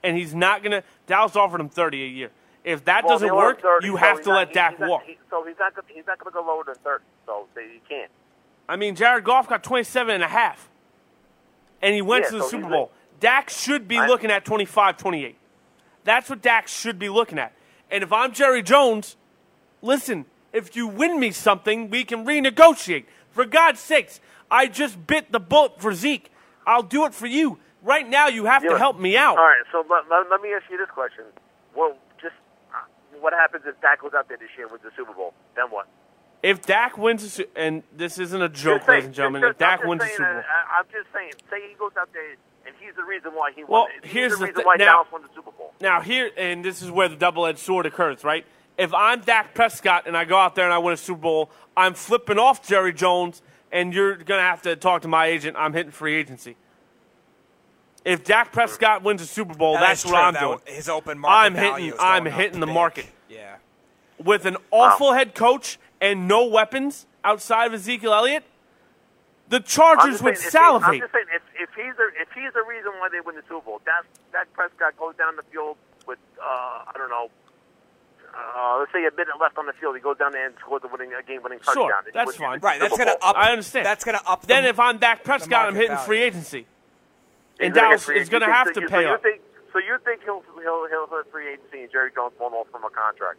and 0.02 0.16
he's 0.16 0.34
not 0.34 0.62
going 0.62 0.72
to, 0.72 0.82
Dallas 1.06 1.36
offered 1.36 1.60
him 1.60 1.68
thirty 1.68 2.02
a 2.04 2.06
year. 2.06 2.30
If 2.64 2.84
that 2.84 3.04
Well, 3.04 3.14
doesn't 3.14 3.34
work, 3.34 3.60
30, 3.60 3.86
you 3.86 3.92
so 3.94 3.96
have 3.98 4.22
to 4.22 4.28
not- 4.28 4.34
let 4.36 4.48
he- 4.48 4.54
Dak 4.54 4.70
he's 4.72 4.80
not- 4.80 4.88
walk. 4.90 5.02
he- 5.04 5.18
so 5.28 5.44
he's 5.44 5.58
not. 5.58 5.72
He's 5.88 6.06
not 6.06 6.18
going 6.18 6.32
to 6.32 6.38
go 6.40 6.46
lower 6.46 6.62
than 6.64 6.76
thirty. 6.76 7.04
So 7.26 7.48
he 7.56 7.80
can't. 7.88 8.10
I 8.68 8.76
mean, 8.76 8.94
Jared 8.94 9.24
Goff 9.24 9.48
got 9.48 9.62
27 9.64 10.14
and 10.14 10.22
a 10.24 10.28
half. 10.28 10.68
and 11.84 11.92
he 11.96 12.00
went 12.00 12.22
Yeah, 12.26 12.30
to 12.30 12.36
the 12.36 12.42
so 12.44 12.48
Super 12.50 12.68
Bowl. 12.68 12.92
Dak 13.18 13.50
should 13.50 13.88
be 13.88 13.98
I- 13.98 14.06
looking 14.06 14.30
at 14.30 14.44
25, 14.44 14.96
28. 14.96 15.36
That's 16.04 16.30
what 16.30 16.40
Dak 16.40 16.68
should 16.68 16.96
be 16.96 17.08
looking 17.08 17.40
at. 17.40 17.52
And 17.92 18.02
if 18.02 18.10
I'm 18.10 18.32
Jerry 18.32 18.62
Jones, 18.62 19.16
listen, 19.82 20.24
if 20.52 20.74
you 20.74 20.86
win 20.88 21.20
me 21.20 21.30
something, 21.30 21.90
we 21.90 22.04
can 22.04 22.24
renegotiate. 22.24 23.04
For 23.30 23.44
God's 23.44 23.80
sakes, 23.80 24.18
I 24.50 24.66
just 24.66 25.06
bit 25.06 25.30
the 25.30 25.38
bullet 25.38 25.78
for 25.80 25.92
Zeke. 25.92 26.30
I'll 26.66 26.82
do 26.82 27.04
it 27.04 27.12
for 27.14 27.26
you. 27.26 27.58
Right 27.82 28.08
now, 28.08 28.28
you 28.28 28.46
have 28.46 28.62
to 28.62 28.78
help 28.78 28.98
me 28.98 29.16
out. 29.16 29.36
All 29.36 29.44
right, 29.44 29.62
so 29.70 29.84
let, 29.90 30.08
let, 30.08 30.30
let 30.30 30.40
me 30.40 30.52
ask 30.54 30.64
you 30.70 30.78
this 30.78 30.88
question. 30.88 31.24
Well, 31.76 31.96
just 32.20 32.34
uh, 32.72 32.78
what 33.20 33.34
happens 33.34 33.64
if 33.66 33.78
Dak 33.82 34.00
goes 34.00 34.12
out 34.16 34.28
there 34.28 34.38
this 34.38 34.48
year 34.56 34.66
and 34.66 34.72
wins 34.72 34.84
the 34.84 34.90
Super 34.96 35.12
Bowl? 35.12 35.34
Then 35.56 35.66
what? 35.66 35.86
If 36.42 36.62
Dak 36.62 36.96
wins, 36.96 37.30
Su- 37.32 37.44
and 37.56 37.82
this 37.94 38.18
isn't 38.18 38.40
a 38.40 38.48
joke, 38.48 38.78
Just 38.80 38.86
saying- 38.86 38.96
ladies 38.96 39.04
and 39.06 39.14
gentlemen, 39.14 39.42
just- 39.42 39.50
if 39.52 39.58
Dak 39.58 39.78
just 39.80 39.88
wins 39.88 40.00
the 40.00 40.06
saying, 40.06 40.16
Super 40.16 40.32
Bowl. 40.32 40.40
uh, 40.40 40.76
I'm 40.78 40.84
just 40.92 41.08
saying, 41.12 41.32
say 41.50 41.68
he 41.68 41.74
goes 41.74 41.92
out 41.98 42.08
there 42.12 42.36
and 42.74 42.86
he's 42.86 42.94
the 42.96 43.02
reason 43.04 43.32
why 43.32 43.52
he 43.54 43.64
Well, 43.64 43.82
won. 43.82 43.90
He's 44.02 44.12
here's 44.12 44.32
the 44.32 44.38
the 44.38 44.44
reason 44.46 44.60
thi- 44.62 44.66
why 44.66 44.76
now- 44.76 44.84
Dallas 44.86 45.08
won 45.12 45.22
the 45.22 45.28
Super 45.34 45.50
Bowl. 45.52 45.72
Now 45.80 46.00
here, 46.00 46.30
and 46.36 46.64
this 46.64 46.82
is 46.82 46.90
where 46.90 47.08
the 47.08 47.16
double-edged 47.16 47.58
sword 47.58 47.86
occurs, 47.86 48.24
right? 48.24 48.44
If 48.78 48.92
I'm 48.94 49.20
Dak 49.20 49.54
Prescott 49.54 50.06
and 50.06 50.16
I 50.16 50.24
go 50.24 50.36
out 50.36 50.54
there 50.54 50.64
and 50.64 50.72
I 50.72 50.78
win 50.78 50.94
a 50.94 50.96
Super 50.96 51.20
Bowl, 51.20 51.50
I'm 51.76 51.94
flipping 51.94 52.38
off 52.38 52.66
Jerry 52.66 52.92
Jones, 52.92 53.42
and 53.70 53.92
you're 53.92 54.16
gonna 54.16 54.42
have 54.42 54.62
to 54.62 54.76
talk 54.76 55.02
to 55.02 55.08
my 55.08 55.26
agent. 55.26 55.56
I'm 55.58 55.72
hitting 55.72 55.92
free 55.92 56.14
agency. 56.14 56.56
If 58.04 58.24
Dak 58.24 58.52
Prescott 58.52 59.02
wins 59.02 59.22
a 59.22 59.26
Super 59.26 59.54
Bowl, 59.54 59.74
That 59.74 59.80
that's 59.80 60.04
what 60.04 60.10
true, 60.12 60.20
I'm 60.20 60.34
though. 60.34 60.40
doing. 60.64 60.76
His 60.76 60.88
open 60.88 61.18
market 61.18 61.36
I'm 61.46 61.54
value 61.54 61.84
hitting. 61.86 61.98
is 61.98 62.04
I'm 62.04 62.24
hitting 62.26 62.60
the 62.60 62.66
big. 62.66 62.74
market 62.74 63.06
Yeah. 63.28 63.56
with 64.18 64.44
an 64.44 64.56
awful 64.72 65.12
head 65.12 65.34
coach 65.34 65.78
and 66.00 66.26
no 66.26 66.44
weapons 66.46 67.06
outside 67.24 67.66
of 67.66 67.74
Ezekiel 67.74 68.12
Elliott. 68.12 68.42
The 69.48 69.60
Chargers 69.60 70.20
would 70.22 70.36
saying, 70.36 70.48
if 70.48 70.56
I'm 70.56 70.80
salivate. 70.80 71.00
just 71.00 71.12
saying, 71.12 71.26
if, 71.32 71.36
if 71.36 71.41
he's 72.42 72.52
the 72.52 72.60
if 72.60 72.66
he's 72.66 72.84
the 72.84 72.90
reason 72.90 72.92
why 72.98 73.08
they 73.10 73.20
win 73.20 73.36
the 73.36 73.42
Super 73.48 73.64
Bowl, 73.64 73.80
Dak, 73.86 74.04
Dak 74.32 74.52
Prescott 74.52 74.96
goes 74.98 75.14
down 75.16 75.36
the 75.36 75.42
field 75.50 75.76
with 76.06 76.18
uh, 76.42 76.90
I 76.90 76.92
don't 76.98 77.10
know. 77.10 77.30
Uh, 78.32 78.78
let's 78.80 78.90
say 78.92 79.04
a 79.04 79.10
minute 79.12 79.36
left 79.40 79.58
on 79.58 79.66
the 79.66 79.74
field, 79.74 79.94
he 79.94 80.00
goes 80.00 80.16
down 80.16 80.32
there 80.32 80.46
and 80.46 80.54
scores 80.58 80.80
a 80.84 80.88
winning 80.88 81.12
a 81.12 81.22
game-winning 81.22 81.58
touchdown. 81.60 81.84
Sure, 81.88 82.02
that's 82.14 82.34
fine. 82.36 82.60
Right. 82.60 82.80
That's 82.80 82.96
going 82.96 83.08
to 83.08 83.18
up. 83.22 83.36
I 83.36 83.52
understand. 83.52 83.84
That's 83.84 84.04
going 84.04 84.16
to 84.18 84.24
up. 84.26 84.46
then 84.46 84.62
the, 84.64 84.70
if 84.70 84.80
I'm 84.80 84.96
Dak 84.98 85.22
Prescott, 85.22 85.68
I'm 85.68 85.74
hitting 85.74 85.90
value. 85.90 86.06
free 86.06 86.22
agency. 86.22 86.66
He's 87.60 87.66
And 87.66 87.74
Dallas 87.74 88.06
get 88.06 88.16
is 88.16 88.28
going 88.30 88.40
to 88.40 88.48
have 88.50 88.68
So 88.68 88.72
to 88.74 88.80
you- 88.80 88.88
pay 88.88 88.94
so 88.96 89.00
you 89.00 89.08
up. 89.08 89.22
Think, 89.22 89.40
so 89.72 89.78
you 89.78 89.98
think 90.04 90.22
he'll 90.24 90.42
he'll 90.62 90.88
he'll 90.88 91.06
hit 91.08 91.30
free 91.30 91.52
agency 91.52 91.82
and 91.82 91.92
Jerry 91.92 92.10
Jones 92.14 92.32
won't 92.40 92.54
offer 92.54 92.74
him 92.76 92.84
a 92.84 92.90
contract? 92.90 93.38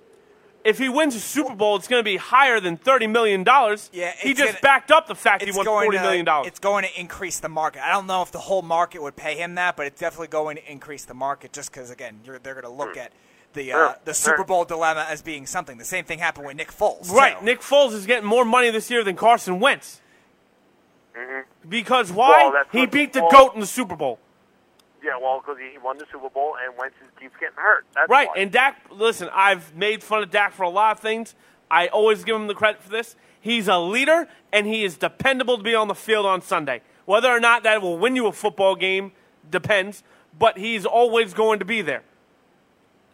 If 0.63 0.77
he 0.77 0.89
wins 0.89 1.15
a 1.15 1.19
Super 1.19 1.55
Bowl, 1.55 1.75
it's 1.75 1.87
going 1.87 1.99
to 1.99 2.03
be 2.03 2.17
higher 2.17 2.59
than 2.59 2.77
thirty 2.77 3.07
million 3.07 3.43
dollars. 3.43 3.89
Yeah, 3.93 4.13
he 4.17 4.33
just 4.33 4.53
gonna- 4.53 4.61
backed 4.61 4.91
up 4.91 5.07
the 5.07 5.15
fact 5.15 5.43
he 5.43 5.49
it's 5.49 5.57
won 5.57 5.65
going 5.65 5.85
forty 5.85 5.97
to, 5.97 6.03
million 6.03 6.25
dollars. 6.25 6.47
It's 6.47 6.59
going 6.59 6.85
to 6.85 6.99
increase 6.99 7.39
the 7.39 7.49
market. 7.49 7.85
I 7.85 7.91
don't 7.91 8.07
know 8.07 8.21
if 8.21 8.31
the 8.31 8.39
whole 8.39 8.61
market 8.61 9.01
would 9.01 9.15
pay 9.15 9.35
him 9.35 9.55
that, 9.55 9.75
but 9.75 9.85
it's 9.87 9.99
definitely 9.99 10.27
going 10.27 10.57
to 10.57 10.71
increase 10.71 11.05
the 11.05 11.13
market 11.13 11.53
just 11.53 11.71
because 11.71 11.89
again, 11.89 12.19
you're, 12.23 12.39
they're 12.39 12.53
going 12.53 12.63
to 12.63 12.69
look 12.69 12.97
at 12.97 13.11
the 13.53 13.73
uh, 13.73 13.93
the. 14.05 14.13
Super 14.13 14.43
Bowl 14.43 14.65
dilemma 14.65 15.05
as 15.09 15.21
being 15.21 15.45
something. 15.45 15.77
The 15.77 15.85
same 15.85 16.05
thing 16.05 16.19
happened 16.19 16.47
with 16.47 16.55
Nick 16.55 16.71
Foles. 16.71 17.09
Right, 17.09 17.37
too. 17.37 17.45
Nick 17.45 17.61
Foles 17.61 17.93
is 17.93 18.05
getting 18.05 18.27
more 18.27 18.45
money 18.45 18.69
this 18.69 18.89
year 18.89 19.03
than 19.03 19.15
Carson 19.15 19.59
Wentz. 19.59 20.01
Because 21.67 22.11
why? 22.11 22.43
Mm-hmm. 22.43 22.53
Well, 22.53 22.65
he 22.71 22.85
beat 22.87 23.13
the 23.13 23.27
goat 23.31 23.53
in 23.53 23.59
the 23.59 23.67
Super 23.67 23.95
Bowl. 23.95 24.19
Yeah, 25.03 25.17
well, 25.21 25.39
because 25.41 25.57
he 25.59 25.77
won 25.79 25.97
the 25.97 26.05
Super 26.11 26.29
Bowl 26.29 26.55
and 26.65 26.77
Wentz 26.77 26.95
keeps 27.19 27.33
getting 27.39 27.57
hurt. 27.57 27.85
That's 27.93 28.09
Right, 28.09 28.29
why. 28.29 28.41
and 28.41 28.51
Dak. 28.51 28.81
Listen, 28.89 29.29
I've 29.33 29.75
made 29.75 30.01
fun 30.01 30.23
of 30.23 30.31
Dak 30.31 30.53
for 30.53 30.63
a 30.63 30.69
lot 30.69 30.93
of 30.95 30.99
things. 31.01 31.35
I 31.69 31.87
always 31.87 32.23
give 32.23 32.35
him 32.35 32.47
the 32.47 32.53
credit 32.55 32.81
for 32.81 32.89
this. 32.89 33.15
He's 33.41 33.67
a 33.67 33.77
leader, 33.79 34.29
and 34.53 34.65
he 34.65 34.85
is 34.85 34.95
dependable 34.97 35.57
to 35.57 35.63
be 35.63 35.75
on 35.75 35.89
the 35.89 35.95
field 35.95 36.25
on 36.25 36.41
Sunday. 36.41 36.81
Whether 37.05 37.27
or 37.29 37.41
not 37.41 37.63
that 37.63 37.81
will 37.81 37.97
win 37.97 38.15
you 38.15 38.27
a 38.27 38.31
football 38.31 38.75
game 38.75 39.11
depends, 39.51 40.03
but 40.39 40.57
he's 40.57 40.85
always 40.85 41.33
going 41.33 41.59
to 41.59 41.65
be 41.65 41.81
there. 41.81 42.03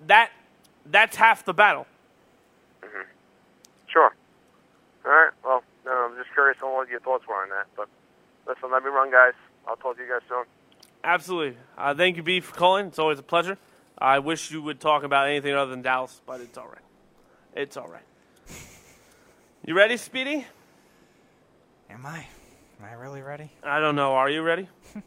That 0.05 0.29
that's 0.85 1.15
half 1.15 1.43
the 1.43 1.53
battle. 1.53 1.87
Mm-hmm. 2.83 3.01
Sure. 3.87 4.13
All 5.05 5.11
right. 5.11 5.31
Well, 5.43 5.63
no, 5.85 5.91
I'm 5.91 6.15
just 6.17 6.31
curious 6.33 6.57
on 6.61 6.71
what 6.73 6.87
your 6.89 6.99
thoughts 6.99 7.25
were 7.27 7.35
on 7.41 7.49
that. 7.49 7.65
But 7.75 7.87
listen, 8.47 8.69
let 8.71 8.83
me 8.83 8.89
run, 8.89 9.09
guys. 9.09 9.33
I'll 9.67 9.75
talk 9.77 9.97
to 9.97 10.03
you 10.03 10.09
guys 10.09 10.21
soon. 10.29 10.43
Absolutely. 11.03 11.57
Uh, 11.77 11.95
thank 11.95 12.17
you, 12.17 12.23
B, 12.23 12.39
for 12.39 12.53
calling. 12.55 12.87
It's 12.87 12.99
always 12.99 13.19
a 13.19 13.23
pleasure. 13.23 13.57
I 13.97 14.19
wish 14.19 14.51
you 14.51 14.61
would 14.61 14.79
talk 14.79 15.03
about 15.03 15.27
anything 15.27 15.53
other 15.53 15.71
than 15.71 15.81
Dallas, 15.81 16.21
but 16.25 16.41
it's 16.41 16.57
all 16.57 16.67
right. 16.67 16.81
It's 17.55 17.77
all 17.77 17.87
right. 17.87 18.03
You 19.65 19.75
ready, 19.75 19.97
Speedy? 19.97 20.45
Am 21.89 22.05
I? 22.05 22.25
Am 22.79 22.85
I 22.85 22.93
really 22.93 23.21
ready? 23.21 23.51
I 23.61 23.79
don't 23.79 23.95
know. 23.95 24.13
Are 24.13 24.29
you 24.29 24.41
ready? 24.41 24.69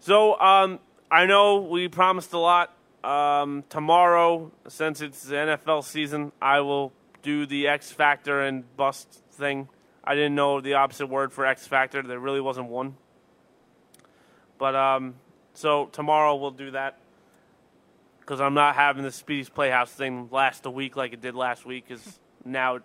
so, 0.00 0.38
um, 0.38 0.80
I 1.10 1.26
know 1.26 1.62
we 1.62 1.88
promised 1.88 2.32
a 2.34 2.38
lot. 2.38 2.74
Um, 3.02 3.64
tomorrow, 3.70 4.52
since 4.68 5.00
it's 5.00 5.22
the 5.22 5.36
NFL 5.36 5.84
season, 5.84 6.32
I 6.42 6.60
will 6.60 6.92
do 7.22 7.46
the 7.46 7.68
X 7.68 7.90
Factor 7.90 8.42
and 8.42 8.64
bust 8.76 9.22
thing. 9.32 9.68
I 10.04 10.14
didn't 10.14 10.34
know 10.34 10.60
the 10.60 10.74
opposite 10.74 11.06
word 11.06 11.32
for 11.32 11.46
X 11.46 11.66
Factor. 11.66 12.02
There 12.02 12.18
really 12.18 12.40
wasn't 12.40 12.68
one. 12.68 12.96
But 14.58 14.74
um, 14.74 15.14
so 15.54 15.86
tomorrow 15.86 16.36
we'll 16.36 16.50
do 16.50 16.72
that 16.72 16.98
because 18.20 18.40
I'm 18.40 18.54
not 18.54 18.74
having 18.74 19.04
the 19.04 19.12
Speedy's 19.12 19.48
Playhouse 19.48 19.90
thing 19.90 20.28
last 20.30 20.66
a 20.66 20.70
week 20.70 20.96
like 20.96 21.12
it 21.12 21.20
did 21.20 21.34
last 21.34 21.64
week. 21.64 21.86
Because 21.88 22.18
now 22.44 22.76
it 22.76 22.82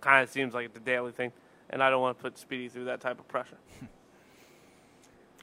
kind 0.00 0.22
of 0.22 0.30
seems 0.30 0.54
like 0.54 0.66
it's 0.66 0.76
a 0.76 0.80
daily 0.80 1.12
thing, 1.12 1.32
and 1.70 1.82
I 1.82 1.90
don't 1.90 2.00
want 2.00 2.18
to 2.18 2.22
put 2.22 2.38
Speedy 2.38 2.68
through 2.68 2.84
that 2.84 3.00
type 3.00 3.18
of 3.18 3.26
pressure. 3.26 3.58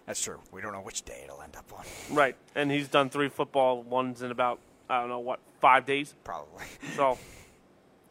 That's 0.06 0.22
true. 0.22 0.40
We 0.52 0.62
don't 0.62 0.72
know 0.72 0.82
which 0.82 1.02
day 1.02 1.22
it'll 1.24 1.42
end 1.42 1.56
up 1.56 1.74
on. 1.74 1.84
Right, 2.16 2.36
and 2.54 2.72
he's 2.72 2.88
done 2.88 3.10
three 3.10 3.30
football 3.30 3.82
ones 3.82 4.22
in 4.22 4.32
about 4.32 4.60
I 4.90 5.00
don't 5.00 5.10
know 5.10 5.20
what 5.20 5.40
five 5.60 5.86
days. 5.86 6.14
Probably. 6.24 6.64
So 6.96 7.18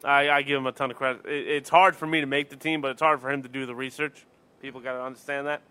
I, 0.03 0.29
I 0.29 0.41
give 0.41 0.57
him 0.57 0.67
a 0.67 0.71
ton 0.71 0.91
of 0.91 0.97
credit. 0.97 1.25
It, 1.25 1.47
it's 1.47 1.69
hard 1.69 1.95
for 1.95 2.05
me 2.05 2.21
to 2.21 2.27
make 2.27 2.49
the 2.49 2.55
team, 2.55 2.81
but 2.81 2.91
it's 2.91 3.01
hard 3.01 3.21
for 3.21 3.31
him 3.31 3.43
to 3.43 3.49
do 3.49 3.65
the 3.65 3.75
research. 3.75 4.25
People 4.61 4.81
got 4.81 4.93
to 4.93 5.01
understand 5.01 5.47
that. 5.47 5.61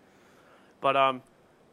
But 0.81 0.95
um, 0.95 1.21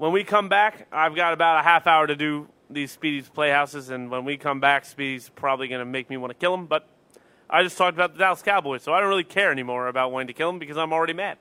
when 0.03 0.11
we 0.11 0.25
come 0.25 0.49
back, 0.49 0.89
I've 0.91 1.15
got 1.15 1.33
about 1.33 1.61
a 1.61 1.63
half 1.63 1.87
hour 1.87 2.09
to 2.09 2.17
do 2.17 2.49
these 2.69 2.91
Speedy's 2.91 3.29
playhouses, 3.29 3.89
and 3.89 4.11
when 4.11 4.25
we 4.25 4.37
come 4.37 4.59
back, 4.59 4.85
Speedy's 4.85 5.29
probably 5.29 5.69
going 5.69 5.79
to 5.79 5.85
make 5.85 6.11
me 6.11 6.17
want 6.17 6.33
to 6.33 6.35
kill 6.35 6.53
him. 6.53 6.67
But 6.67 6.89
I 7.49 7.63
just 7.63 7.79
talked 7.79 7.95
about 7.95 8.15
the 8.15 8.19
Dallas 8.19 8.43
Cowboys, 8.43 8.83
so 8.83 8.93
I 8.93 8.99
don't 8.99 9.09
really 9.09 9.23
care 9.23 9.53
anymore 9.53 9.87
about 9.87 10.11
wanting 10.11 10.27
to 10.27 10.33
kill 10.33 10.51
him 10.51 10.59
because 10.59 10.77
I'm 10.77 10.93
already 10.93 11.13
mad. 11.13 11.39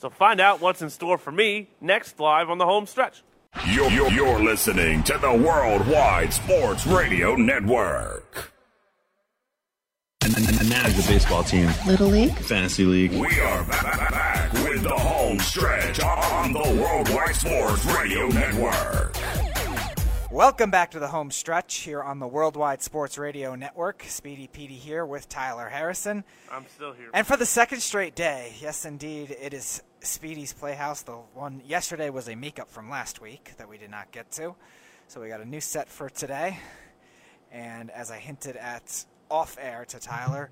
So 0.00 0.10
find 0.10 0.40
out 0.40 0.60
what's 0.60 0.82
in 0.82 0.90
store 0.90 1.16
for 1.16 1.30
me 1.30 1.68
next 1.80 2.18
live 2.18 2.50
on 2.50 2.58
the 2.58 2.66
home 2.66 2.86
stretch. 2.86 3.22
You're, 3.68 3.88
you're, 3.90 4.10
you're 4.10 4.42
listening 4.42 5.04
to 5.04 5.18
the 5.18 5.32
Worldwide 5.32 6.32
Sports 6.32 6.88
Radio 6.88 7.36
Network. 7.36 8.51
And, 10.36 10.48
and, 10.48 10.60
and 10.60 10.68
manage 10.68 10.98
a 10.98 11.08
baseball 11.08 11.42
team, 11.44 11.70
Little 11.86 12.08
League? 12.08 12.34
fantasy 12.34 12.84
league. 12.84 13.12
We 13.12 13.40
are 13.40 13.64
back, 13.64 13.82
back, 13.82 14.10
back 14.10 14.52
with 14.52 14.82
the 14.82 14.90
home 14.90 15.38
stretch 15.40 16.00
on 16.00 16.52
the 16.52 16.60
Worldwide 16.80 17.34
Sports 17.34 17.84
Radio 17.86 18.28
Network. 18.28 19.16
Welcome 20.30 20.70
back 20.70 20.92
to 20.92 20.98
the 20.98 21.08
home 21.08 21.30
stretch 21.30 21.76
here 21.80 22.02
on 22.02 22.18
the 22.18 22.26
Worldwide 22.26 22.80
Sports 22.80 23.18
Radio 23.18 23.54
Network. 23.54 24.04
Speedy 24.08 24.46
Petey 24.46 24.76
here 24.76 25.04
with 25.04 25.28
Tyler 25.28 25.68
Harrison. 25.68 26.24
I'm 26.50 26.64
still 26.74 26.92
here. 26.92 27.10
And 27.12 27.26
for 27.26 27.36
the 27.36 27.44
second 27.44 27.80
straight 27.80 28.14
day, 28.14 28.54
yes, 28.60 28.86
indeed, 28.86 29.36
it 29.38 29.52
is 29.52 29.82
Speedy's 30.00 30.54
Playhouse. 30.54 31.02
The 31.02 31.12
one 31.34 31.60
yesterday 31.66 32.08
was 32.08 32.28
a 32.28 32.34
makeup 32.34 32.70
from 32.70 32.88
last 32.88 33.20
week 33.20 33.52
that 33.58 33.68
we 33.68 33.76
did 33.76 33.90
not 33.90 34.10
get 34.10 34.30
to. 34.32 34.54
So 35.08 35.20
we 35.20 35.28
got 35.28 35.42
a 35.42 35.44
new 35.44 35.60
set 35.60 35.90
for 35.90 36.08
today. 36.08 36.58
And 37.52 37.90
as 37.90 38.10
I 38.10 38.16
hinted 38.16 38.56
at 38.56 39.04
off 39.32 39.56
air 39.58 39.86
to 39.88 39.98
Tyler, 39.98 40.50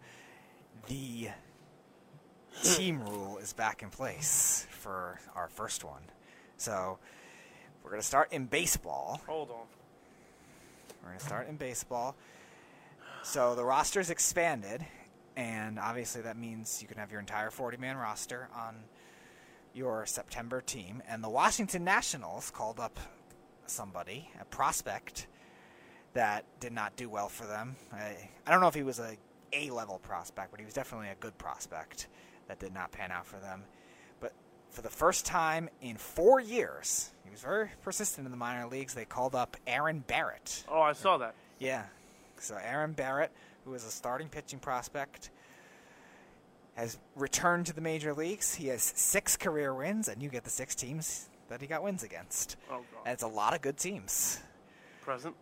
the 0.89 1.29
team 2.63 3.03
rule 3.03 3.37
is 3.37 3.53
back 3.53 3.83
in 3.83 3.91
place 3.91 4.67
for 4.71 5.21
our 5.37 5.49
first 5.49 5.85
one. 5.85 6.01
So 6.57 6.99
we're 7.85 7.91
going 7.91 8.01
to 8.01 8.07
start 8.07 8.33
in 8.33 8.47
baseball. 8.47 9.21
Hold 9.27 9.51
on. 9.51 9.67
We're 11.03 11.09
going 11.11 11.19
to 11.19 11.25
start 11.25 11.47
in 11.49 11.57
baseball. 11.57 12.17
So 13.23 13.55
the 13.55 13.65
roster's 13.65 14.09
expanded, 14.09 14.83
and 15.37 15.79
obviously 15.79 16.23
that 16.23 16.39
means 16.39 16.81
you 16.81 16.89
can 16.89 16.97
have 16.97 17.11
your 17.11 17.21
entire 17.21 17.51
40 17.51 17.77
man 17.77 17.99
roster 17.99 18.49
on 18.57 18.77
your 19.75 20.07
September 20.07 20.63
team. 20.63 21.03
And 21.07 21.23
the 21.23 21.29
Washington 21.29 21.85
Nationals 21.85 22.51
called 22.51 22.81
up 22.81 22.99
somebody, 23.67 24.31
a 24.41 24.47
prospect, 24.47 25.27
that 26.15 26.45
did 26.59 26.73
not 26.73 26.97
do 26.97 27.09
well 27.09 27.29
for 27.29 27.47
them. 27.47 27.77
I, 27.93 28.17
I 28.47 28.51
don't 28.51 28.61
know 28.61 28.69
if 28.69 28.75
he 28.75 28.83
was 28.83 28.99
a 28.99 29.17
A 29.53 29.71
level 29.71 29.99
prospect, 29.99 30.51
but 30.51 30.61
he 30.61 30.67
was 30.67 30.75
definitely 30.75 31.09
a 31.09 31.15
good 31.21 31.37
prospect 31.39 32.09
that 32.49 32.59
did 32.59 32.75
not 32.75 32.93
pan 32.93 33.11
out 33.13 33.27
for 33.27 33.37
them. 33.37 33.63
But 34.21 34.33
for 34.71 34.83
the 34.83 34.91
first 34.91 35.25
time 35.25 35.69
in 35.81 35.97
four 35.97 36.41
years, 36.41 37.13
he 37.25 37.31
was 37.31 37.41
very 37.41 37.69
persistent 37.83 38.27
in 38.27 38.31
the 38.31 38.37
minor 38.37 38.67
leagues. 38.67 38.95
They 38.95 39.05
called 39.05 39.35
up 39.35 39.57
Aaron 39.67 40.05
Barrett. 40.07 40.65
Oh, 40.69 40.81
I 40.81 40.93
saw 40.93 41.17
that. 41.19 41.35
Yeah. 41.59 41.85
So 42.39 42.57
Aaron 42.57 42.93
Barrett, 42.93 43.31
who 43.65 43.75
is 43.75 43.85
a 43.85 43.91
starting 43.91 44.29
pitching 44.29 44.59
prospect, 44.59 45.31
has 46.75 46.99
returned 47.15 47.67
to 47.67 47.73
the 47.73 47.81
major 47.81 48.15
leagues. 48.15 48.55
He 48.55 48.69
has 48.69 48.83
six 48.83 49.37
career 49.37 49.75
wins, 49.75 50.09
and 50.09 50.23
you 50.23 50.29
get 50.29 50.45
the 50.45 50.51
six 50.51 50.75
teams 50.75 51.29
that 51.49 51.61
he 51.61 51.67
got 51.67 51.83
wins 51.83 52.03
against. 52.03 52.57
Oh, 52.71 52.77
God. 52.77 53.03
And 53.05 53.13
it's 53.13 53.23
a 53.23 53.29
lot 53.29 53.55
of 53.55 53.61
good 53.61 53.77
teams. 53.77 54.41
Present. 55.03 55.35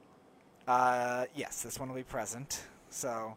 Uh, 0.69 1.25
yes, 1.35 1.63
this 1.63 1.81
one 1.81 1.89
will 1.89 1.97
be 1.97 2.03
present. 2.03 2.63
So 2.91 3.37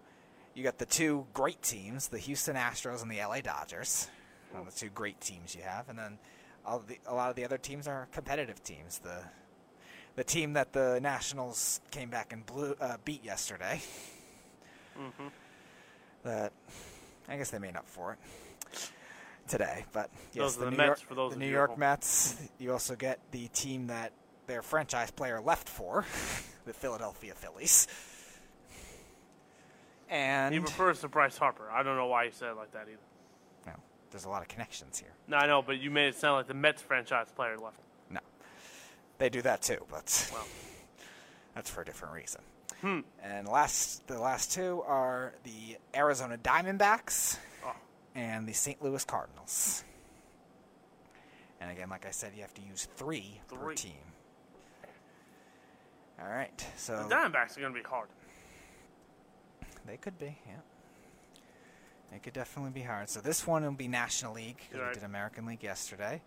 you 0.53 0.63
got 0.63 0.77
the 0.77 0.85
two 0.85 1.25
great 1.33 1.61
teams, 1.61 2.09
the 2.09 2.17
Houston 2.19 2.57
Astros 2.57 3.01
and 3.01 3.09
the 3.09 3.19
LA 3.19 3.39
Dodgers. 3.39 4.09
The 4.65 4.71
two 4.71 4.89
great 4.89 5.21
teams 5.21 5.55
you 5.55 5.61
have, 5.61 5.87
and 5.87 5.97
then 5.97 6.17
all 6.65 6.79
the, 6.79 6.99
a 7.07 7.15
lot 7.15 7.29
of 7.29 7.37
the 7.37 7.45
other 7.45 7.57
teams 7.57 7.87
are 7.87 8.09
competitive 8.11 8.61
teams. 8.63 8.99
The 8.99 9.19
the 10.17 10.25
team 10.25 10.51
that 10.53 10.73
the 10.73 10.99
Nationals 11.01 11.79
came 11.89 12.09
back 12.09 12.33
and 12.33 12.45
blew, 12.45 12.75
uh, 12.81 12.97
beat 13.05 13.23
yesterday. 13.23 13.81
Mm-hmm. 14.99 15.27
That 16.23 16.51
I 17.29 17.37
guess 17.37 17.49
they 17.49 17.59
made 17.59 17.77
up 17.77 17.87
for 17.87 18.11
it 18.11 18.19
today, 19.47 19.85
but 19.93 20.09
yes, 20.33 20.55
Those 20.55 20.57
are 20.57 20.65
the 20.65 20.71
New 20.71 20.77
Mets 20.77 20.87
York, 20.87 20.99
for 20.99 21.15
those 21.15 21.31
the 21.31 21.39
New 21.39 21.47
York 21.47 21.69
home. 21.71 21.79
Mets. 21.79 22.49
You 22.59 22.73
also 22.73 22.97
get 22.97 23.19
the 23.31 23.47
team 23.47 23.87
that 23.87 24.11
their 24.47 24.61
franchise 24.61 25.11
player 25.11 25.39
left 25.39 25.69
for, 25.69 26.05
the 26.71 26.77
Philadelphia 26.79 27.33
Phillies. 27.35 27.87
And 30.09 30.53
He 30.53 30.59
refers 30.59 31.01
to 31.01 31.07
Bryce 31.07 31.37
Harper. 31.37 31.69
I 31.71 31.83
don't 31.83 31.95
know 31.95 32.07
why 32.07 32.25
you 32.25 32.31
said 32.33 32.49
it 32.51 32.55
like 32.57 32.71
that 32.73 32.87
either. 32.87 32.99
no, 33.65 33.73
there's 34.11 34.25
a 34.25 34.29
lot 34.29 34.41
of 34.41 34.47
connections 34.47 34.99
here. 34.99 35.11
No, 35.27 35.37
I 35.37 35.47
know, 35.47 35.61
but 35.61 35.79
you 35.79 35.89
made 35.91 36.07
it 36.07 36.15
sound 36.15 36.35
like 36.37 36.47
the 36.47 36.53
Mets 36.53 36.81
franchise 36.81 37.27
player 37.35 37.57
left. 37.57 37.79
No, 38.09 38.19
they 39.17 39.29
do 39.29 39.41
that 39.41 39.61
too, 39.61 39.85
but 39.89 40.29
Well, 40.33 40.45
that's 41.55 41.69
for 41.69 41.81
a 41.81 41.85
different 41.85 42.13
reason. 42.13 42.41
Hmm. 42.81 42.99
And 43.21 43.47
last, 43.47 44.07
the 44.07 44.19
last 44.19 44.51
two 44.53 44.81
are 44.87 45.33
the 45.43 45.77
Arizona 45.95 46.37
Diamondbacks 46.37 47.37
Oh. 47.65 47.75
and 48.15 48.47
the 48.47 48.53
St. 48.53 48.81
Louis 48.81 49.03
Cardinals. 49.05 49.83
And 51.61 51.69
again, 51.69 51.89
like 51.89 52.05
I 52.07 52.11
said, 52.11 52.31
you 52.35 52.41
have 52.41 52.53
to 52.55 52.61
use 52.61 52.87
three, 52.95 53.39
per 53.47 53.55
Three. 53.57 53.75
team. 53.75 54.10
All 56.21 56.29
right, 56.29 56.65
so 56.77 57.07
the 57.07 57.15
Diamondbacks 57.15 57.57
are 57.57 57.61
going 57.61 57.73
to 57.73 57.79
be 57.79 57.87
hard. 57.87 58.07
they 59.87 59.97
could 59.97 60.17
be, 60.19 60.37
yeah. 60.47 60.53
They 62.11 62.19
could 62.19 62.33
definitely 62.33 62.71
be 62.71 62.81
hard. 62.83 63.09
So 63.09 63.21
this 63.21 63.47
one 63.47 63.63
will 63.63 63.71
be 63.71 63.87
National 63.87 64.33
League 64.33 64.57
because 64.57 64.79
Right. 64.79 64.89
we 64.89 64.93
did 64.95 65.03
American 65.03 65.45
League 65.45 65.63
yesterday, 65.63 66.21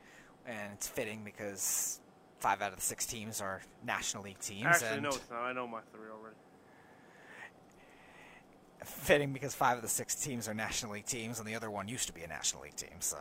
and 0.46 0.72
it's 0.72 0.88
fitting 0.88 1.22
because 1.24 2.00
five 2.40 2.60
out 2.62 2.70
of 2.70 2.76
the 2.76 2.82
six 2.82 3.06
teams 3.06 3.40
are 3.40 3.60
National 3.86 4.24
League 4.24 4.38
teams. 4.40 4.64
Actually, 4.66 4.88
and 4.94 5.02
no, 5.02 5.08
it's 5.10 5.30
not. 5.30 5.42
I 5.42 5.52
know 5.52 5.66
my 5.68 5.80
three 5.92 6.08
already. 6.10 6.36
fitting 8.84 9.32
because 9.32 9.54
five 9.54 9.76
of 9.76 9.82
the 9.82 9.88
six 9.88 10.14
teams 10.14 10.48
are 10.48 10.54
National 10.54 10.92
League 10.92 11.06
teams, 11.06 11.38
and 11.38 11.46
the 11.48 11.54
other 11.54 11.70
one 11.70 11.86
used 11.86 12.06
to 12.06 12.12
be 12.12 12.22
a 12.22 12.26
National 12.28 12.62
League 12.62 12.76
team. 12.76 12.96
So, 13.00 13.18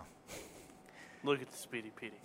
Look 1.23 1.41
at 1.41 1.51
the 1.51 1.57
Speedy 1.57 1.91
Petey. 1.95 2.17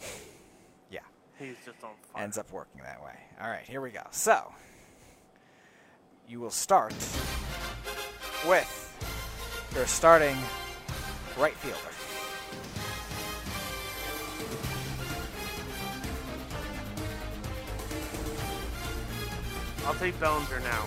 He's 1.38 1.56
just 1.64 1.84
on 1.84 1.90
fire. 2.12 2.22
ends 2.24 2.36
up 2.36 2.50
working 2.50 2.82
that 2.82 3.02
way. 3.02 3.14
All 3.40 3.48
right, 3.48 3.64
here 3.64 3.80
we 3.80 3.90
go. 3.90 4.02
So, 4.10 4.52
you 6.28 6.40
will 6.40 6.50
start 6.50 6.92
with 8.46 9.70
your 9.74 9.86
starting 9.86 10.36
right 11.38 11.54
fielder. 11.54 11.78
I'll 19.86 19.94
take 19.94 20.18
Bellinger 20.20 20.60
now. 20.60 20.86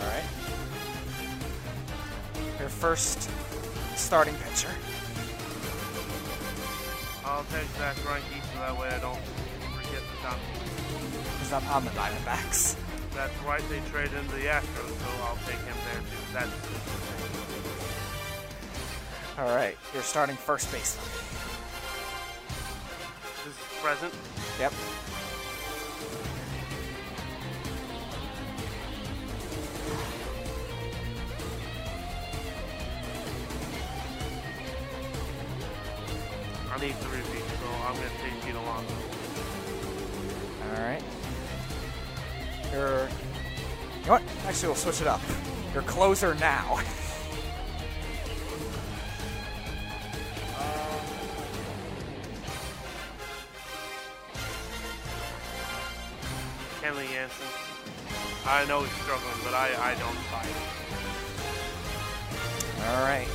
All 0.00 0.06
right. 0.06 0.24
Your 2.58 2.68
first 2.68 3.28
starting 3.96 4.34
pitcher. 4.36 4.70
I'll 7.24 7.44
take 7.52 7.68
Zack 7.76 7.96
Greinke 7.96 8.45
so 8.56 8.62
that 8.62 8.78
way 8.78 8.88
I 8.88 8.98
don't 9.00 9.20
forget 9.20 10.00
the. 10.00 10.16
He's 11.38 11.50
not 11.50 11.66
on 11.68 11.84
the 11.84 11.90
Diamondbacks. 11.90 12.76
That's 13.14 13.42
right, 13.44 13.62
they 13.68 13.80
trade 13.90 14.10
into 14.12 14.32
the 14.32 14.46
Astros, 14.46 14.88
so 14.88 15.08
I'll 15.24 15.38
take 15.46 15.58
him 15.58 15.76
there 15.84 16.00
too. 16.00 16.22
That's 16.32 16.50
all 19.38 19.54
right, 19.54 19.76
you're 19.92 20.02
starting 20.02 20.36
first 20.36 20.72
base. 20.72 20.96
this 23.44 23.52
is 23.52 23.58
present. 23.82 24.14
Yep. 24.58 24.72
I 36.76 36.78
need 36.78 37.00
to 37.00 37.08
repeat, 37.08 37.44
so 37.56 37.66
I'm 37.88 37.96
going 37.96 38.08
to 38.08 38.16
take 38.20 38.25
Pete 38.46 38.54
Alonso. 38.54 38.94
All 40.62 40.80
right. 40.80 41.02
Your, 42.72 43.08
you 43.08 44.06
know 44.06 44.12
what? 44.12 44.22
Actually, 44.46 44.68
we'll 44.68 44.76
switch 44.76 45.00
it 45.00 45.08
up. 45.08 45.20
Your 45.74 45.82
closer 45.82 46.34
now. 46.36 46.78
Um, 50.56 51.00
Kenley 56.80 57.08
Jansen. 57.12 57.46
I 58.46 58.64
know 58.66 58.82
he's 58.82 58.92
struggling, 59.02 59.40
but 59.42 59.54
I, 59.54 59.74
I 59.90 59.94
don't 59.94 60.16
buy 60.30 60.46
it. 60.46 60.56
All 62.86 63.02
right. 63.02 63.28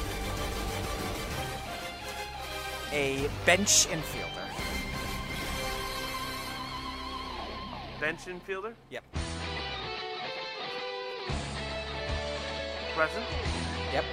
A 2.93 3.29
bench 3.45 3.88
infielder. 3.88 4.40
Bench 8.02 8.26
infielder, 8.26 8.73
Yep. 8.90 9.03
present. 12.95 13.26
Yep. 13.94 14.03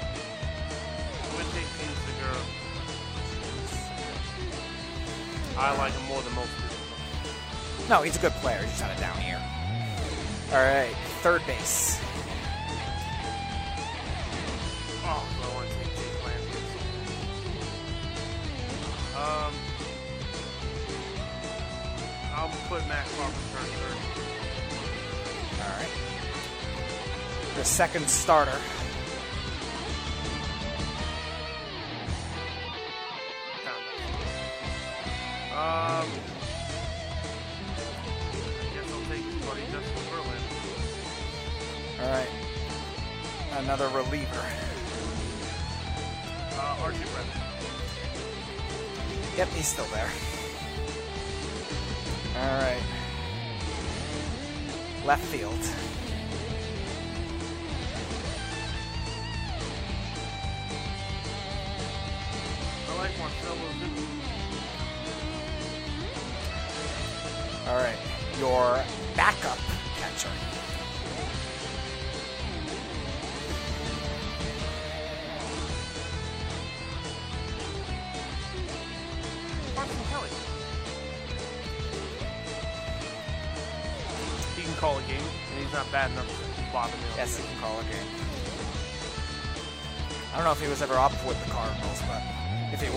I'm 0.00 1.32
going 1.32 1.44
to 1.44 1.52
take 1.52 1.68
Jean 1.78 1.94
Segura. 2.06 2.42
I 5.58 5.76
like 5.78 5.92
him 5.92 6.06
more 6.08 6.22
than 6.22 6.34
most 6.34 6.50
people. 6.56 7.88
No, 7.88 8.02
he's 8.02 8.16
a 8.16 8.20
good 8.20 8.32
player. 8.34 8.58
He's 8.58 8.70
just 8.70 8.82
not 8.82 8.96
a 8.96 9.00
down 9.00 9.16
here. 9.18 9.42
All 10.52 10.58
right. 10.64 10.94
Third 11.22 11.44
base. 11.46 11.97
Put 22.68 22.86
Matt 22.86 23.06
Carpenter 23.16 23.64
third. 23.78 23.98
All 25.62 25.72
right. 25.78 25.92
The 27.56 27.64
second 27.64 28.06
starter. 28.10 28.60
Um, 35.50 35.56
I 35.56 36.06
guess 38.74 38.92
I'll 38.92 39.00
take 39.08 39.24
his 39.24 39.38
buddy 39.46 39.62
Justin 39.72 40.04
Verlander. 40.12 40.54
All 42.00 42.10
right. 42.10 42.32
Another 43.64 43.88
reliever. 43.88 44.44
Uh, 46.52 46.82
Archie 46.82 46.98
Brennan. 47.14 47.40
Yep, 49.38 49.48
he's 49.48 49.66
still 49.66 49.86
there. 49.86 50.10
All 52.40 52.60
right. 52.60 52.82
Left 55.04 55.24
field. 55.24 55.58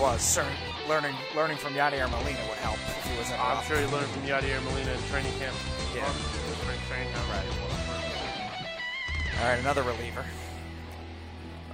Was, 0.02 0.20
certain, 0.20 0.50
learning 0.88 1.14
learning 1.36 1.58
from 1.58 1.74
Yadier 1.74 2.10
Molina 2.10 2.40
would 2.48 2.58
help 2.58 2.74
if 2.74 3.06
he 3.08 3.16
was 3.16 3.30
in. 3.30 3.36
I'm 3.38 3.62
sure 3.62 3.78
he 3.78 3.86
learned 3.86 4.08
from 4.08 4.22
Yadier 4.22 4.60
Molina 4.64 4.90
in 4.90 5.02
training 5.04 5.32
camp. 5.38 5.54
Yeah. 5.94 6.12
Training, 6.88 7.12
however 7.12 7.30
Right. 7.30 8.02
All 9.38 9.48
right, 9.48 9.60
another 9.60 9.84
reliever. 9.84 10.24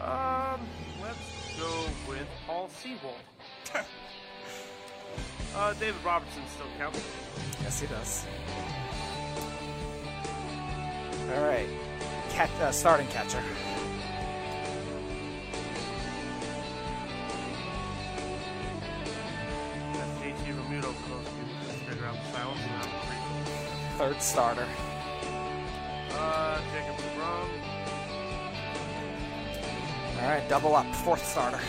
Um, 0.02 0.60
let's 1.00 1.18
go 1.58 1.86
with 2.06 2.26
Paul 2.46 2.68
Sewald. 2.68 3.14
uh, 5.56 5.72
David 5.80 6.04
Robertson 6.04 6.42
still 6.54 6.66
counts. 6.76 7.00
Yes, 7.62 7.80
he 7.80 7.86
does. 7.86 8.26
All 11.34 11.44
right, 11.44 11.68
Cat, 12.28 12.50
uh, 12.60 12.72
starting 12.72 13.06
catcher. 13.06 13.42
Third 24.18 24.24
starter. 24.24 24.66
Uh, 26.10 26.60
Jacob. 26.72 26.96
All 30.20 30.28
right, 30.28 30.48
double 30.48 30.74
up. 30.74 30.92
Fourth 30.92 31.24
starter. 31.24 31.60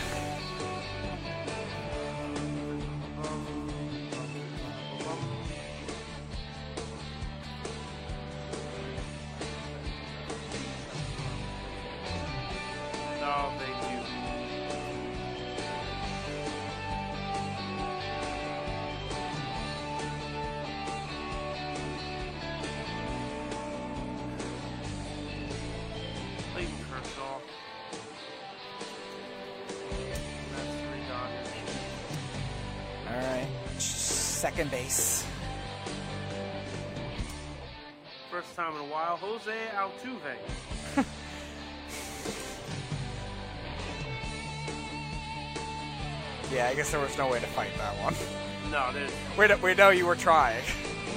Guess 46.80 46.92
there 46.92 47.00
was 47.00 47.18
no 47.18 47.28
way 47.28 47.38
to 47.38 47.46
fight 47.48 47.76
that 47.76 47.92
one. 48.02 48.14
No, 48.70 48.90
there's 48.92 49.10
We 49.36 49.48
know, 49.48 49.56
we 49.56 49.74
know 49.74 49.90
you 49.90 50.06
were 50.06 50.14
trying. 50.14 50.62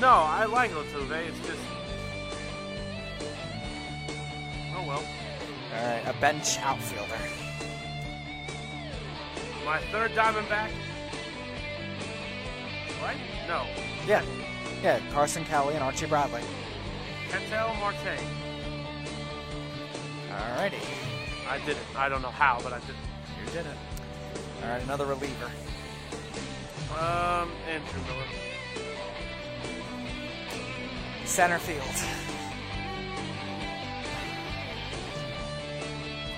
no. 0.01 0.09
I 0.09 0.45
like 0.45 0.71
Altuve. 0.71 1.11
It's 1.11 1.39
just. 1.47 1.59
Oh 4.75 4.83
well. 4.87 5.03
All 5.75 5.87
right, 5.87 6.01
a 6.07 6.13
bench 6.19 6.57
outfielder. 6.59 7.13
My 9.63 9.79
third 9.91 10.11
Diamondback. 10.13 10.71
Right? 13.03 13.17
No. 13.47 13.67
Yeah, 14.07 14.23
yeah, 14.81 14.99
Carson 15.11 15.45
Kelly 15.45 15.75
and 15.75 15.83
Archie 15.83 16.07
Bradley. 16.07 16.41
Ketel 17.29 17.75
Marte. 17.75 18.19
All 20.31 20.57
righty, 20.57 20.77
I 21.47 21.59
did 21.59 21.77
it. 21.77 21.83
I 21.95 22.09
don't 22.09 22.23
know 22.23 22.31
how, 22.31 22.59
but 22.63 22.73
I 22.73 22.79
did 22.79 22.89
it. 22.89 23.45
you 23.45 23.51
did 23.51 23.65
it. 23.67 23.77
All 24.63 24.69
right, 24.69 24.81
another 24.83 25.05
reliever. 25.05 25.51
Um, 26.97 27.51
Andrew 27.67 28.01
Miller. 28.07 28.25
Center 31.25 31.59
field. 31.59 31.83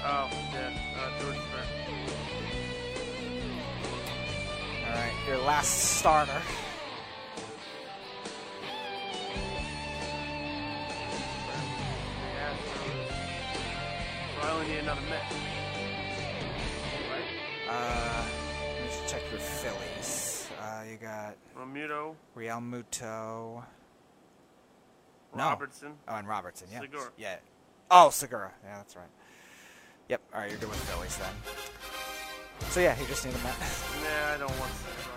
Oh, 0.03 0.29
yeah. 0.53 0.71
Uh, 0.97 1.21
Jordan 1.21 1.41
Sprint. 1.41 1.69
All 4.87 4.95
right, 4.95 5.13
your 5.27 5.37
last 5.39 5.97
starter. 5.99 6.41
So 14.35 14.47
I 14.47 14.51
only 14.51 14.67
need 14.67 14.79
another 14.79 15.01
Met. 15.09 15.54
Uh, 17.67 18.23
let 18.75 18.81
me 18.83 18.87
just 18.87 19.07
check 19.07 19.21
your 19.31 19.39
Phillies. 19.39 20.47
Uh, 20.61 20.83
you 20.89 20.97
got 20.97 21.35
Romuto, 21.57 22.15
Realmuto. 22.37 23.63
No. 25.35 25.43
Robertson. 25.49 25.93
Oh, 26.07 26.15
and 26.15 26.27
Robertson. 26.27 26.67
Yeah. 26.71 26.81
Segura. 26.81 27.09
Yeah. 27.17 27.35
Oh, 27.91 28.09
Segura. 28.09 28.51
Yeah, 28.63 28.77
that's 28.77 28.95
right. 28.95 29.07
Yep. 30.09 30.21
All 30.33 30.39
right, 30.41 30.49
you're 30.49 30.59
good 30.59 30.69
with 30.69 30.79
Phillies 30.89 31.17
then. 31.17 31.33
So 32.69 32.79
yeah, 32.79 32.97
you 32.99 33.05
just 33.07 33.25
need 33.25 33.33
a 33.33 33.37
Met. 33.39 33.55
Nah, 34.03 34.33
I 34.33 34.37
don't 34.37 34.59
want 34.59 34.71
Segura. 34.73 35.15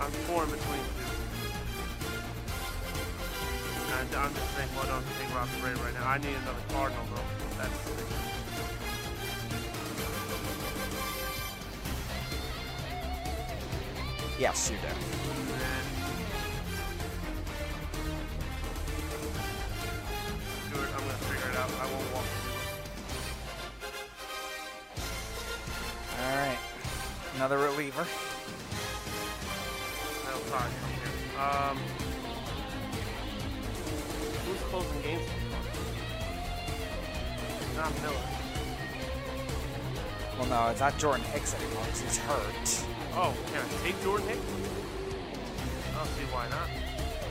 I'm 0.00 0.12
torn 0.26 0.50
between 0.50 0.80
two. 0.98 1.07
And 3.90 4.14
I'm 4.14 4.34
just 4.34 4.54
saying, 4.54 4.68
why 4.76 4.84
don't 4.86 5.02
I 5.02 5.30
about 5.30 5.48
the 5.48 5.62
right 5.82 5.94
now? 5.94 6.06
I 6.06 6.18
need 6.18 6.36
another 6.42 6.60
Cardinal, 6.68 7.04
though. 7.14 7.22
That's 7.56 7.84
the 7.84 7.90
thing. 7.90 8.38
yes, 14.38 14.70
you 14.70 14.76
do. 14.76 14.88
I'm 20.98 21.04
gonna 21.04 21.12
figure 21.14 21.50
it 21.50 21.56
out. 21.56 21.70
I 21.80 21.86
won't 21.92 22.12
walk 22.14 22.24
All 26.20 26.36
right, 26.36 26.58
another 27.36 27.58
reliever. 27.58 28.02
it. 28.02 28.08
That'll 30.24 30.40
probably 30.40 30.74
come 30.80 30.92
here. 30.98 31.12
Um, 31.40 32.07
who's 34.58 34.70
closing 34.70 35.02
games? 35.02 35.22
Not 37.76 38.02
Miller. 38.02 38.14
Well, 40.38 40.48
no, 40.48 40.68
it's 40.70 40.80
not 40.80 40.98
Jordan 40.98 41.24
Hicks 41.26 41.54
anymore 41.54 41.82
because 41.84 42.00
he's 42.00 42.18
hurt. 42.18 42.84
Oh, 43.14 43.34
can 43.52 43.62
I 43.62 43.82
take 43.82 44.02
Jordan 44.02 44.28
Hicks? 44.28 44.40
I 45.92 45.98
don't 45.98 46.08
see 46.08 46.24
why 46.32 46.48
not. 46.48 46.68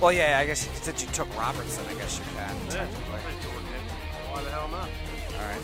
Well, 0.02 0.12
yeah, 0.12 0.40
I 0.40 0.46
guess 0.46 0.66
you, 0.66 0.72
since 0.76 1.02
you 1.02 1.10
took 1.10 1.34
Robertson, 1.38 1.86
I 1.90 1.94
guess 1.96 2.20
you 2.20 2.26
can. 2.36 2.56
Yeah. 2.70 2.88
I'll 3.12 3.20
take 3.20 3.42
Jordan 3.42 3.68
Hicks. 3.74 3.94
Why 4.30 4.44
the 4.44 4.52
hell 4.52 4.68
not? 4.70 4.90
All 5.34 5.46
right. 5.48 5.62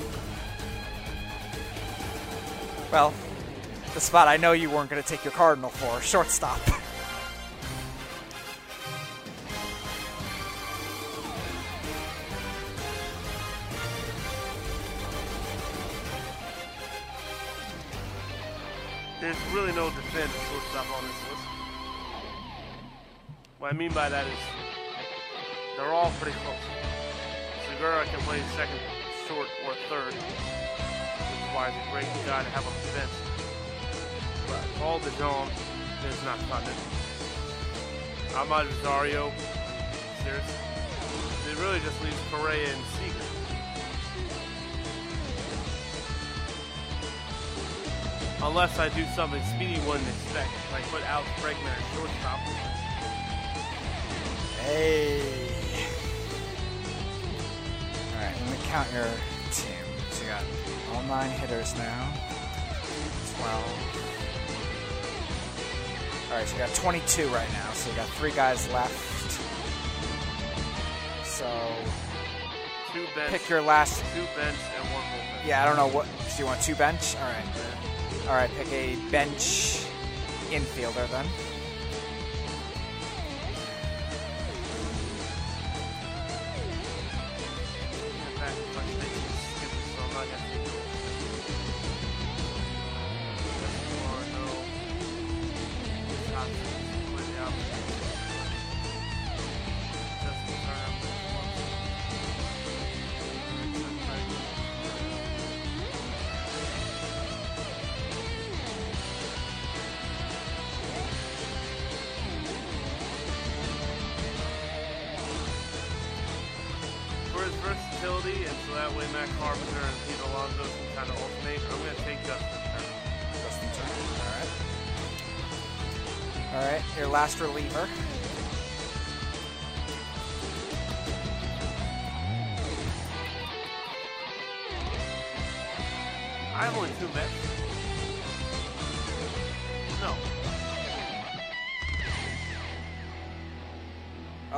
Well, 2.92 3.14
the 3.94 4.02
spot 4.02 4.28
I 4.28 4.38
know 4.38 4.54
you 4.54 4.70
weren't 4.70 4.90
going 4.90 5.02
to 5.02 5.08
take 5.08 5.24
your 5.24 5.34
Cardinal 5.34 5.70
for, 5.70 6.02
shortstop. 6.02 6.60
There's 19.24 19.40
really 19.54 19.72
no 19.72 19.90
defense 19.90 20.34
shortstop 20.52 20.98
on 20.98 21.08
this 21.08 21.16
list. 21.32 21.48
What 23.58 23.72
I 23.72 23.74
mean 23.74 23.94
by 23.94 24.10
that 24.10 24.28
is 24.28 24.38
they're 25.78 25.94
all 25.94 26.12
pretty 26.20 26.36
close. 26.44 26.60
Segura 27.70 28.04
can 28.04 28.20
play 28.28 28.42
second, 28.58 28.82
short, 29.26 29.48
or 29.66 29.76
third, 29.88 30.12
which 30.12 31.40
is 31.40 31.56
why 31.56 31.72
he's 31.72 31.88
a 31.88 31.92
great 31.94 32.12
guy 32.28 32.44
to 32.44 32.50
have 32.50 32.68
on 32.68 32.74
the 32.84 32.92
bench. 33.00 33.16
But 34.52 35.00
the 35.00 35.10
DeJong 35.12 35.48
is 36.04 36.22
not 36.26 36.64
it. 36.68 36.76
Amed 38.36 38.68
Rosario, 38.76 39.32
seriously. 40.22 40.60
It 41.50 41.58
really 41.60 41.80
just 41.80 42.04
leaves 42.04 42.20
Correa 42.30 42.74
and 42.74 42.84
Seager. 43.00 43.33
Unless 48.44 48.78
I 48.78 48.90
do 48.90 49.06
something 49.16 49.42
Speedy 49.56 49.80
wouldn't 49.88 50.06
expect, 50.06 50.50
like 50.74 50.84
put 50.90 51.02
Alex 51.04 51.30
Bregman 51.40 51.66
at 51.66 51.82
shortstop. 51.96 52.40
Hey. 54.60 55.22
All 58.12 58.22
right, 58.22 58.36
let 58.42 58.52
me 58.52 58.58
count 58.66 58.92
your 58.92 59.08
team. 59.52 59.86
So 60.12 60.24
you 60.24 60.30
got 60.30 60.44
all 60.92 61.04
nine 61.04 61.30
hitters 61.40 61.74
now. 61.78 62.12
12. 63.40 64.04
All 66.30 66.38
right, 66.38 66.48
so 66.48 66.54
you 66.54 66.60
got 66.60 66.76
22 66.76 67.28
right 67.30 67.50
now. 67.54 67.72
So 67.72 67.90
you 67.92 67.96
got 67.96 68.10
three 68.10 68.32
guys 68.32 68.70
left. 68.74 69.40
So 71.24 71.50
two 72.92 73.06
bench, 73.16 73.32
pick 73.32 73.48
your 73.50 73.62
last. 73.62 74.04
two 74.14 74.26
bench, 74.36 74.58
and 74.78 74.84
one 74.94 75.04
bullpen. 75.04 75.48
Yeah, 75.48 75.64
I 75.64 75.66
don't 75.66 75.78
know 75.78 75.88
what. 75.88 76.06
Do 76.06 76.40
you 76.40 76.46
want 76.46 76.62
two 76.62 76.76
bench? 76.76 77.16
All 77.16 77.24
right. 78.26 78.30
All 78.30 78.36
right, 78.36 78.50
pick 78.58 78.72
a 78.72 78.96
bench 79.12 79.86
infielder 80.52 81.10
then. 81.10 81.53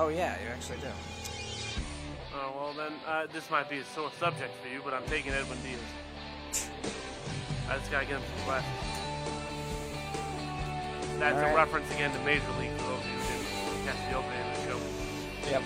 Oh 0.05 0.09
yeah, 0.09 0.37
you 0.39 0.49
actually 0.49 0.77
do. 0.81 0.87
Oh, 2.35 2.53
well 2.55 2.73
then, 2.77 2.93
uh, 3.07 3.25
this 3.33 3.49
might 3.49 3.67
be 3.67 3.79
a 3.79 3.83
sore 3.85 4.11
subject 4.19 4.51
for 4.61 4.67
you, 4.67 4.79
but 4.85 4.93
I'm 4.93 5.03
taking 5.07 5.31
Edwin 5.31 5.57
Diaz. 5.63 6.69
I 7.67 7.79
just 7.79 7.89
gotta 7.89 8.05
get 8.05 8.19
him 8.19 8.23
some 8.37 8.45
glasses. 8.45 8.69
That's 11.17 11.43
All 11.43 11.49
a 11.49 11.55
reference 11.55 11.91
again 11.91 12.11
to 12.13 12.19
Major 12.19 12.45
League 12.59 12.69
for 12.77 12.83
those 12.83 12.99
of 12.99 13.05
you 13.07 13.13
who 13.17 13.71
didn't 13.73 13.87
catch 13.87 13.97
the 14.07 14.15
opening 14.15 14.41
of 14.45 14.53
the 14.53 14.61
show. 14.69 14.77
Yep. 15.49 15.63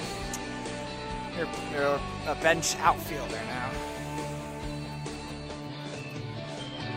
You're, 1.35 1.49
you're 1.73 1.99
a 2.27 2.35
bench 2.35 2.77
outfielder 2.77 3.35
now. 3.35 3.69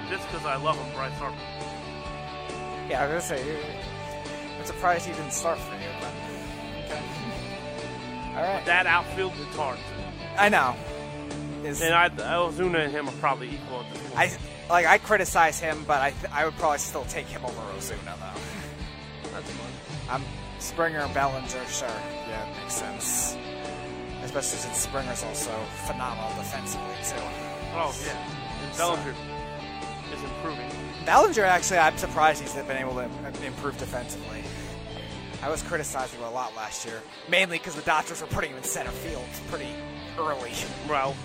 Just 0.08 0.30
because 0.30 0.46
I 0.46 0.62
love 0.62 0.76
him, 0.76 0.94
Bryce 0.94 1.12
Harper. 1.14 1.36
Yeah, 2.88 3.02
I 3.02 3.12
was 3.12 3.28
gonna 3.28 3.42
say. 3.42 3.58
I'm 4.60 4.64
surprised 4.64 5.06
he 5.06 5.12
didn't 5.12 5.32
start 5.32 5.58
for 5.58 5.74
you, 5.74 5.90
but 5.98 6.12
okay. 6.84 7.21
All 8.34 8.42
right. 8.42 8.64
That 8.66 8.86
outfield 8.86 9.32
is 9.34 9.56
hard. 9.56 9.78
I 10.38 10.48
know. 10.48 10.74
Is 11.64 11.80
And 11.80 11.94
I, 11.94 12.08
Ozuna 12.08 12.84
and 12.84 12.92
him 12.92 13.08
are 13.08 13.12
probably 13.20 13.48
equal 13.54 13.80
at 13.80 13.92
this 13.92 14.02
point. 14.02 14.18
I 14.18 14.72
like 14.72 14.86
I 14.86 14.98
criticize 14.98 15.60
him, 15.60 15.84
but 15.86 16.00
I 16.00 16.10
th- 16.10 16.32
I 16.32 16.44
would 16.44 16.54
probably 16.56 16.78
still 16.78 17.04
take 17.04 17.26
him 17.26 17.44
over 17.44 17.60
Ozuna 17.76 18.04
though. 18.04 19.30
That's 19.32 19.50
fun. 19.50 19.70
I'm 20.10 20.22
Springer 20.58 21.00
and 21.00 21.12
Bellinger, 21.12 21.48
sure. 21.48 21.88
Yeah, 22.28 22.48
it 22.48 22.62
makes 22.62 22.74
sense. 22.74 23.36
Especially 24.22 24.58
since 24.58 24.78
Springer's 24.78 25.24
also 25.24 25.50
phenomenal 25.86 26.30
defensively 26.36 26.94
too. 27.04 27.16
Oh, 27.74 27.92
yeah. 28.06 28.68
And 28.68 28.76
Bellinger 28.76 29.14
is 30.14 30.22
improving. 30.22 30.70
Bellinger, 31.04 31.44
actually, 31.44 31.78
I'm 31.78 31.98
surprised 31.98 32.42
he's 32.42 32.54
been 32.54 32.76
able 32.76 32.94
to 32.94 33.46
improve 33.46 33.76
defensively. 33.78 34.41
I 35.42 35.48
was 35.50 35.62
criticizing 35.62 36.20
him 36.20 36.26
a 36.26 36.30
lot 36.30 36.54
last 36.56 36.84
year, 36.86 37.00
mainly 37.28 37.58
because 37.58 37.74
the 37.74 37.82
Dodgers 37.82 38.20
were 38.20 38.28
putting 38.28 38.50
him 38.50 38.58
in 38.58 38.62
center 38.64 38.90
field 38.90 39.24
pretty 39.48 39.68
early. 40.18 40.52
Well, 40.88 41.16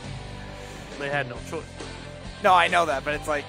they 1.00 1.10
had 1.10 1.30
no 1.30 1.38
choice. 1.50 1.64
No, 2.44 2.54
I 2.54 2.68
know 2.68 2.86
that, 2.88 3.06
but 3.06 3.14
it's 3.14 3.28
like 3.28 3.46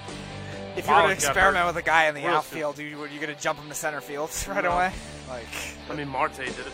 if 0.77 0.85
you're 0.87 0.95
going 0.95 1.07
to 1.07 1.13
experiment 1.13 1.65
with 1.65 1.75
a 1.77 1.81
guy 1.81 2.07
in 2.07 2.15
the 2.15 2.21
real 2.21 2.35
outfield, 2.35 2.77
you, 2.77 2.85
you 2.85 3.19
going 3.19 3.33
to 3.35 3.41
jump 3.41 3.59
him 3.59 3.67
to 3.69 3.75
center 3.75 4.01
field 4.01 4.29
right 4.47 4.63
No. 4.63 4.71
away? 4.71 4.91
Like, 5.27 5.47
I 5.89 5.95
mean, 5.95 6.07
Marte 6.07 6.37
did 6.37 6.49
it. 6.49 6.67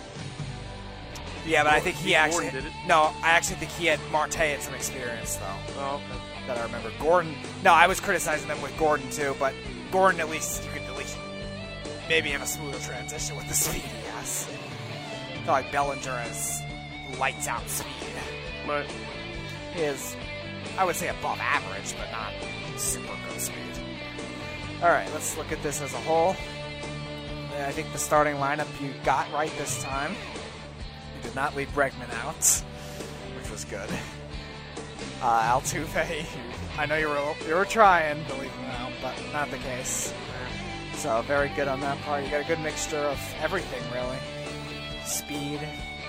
yeah, 1.46 1.64
but 1.64 1.74
I 1.74 1.80
think 1.80 1.96
he 1.96 2.04
Steve 2.10 2.16
actually 2.16 2.50
did 2.52 2.66
it. 2.66 2.72
no, 2.88 3.14
I 3.24 3.30
actually 3.32 3.58
think 3.58 3.72
he 3.72 3.86
had 3.86 4.00
Marte 4.12 4.34
had 4.36 4.62
some 4.62 4.74
experience 4.76 5.36
though. 5.36 5.46
Oh, 5.80 5.96
okay. 5.96 6.22
that 6.48 6.58
I 6.58 6.64
remember. 6.64 6.92
Gordon. 7.00 7.34
No, 7.64 7.72
I 7.74 7.88
was 7.88 8.00
criticizing 8.00 8.48
them 8.48 8.62
with 8.62 8.78
Gordon 8.78 9.10
too, 9.10 9.36
but 9.40 9.54
Gordon 9.92 10.20
at 10.20 10.30
least 10.30 10.64
you 10.66 10.70
could 10.72 10.82
at 10.84 10.85
least 10.85 10.85
maybe 12.10 12.30
have 12.32 12.42
a 12.42 12.48
smoother 12.48 12.80
transition 12.80 13.36
with 13.36 13.48
the 13.48 13.54
speed 13.54 13.82
he 13.82 14.08
has. 14.08 14.48
I 15.34 15.38
feel 15.44 15.54
like 15.54 15.72
Bellinger 15.72 16.18
has 16.18 16.62
lights 17.20 17.48
out 17.48 17.68
speed. 17.70 17.92
Right. 18.68 18.90
He 19.74 19.82
is, 19.82 20.16
I 20.78 20.86
would 20.86 20.96
say, 20.96 21.10
above 21.10 21.40
average, 21.40 21.96
but 21.98 22.12
not 22.12 22.34
super 22.80 23.14
good 23.30 23.42
speed. 23.42 23.56
All 24.82 24.90
right, 24.90 25.12
let's 25.14 25.38
look 25.38 25.52
at 25.52 25.62
this 25.64 25.82
as 25.82 25.94
a 25.94 25.98
whole. 26.00 26.36
I 27.58 27.72
think 27.72 27.92
the 27.94 27.98
starting 27.98 28.36
lineup 28.36 28.68
you 28.82 28.94
got 29.04 29.32
right 29.32 29.52
this 29.58 29.82
time. 29.82 30.12
You 30.12 31.24
did 31.24 31.36
not 31.36 31.56
leave 31.56 31.70
Bregman 31.70 32.14
out, 32.16 32.64
which 33.38 33.50
was 33.50 33.64
good. 33.64 33.90
Uh, 35.22 35.60
Altuve, 35.60 36.26
I 36.78 36.86
know 36.86 36.98
you 36.98 37.08
were 37.08 37.34
you 37.48 37.56
were 37.56 37.66
trying 37.66 38.26
to 38.26 38.34
leave 38.34 38.52
him 38.52 38.66
out, 38.72 38.92
but 39.02 39.16
not 39.32 39.50
the 39.50 39.58
case. 39.58 40.14
So 41.06 41.22
very 41.22 41.50
good 41.50 41.68
on 41.68 41.80
that 41.82 42.02
part. 42.02 42.24
You 42.24 42.32
got 42.32 42.42
a 42.42 42.48
good 42.48 42.60
mixture 42.62 42.98
of 42.98 43.20
everything, 43.40 43.84
really. 43.94 44.18
Speed, 45.06 45.60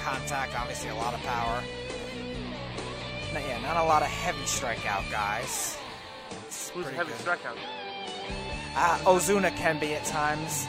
contact, 0.01 0.59
obviously 0.59 0.89
a 0.89 0.94
lot 0.94 1.12
of 1.12 1.20
power. 1.20 1.62
No, 3.35 3.40
yeah, 3.40 3.60
not 3.60 3.77
a 3.77 3.85
lot 3.85 4.01
of 4.01 4.09
heavy 4.09 4.40
strikeout 4.44 5.10
guys. 5.10 5.77
It's 6.47 6.70
Who's 6.70 6.86
heavy 6.86 7.10
good. 7.10 7.18
strikeout? 7.18 7.59
Uh, 8.74 8.97
Ozuna 9.05 9.55
can 9.55 9.78
be 9.78 9.93
at 9.93 10.02
times. 10.06 10.66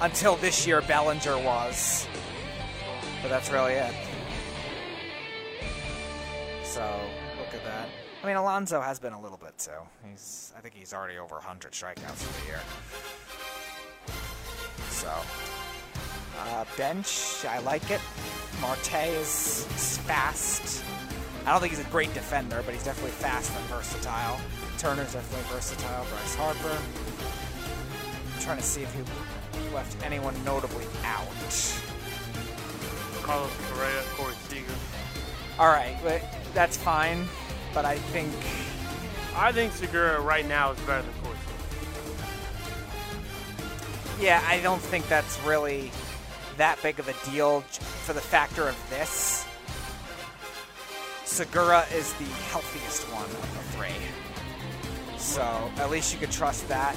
Until 0.00 0.36
this 0.36 0.68
year, 0.68 0.80
Bellinger 0.80 1.36
was. 1.38 2.06
But 3.22 3.28
that's 3.28 3.50
really 3.50 3.72
it. 3.72 3.92
So, 6.62 6.80
look 7.40 7.52
at 7.52 7.64
that. 7.64 7.88
I 8.22 8.26
mean, 8.28 8.36
Alonso 8.36 8.80
has 8.80 9.00
been 9.00 9.14
a 9.14 9.20
little 9.20 9.36
bit 9.36 9.58
too. 9.58 9.72
He's, 10.08 10.54
I 10.56 10.60
think 10.60 10.74
he's 10.74 10.94
already 10.94 11.18
over 11.18 11.34
100 11.34 11.72
strikeouts 11.72 12.22
for 12.22 12.40
the 12.40 12.46
year. 12.46 12.60
So, 15.04 15.12
uh, 16.40 16.64
bench, 16.78 17.44
I 17.44 17.58
like 17.58 17.90
it. 17.90 18.00
Marte 18.62 18.94
is, 19.08 19.66
is 19.76 19.98
fast. 19.98 20.82
I 21.44 21.52
don't 21.52 21.60
think 21.60 21.74
he's 21.74 21.84
a 21.84 21.90
great 21.90 22.14
defender, 22.14 22.62
but 22.64 22.72
he's 22.72 22.84
definitely 22.84 23.10
fast 23.10 23.52
and 23.54 23.62
versatile. 23.66 24.40
Turner's 24.78 25.12
definitely 25.12 25.44
versatile. 25.54 26.06
Bryce 26.06 26.34
Harper. 26.36 26.78
I'm 28.34 28.42
trying 28.42 28.56
to 28.56 28.62
see 28.62 28.80
if 28.82 28.94
he 28.94 29.74
left 29.74 30.02
anyone 30.02 30.34
notably 30.42 30.86
out. 31.04 31.28
Carlos 33.20 33.52
Correa, 33.70 34.02
Corey 34.16 34.34
Seager. 34.48 34.72
All 35.58 35.68
right, 35.68 35.98
but 36.02 36.22
that's 36.54 36.78
fine. 36.78 37.26
But 37.74 37.84
I 37.84 37.98
think 37.98 38.32
I 39.36 39.52
think 39.52 39.74
Segura 39.74 40.18
right 40.20 40.48
now 40.48 40.72
is 40.72 40.80
better 40.80 41.02
than 41.02 41.12
Corey. 41.22 41.33
Yeah, 44.20 44.42
I 44.46 44.60
don't 44.60 44.80
think 44.80 45.08
that's 45.08 45.40
really 45.42 45.90
that 46.56 46.80
big 46.82 46.98
of 46.98 47.08
a 47.08 47.30
deal 47.30 47.60
for 47.60 48.12
the 48.12 48.20
factor 48.20 48.68
of 48.68 48.76
this. 48.90 49.46
Segura 51.24 51.84
is 51.94 52.12
the 52.14 52.24
healthiest 52.24 53.02
one 53.12 53.24
of 53.24 53.30
the 53.32 53.76
three. 53.76 55.18
So 55.18 55.42
at 55.78 55.90
least 55.90 56.12
you 56.12 56.20
could 56.20 56.30
trust 56.30 56.68
that. 56.68 56.96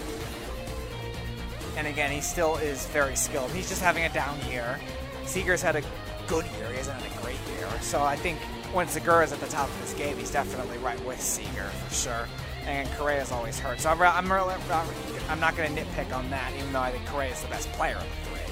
And 1.75 1.87
again, 1.87 2.11
he 2.11 2.21
still 2.21 2.57
is 2.57 2.85
very 2.87 3.15
skilled. 3.15 3.51
He's 3.51 3.69
just 3.69 3.81
having 3.81 4.03
a 4.03 4.09
down 4.09 4.37
year. 4.49 4.79
Seager's 5.25 5.61
had 5.61 5.75
a 5.75 5.81
good 6.27 6.45
year. 6.57 6.69
He 6.69 6.77
hasn't 6.77 7.01
had 7.01 7.11
a 7.11 7.21
great 7.23 7.39
year. 7.57 7.69
So 7.81 8.03
I 8.03 8.15
think 8.15 8.37
when 8.73 8.87
Segura's 8.87 9.31
at 9.31 9.39
the 9.39 9.47
top 9.47 9.69
of 9.69 9.81
his 9.81 9.93
game, 9.93 10.17
he's 10.17 10.31
definitely 10.31 10.77
right 10.79 11.03
with 11.05 11.21
Seager 11.21 11.63
for 11.63 11.93
sure. 11.93 12.27
And 12.67 12.87
Correa's 12.91 13.31
always 13.31 13.57
hurt. 13.57 13.79
So 13.79 13.89
I'm, 13.89 14.01
I'm, 14.01 14.31
I'm 14.31 15.39
not 15.39 15.55
going 15.55 15.73
to 15.73 15.81
nitpick 15.81 16.13
on 16.13 16.29
that, 16.29 16.51
even 16.57 16.71
though 16.73 16.81
I 16.81 16.91
think 16.91 17.05
Correa's 17.05 17.41
the 17.41 17.47
best 17.47 17.71
player 17.71 17.95
of 17.95 18.03
the 18.03 18.29
three. 18.29 18.47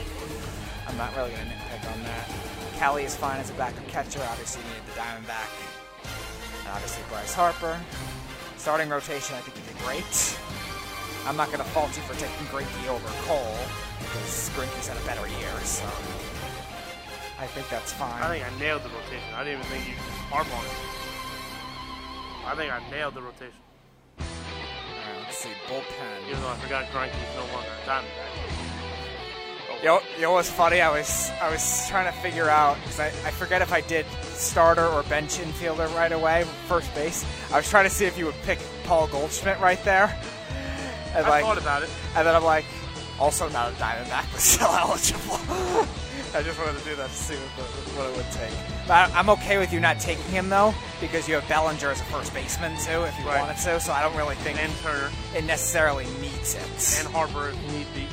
I'm 0.88 0.98
not 0.98 1.16
really 1.16 1.32
going 1.32 1.46
to 1.46 1.52
nitpick 1.52 1.94
on 1.94 2.02
that. 2.04 2.30
Kelly 2.78 3.04
is 3.04 3.16
fine 3.16 3.40
as 3.40 3.50
a 3.50 3.54
backup 3.54 3.86
catcher. 3.88 4.22
Obviously, 4.32 4.64
you 4.64 4.70
need 4.70 4.86
the 4.88 5.00
Diamondback. 5.00 5.52
And 6.60 6.70
obviously, 6.70 7.04
Bryce 7.10 7.34
Harper. 7.34 7.78
Starting 8.58 8.90
rotation, 8.90 9.36
I 9.36 9.42
think 9.42 9.58
you 9.58 9.64
did 9.68 9.78
great. 9.84 10.40
I'm 11.28 11.36
not 11.36 11.48
going 11.48 11.60
to 11.60 11.70
fault 11.70 11.96
you 11.96 12.04
for 12.04 12.14
taking 12.16 12.46
Greinke 12.48 12.88
over 12.88 13.08
Cole 13.26 13.58
because 14.00 14.50
Greinke's 14.56 14.88
had 14.88 14.98
a 14.98 15.06
better 15.06 15.28
year, 15.28 15.58
so 15.64 15.86
I 17.40 17.48
think 17.48 17.68
that's 17.70 17.92
fine. 17.92 18.22
I 18.22 18.40
think 18.40 18.46
I 18.46 18.60
nailed 18.60 18.84
the 18.84 18.90
rotation. 18.90 19.34
I 19.36 19.44
didn't 19.44 19.60
even 19.60 19.72
think 19.72 19.88
you 19.88 19.96
could 19.96 20.14
harp 20.30 20.48
on 20.54 20.64
it. 20.64 20.72
I 22.48 22.56
think 22.56 22.72
I 22.72 22.80
nailed 22.92 23.14
the 23.16 23.22
rotation. 23.22 23.58
Let's 24.18 25.38
see. 25.38 25.50
Bullpen. 25.68 26.30
Even 26.30 26.42
though 26.42 26.50
I 26.50 26.56
forgot 26.58 26.86
Greinke's 26.86 27.36
no 27.36 27.42
longer 27.54 27.70
a 27.84 27.90
Diamondback. 27.90 28.76
You 29.82 29.86
know, 29.92 30.02
you 30.16 30.22
know 30.22 30.32
what's 30.32 30.50
funny? 30.50 30.82
I 30.82 30.90
was 30.90 31.32
I 31.42 31.52
was 31.52 31.88
trying 31.90 32.12
to 32.12 32.20
figure 32.20 32.50
out 32.50 32.78
because 32.82 33.00
I, 33.00 33.08
I 33.08 33.32
forget 33.32 33.62
if 33.62 33.72
I 33.72 33.82
did 33.82 34.06
starter 34.24 34.86
or 34.86 35.04
bench 35.04 35.38
infielder 35.38 35.94
right 35.96 36.12
away, 36.12 36.46
first 36.68 36.94
base. 36.96 37.26
I 37.52 37.58
was 37.58 37.70
trying 37.70 37.84
to 37.84 37.90
see 37.90 38.06
if 38.06 38.18
you 38.18 38.26
would 38.26 38.42
pick 38.44 38.60
Paul 38.86 39.08
Goldschmidt 39.08 39.60
right 39.60 39.84
there, 39.84 40.18
and 41.14 41.26
I 41.26 41.30
like, 41.30 41.44
thought 41.44 41.58
about 41.58 41.84
it. 41.84 41.90
and 42.16 42.26
then 42.26 42.36
I'm 42.36 42.44
like, 42.44 42.66
also 43.20 43.50
not 43.50 43.72
a 43.72 43.76
Diamondback, 43.76 44.32
but 44.32 44.40
still 44.40 44.68
eligible. 44.72 45.40
I 46.34 46.42
just 46.42 46.58
wanted 46.58 46.80
to 46.80 46.86
do 46.86 46.96
that 46.96 47.10
to 47.10 47.16
see 47.16 47.36
what, 47.36 47.56
the, 47.56 47.64
what 47.92 48.10
it 48.10 48.18
would 48.18 48.32
take. 48.32 48.75
But 48.88 49.12
I'm 49.16 49.30
okay 49.32 49.58
with 49.58 49.74
you 49.74 49.80
not 49.80 50.00
taking 50.00 50.24
him 50.26 50.50
though, 50.50 50.74
because 51.02 51.28
you 51.28 51.34
have 51.36 51.48
Bellinger 51.48 51.90
as 51.90 52.02
a 52.02 52.04
first 52.06 52.34
baseman 52.34 52.72
too, 52.78 53.04
if 53.04 53.18
you 53.20 53.26
Right. 53.26 53.40
wanted 53.40 53.58
to. 53.58 53.80
So 53.80 53.92
I 53.92 54.02
don't 54.04 54.16
really 54.16 54.36
think 54.36 54.60
And 54.62 54.72
Turner 54.84 55.10
it 55.36 55.44
necessarily 55.44 56.06
needs 56.22 56.54
it. 56.54 57.00
and 57.00 57.08
Harper 57.14 57.50
if 57.50 57.56
need 57.72 57.92
be. 57.96 58.08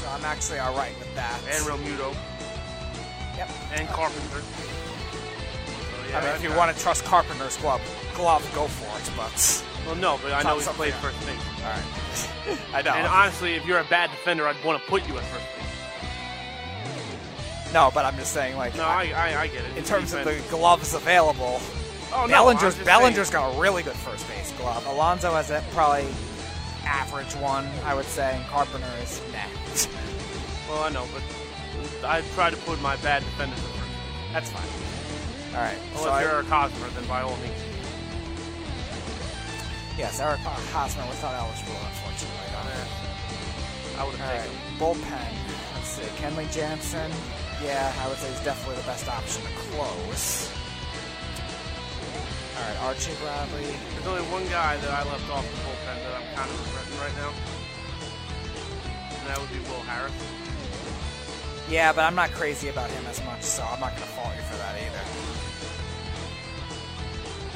so 0.00 0.08
I'm 0.10 0.24
actually 0.24 0.60
all 0.60 0.74
right 0.74 0.96
with 0.98 1.12
that. 1.16 1.38
And 1.50 1.64
Realmuto 1.66 2.14
Yep. 3.36 3.50
and 3.74 3.88
Carpenter. 3.88 4.40
So, 4.40 6.10
yeah, 6.10 6.18
I 6.18 6.20
mean, 6.24 6.30
if 6.36 6.42
you 6.42 6.50
not- 6.50 6.58
want 6.58 6.76
to 6.76 6.80
trust 6.82 7.04
Carpenter's 7.04 7.56
glove, 7.56 7.80
glove, 8.14 8.48
go 8.54 8.68
for 8.68 8.96
it. 8.96 9.10
But 9.16 9.62
Well, 9.86 9.96
no, 9.96 10.18
but 10.22 10.32
I 10.32 10.42
know 10.42 10.54
he's 10.56 10.68
played 10.68 10.94
first 10.94 11.18
base. 11.26 11.36
all 11.64 11.70
right, 11.70 12.58
I 12.74 12.82
know. 12.82 12.92
And 12.94 13.06
honestly, 13.08 13.56
if 13.56 13.66
you're 13.66 13.80
a 13.80 13.84
bad 13.84 14.10
defender, 14.12 14.46
I'd 14.46 14.62
want 14.64 14.80
to 14.82 14.88
put 14.88 15.06
you 15.08 15.18
at 15.18 15.24
first 15.24 15.44
base. 15.56 15.63
No, 17.74 17.90
but 17.92 18.04
I'm 18.04 18.14
just 18.16 18.32
saying, 18.32 18.56
like, 18.56 18.76
No, 18.76 18.84
I, 18.84 19.12
I, 19.16 19.40
I 19.42 19.46
get 19.48 19.64
it. 19.64 19.76
in 19.76 19.82
terms 19.82 20.12
of 20.14 20.24
the 20.24 20.40
gloves 20.48 20.94
available, 20.94 21.60
oh, 22.14 22.20
no, 22.26 22.28
Bellinger's 22.28 22.76
just 22.76 22.84
Bellinger's 22.84 23.30
got 23.30 23.52
a 23.52 23.60
really 23.60 23.82
good 23.82 23.96
first 23.96 24.28
base 24.28 24.52
glove. 24.52 24.86
Alonso 24.86 25.32
has 25.34 25.50
a 25.50 25.60
probably 25.72 26.06
average 26.84 27.34
one, 27.34 27.66
I 27.84 27.94
would 27.96 28.04
say. 28.06 28.36
And 28.36 28.46
Carpenter 28.46 28.86
is 29.02 29.20
nah. 29.32 29.90
Well, 30.72 30.84
I 30.84 30.90
know, 30.90 31.04
but 31.12 32.08
I 32.08 32.20
try 32.36 32.48
to 32.48 32.56
put 32.58 32.80
my 32.80 32.94
bad 32.96 33.24
defenders 33.24 33.58
at 33.58 33.64
first. 33.64 34.32
That's 34.32 34.50
fine. 34.50 35.58
All 35.58 35.64
right. 35.66 35.78
Well, 35.94 36.04
so 36.04 36.10
I- 36.10 36.22
you're 36.22 36.40
a 36.40 36.44
Hosmer, 36.44 36.88
then 36.94 37.06
by 37.08 37.22
all 37.22 37.36
means. 37.38 37.58
yes, 39.98 40.20
Eric 40.20 40.38
Hosmer 40.40 41.04
was 41.06 41.20
not 41.22 41.34
eligible, 41.34 41.74
unfortunately. 41.90 42.38
Eh, 42.54 43.98
I 43.98 44.04
would 44.04 44.14
have 44.14 44.30
right, 44.30 44.42
taken 44.42 44.56
him. 44.56 44.78
bullpen. 44.78 45.74
Let's 45.74 45.88
see. 45.88 46.02
Kenley 46.22 46.52
Jansen. 46.54 47.10
Yeah, 47.64 47.94
I 47.98 48.08
would 48.08 48.18
say 48.18 48.28
he's 48.28 48.44
definitely 48.44 48.76
the 48.76 48.86
best 48.86 49.08
option 49.08 49.40
to 49.42 49.48
close. 49.72 50.52
All 52.56 52.62
right, 52.62 52.76
Archie 52.82 53.16
Bradley. 53.22 53.64
There's 53.64 54.06
only 54.06 54.22
one 54.30 54.44
guy 54.48 54.76
that 54.76 54.90
I 54.90 55.02
left 55.10 55.30
off 55.30 55.48
the 55.48 55.56
bullpen 55.64 55.96
that 56.04 56.12
I'm 56.14 56.28
kind 56.36 56.50
of 56.50 56.60
regretting 56.60 56.98
right 57.00 57.16
now. 57.16 57.32
And 59.16 59.26
that 59.28 59.40
would 59.40 59.48
be 59.48 59.60
Will 59.70 59.80
Harris. 59.80 60.12
Yeah, 61.70 61.94
but 61.94 62.04
I'm 62.04 62.14
not 62.14 62.32
crazy 62.32 62.68
about 62.68 62.90
him 62.90 63.06
as 63.06 63.24
much, 63.24 63.40
so 63.40 63.64
I'm 63.64 63.80
not 63.80 63.96
going 63.96 64.02
to 64.02 64.08
fault 64.08 64.36
you 64.36 64.42
for 64.42 64.58
that 64.58 64.76
either. 64.76 65.00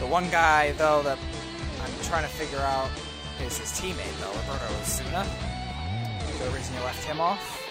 The 0.01 0.07
one 0.07 0.31
guy, 0.31 0.73
though, 0.73 1.03
that 1.03 1.19
I'm 1.83 1.93
trying 2.05 2.23
to 2.23 2.31
figure 2.31 2.61
out 2.61 2.89
is 3.45 3.59
his 3.59 3.69
teammate, 3.79 4.19
though, 4.21 4.33
Roberto 4.33 4.73
Osuna. 4.81 5.27
The 6.43 6.51
reason 6.57 6.75
you 6.77 6.81
left 6.81 7.05
him 7.05 7.21
off? 7.21 7.68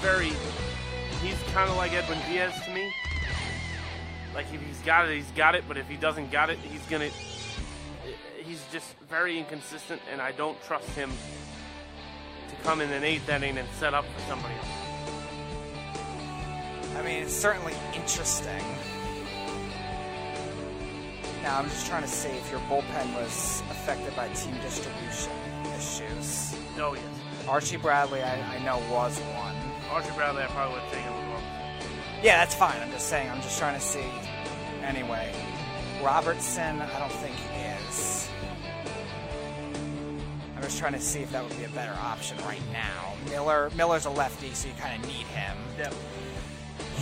Very, 0.00 0.32
he's 1.22 1.42
kind 1.52 1.70
of 1.70 1.76
like 1.76 1.92
Edwin 1.92 2.18
Diaz 2.28 2.54
to 2.64 2.74
me. 2.74 2.92
Like 4.34 4.46
if 4.52 4.60
he's 4.60 4.78
got 4.80 5.08
it, 5.08 5.16
he's 5.16 5.30
got 5.32 5.54
it. 5.54 5.64
But 5.66 5.76
if 5.76 5.88
he 5.88 5.96
doesn't 5.96 6.30
got 6.30 6.50
it, 6.50 6.58
he's 6.58 6.84
gonna. 6.86 7.10
He's 8.38 8.64
just 8.72 8.94
very 9.10 9.38
inconsistent, 9.38 10.00
and 10.10 10.20
I 10.22 10.32
don't 10.32 10.60
trust 10.62 10.88
him 10.90 11.10
to 12.48 12.56
come 12.62 12.80
in 12.80 12.90
an 12.90 13.04
eighth 13.04 13.28
inning 13.28 13.58
and 13.58 13.68
set 13.78 13.94
up 13.94 14.04
for 14.04 14.20
somebody 14.28 14.54
else. 14.54 14.66
I 16.96 17.02
mean, 17.02 17.22
it's 17.22 17.34
certainly 17.34 17.74
interesting. 17.94 18.64
Now, 21.42 21.58
I'm 21.58 21.68
just 21.68 21.86
trying 21.86 22.02
to 22.02 22.08
see 22.08 22.28
if 22.28 22.50
your 22.50 22.60
bullpen 22.60 23.14
was 23.14 23.62
affected 23.70 24.14
by 24.16 24.28
team 24.28 24.54
distribution 24.62 25.32
issues. 25.76 26.54
Oh 26.78 26.94
yes, 26.94 27.04
Archie 27.48 27.76
Bradley, 27.76 28.22
I, 28.22 28.56
I 28.56 28.58
know, 28.64 28.78
was 28.90 29.18
one. 29.18 29.57
Archie 29.90 30.10
Bradley, 30.16 30.42
I 30.42 30.46
probably 30.48 30.74
would 30.74 30.82
have 30.82 30.92
taken 30.92 31.12
as 31.12 31.28
well. 31.28 31.42
Yeah, 32.22 32.38
that's 32.38 32.54
fine. 32.54 32.80
I'm 32.80 32.90
just 32.90 33.08
saying. 33.08 33.30
I'm 33.30 33.40
just 33.40 33.58
trying 33.58 33.74
to 33.74 33.80
see. 33.80 34.04
Anyway, 34.82 35.32
Robertson, 36.02 36.80
I 36.80 36.98
don't 36.98 37.12
think 37.12 37.34
he 37.36 37.60
is. 37.60 38.28
I'm 40.56 40.62
just 40.62 40.78
trying 40.78 40.94
to 40.94 41.00
see 41.00 41.20
if 41.20 41.30
that 41.32 41.42
would 41.42 41.56
be 41.56 41.64
a 41.64 41.68
better 41.68 41.96
option 42.02 42.36
right 42.38 42.62
now. 42.72 43.14
Miller, 43.30 43.70
Miller's 43.76 44.06
a 44.06 44.10
lefty, 44.10 44.52
so 44.52 44.68
you 44.68 44.74
kind 44.74 45.02
of 45.02 45.08
need 45.08 45.26
him. 45.26 45.56
Yep. 45.78 45.94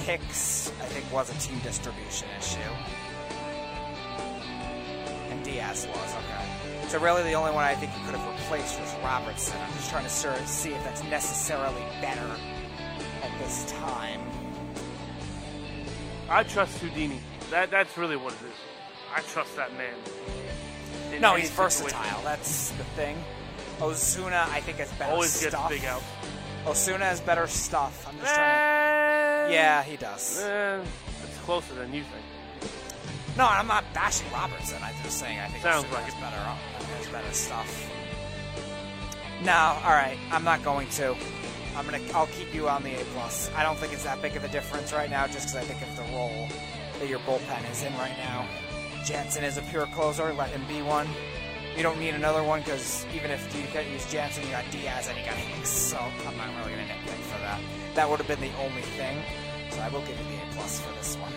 Hicks, 0.04 0.70
I 0.80 0.84
think, 0.84 1.10
was 1.12 1.30
a 1.30 1.38
team 1.40 1.58
distribution 1.60 2.28
issue. 2.38 2.58
And 5.30 5.42
Diaz 5.42 5.88
was, 5.88 6.14
okay. 6.14 6.88
So 6.88 7.00
really 7.00 7.22
the 7.22 7.32
only 7.32 7.52
one 7.52 7.64
I 7.64 7.74
think 7.74 7.92
you 7.98 8.04
could 8.04 8.14
have 8.14 8.28
replaced 8.28 8.78
was 8.78 8.94
Robertson. 9.02 9.58
I'm 9.60 9.72
just 9.72 9.90
trying 9.90 10.04
to 10.04 10.46
see 10.46 10.70
if 10.70 10.84
that's 10.84 11.02
necessarily 11.04 11.82
better 12.00 12.28
this 13.38 13.70
time. 13.72 14.20
I 16.28 16.42
trust 16.42 16.78
Houdini. 16.78 17.20
That 17.50 17.70
that's 17.70 17.96
really 17.96 18.16
what 18.16 18.32
it 18.32 18.40
is. 18.46 18.54
I 19.14 19.20
trust 19.20 19.54
that 19.56 19.72
man. 19.76 19.94
in 21.14 21.20
No, 21.20 21.34
he's 21.34 21.50
situation. 21.50 21.86
versatile. 21.88 22.20
That's 22.24 22.70
the 22.70 22.84
thing. 22.98 23.16
Osuna, 23.80 24.46
I 24.50 24.60
think, 24.60 24.78
has 24.78 24.90
better 24.92 25.12
Always 25.12 25.38
gets 25.40 25.54
stuff. 25.54 25.68
big 25.68 25.84
out. 25.84 26.02
Osuna 26.66 27.04
has 27.04 27.20
better 27.20 27.46
stuff. 27.46 28.06
I'm 28.08 28.18
just 28.18 28.34
trying. 28.34 29.50
Eh, 29.50 29.54
Yeah, 29.54 29.82
he 29.84 29.96
does. 29.96 30.42
eh, 30.42 30.80
it's 31.22 31.38
closer 31.44 31.74
than 31.74 31.92
you 31.94 32.02
think. 32.02 32.24
No, 33.36 33.46
I'm 33.46 33.66
not 33.68 33.84
bashing 33.94 34.26
Robertson. 34.32 34.78
I'm 34.82 34.94
just 35.04 35.18
saying 35.18 35.38
I 35.38 35.46
think 35.48 35.62
Sounds 35.62 35.84
Osuna 35.84 35.94
like 35.94 36.04
has 36.04 36.14
it. 36.14 36.20
better 36.20 36.36
has 36.96 37.06
better 37.08 37.32
stuff. 37.32 37.90
No, 39.44 39.52
all 39.84 39.92
right. 39.92 40.18
I'm 40.32 40.42
not 40.42 40.64
going 40.64 40.88
to. 40.88 41.14
I'm 41.76 41.84
gonna. 41.84 42.00
I'll 42.14 42.26
keep 42.28 42.54
you 42.54 42.68
on 42.68 42.82
the 42.82 42.94
A 42.94 43.04
plus. 43.12 43.50
I 43.54 43.62
don't 43.62 43.76
think 43.76 43.92
it's 43.92 44.04
that 44.04 44.22
big 44.22 44.34
of 44.34 44.44
a 44.44 44.48
difference 44.48 44.92
right 44.92 45.10
now, 45.10 45.26
just 45.26 45.48
because 45.48 45.56
I 45.56 45.60
think 45.62 45.82
of 45.82 45.96
the 45.96 46.10
role 46.16 46.48
that 46.98 47.08
your 47.08 47.18
bullpen 47.20 47.70
is 47.70 47.82
in 47.82 47.92
right 47.94 48.16
now. 48.16 48.46
Jansen 49.04 49.44
is 49.44 49.58
a 49.58 49.62
pure 49.62 49.86
closer. 49.86 50.32
Let 50.32 50.48
him 50.50 50.64
be 50.66 50.80
one. 50.80 51.06
You 51.76 51.82
don't 51.82 52.00
need 52.00 52.14
another 52.14 52.42
one 52.42 52.60
because 52.60 53.04
even 53.14 53.30
if 53.30 53.54
you 53.54 53.62
can't 53.70 53.86
use 53.90 54.10
Jansen, 54.10 54.44
you 54.44 54.50
got 54.50 54.64
Diaz 54.70 55.08
and 55.08 55.18
you 55.18 55.24
got 55.24 55.34
Hicks. 55.34 55.68
So 55.68 55.98
I'm 55.98 56.36
not 56.38 56.48
really 56.56 56.70
gonna 56.70 56.88
nitpick 56.88 57.20
for 57.30 57.38
that. 57.40 57.60
That 57.94 58.08
would 58.08 58.18
have 58.18 58.28
been 58.28 58.40
the 58.40 58.56
only 58.56 58.80
thing. 58.80 59.22
So 59.70 59.80
I 59.82 59.90
will 59.90 60.00
give 60.00 60.18
you 60.18 60.24
the 60.24 60.42
A 60.42 60.54
plus 60.54 60.80
for 60.80 60.92
this 60.94 61.16
one. 61.16 61.32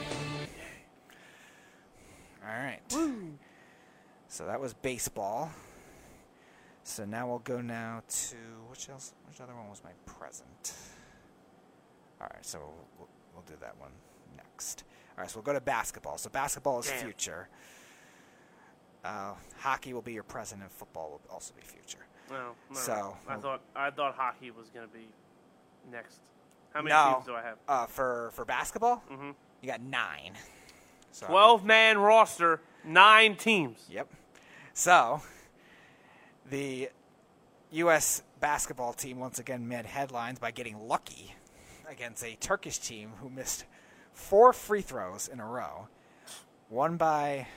All 2.47 2.55
right. 2.55 2.79
So 4.29 4.45
that 4.45 4.61
was 4.61 4.73
baseball. 4.73 5.51
So 6.83 7.03
now 7.03 7.27
we'll 7.27 7.39
go 7.39 7.59
now 7.59 8.01
to 8.07 8.35
which 8.69 8.89
else? 8.89 9.13
Which 9.27 9.41
other 9.41 9.53
one 9.53 9.69
was 9.69 9.81
my 9.83 9.91
present? 10.19 10.73
All 12.21 12.27
right, 12.33 12.45
so 12.45 12.59
we'll, 12.97 13.07
we'll 13.33 13.43
do 13.47 13.53
that 13.61 13.75
one 13.79 13.91
next. 14.35 14.83
All 15.17 15.21
right, 15.23 15.29
so 15.29 15.37
we'll 15.39 15.43
go 15.45 15.53
to 15.53 15.61
basketball. 15.61 16.17
So 16.17 16.29
basketball 16.29 16.79
is 16.79 16.87
Damn. 16.87 17.03
future. 17.03 17.47
Uh, 19.03 19.33
hockey 19.59 19.93
will 19.93 20.01
be 20.01 20.13
your 20.13 20.23
present, 20.23 20.61
and 20.61 20.69
football 20.71 21.11
will 21.11 21.33
also 21.33 21.53
be 21.55 21.61
future. 21.61 22.05
No, 22.29 22.51
no. 22.69 22.75
So- 22.79 23.17
I 23.27 23.37
thought 23.37 23.61
I 23.75 23.89
thought 23.89 24.15
hockey 24.15 24.51
was 24.51 24.69
gonna 24.69 24.87
be 24.87 25.07
next. 25.91 26.19
How 26.73 26.81
many 26.81 26.93
no, 26.93 27.13
teams 27.15 27.25
do 27.25 27.33
I 27.35 27.41
have? 27.41 27.57
Uh, 27.67 27.85
for 27.87 28.31
for 28.33 28.45
basketball, 28.45 29.01
Mhm. 29.09 29.33
you 29.61 29.67
got 29.69 29.81
nine. 29.81 30.33
So, 31.11 31.25
Twelve 31.25 31.65
man 31.65 31.97
roster, 31.97 32.61
nine 32.83 33.35
teams. 33.35 33.87
Yep. 33.89 34.09
So, 34.73 35.23
the 36.45 36.89
U.S. 37.71 38.23
basketball 38.39 38.93
team 38.93 39.19
once 39.19 39.37
again 39.37 39.67
made 39.67 39.85
headlines 39.85 40.39
by 40.39 40.51
getting 40.51 40.87
lucky 40.87 41.35
against 41.87 42.23
a 42.23 42.35
Turkish 42.35 42.79
team 42.79 43.11
who 43.21 43.29
missed 43.29 43.65
four 44.11 44.53
free 44.53 44.81
throws 44.81 45.27
in 45.27 45.39
a 45.39 45.45
row. 45.45 45.87
One 46.69 46.97
by 46.97 47.47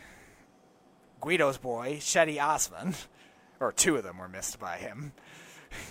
Guido's 1.23 1.57
boy, 1.57 1.97
Cedi 2.01 2.43
Osman, 2.43 2.95
or 3.61 3.73
two 3.73 3.97
of 3.97 4.03
them 4.03 4.19
were 4.19 4.29
missed 4.29 4.61
by 4.61 4.77
him, 4.77 5.13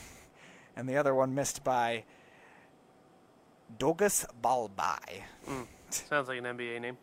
and 0.76 0.88
the 0.88 0.98
other 0.98 1.15
one 1.15 1.34
missed 1.34 1.64
by 1.64 2.03
Dogus 3.80 4.26
Balbay. 4.43 5.23
Hmm. 5.48 5.64
Sounds 5.89 6.27
like 6.27 6.38
an 6.38 6.45
NBA 6.45 6.81
name. 6.81 6.98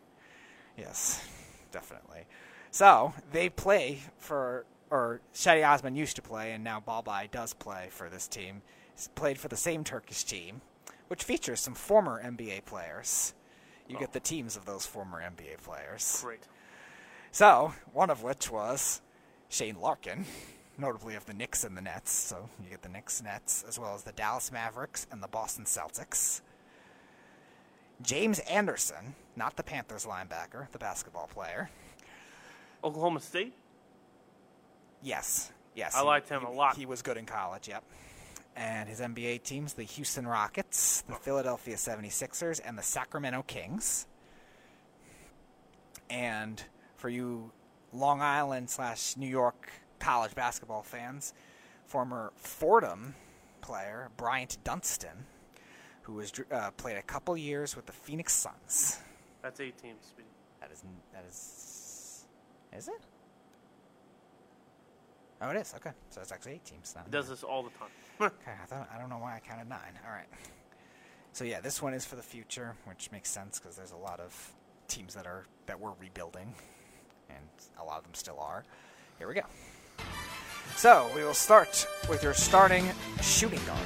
Yes, 0.77 1.27
definitely. 1.71 2.25
So 2.71 3.13
they 3.31 3.49
play 3.49 3.99
for, 4.17 4.65
or 4.89 5.21
Cedi 5.33 5.67
Osman 5.67 5.95
used 5.95 6.15
to 6.15 6.21
play, 6.21 6.51
and 6.51 6.63
now 6.63 6.83
Balbay 6.85 7.29
does 7.31 7.53
play 7.53 7.87
for 7.91 8.09
this 8.09 8.27
team. 8.27 8.61
He's 8.95 9.07
played 9.09 9.37
for 9.37 9.47
the 9.47 9.57
same 9.57 9.83
Turkish 9.83 10.23
team, 10.23 10.61
which 11.07 11.23
features 11.23 11.59
some 11.59 11.75
former 11.75 12.21
NBA 12.23 12.65
players. 12.65 13.33
You 13.87 13.97
get 13.97 14.09
oh. 14.09 14.13
the 14.13 14.19
teams 14.19 14.55
of 14.55 14.65
those 14.65 14.85
former 14.85 15.21
NBA 15.21 15.63
players. 15.63 16.21
Great. 16.23 16.41
So, 17.31 17.73
one 17.93 18.09
of 18.09 18.23
which 18.23 18.51
was 18.51 19.01
Shane 19.49 19.79
Larkin, 19.79 20.25
notably 20.77 21.15
of 21.15 21.25
the 21.25 21.33
Knicks 21.33 21.63
and 21.63 21.77
the 21.77 21.81
Nets. 21.81 22.11
So, 22.11 22.49
you 22.63 22.69
get 22.69 22.81
the 22.81 22.89
Knicks, 22.89 23.21
Nets, 23.21 23.63
as 23.67 23.79
well 23.79 23.95
as 23.95 24.03
the 24.03 24.11
Dallas 24.11 24.51
Mavericks 24.51 25.07
and 25.11 25.21
the 25.21 25.27
Boston 25.27 25.65
Celtics. 25.65 26.41
James 28.01 28.39
Anderson, 28.39 29.15
not 29.35 29.57
the 29.57 29.63
Panthers 29.63 30.05
linebacker, 30.05 30.71
the 30.71 30.79
basketball 30.79 31.27
player. 31.27 31.69
Oklahoma 32.83 33.19
State. 33.19 33.53
Yes, 35.01 35.51
yes. 35.75 35.95
I 35.95 35.99
he- 36.01 36.05
liked 36.05 36.29
him 36.29 36.41
he- 36.41 36.47
a 36.47 36.49
lot. 36.49 36.75
He 36.77 36.85
was 36.85 37.01
good 37.01 37.17
in 37.17 37.25
college, 37.25 37.67
yep. 37.67 37.83
And 38.55 38.89
his 38.89 38.99
NBA 38.99 39.43
teams, 39.43 39.73
the 39.73 39.83
Houston 39.83 40.27
Rockets, 40.27 41.01
the 41.07 41.15
Philadelphia 41.15 41.75
76ers, 41.75 42.59
and 42.63 42.77
the 42.77 42.83
Sacramento 42.83 43.43
Kings. 43.43 44.05
And 46.09 46.61
for 46.97 47.09
you 47.09 47.51
Long 47.93 48.21
Island 48.21 48.69
slash 48.69 49.15
New 49.15 49.27
York 49.27 49.71
college 49.99 50.35
basketball 50.35 50.83
fans, 50.83 51.33
former 51.85 52.31
Fordham 52.35 53.15
player 53.61 54.09
Bryant 54.17 54.57
Dunston, 54.63 55.25
who 56.03 56.13
was 56.13 56.31
uh, 56.51 56.71
played 56.71 56.97
a 56.97 57.01
couple 57.03 57.37
years 57.37 57.75
with 57.75 57.85
the 57.85 57.91
Phoenix 57.93 58.33
Suns. 58.33 58.99
That's 59.41 59.59
eight 59.59 59.77
teams. 59.77 60.13
That 60.59 60.71
is 60.71 60.83
that 61.13 61.23
is 61.27 62.25
is 62.75 62.87
it? 62.87 63.01
Oh, 65.41 65.49
it 65.49 65.57
is. 65.57 65.73
Okay, 65.75 65.91
so 66.09 66.19
it's 66.21 66.31
actually 66.31 66.53
eight 66.53 66.65
teams 66.65 66.93
now. 66.95 67.03
He 67.05 67.11
does 67.11 67.29
this 67.29 67.43
all 67.43 67.63
the 67.63 67.69
time. 67.71 67.89
Okay, 68.21 68.51
I 68.61 68.65
thought 68.65 68.89
I 68.93 68.99
don't 68.99 69.09
know 69.09 69.17
why 69.17 69.35
I 69.37 69.39
counted 69.39 69.69
nine. 69.69 69.97
All 70.05 70.11
right. 70.11 70.27
So 71.31 71.45
yeah, 71.45 71.61
this 71.61 71.81
one 71.81 71.93
is 71.93 72.03
for 72.03 72.17
the 72.17 72.21
future, 72.21 72.75
which 72.83 73.09
makes 73.13 73.29
sense 73.29 73.59
because 73.59 73.77
there's 73.77 73.93
a 73.93 73.97
lot 73.97 74.19
of 74.19 74.53
teams 74.89 75.13
that 75.13 75.25
are 75.25 75.45
that 75.67 75.79
we're 75.79 75.93
rebuilding, 76.01 76.53
and 77.29 77.45
a 77.79 77.83
lot 77.85 77.97
of 77.99 78.03
them 78.03 78.13
still 78.13 78.37
are. 78.41 78.65
Here 79.17 79.27
we 79.29 79.35
go. 79.35 79.41
So 80.75 81.09
we 81.15 81.23
will 81.23 81.33
start 81.33 81.87
with 82.09 82.23
your 82.23 82.33
starting 82.33 82.89
shooting 83.21 83.61
guard. 83.65 83.79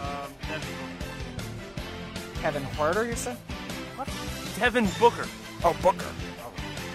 um, 0.00 0.32
Kevin 2.40 2.62
Huerter, 2.62 3.06
you 3.06 3.14
said? 3.16 3.36
Booker. 3.96 4.10
Devin 4.58 4.88
Booker. 4.98 5.26
Oh, 5.64 5.76
Booker. 5.82 6.06
Oh, 6.40 6.52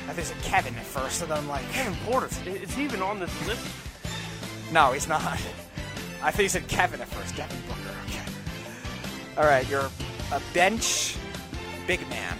I 0.07 0.13
think 0.13 0.29
it's 0.29 0.47
Kevin 0.47 0.75
at 0.75 0.83
first, 0.83 1.21
and 1.21 1.31
then 1.31 1.37
I'm 1.37 1.47
like, 1.47 1.67
Kevin 1.71 1.95
Porter. 2.05 2.27
Is 2.45 2.73
he 2.73 2.83
even 2.83 3.01
on 3.01 3.19
this 3.19 3.47
list? 3.47 3.65
No, 4.71 4.91
he's 4.91 5.07
not. 5.07 5.21
I 6.21 6.31
think 6.31 6.43
you 6.43 6.49
said 6.49 6.67
Kevin 6.67 6.99
at 6.99 7.07
first. 7.07 7.35
Kevin 7.35 7.57
Booker. 7.67 7.95
Okay. 8.05 8.21
All 9.37 9.45
right, 9.45 9.67
you're 9.69 9.89
a 10.33 10.41
bench 10.53 11.17
big 11.87 12.01
man. 12.09 12.37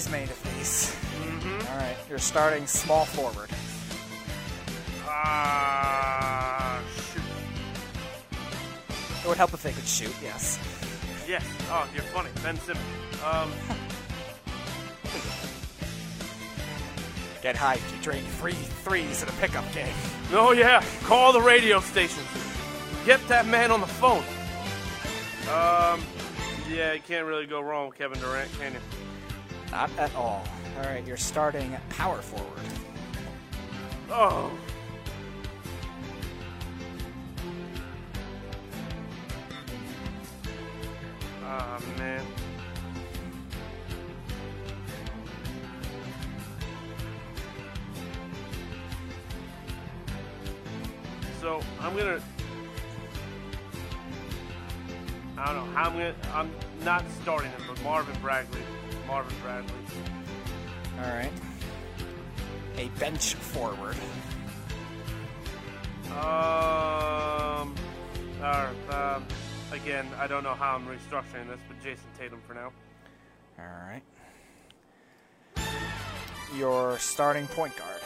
He's 0.00 0.10
made 0.10 0.30
of 0.30 0.42
these. 0.56 0.96
Mm-hmm. 1.20 1.72
All 1.72 1.76
right, 1.76 1.96
you're 2.08 2.18
starting 2.18 2.66
small 2.66 3.04
forward. 3.04 3.50
Ah, 5.06 6.80
shoot. 7.12 7.22
It 9.22 9.28
would 9.28 9.36
help 9.36 9.52
if 9.52 9.62
they 9.62 9.72
could 9.72 9.86
shoot, 9.86 10.14
yes. 10.22 10.58
Yes. 11.28 11.44
Oh, 11.68 11.86
you're 11.92 12.02
funny. 12.04 12.30
Ben 12.42 12.56
Simmons. 12.60 12.82
Um, 13.22 13.52
Get 17.42 17.56
hyped. 17.56 17.94
You 17.94 18.00
drain 18.02 18.24
three 18.38 18.54
threes 18.54 19.22
in 19.22 19.28
a 19.28 19.32
pickup 19.32 19.70
game. 19.74 19.92
oh, 20.32 20.52
yeah. 20.52 20.82
Call 21.02 21.34
the 21.34 21.42
radio 21.42 21.80
station. 21.80 22.22
Get 23.04 23.20
that 23.28 23.46
man 23.46 23.70
on 23.70 23.82
the 23.82 23.86
phone. 23.86 24.24
Um, 25.52 26.00
yeah, 26.70 26.94
you 26.94 27.00
can't 27.06 27.26
really 27.26 27.44
go 27.44 27.60
wrong 27.60 27.88
with 27.88 27.98
Kevin 27.98 28.18
Durant, 28.18 28.50
can 28.58 28.72
you? 28.72 28.80
Not 29.70 29.90
at 29.98 30.14
all. 30.16 30.44
All 30.76 30.84
right, 30.84 31.06
you're 31.06 31.16
starting 31.16 31.76
power 31.90 32.20
forward. 32.22 32.48
Oh. 34.10 34.50
Ah, 41.44 41.80
man. 41.98 42.24
So 51.40 51.60
I'm 51.80 51.96
gonna. 51.96 52.20
I 55.38 55.46
don't 55.46 55.54
know 55.54 55.72
how 55.72 55.88
I'm 55.88 55.92
gonna. 55.92 56.14
I'm 56.34 56.50
not 56.84 57.04
starting 57.22 57.50
him, 57.50 57.62
but 57.66 57.82
Marvin 57.82 58.16
Bagley. 58.22 58.60
Marvin 59.10 59.36
Bradley. 59.42 59.72
All 61.00 61.12
right. 61.12 61.32
A 62.76 62.86
bench 63.00 63.34
forward. 63.34 63.96
Um, 66.12 67.74
or, 68.40 68.70
um, 68.94 69.26
again, 69.72 70.06
I 70.16 70.28
don't 70.28 70.44
know 70.44 70.54
how 70.54 70.76
I'm 70.76 70.86
restructuring 70.86 71.48
this, 71.48 71.58
but 71.66 71.82
Jayson 71.82 72.06
Tatum 72.16 72.40
for 72.46 72.54
now. 72.54 72.70
All 73.58 73.64
right. 73.88 74.02
Your 76.56 76.96
starting 76.98 77.48
point 77.48 77.76
guard. 77.76 77.99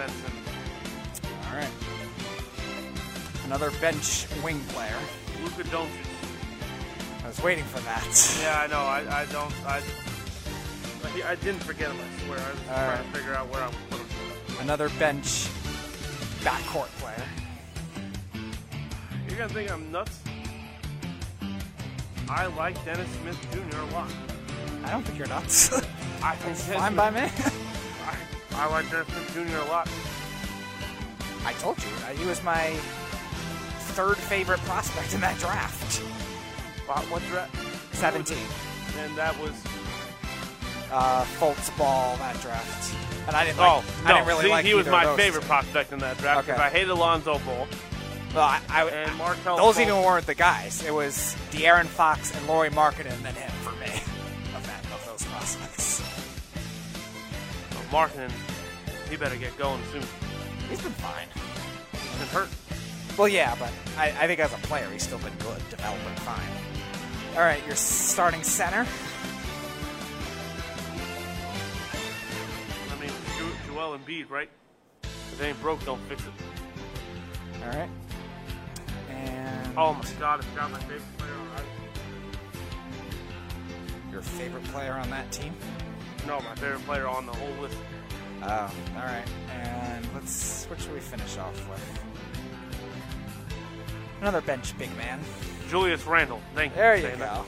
All 0.00 0.06
the 0.06 0.12
time. 0.12 0.18
Ben 0.22 0.22
Simmons. 0.22 1.20
All 1.48 1.56
right. 1.56 1.70
Another 3.46 3.70
bench 3.80 4.26
wing 4.42 4.60
player. 4.68 4.96
Luka 5.42 5.64
Doncic. 5.64 5.88
I 7.24 7.28
was 7.28 7.42
waiting 7.42 7.64
for 7.64 7.80
that. 7.80 8.38
Yeah, 8.40 8.60
I 8.60 8.66
know. 8.68 8.78
I, 8.78 9.22
I 9.22 9.26
don't. 9.26 9.52
I, 9.66 9.82
I, 11.26 11.34
didn't 11.36 11.62
forget 11.62 11.90
him. 11.90 11.98
I 11.98 12.26
swear. 12.26 12.38
I 12.38 12.50
was 12.50 12.60
All 12.60 12.74
trying 12.74 12.88
right. 12.88 13.12
to 13.12 13.18
figure 13.18 13.34
out 13.34 13.48
where 13.48 13.62
I 13.62 13.66
would 13.66 13.90
put 13.90 14.00
him. 14.00 14.06
Another 14.60 14.88
bench 14.98 15.48
backcourt 16.40 16.88
player. 16.98 17.24
You're 19.28 19.38
gonna 19.38 19.52
think 19.52 19.70
I'm 19.70 19.90
nuts. 19.90 20.20
I 22.28 22.46
like 22.46 22.82
Dennis 22.84 23.08
Smith 23.22 23.38
Jr. 23.52 23.78
a 23.78 23.86
lot. 23.94 24.10
I 24.84 24.90
don't 24.90 25.02
think 25.02 25.18
you're 25.18 25.28
nuts. 25.28 25.72
I 26.22 26.34
think 26.36 26.56
fine 26.78 26.94
by 26.94 27.10
me. 27.10 27.28
I, 28.58 28.66
like 28.70 28.86
Smith 28.86 29.30
Jr. 29.34 29.56
a 29.58 29.64
lot. 29.68 29.88
I 31.44 31.52
told 31.54 31.78
you, 31.82 31.88
uh, 32.04 32.10
he 32.14 32.26
was 32.26 32.42
my 32.42 32.70
third 33.94 34.16
favorite 34.16 34.60
prospect 34.60 35.14
in 35.14 35.20
that 35.20 35.38
draft. 35.38 36.02
Wow, 36.88 36.96
what 37.08 37.22
draft? 37.28 37.54
17. 37.94 38.36
And 38.98 39.16
that 39.16 39.38
was 39.40 39.52
uh, 40.90 41.24
Fultz 41.38 41.76
Ball 41.78 42.16
that 42.16 42.40
draft, 42.40 42.94
and 43.26 43.36
I 43.36 43.44
didn't. 43.44 43.60
Oh 43.60 43.84
no, 44.04 44.10
I 44.10 44.12
didn't 44.14 44.26
really 44.26 44.44
See, 44.44 44.50
like 44.50 44.64
he 44.64 44.74
was 44.74 44.86
my 44.88 45.16
favorite 45.16 45.42
two. 45.42 45.46
prospect 45.46 45.92
in 45.92 45.98
that 46.00 46.18
draft 46.18 46.46
because 46.46 46.58
Okay. 46.58 46.66
I 46.66 46.70
hated 46.70 46.90
Alonzo 46.90 47.38
Ball 47.40 47.66
Well, 48.34 48.44
I, 48.44 48.60
I, 48.68 48.84
and 48.88 49.16
Markelle. 49.16 49.56
those 49.58 49.78
even 49.78 49.96
weren't 50.02 50.26
the 50.26 50.34
guys. 50.34 50.82
It 50.84 50.92
was 50.94 51.36
De'Aaron 51.50 51.86
Fox 51.86 52.34
and 52.34 52.46
Lauri 52.48 52.70
Markkanen 52.70 53.12
and 53.12 53.24
then 53.24 53.34
him 53.34 53.50
for 53.62 53.72
me 53.72 53.86
of 54.56 54.66
that 54.66 54.82
of 54.86 55.04
those 55.06 55.24
prospects. 55.30 55.87
Markkanen, 57.90 58.30
he 59.10 59.16
better 59.16 59.36
get 59.36 59.56
going 59.58 59.80
soon. 59.92 60.02
He's 60.68 60.80
been 60.82 60.92
fine. 60.92 61.26
He's 61.92 62.18
been 62.18 62.28
hurt. 62.28 62.48
Well, 63.16 63.28
yeah, 63.28 63.54
but 63.58 63.72
I, 63.96 64.08
I 64.10 64.26
think 64.26 64.38
as 64.40 64.52
a 64.52 64.56
player, 64.58 64.88
he's 64.92 65.02
still 65.02 65.18
been 65.18 65.34
good, 65.40 65.60
developing 65.70 66.14
fine. 66.16 66.40
All 67.34 67.40
right, 67.42 67.64
your 67.66 67.74
starting 67.76 68.42
center. 68.42 68.86
I 72.90 73.00
mean, 73.00 73.10
Jo- 73.38 73.72
Joel 73.74 73.98
Embiid, 73.98 74.30
right? 74.30 74.48
If 75.02 75.40
it 75.40 75.44
ain't 75.44 75.60
broke, 75.60 75.84
don't 75.84 76.00
fix 76.02 76.22
it. 76.22 76.32
All 77.64 77.68
right. 77.78 77.88
And 79.10 79.72
Oh 79.76 79.94
my 79.94 80.04
God, 80.18 80.40
I 80.40 80.42
forgot 80.44 80.70
my 80.70 80.78
favorite 80.80 81.02
player 81.18 81.32
already. 81.32 81.68
your 84.12 84.22
favorite 84.22 84.64
player 84.64 84.92
on 84.94 85.10
that 85.10 85.30
team. 85.32 85.54
No, 86.26 86.40
my 86.40 86.54
favorite 86.56 86.84
player 86.84 87.06
on 87.06 87.26
the 87.26 87.32
whole 87.32 87.50
list. 87.62 87.76
Oh, 88.42 88.46
all 88.96 89.02
right. 89.02 89.24
And 89.50 90.06
let's. 90.14 90.66
What 90.66 90.80
should 90.80 90.92
we 90.92 91.00
finish 91.00 91.36
off 91.38 91.68
with? 91.68 92.00
Another 94.20 94.40
bench 94.40 94.76
big 94.78 94.94
man. 94.96 95.20
Julius 95.68 96.04
Randle. 96.06 96.40
Thank 96.54 96.72
you. 96.72 96.76
There 96.78 96.96
you 96.96 97.16
go. 97.16 97.44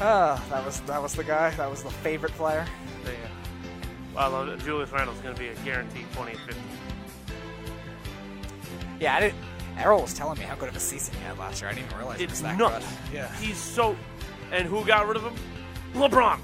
Oh, 0.00 0.44
that 0.50 0.64
was 0.64 0.80
that 0.82 1.00
was 1.02 1.14
the 1.14 1.24
guy. 1.24 1.50
That 1.50 1.70
was 1.70 1.82
the 1.82 1.90
favorite 1.90 2.32
player. 2.32 2.64
That. 2.64 3.04
There 3.04 3.14
you 3.14 3.20
go. 3.20 4.30
Well, 4.46 4.56
Julius 4.58 4.92
Randle's 4.92 5.18
going 5.20 5.34
to 5.34 5.40
be 5.40 5.48
a 5.48 5.54
guaranteed 5.56 6.06
20 6.12 6.32
and 6.32 6.40
50. 6.40 6.60
Yeah, 9.00 9.16
I 9.16 9.20
didn't. 9.20 9.38
Errol 9.76 10.02
was 10.02 10.14
telling 10.14 10.38
me 10.38 10.44
how 10.44 10.54
good 10.54 10.68
of 10.68 10.76
a 10.76 10.80
season 10.80 11.14
he 11.16 11.20
had 11.24 11.36
last 11.38 11.60
year. 11.60 11.68
I 11.68 11.74
didn't 11.74 11.86
even 11.86 11.98
realize 11.98 12.20
It's 12.20 12.30
was 12.32 12.42
that 12.42 12.56
nuts. 12.58 12.86
good. 13.10 13.14
Yeah. 13.14 13.34
He's 13.36 13.56
so. 13.56 13.96
And 14.52 14.68
who 14.68 14.84
got 14.84 15.08
rid 15.08 15.16
of 15.16 15.24
him? 15.24 15.34
LeBron. 15.94 16.38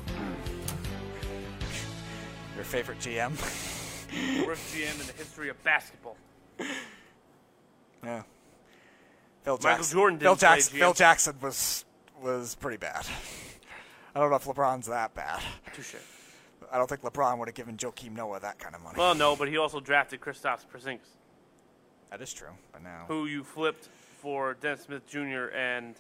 Your 2.61 2.66
favorite 2.66 2.99
GM? 2.99 3.31
Worst 4.47 4.74
GM 4.74 5.01
in 5.01 5.07
the 5.07 5.15
history 5.15 5.49
of 5.49 5.65
basketball. 5.65 6.19
Yeah. 6.59 6.66
Phil 9.45 9.55
Michael 9.55 9.59
Jackson. 9.59 9.97
Jordan 9.97 10.19
didn't 10.19 10.28
Phil 10.28 10.37
Jackson. 10.37 10.78
Phil 10.78 10.93
Jackson 10.93 11.35
was 11.41 11.87
was 12.20 12.57
pretty 12.57 12.77
bad. 12.77 13.07
I 14.15 14.20
don't 14.20 14.28
know 14.28 14.37
if 14.37 14.45
LeBron's 14.45 14.89
that 14.89 15.15
bad. 15.15 15.41
Touche. 15.73 15.95
I 16.70 16.77
don't 16.77 16.87
think 16.87 17.01
LeBron 17.01 17.39
would 17.39 17.49
have 17.49 17.55
given 17.55 17.78
Joakim 17.78 18.12
Noah 18.12 18.41
that 18.41 18.59
kind 18.59 18.74
of 18.74 18.82
money. 18.82 18.97
Well, 18.99 19.15
no, 19.15 19.35
but 19.37 19.49
he 19.49 19.57
also 19.57 19.81
drafted 19.81 20.20
Kristaps 20.20 20.66
Porzingis, 20.70 21.16
that 22.11 22.20
is 22.20 22.31
true. 22.31 22.53
But 22.73 22.82
now 22.82 23.07
who 23.09 23.24
you 23.24 23.43
flipped 23.43 23.89
for 24.20 24.53
Dennis 24.53 24.82
Smith 24.82 25.07
Jr. 25.07 25.47
and 25.57 25.95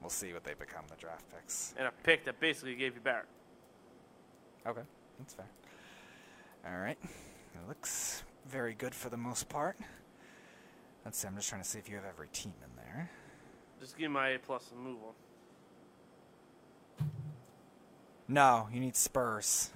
we'll 0.00 0.10
see 0.10 0.32
what 0.32 0.42
they 0.42 0.54
become 0.54 0.82
the 0.88 0.96
draft 0.96 1.22
picks. 1.32 1.72
and 1.78 1.86
a 1.86 1.92
pick 2.02 2.24
that 2.24 2.40
basically 2.40 2.74
gave 2.74 2.96
you 2.96 3.00
Barrett. 3.00 3.28
Okay, 4.66 4.82
that's 5.18 5.34
fair. 5.34 5.46
All 6.66 6.78
right, 6.78 6.98
it 7.02 7.68
looks 7.68 8.22
very 8.48 8.74
good 8.74 8.94
for 8.94 9.08
the 9.08 9.16
most 9.16 9.48
part. 9.48 9.76
Let's 11.04 11.18
see. 11.18 11.26
I'm 11.26 11.34
just 11.34 11.48
trying 11.48 11.62
to 11.62 11.68
see 11.68 11.78
if 11.78 11.88
you 11.88 11.96
have 11.96 12.04
every 12.04 12.28
team 12.28 12.54
in 12.62 12.76
there. 12.76 13.10
Just 13.80 13.98
give 13.98 14.10
me 14.10 14.14
my 14.14 14.28
A 14.30 14.38
plus 14.38 14.70
and 14.70 14.80
move 14.80 14.98
on. 15.02 15.14
No, 18.28 18.68
you 18.72 18.78
need 18.78 18.94
Spurs. 18.94 19.70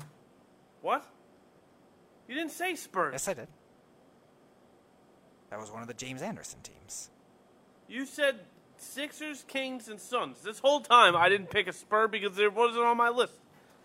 What? 0.82 1.04
You 2.28 2.36
didn't 2.36 2.52
say 2.52 2.76
Spurs. 2.76 3.12
Yes, 3.12 3.28
I 3.28 3.34
did. 3.34 3.48
That 5.50 5.60
was 5.60 5.70
one 5.70 5.82
of 5.82 5.88
the 5.88 5.94
James 5.94 6.22
Anderson 6.22 6.60
teams. 6.62 7.10
You 7.88 8.06
said 8.06 8.40
Sixers, 8.76 9.44
Kings, 9.46 9.88
and 9.88 10.00
Suns. 10.00 10.42
This 10.42 10.60
whole 10.60 10.80
time 10.80 11.16
I 11.16 11.28
didn't 11.28 11.50
pick 11.50 11.66
a 11.66 11.72
Spur 11.72 12.08
because 12.08 12.38
it 12.38 12.54
wasn't 12.54 12.84
on 12.84 12.96
my 12.96 13.08
list. 13.08 13.34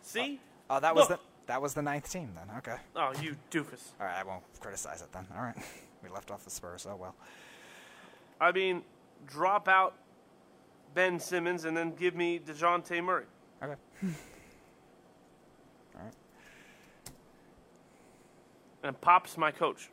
See? 0.02 0.40
Oh, 0.72 0.80
that 0.80 0.96
was 0.96 1.10
Look. 1.10 1.20
the 1.20 1.26
that 1.48 1.62
was 1.62 1.74
the 1.74 1.82
ninth 1.82 2.10
team 2.10 2.30
then. 2.34 2.48
Okay. 2.60 2.78
Oh, 2.96 3.12
you 3.22 3.36
doofus. 3.52 3.90
All 4.00 4.06
right, 4.06 4.18
I 4.18 4.24
won't 4.24 4.44
criticize 4.62 5.02
it 5.02 5.12
then. 5.12 5.28
All 5.36 5.44
right, 5.44 5.58
we 6.02 6.08
left 6.10 6.32
off 6.32 6.46
the 6.46 6.50
Spurs. 6.50 6.88
Oh 6.90 6.96
well. 6.96 7.14
I 8.40 8.54
mean, 8.54 8.84
drop 9.28 9.68
out 9.68 9.96
Ben 10.94 11.20
Simmons 11.20 11.66
and 11.66 11.76
then 11.76 11.94
give 11.94 12.16
me 12.16 12.40
Dejounte 12.40 13.04
Murray. 13.04 13.26
Okay. 13.62 13.76
All 14.04 14.10
right. 16.04 16.14
And 18.84 19.00
Pop's 19.02 19.38
my 19.38 19.52
coach. 19.52 19.90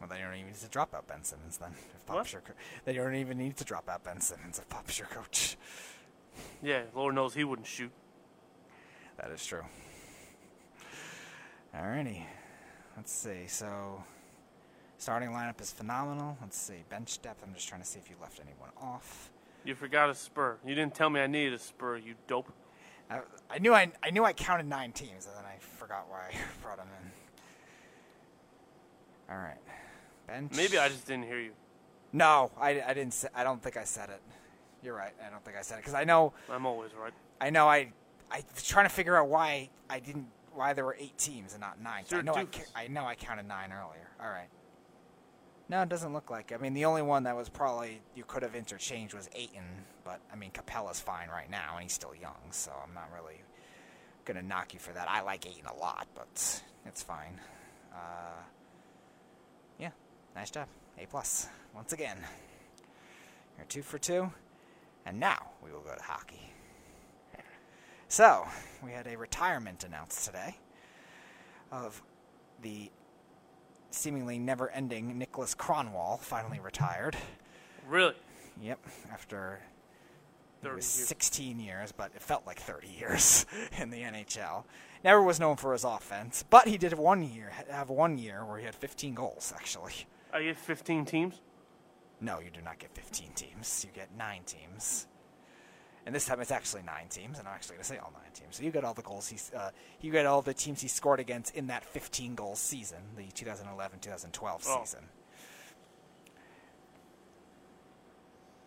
Well, 0.00 0.08
then 0.08 0.18
you 0.18 0.24
don't 0.24 0.34
even 0.34 0.46
need 0.46 0.56
to 0.60 0.68
drop 0.68 0.94
out 0.94 1.06
Ben 1.06 1.24
Simmons 1.24 1.58
then. 1.58 1.72
If 1.94 2.06
Pop's 2.06 2.18
What? 2.18 2.32
your 2.32 2.42
co- 2.42 2.52
then 2.84 2.94
you 2.94 3.02
don't 3.02 3.14
even 3.16 3.36
need 3.36 3.56
to 3.58 3.64
drop 3.64 3.88
out 3.88 4.02
Ben 4.02 4.20
Simmons 4.20 4.58
if 4.58 4.68
Pop's 4.68 4.98
your 4.98 5.08
coach. 5.08 5.56
Yeah, 6.62 6.82
Lord 6.94 7.14
knows 7.14 7.34
he 7.34 7.44
wouldn't 7.44 7.66
shoot. 7.66 7.90
That 9.16 9.30
is 9.30 9.44
true. 9.44 9.64
Alrighty. 11.74 12.22
Let's 12.96 13.12
see. 13.12 13.46
So, 13.46 14.02
starting 14.96 15.30
lineup 15.30 15.60
is 15.60 15.70
phenomenal. 15.70 16.36
Let's 16.40 16.58
see. 16.58 16.84
Bench 16.88 17.20
depth. 17.22 17.42
I'm 17.46 17.54
just 17.54 17.68
trying 17.68 17.80
to 17.80 17.86
see 17.86 17.98
if 17.98 18.10
you 18.10 18.16
left 18.20 18.40
anyone 18.40 18.70
off. 18.80 19.30
You 19.64 19.74
forgot 19.74 20.10
a 20.10 20.14
Spur. 20.14 20.58
You 20.64 20.74
didn't 20.74 20.94
tell 20.94 21.10
me 21.10 21.20
I 21.20 21.26
needed 21.26 21.52
a 21.54 21.58
Spur, 21.58 21.96
you 21.96 22.14
dope. 22.26 22.52
I, 23.10 23.20
I 23.50 23.58
knew 23.58 23.74
I, 23.74 23.90
I 24.02 24.10
knew 24.10 24.24
I 24.24 24.32
counted 24.32 24.66
nine 24.66 24.92
teams, 24.92 25.26
and 25.26 25.36
then 25.36 25.44
I 25.44 25.58
forgot 25.58 26.06
why 26.08 26.30
I 26.30 26.32
brought 26.62 26.78
them 26.78 26.88
in. 27.00 27.10
All 29.34 29.40
right. 29.40 29.58
Bench. 30.26 30.52
Maybe 30.56 30.78
I 30.78 30.88
just 30.88 31.06
didn't 31.06 31.24
hear 31.24 31.40
you. 31.40 31.52
No, 32.12 32.50
I, 32.58 32.82
I 32.86 32.94
didn't. 32.94 33.12
Say, 33.14 33.28
I 33.34 33.44
don't 33.44 33.62
think 33.62 33.76
I 33.76 33.84
said 33.84 34.10
it. 34.10 34.22
You're 34.82 34.94
right. 34.94 35.12
I 35.24 35.30
don't 35.30 35.44
think 35.44 35.56
I 35.56 35.62
said 35.62 35.76
it 35.76 35.80
because 35.82 35.94
I 35.94 36.04
know 36.04 36.32
I'm 36.50 36.66
always 36.66 36.90
right. 36.94 37.12
I 37.40 37.50
know 37.50 37.66
I 37.68 37.92
I 38.30 38.42
was 38.54 38.64
trying 38.66 38.86
to 38.86 38.94
figure 38.94 39.16
out 39.16 39.28
why 39.28 39.70
I 39.90 40.00
didn't 40.00 40.26
why 40.54 40.72
there 40.72 40.84
were 40.84 40.96
eight 40.98 41.16
teams 41.18 41.52
and 41.52 41.60
not 41.60 41.80
nine. 41.80 42.04
You're 42.10 42.20
I 42.20 42.22
know 42.22 42.34
I, 42.34 42.44
ca- 42.44 42.64
I 42.74 42.88
know 42.88 43.04
I 43.04 43.14
counted 43.14 43.46
nine 43.46 43.70
earlier. 43.72 44.08
All 44.20 44.28
right. 44.28 44.48
No, 45.68 45.82
it 45.82 45.88
doesn't 45.88 46.12
look 46.14 46.30
like. 46.30 46.52
I 46.52 46.56
mean, 46.56 46.72
the 46.72 46.86
only 46.86 47.02
one 47.02 47.24
that 47.24 47.36
was 47.36 47.48
probably 47.48 48.00
you 48.14 48.24
could 48.24 48.42
have 48.42 48.54
interchanged 48.54 49.14
was 49.14 49.28
Ayton, 49.34 49.84
but 50.04 50.20
I 50.32 50.36
mean 50.36 50.50
Capela's 50.52 51.00
fine 51.00 51.28
right 51.28 51.50
now 51.50 51.74
and 51.74 51.82
he's 51.82 51.92
still 51.92 52.14
young, 52.14 52.36
so 52.50 52.72
I'm 52.86 52.94
not 52.94 53.08
really 53.14 53.40
gonna 54.24 54.42
knock 54.42 54.74
you 54.74 54.80
for 54.80 54.92
that. 54.92 55.08
I 55.10 55.22
like 55.22 55.46
Ayton 55.46 55.66
a 55.66 55.74
lot, 55.78 56.06
but 56.14 56.62
it's 56.86 57.02
fine. 57.02 57.40
Uh, 57.92 58.40
yeah, 59.78 59.90
nice 60.34 60.50
job. 60.50 60.68
A 60.98 61.06
plus 61.06 61.48
once 61.74 61.92
again. 61.92 62.18
You're 63.56 63.66
two 63.66 63.82
for 63.82 63.98
two, 63.98 64.30
and 65.08 65.18
now 65.18 65.52
we 65.64 65.72
will 65.72 65.80
go 65.80 65.94
to 65.94 66.02
hockey. 66.02 66.52
So, 68.08 68.46
we 68.82 68.92
had 68.92 69.06
a 69.06 69.16
retirement 69.16 69.84
announced 69.84 70.24
today 70.26 70.56
of 71.72 72.02
the 72.62 72.90
seemingly 73.90 74.38
never 74.38 74.70
ending 74.70 75.18
Nicholas 75.18 75.54
Kronwall, 75.54 76.20
finally 76.20 76.60
retired. 76.60 77.16
Really? 77.86 78.14
Yep, 78.62 78.78
after 79.12 79.60
it 80.62 80.74
was 80.74 80.98
years. 80.98 81.08
16 81.08 81.60
years, 81.60 81.92
but 81.92 82.12
it 82.14 82.22
felt 82.22 82.46
like 82.46 82.58
30 82.58 82.88
years 82.88 83.46
in 83.78 83.90
the 83.90 84.02
NHL. 84.02 84.64
Never 85.04 85.22
was 85.22 85.38
known 85.38 85.56
for 85.56 85.72
his 85.72 85.84
offense, 85.84 86.44
but 86.48 86.68
he 86.68 86.76
did 86.76 86.94
one 86.94 87.22
year 87.22 87.52
have 87.70 87.88
one 87.88 88.18
year 88.18 88.44
where 88.44 88.58
he 88.58 88.64
had 88.64 88.74
15 88.74 89.14
goals 89.14 89.52
actually. 89.54 89.92
I 90.32 90.42
get 90.42 90.56
15 90.56 91.04
teams? 91.04 91.40
No, 92.20 92.40
you 92.40 92.50
do 92.50 92.60
not 92.60 92.78
get 92.78 92.90
15 92.94 93.30
teams. 93.34 93.84
You 93.86 93.92
get 93.94 94.08
nine 94.16 94.42
teams. 94.44 95.06
And 96.06 96.14
this 96.14 96.24
time 96.26 96.40
it's 96.40 96.50
actually 96.50 96.82
nine 96.82 97.08
teams, 97.10 97.38
and 97.38 97.46
I'm 97.46 97.54
actually 97.54 97.74
going 97.76 97.82
to 97.82 97.88
say 97.88 97.98
all 97.98 98.12
nine 98.14 98.32
teams. 98.32 98.56
So 98.56 98.62
you 98.62 98.70
get 98.70 98.82
all 98.82 98.94
the 98.94 99.02
goals 99.02 99.28
he's, 99.28 99.52
uh, 99.54 99.70
you 100.00 100.10
get 100.10 100.24
all 100.26 100.40
the 100.42 100.54
teams 100.54 100.80
he 100.80 100.88
scored 100.88 101.20
against 101.20 101.54
in 101.54 101.66
that 101.66 101.84
15 101.84 102.34
goal 102.34 102.56
season, 102.56 102.98
the 103.16 103.24
2011-2012 103.24 104.64
Oh. 104.66 104.80
season. 104.84 105.04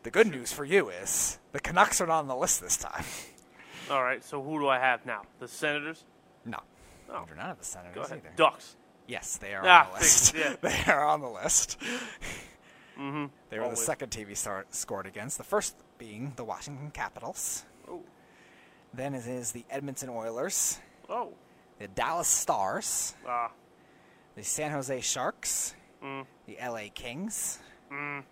The 0.04 0.12
good 0.12 0.28
news 0.28 0.52
for 0.52 0.66
you 0.66 0.90
is 0.90 1.40
the 1.52 1.60
Canucks 1.60 2.00
are 2.02 2.08
not 2.08 2.20
on 2.20 2.28
the 2.28 2.36
list 2.36 2.62
this 2.62 2.78
time. 2.78 3.04
All 3.90 4.04
right, 4.04 4.24
so 4.24 4.42
who 4.42 4.60
do 4.60 4.68
I 4.68 4.80
have 4.80 5.06
now? 5.06 5.24
The 5.40 5.48
Senators? 5.48 6.04
No, 6.46 6.60
Oh. 7.10 7.26
do 7.28 7.36
not 7.36 7.58
the 7.60 7.66
Senators 7.66 8.12
either. 8.12 8.32
Ducks. 8.36 8.76
Yes, 9.08 9.38
they 9.38 9.54
are 9.56 9.64
Ah, 9.66 9.86
on 9.88 9.94
the 9.94 10.00
list. 10.00 10.32
figured, 10.36 10.58
they 10.62 10.84
are 10.92 11.04
on 11.06 11.22
the 11.22 11.30
list. 11.30 11.78
Mm-hmm. 13.02 13.26
They 13.50 13.58
were 13.58 13.64
Always. 13.66 13.80
the 13.80 13.86
second 13.86 14.10
team 14.12 14.28
he 14.28 14.36
star- 14.36 14.66
scored 14.70 15.08
against. 15.08 15.38
The 15.40 15.44
first 15.44 15.76
being 15.98 16.34
the 16.36 16.44
Washington 16.44 16.92
Capitals. 16.92 17.66
Oh. 17.90 18.04
Then 18.94 19.16
it 19.16 19.26
is 19.26 19.52
the 19.52 19.66
Edmonton 19.72 20.10
Oilers, 20.10 20.78
Oh. 21.10 21.34
the 21.80 21.88
Dallas 21.88 22.28
Stars, 22.28 23.16
Ah. 23.28 23.52
the 24.36 24.44
San 24.44 24.72
Jose 24.72 25.02
Sharks, 25.02 25.74
Mm. 26.04 26.26
the 26.46 26.58
LA 26.60 26.90
Kings, 26.90 27.60
Mm. 27.90 28.24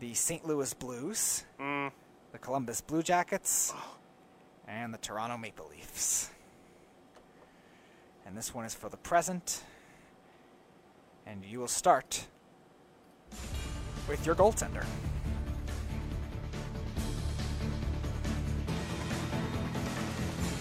The 0.00 0.14
St. 0.14 0.44
Louis 0.46 0.72
Blues. 0.74 1.44
Mm. 1.58 1.90
The 2.32 2.38
Columbus 2.38 2.80
Blue 2.80 3.02
Jackets. 3.02 3.72
Oh. 3.74 3.96
and 4.68 4.92
the 4.94 4.98
Toronto 4.98 5.36
Maple 5.38 5.66
Leafs. 5.68 6.30
And 8.26 8.36
this 8.36 8.54
one 8.54 8.64
is 8.66 8.74
for 8.74 8.88
the 8.90 8.96
present. 8.98 9.64
And 11.26 11.44
you 11.44 11.58
will 11.58 11.66
start 11.68 12.26
with 14.08 14.24
your 14.24 14.34
goaltender. 14.34 14.84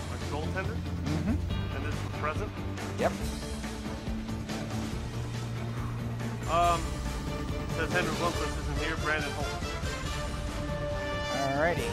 My 0.09 0.17
goaltender. 0.29 0.75
Mm-hmm. 1.05 1.75
And 1.75 1.85
this 1.85 1.95
is 1.95 2.01
the 2.01 2.17
present. 2.17 2.51
Yep. 2.99 3.11
Um, 6.51 6.81
says 7.75 7.91
Henrik 7.91 8.15
Lundqvist 8.15 8.61
isn't 8.61 8.77
here. 8.79 8.95
Braden 9.03 9.29
Holtby. 9.31 9.67
Alrighty. 11.51 11.89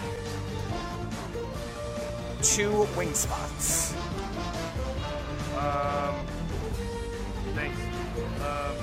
Two 2.43 2.87
wing 2.97 3.15
spots. 3.15 3.95
Um, 5.59 6.15
thanks. 7.55 7.81
Um, 8.41 8.77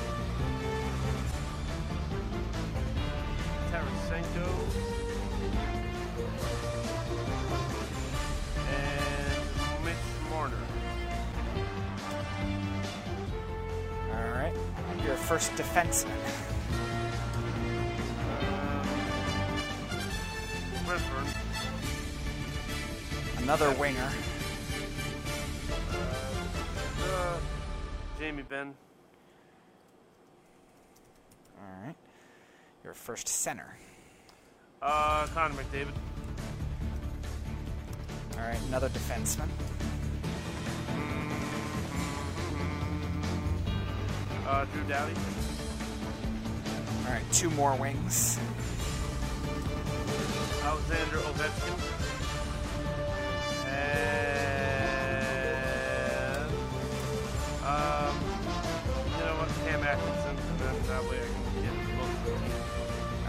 Tarasenko. 3.82 4.46
And 8.70 9.86
Mitch 9.86 9.96
Marner. 10.30 10.58
Alright. 14.12 14.54
Your 15.06 15.16
first 15.16 15.52
defenseman. 15.54 16.12
Um. 20.88 21.28
Another 23.38 23.72
winger. 23.72 24.10
Uh, 27.04 27.38
Jamie 28.20 28.44
Benn. 28.44 28.74
Alright. 31.60 31.96
Your 32.84 32.94
first 32.94 33.28
center. 33.28 33.78
Uh, 34.82 35.28
Connor 35.34 35.54
McDavid. 35.56 35.94
Alright, 38.36 38.60
another 38.68 38.90
defenseman. 38.90 39.48
Uh, 44.48 44.66
Drew 44.66 44.84
Doughty. 44.84 45.14
Alright, 47.06 47.32
two 47.32 47.52
more 47.52 47.76
wings. 47.76 48.40
Alexander 50.64 51.18
Ovechkin. 51.18 51.78
And 53.68 54.12
um, 57.64 58.16
you 59.06 59.24
know 59.24 59.36
what, 59.38 59.50
Cam 59.66 59.84
Atkinson, 59.84 60.36
and 60.38 60.60
then 60.60 60.76
that 60.88 61.04
way 61.04 61.18
I 61.18 61.28
can 61.28 61.44
get 61.62 61.76
close 61.96 62.16
to 62.26 62.32
the 62.32 62.38
team. 62.40 62.71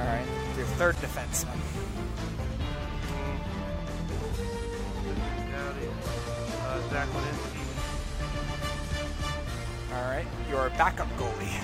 Alright, 0.03 0.27
your 0.57 0.67
third 0.79 0.97
defenseman. 0.97 1.57
Uh, 5.55 6.79
Alright, 9.95 10.27
your 10.51 10.71
backup 10.71 11.09
goalie. 11.17 11.63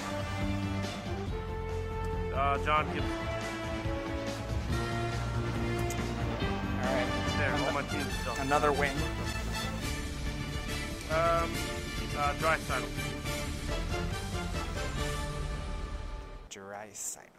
uh, 2.34 2.58
John 2.64 2.86
Gibson. 2.94 3.10
Alright, 6.84 7.06
There, 7.38 7.54
all 7.66 7.72
my 7.72 7.82
teams 7.82 8.14
done. 8.24 8.38
another 8.40 8.72
wing. 8.72 8.96
Um, 11.10 11.50
uh, 12.16 12.32
Drysdale. 12.38 12.84
Draisaitl. 16.50 17.18
Alright, 17.28 17.37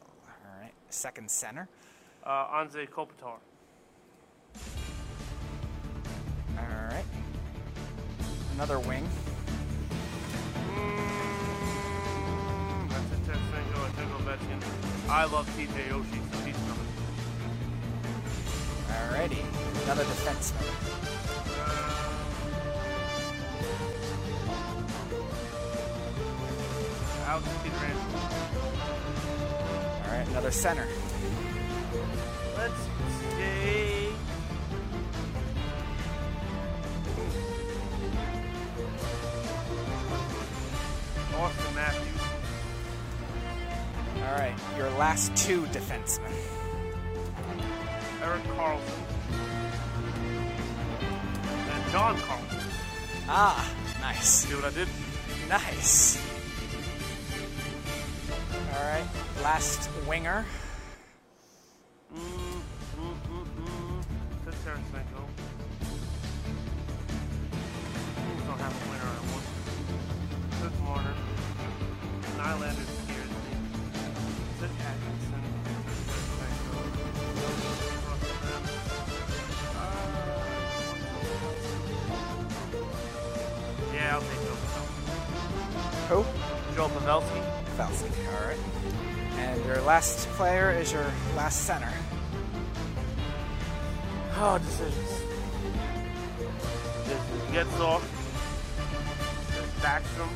second 0.89 1.29
center. 1.29 1.67
Uh, 2.23 2.47
Anze 2.47 2.87
Kopitar. 2.89 3.37
Alright. 6.57 7.05
Another 8.55 8.79
wing. 8.79 9.07
Mm, 10.75 12.89
That's 12.89 13.11
it, 13.13 13.23
Tarasenko, 13.25 13.79
I 13.85 13.87
took 13.95 14.09
Ovechkin. 14.19 14.59
I 15.09 15.23
love 15.25 15.47
TJ 15.57 15.75
Oshie, 15.89 16.21
so 16.31 16.37
he's 16.45 16.57
coming. 16.57 16.87
Alrighty, 18.89 19.41
another 19.83 20.03
defenseman. 20.03 20.67
Uh, 21.57 21.59
Alex 27.27 27.47
Pietrangelo. 27.63 28.19
Alright, 30.19 30.31
another 30.31 30.51
center. 30.51 30.85
Let's 32.57 32.73
see. 33.37 34.09
Auston 41.31 41.75
Matthews. 41.75 42.21
Alright, 44.17 44.59
your 44.77 44.89
last 44.91 45.33
two 45.37 45.61
defensemen. 45.67 46.33
Erik 48.21 48.43
Karlsson. 48.57 48.81
And 51.71 51.91
John 51.93 52.17
Carlson. 52.17 52.59
Ah, 53.29 53.73
nice. 54.01 54.27
See 54.27 54.53
what 54.53 54.65
I 54.65 54.71
did? 54.71 54.89
Nice. 55.47 56.38
Alright, 58.79 59.03
last 59.43 59.89
winger. 60.07 60.45
Mm, 62.15 62.19
mm, 62.19 63.15
mm, 63.27 64.03
don't 68.47 68.59
have 68.59 68.73
a 68.73 68.83
winner 68.89 69.09
on 69.09 69.23
one. 69.33 69.45
Nylander 72.37 72.98
last 89.89 90.27
player 90.37 90.69
is 90.69 90.91
your 90.91 91.11
last 91.35 91.65
center. 91.65 91.91
Oh, 94.37 94.59
decisions. 94.59 95.11
Getzlaf. 97.51 98.03
There's 99.49 99.71
Backstrom. 99.81 100.29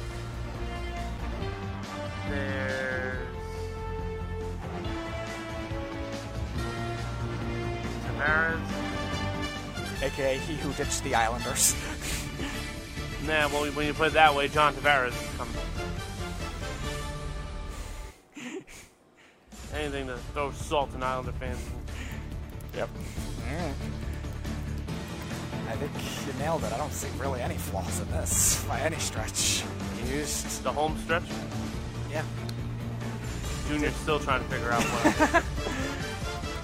There's 2.32 3.28
Tavares. 8.08 8.60
aka 10.02 10.38
he 10.40 10.56
who 10.56 10.74
ditched 10.74 11.04
the 11.04 11.14
Islanders. 11.14 11.76
Nah, 13.26 13.48
well, 13.48 13.72
when 13.72 13.88
you 13.88 13.94
put 13.94 14.08
it 14.08 14.14
that 14.16 14.36
way, 14.36 14.50
John 14.50 14.74
Tavares 14.74 15.14
is 15.14 15.53
Anything 19.74 20.08
to 20.08 20.18
throw 20.34 20.52
salt 20.52 20.94
in 20.94 21.02
Islander 21.04 21.32
fans. 21.34 21.60
Yep. 22.76 22.90
Alright. 23.50 23.74
I 25.70 25.76
think 25.76 25.92
you 26.28 26.40
nailed 26.40 26.64
it. 26.64 26.72
I 26.74 26.78
don't 26.78 26.92
see 26.94 27.08
really 27.20 27.42
any 27.42 27.56
flaws 27.56 28.00
in 28.00 28.10
this 28.12 28.64
by 28.66 28.80
any 28.82 28.98
stretch. 28.98 29.64
You 30.06 30.16
used, 30.18 30.64
The 30.64 30.72
home 30.72 30.98
stretch. 31.04 31.24
yeah. 32.12 32.24
Junior's 33.68 33.96
still 33.96 34.20
trying 34.20 34.44
to 34.44 34.50
figure 34.50 34.72
out 34.72 34.84
what. 34.84 35.44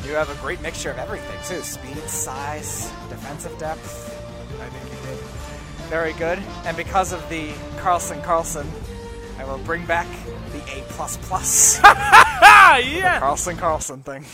You 0.08 0.16
have 0.16 0.30
a 0.30 0.42
great 0.42 0.62
mixture 0.62 0.90
of 0.92 0.98
everything 0.98 1.38
too: 1.46 1.62
speed, 1.62 1.98
size, 2.10 2.90
defensive 3.10 3.56
depth. 3.60 4.16
I 4.60 4.66
think 4.70 4.86
you 4.86 5.08
did 5.08 5.20
very 5.90 6.14
good. 6.14 6.40
And 6.66 6.76
because 6.78 7.12
of 7.12 7.28
the 7.30 7.52
Carlson 7.78 8.20
Carlson, 8.22 8.66
I 9.38 9.44
will 9.44 9.58
bring 9.60 9.86
back 9.86 10.08
the 10.50 10.80
A 10.80 10.84
plus 10.90 11.18
plus 11.24 11.80
ah, 11.84 12.78
yeah. 12.78 13.20
Carlson 13.20 13.58
Carlson 13.58 14.04
thing. 14.04 14.26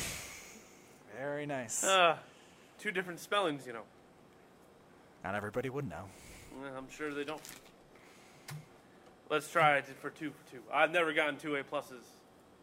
Very 1.17 1.45
nice. 1.45 1.83
Uh, 1.83 2.17
two 2.79 2.91
different 2.91 3.19
spellings, 3.19 3.65
you 3.65 3.73
know. 3.73 3.83
Not 5.23 5.35
everybody 5.35 5.69
would 5.69 5.89
know. 5.89 6.05
Well, 6.61 6.71
I'm 6.77 6.89
sure 6.89 7.13
they 7.13 7.23
don't. 7.23 7.41
Let's 9.29 9.49
try 9.49 9.77
it 9.77 9.85
for 10.01 10.11
two 10.11 10.31
for 10.31 10.51
two. 10.51 10.61
I've 10.71 10.91
never 10.91 11.11
gotten 11.13 11.37
two 11.37 11.55
A 11.55 11.63
pluses, 11.63 12.03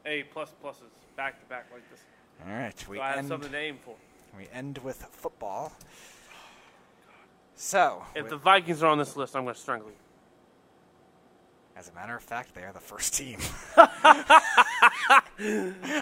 A 0.07 0.23
plus 0.25 0.51
pluses 0.63 0.93
back 1.17 1.41
to 1.41 1.47
back 1.47 1.67
like 1.73 1.89
this. 1.91 2.01
All 2.47 2.53
right, 2.53 2.89
we 2.89 2.97
So 2.97 3.03
I 3.03 3.13
have 3.13 3.27
something 3.27 3.51
to 3.51 3.59
aim 3.59 3.79
for. 3.85 3.95
We 4.37 4.49
end 4.53 4.79
with 4.79 5.05
football. 5.13 5.73
So, 7.55 8.03
If 8.15 8.29
the 8.29 8.37
Vikings 8.37 8.83
are 8.83 8.91
on 8.91 8.99
this 8.99 9.17
list, 9.17 9.37
I'm 9.37 9.45
going 9.45 9.55
to 9.55 9.61
strangle 9.61 9.89
you. 9.89 9.95
As 11.77 11.89
a 11.89 11.93
matter 11.93 12.15
of 12.17 12.23
fact, 12.23 12.55
they 12.55 12.63
are 12.63 12.73
the 12.73 12.81
first 12.81 13.15
team. 13.15 13.39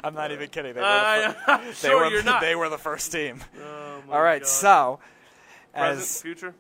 I'm 0.05 0.15
not 0.15 0.33
even 0.33 0.49
kidding. 0.49 0.75
They 0.75 0.81
were, 0.81 0.87
the, 0.87 1.35
fir- 1.35 1.53
Uh, 1.53 1.73
they 1.83 1.95
were, 1.95 2.07
you're 2.09 2.23
not. 2.23 2.41
They 2.41 2.55
were 2.57 2.69
the 2.69 2.79
first 2.79 3.13
team. 3.13 3.41
Oh, 3.63 4.03
All 4.11 4.21
right, 4.23 4.43
God. 4.43 4.49
so 4.49 5.01
present, 5.75 5.99
as 6.01 6.23
future. 6.23 6.55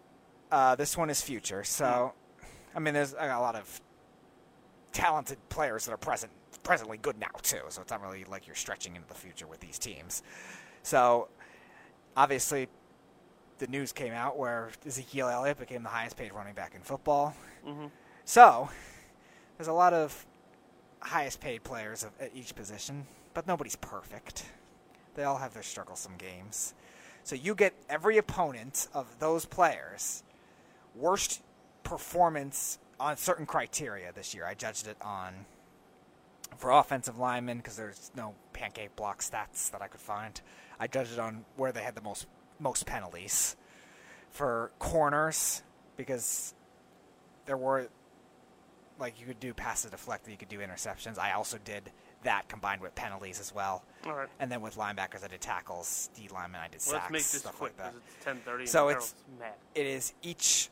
uh, 0.50 0.74
this 0.76 0.96
one 0.96 1.10
is 1.10 1.20
future. 1.20 1.64
So, 1.64 2.12
I 2.74 2.78
mean, 2.78 2.94
there's 2.94 3.12
a 3.18 3.26
lot 3.38 3.56
of 3.56 3.80
talented 4.92 5.38
players 5.48 5.84
that 5.86 5.92
are 5.92 5.96
present, 5.98 6.32
presently 6.62 6.98
good 6.98 7.18
now 7.18 7.28
too. 7.42 7.60
So 7.68 7.82
it's 7.82 7.90
not 7.90 8.00
really 8.02 8.24
like 8.24 8.46
you're 8.46 8.56
stretching 8.56 8.96
into 8.96 9.08
the 9.08 9.14
future 9.14 9.46
with 9.46 9.60
these 9.60 9.78
teams. 9.78 10.22
So, 10.82 11.28
obviously, 12.16 12.68
the 13.58 13.66
news 13.66 13.92
came 13.92 14.12
out 14.12 14.38
where 14.38 14.70
Ezekiel 14.86 15.28
Elliott 15.28 15.58
became 15.58 15.82
the 15.82 15.88
highest 15.90 16.16
paid 16.16 16.32
running 16.32 16.54
back 16.54 16.74
in 16.74 16.80
football. 16.80 17.34
So, 18.24 18.70
there's 19.60 19.68
a 19.68 19.72
lot 19.74 19.92
of 19.92 20.24
highest 21.00 21.38
paid 21.38 21.62
players 21.62 22.02
of, 22.02 22.12
at 22.18 22.30
each 22.34 22.54
position, 22.54 23.06
but 23.34 23.46
nobody's 23.46 23.76
perfect. 23.76 24.46
They 25.16 25.24
all 25.24 25.36
have 25.36 25.52
their 25.52 25.62
strugglesome 25.62 26.14
games. 26.16 26.72
So 27.24 27.36
you 27.36 27.54
get 27.54 27.74
every 27.90 28.16
opponent 28.16 28.88
of 28.94 29.18
those 29.18 29.44
players 29.44 30.22
worst 30.94 31.42
performance 31.82 32.78
on 32.98 33.18
certain 33.18 33.44
criteria 33.44 34.12
this 34.14 34.34
year. 34.34 34.46
I 34.46 34.54
judged 34.54 34.86
it 34.86 34.96
on 35.02 35.44
for 36.56 36.70
offensive 36.70 37.18
linemen 37.18 37.58
because 37.58 37.76
there's 37.76 38.10
no 38.16 38.34
pancake 38.54 38.96
block 38.96 39.20
stats 39.20 39.70
that 39.72 39.82
I 39.82 39.88
could 39.88 40.00
find. 40.00 40.40
I 40.78 40.86
judged 40.86 41.12
it 41.12 41.18
on 41.18 41.44
where 41.58 41.70
they 41.70 41.82
had 41.82 41.94
the 41.94 42.00
most 42.00 42.26
most 42.60 42.86
penalties 42.86 43.56
for 44.30 44.70
corners 44.78 45.62
because 45.98 46.54
there 47.44 47.58
were 47.58 47.90
like 49.00 49.18
you 49.18 49.26
could 49.26 49.40
do 49.40 49.52
passes 49.54 49.90
deflected, 49.90 50.30
you 50.30 50.36
could 50.36 50.48
do 50.48 50.58
interceptions. 50.58 51.18
I 51.18 51.32
also 51.32 51.58
did 51.64 51.90
that 52.22 52.48
combined 52.48 52.82
with 52.82 52.94
penalties 52.94 53.40
as 53.40 53.54
well. 53.54 53.82
All 54.06 54.14
right. 54.14 54.28
And 54.38 54.52
then 54.52 54.60
with 54.60 54.76
linebackers, 54.76 55.24
I 55.24 55.28
did 55.28 55.40
tackles. 55.40 56.10
D 56.14 56.28
linemen, 56.32 56.60
I 56.60 56.68
did 56.68 56.80
Well, 56.86 57.00
sacks, 57.00 57.02
let's 57.04 57.10
make 57.12 57.22
this 57.22 57.40
stuff 57.40 57.56
quick 57.58 57.72
like 57.78 57.92
that. 57.92 58.00
it's 58.16 58.24
10:30. 58.46 58.66
So 58.68 58.88
it's- 58.90 59.14
mad. 59.38 59.54
It 59.74 59.86
is 59.86 60.12
each. 60.22 60.68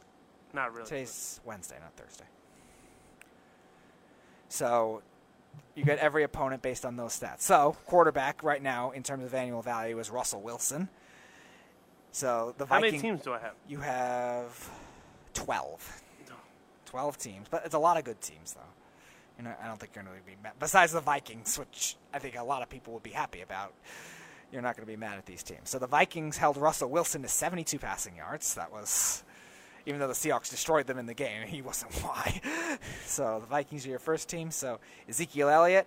Not 0.52 0.72
really. 0.72 0.84
Today's 0.84 1.40
Wednesday, 1.44 1.76
not 1.80 1.94
Thursday. 1.96 2.24
So 4.48 5.02
you 5.74 5.84
get 5.84 5.98
every 5.98 6.22
opponent 6.22 6.62
based 6.62 6.84
on 6.84 6.96
those 6.96 7.18
stats. 7.18 7.40
So 7.42 7.76
quarterback 7.86 8.42
right 8.42 8.62
now 8.62 8.90
in 8.92 9.02
terms 9.02 9.24
of 9.24 9.34
annual 9.34 9.62
value 9.62 9.98
is 9.98 10.10
Russell 10.10 10.40
Wilson. 10.40 10.88
So 12.12 12.54
the 12.58 12.64
How 12.66 12.80
Viking, 12.80 12.92
many 12.92 12.98
teams 13.02 13.22
do 13.22 13.34
I 13.34 13.38
have? 13.38 13.54
You 13.68 13.80
have 13.80 14.70
twelve. 15.34 16.02
Twelve 16.88 17.18
teams, 17.18 17.48
but 17.50 17.62
it's 17.66 17.74
a 17.74 17.78
lot 17.78 17.98
of 17.98 18.04
good 18.04 18.20
teams 18.20 18.54
though. 18.54 18.60
You 19.38 19.44
know, 19.44 19.52
I 19.62 19.66
don't 19.66 19.78
think 19.78 19.92
you're 19.94 20.02
going 20.02 20.16
to 20.16 20.24
be 20.24 20.36
mad. 20.42 20.54
Besides 20.58 20.92
the 20.92 21.00
Vikings, 21.00 21.58
which 21.58 21.96
I 22.12 22.18
think 22.18 22.36
a 22.36 22.42
lot 22.42 22.62
of 22.62 22.68
people 22.68 22.94
would 22.94 23.02
be 23.02 23.10
happy 23.10 23.42
about, 23.42 23.72
you're 24.52 24.62
not 24.62 24.74
going 24.76 24.86
to 24.86 24.90
be 24.90 24.96
mad 24.96 25.18
at 25.18 25.26
these 25.26 25.42
teams. 25.42 25.70
So 25.70 25.78
the 25.78 25.86
Vikings 25.86 26.38
held 26.38 26.56
Russell 26.56 26.90
Wilson 26.90 27.22
to 27.22 27.28
72 27.28 27.78
passing 27.78 28.16
yards. 28.16 28.54
That 28.54 28.72
was, 28.72 29.22
even 29.86 30.00
though 30.00 30.08
the 30.08 30.14
Seahawks 30.14 30.50
destroyed 30.50 30.86
them 30.86 30.98
in 30.98 31.06
the 31.06 31.14
game, 31.14 31.46
he 31.46 31.62
wasn't 31.62 31.94
why. 32.02 32.40
So 33.04 33.38
the 33.40 33.46
Vikings 33.46 33.86
are 33.86 33.90
your 33.90 33.98
first 33.98 34.28
team. 34.28 34.50
So 34.50 34.80
Ezekiel 35.08 35.50
Elliott 35.50 35.86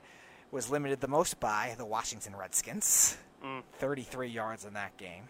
was 0.52 0.70
limited 0.70 1.02
the 1.02 1.08
most 1.08 1.40
by 1.40 1.76
the 1.78 1.86
Washington 1.86 2.36
Redskins, 2.36 3.18
mm. 3.44 3.64
33 3.80 4.30
yards 4.30 4.66
in 4.66 4.76
that 4.76 4.96
game. 4.98 5.24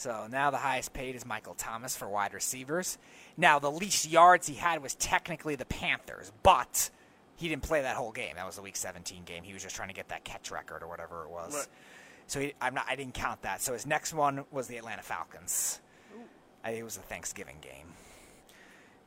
So 0.00 0.26
now 0.30 0.50
the 0.50 0.56
highest 0.56 0.94
paid 0.94 1.14
is 1.14 1.26
Michael 1.26 1.52
Thomas 1.52 1.94
for 1.94 2.08
wide 2.08 2.32
receivers. 2.32 2.96
Now 3.36 3.58
the 3.58 3.70
least 3.70 4.08
yards 4.08 4.46
he 4.46 4.54
had 4.54 4.82
was 4.82 4.94
technically 4.94 5.56
the 5.56 5.66
Panthers, 5.66 6.32
but 6.42 6.88
he 7.36 7.50
didn't 7.50 7.64
play 7.64 7.82
that 7.82 7.96
whole 7.96 8.10
game. 8.10 8.36
That 8.36 8.46
was 8.46 8.56
the 8.56 8.62
Week 8.62 8.76
17 8.76 9.24
game. 9.24 9.42
He 9.42 9.52
was 9.52 9.62
just 9.62 9.76
trying 9.76 9.88
to 9.88 9.94
get 9.94 10.08
that 10.08 10.24
catch 10.24 10.50
record 10.50 10.82
or 10.82 10.88
whatever 10.88 11.24
it 11.24 11.30
was. 11.30 11.54
Right. 11.54 11.66
So 12.28 12.40
he, 12.40 12.54
I'm 12.62 12.72
not. 12.72 12.86
I 12.88 12.96
didn't 12.96 13.12
count 13.12 13.42
that. 13.42 13.60
So 13.60 13.74
his 13.74 13.86
next 13.86 14.14
one 14.14 14.46
was 14.50 14.68
the 14.68 14.78
Atlanta 14.78 15.02
Falcons. 15.02 15.80
I 16.64 16.68
think 16.68 16.80
it 16.80 16.84
was 16.84 16.96
the 16.96 17.02
Thanksgiving 17.02 17.58
game. 17.60 17.88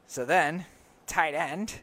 So 0.06 0.26
then, 0.26 0.68
tight 1.08 1.34
end. 1.34 1.74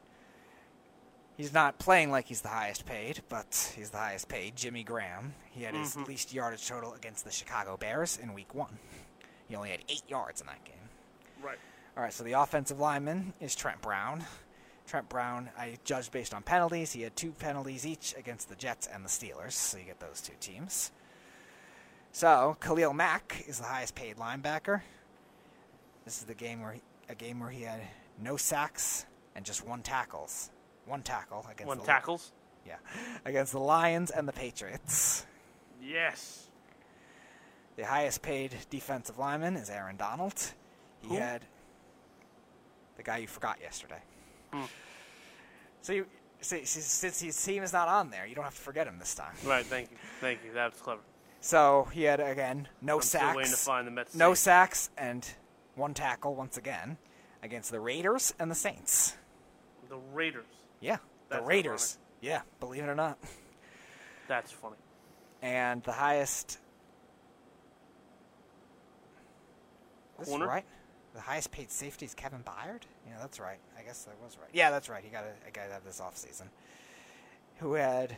He's 1.36 1.52
not 1.52 1.78
playing 1.78 2.12
like 2.12 2.26
he's 2.26 2.42
the 2.42 2.48
highest 2.48 2.86
paid, 2.86 3.22
but 3.28 3.72
he's 3.74 3.90
the 3.90 3.96
highest 3.96 4.28
paid. 4.28 4.54
Jimmy 4.54 4.84
Graham. 4.84 5.34
He 5.50 5.64
had 5.64 5.74
his 5.74 5.96
mm-hmm. 5.96 6.04
least 6.04 6.32
yardage 6.32 6.68
total 6.68 6.92
against 6.92 7.24
the 7.24 7.32
Chicago 7.32 7.76
Bears 7.76 8.20
in 8.22 8.34
Week 8.34 8.54
One. 8.54 8.78
He 9.50 9.56
only 9.56 9.70
had 9.70 9.80
eight 9.88 10.04
yards 10.08 10.40
in 10.40 10.46
that 10.46 10.64
game. 10.64 10.76
Right. 11.42 11.58
All 11.96 12.04
right, 12.04 12.12
so 12.12 12.22
the 12.22 12.32
offensive 12.32 12.78
lineman 12.78 13.34
is 13.40 13.56
Trent 13.56 13.82
Brown. 13.82 14.24
Trent 14.86 15.08
Brown, 15.08 15.50
I 15.58 15.76
judged 15.84 16.12
based 16.12 16.32
on 16.32 16.42
penalties. 16.42 16.92
He 16.92 17.02
had 17.02 17.16
two 17.16 17.32
penalties 17.32 17.84
each 17.84 18.14
against 18.16 18.48
the 18.48 18.54
Jets 18.54 18.86
and 18.86 19.04
the 19.04 19.08
Steelers, 19.08 19.52
so 19.52 19.76
you 19.76 19.84
get 19.84 19.98
those 19.98 20.20
two 20.20 20.34
teams. 20.40 20.92
So 22.12 22.56
Khalil 22.60 22.92
Mack 22.92 23.44
is 23.48 23.58
the 23.58 23.64
highest 23.64 23.96
paid 23.96 24.16
linebacker. 24.16 24.82
This 26.04 26.18
is 26.18 26.24
the 26.24 26.34
game 26.34 26.60
where 26.60 26.72
he, 26.72 26.82
a 27.08 27.16
game 27.16 27.40
where 27.40 27.50
he 27.50 27.62
had 27.62 27.80
no 28.22 28.36
sacks 28.36 29.06
and 29.34 29.44
just 29.44 29.66
one 29.66 29.82
tackles, 29.82 30.50
one 30.86 31.02
tackle 31.02 31.44
against 31.50 31.66
One 31.66 31.78
the, 31.78 31.84
tackles. 31.84 32.30
Yeah, 32.64 32.76
against 33.24 33.50
the 33.50 33.60
Lions 33.60 34.12
and 34.12 34.28
the 34.28 34.32
Patriots. 34.32 35.26
Yes. 35.82 36.49
The 37.80 37.86
highest 37.86 38.20
paid 38.20 38.54
defensive 38.68 39.18
lineman 39.18 39.56
is 39.56 39.70
Aaron 39.70 39.96
Donald. 39.96 40.34
He 41.00 41.08
Who? 41.08 41.14
had 41.14 41.46
the 42.98 43.02
guy 43.02 43.16
you 43.16 43.26
forgot 43.26 43.58
yesterday. 43.58 44.02
Hmm. 44.52 44.64
So 45.80 45.94
you, 45.94 46.06
since 46.42 47.20
his 47.22 47.42
team 47.42 47.62
is 47.62 47.72
not 47.72 47.88
on 47.88 48.10
there, 48.10 48.26
you 48.26 48.34
don't 48.34 48.44
have 48.44 48.54
to 48.54 48.60
forget 48.60 48.86
him 48.86 48.98
this 48.98 49.14
time. 49.14 49.32
Right. 49.46 49.64
Thank 49.64 49.92
you. 49.92 49.96
Thank 50.20 50.40
you. 50.44 50.52
That 50.52 50.72
was 50.72 50.82
clever. 50.82 51.00
So 51.40 51.88
he 51.90 52.02
had 52.02 52.20
again 52.20 52.68
no 52.82 52.96
I'm 52.96 53.00
still 53.02 53.26
waiting 53.28 53.44
to 53.44 53.48
sacks, 53.48 53.64
find 53.64 53.88
the 53.88 54.06
no 54.14 54.34
safe. 54.34 54.38
sacks, 54.38 54.90
and 54.98 55.26
one 55.74 55.94
tackle 55.94 56.34
once 56.34 56.58
again 56.58 56.98
against 57.42 57.70
the 57.70 57.80
Raiders 57.80 58.34
and 58.38 58.50
the 58.50 58.54
Saints. 58.54 59.16
The 59.88 59.96
Raiders. 60.12 60.44
Yeah, 60.80 60.96
the 61.30 61.36
That's 61.36 61.46
Raiders. 61.46 61.98
Yeah, 62.20 62.42
believe 62.60 62.82
it 62.82 62.88
or 62.90 62.94
not. 62.94 63.16
That's 64.28 64.52
funny. 64.52 64.76
And 65.40 65.82
the 65.82 65.92
highest. 65.92 66.58
This 70.20 70.28
Corner? 70.28 70.46
right. 70.46 70.64
The 71.14 71.20
highest 71.20 71.50
paid 71.50 71.70
safety 71.72 72.06
is 72.06 72.14
Kevin 72.14 72.40
Byard. 72.44 72.82
Yeah, 73.08 73.16
that's 73.18 73.40
right. 73.40 73.58
I 73.76 73.82
guess 73.82 74.04
that 74.04 74.14
was 74.22 74.38
right. 74.40 74.50
Yeah, 74.52 74.70
that's 74.70 74.88
right. 74.88 75.02
He 75.02 75.10
got 75.10 75.24
a, 75.24 75.48
a 75.48 75.50
guy 75.50 75.66
that 75.68 75.84
this 75.84 76.00
offseason. 76.00 76.46
Who 77.58 77.74
had 77.74 78.16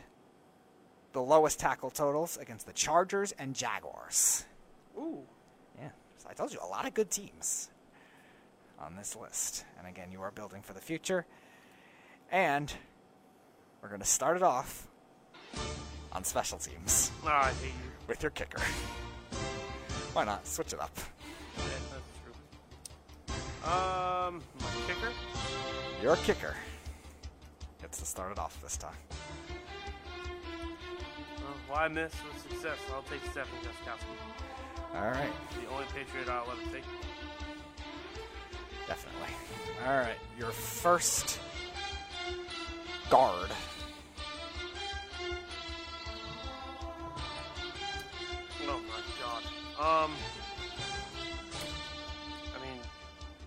the 1.13 1.21
lowest 1.21 1.59
tackle 1.59 1.89
totals 1.89 2.37
against 2.37 2.65
the 2.67 2.73
Chargers 2.73 3.31
and 3.33 3.55
Jaguars. 3.55 4.45
Ooh. 4.97 5.19
Yeah. 5.79 5.89
So 6.17 6.27
I 6.29 6.33
told 6.33 6.53
you 6.53 6.59
a 6.63 6.67
lot 6.67 6.87
of 6.87 6.93
good 6.93 7.09
teams 7.09 7.69
on 8.79 8.95
this 8.95 9.15
list. 9.15 9.65
And 9.79 9.87
again, 9.87 10.11
you 10.11 10.21
are 10.21 10.31
building 10.31 10.61
for 10.61 10.73
the 10.73 10.79
future. 10.79 11.25
And 12.31 12.71
we're 13.81 13.89
going 13.89 14.01
to 14.01 14.07
start 14.07 14.37
it 14.37 14.43
off 14.43 14.87
on 16.11 16.23
special 16.23 16.57
teams 16.59 17.11
Oh, 17.23 17.27
I 17.27 17.49
hate 17.61 17.67
you. 17.67 17.91
with 18.07 18.21
your 18.23 18.31
kicker. 18.31 18.61
Why 20.13 20.23
not? 20.25 20.45
Switch 20.47 20.73
it 20.73 20.79
up. 20.79 20.95
Yeah, 23.63 23.69
that's 23.69 24.27
true. 24.27 24.27
Um, 24.27 24.41
my 24.59 24.67
kicker. 24.87 25.11
Your 26.01 26.15
kicker 26.17 26.55
gets 27.81 27.99
to 27.99 28.05
start 28.05 28.31
it 28.31 28.39
off 28.39 28.61
this 28.61 28.77
time. 28.77 28.95
Well, 31.37 31.53
why 31.69 31.87
miss 31.87 32.13
with 32.23 32.41
success? 32.41 32.77
I'll 32.93 33.03
take 33.03 33.21
Stephen 33.21 33.47
Gostkowski. 33.61 34.95
All 34.95 35.09
right. 35.09 35.31
The 35.61 35.73
only 35.73 35.85
Patriot 35.93 36.29
I'll 36.29 36.49
ever 36.51 36.71
take. 36.71 36.83
Definitely. 38.87 39.29
All 39.85 39.97
right. 39.97 40.17
Your 40.37 40.51
first 40.51 41.39
guard. 43.09 43.49
Oh 48.65 48.79
my 48.87 49.01
god. 49.79 50.05
Um. 50.05 50.11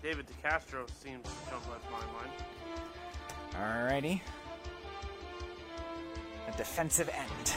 David 0.07 0.25
DeCastro 0.41 0.89
seems 1.03 1.21
to 1.23 1.29
jump 1.49 1.65
of 1.65 1.83
my 1.91 1.99
mind. 2.15 2.31
Alrighty. 3.51 4.21
A 6.47 6.51
defensive 6.55 7.09
end. 7.09 7.53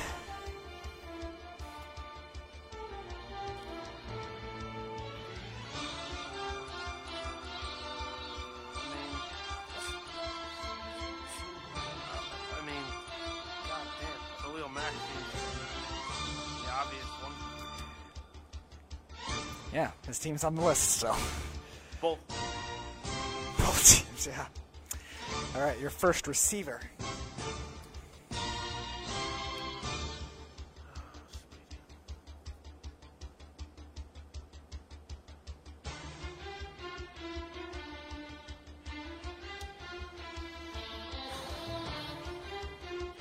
I 12.53 12.67
mean, 12.67 12.85
god 13.69 13.87
Khalil 14.43 14.69
Mack 14.71 14.91
seems 14.91 15.35
obvious. 16.69 17.07
Yeah, 19.73 19.91
his 20.09 20.19
team's 20.19 20.43
on 20.43 20.57
the 20.57 20.63
list, 20.63 20.99
so 20.99 21.15
Both. 22.01 22.19
both 23.59 23.85
teams. 23.87 24.27
Yeah. 24.27 24.47
All 25.55 25.63
right, 25.63 25.79
your 25.79 25.91
first 25.91 26.27
receiver. 26.27 26.81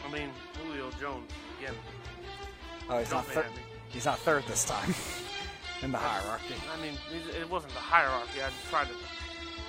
I 0.06 0.12
mean, 0.12 0.30
Julio 0.58 0.90
Jones 1.00 1.32
again. 1.60 1.76
Oh, 2.90 2.98
he's 2.98 3.12
not 3.12 3.26
Jumping 3.26 3.44
third. 3.44 3.62
He's 3.90 4.06
not 4.06 4.20
third 4.20 4.44
this 4.48 4.64
time 4.64 4.94
in 5.90 5.94
the 5.94 5.98
hierarchy. 5.98 6.54
I 6.72 6.80
mean, 6.82 6.94
it- 7.42 7.50
wasn't 7.50 7.74
the 7.74 7.80
hierarchy. 7.80 8.44
I 8.44 8.50
just 8.50 8.70
tried 8.70 8.88
to. 8.90 8.94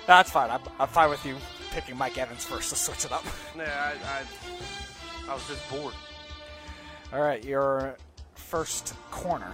That's 0.05 0.29
fine. 0.29 0.51
I'm, 0.51 0.61
I'm 0.79 0.87
fine 0.87 1.09
with 1.09 1.25
you 1.25 1.35
picking 1.71 1.97
Mike 1.97 2.15
Evans 2.17 2.43
first 2.43 2.69
to 2.69 2.75
switch 2.75 3.05
it 3.05 3.11
up. 3.11 3.25
Yeah, 3.57 3.91
I, 4.07 5.29
I, 5.29 5.31
I 5.31 5.33
was 5.33 5.47
just 5.47 5.67
bored. 5.71 5.95
All 7.11 7.21
right, 7.21 7.43
your 7.43 7.95
first 8.35 8.93
corner. 9.09 9.51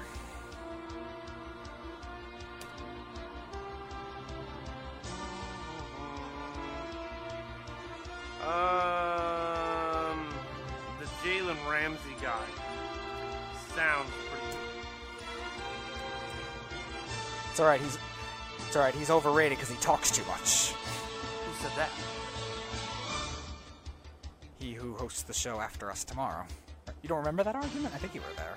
It's 17.58 17.62
all 17.64 17.66
right. 17.70 17.82
He's 17.82 17.98
it's 18.68 18.76
all 18.76 18.84
right. 18.84 18.94
He's 18.94 19.10
overrated 19.10 19.58
because 19.58 19.72
he 19.74 19.78
talks 19.82 20.12
too 20.12 20.24
much. 20.26 20.74
Who 20.74 21.64
said 21.64 21.72
that? 21.76 21.90
He 24.60 24.74
who 24.74 24.94
hosts 24.94 25.24
the 25.24 25.34
show 25.34 25.60
after 25.60 25.90
us 25.90 26.04
tomorrow. 26.04 26.46
You 27.02 27.10
don't 27.10 27.18
remember 27.18 27.42
that 27.44 27.56
argument? 27.56 27.96
I 27.96 27.98
think 27.98 28.14
you 28.14 28.22
were 28.22 28.28
there. 28.36 28.54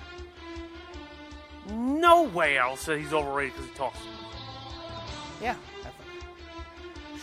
No 1.75 2.25
way 2.25 2.59
I'll 2.59 2.77
say 2.77 3.01
he's 3.01 3.15
overrated 3.15 3.55
because 3.55 3.71
he 3.71 3.75
talks. 3.75 3.99
Yeah. 5.41 5.55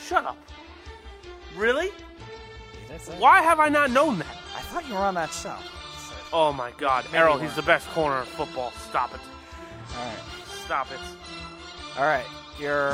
Shut 0.03 0.25
up. 0.25 0.37
Really? 1.55 1.91
he 1.91 2.87
did 2.87 3.01
say- 3.01 3.19
Why 3.19 3.43
have 3.43 3.59
I 3.59 3.69
not 3.69 3.91
known 3.91 4.17
that? 4.17 4.35
I 4.55 4.61
thought 4.61 4.87
you 4.87 4.95
were 4.95 5.01
on 5.01 5.13
that 5.13 5.31
show. 5.31 5.53
Oh 6.33 6.51
my 6.51 6.71
God, 6.79 7.05
Maybe 7.05 7.17
Errol, 7.17 7.37
he's 7.37 7.55
the 7.55 7.61
best 7.61 7.87
corner 7.89 8.21
in 8.21 8.25
football. 8.25 8.71
Stop 8.89 9.13
it. 9.13 9.21
All 9.95 10.05
right. 10.07 10.17
Stop 10.65 10.91
it. 10.91 10.99
All 11.97 12.03
right. 12.03 12.25
You're 12.59 12.93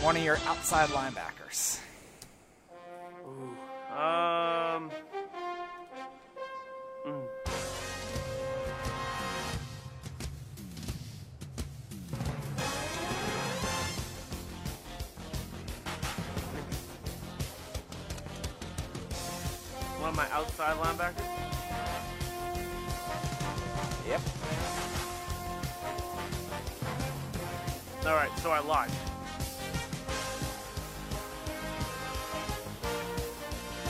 one 0.00 0.16
of 0.16 0.24
your 0.24 0.38
outside 0.46 0.88
linebackers. 0.88 1.80
Ooh. 3.26 3.94
Um. 3.94 4.90
mm. 7.06 7.26
One 19.98 20.08
of 20.08 20.16
my 20.16 20.30
outside 20.30 20.76
linebackers. 20.78 21.22
Yep. 24.08 24.37
All 28.08 28.14
right, 28.14 28.30
so 28.38 28.50
I 28.50 28.60
lied. 28.60 28.90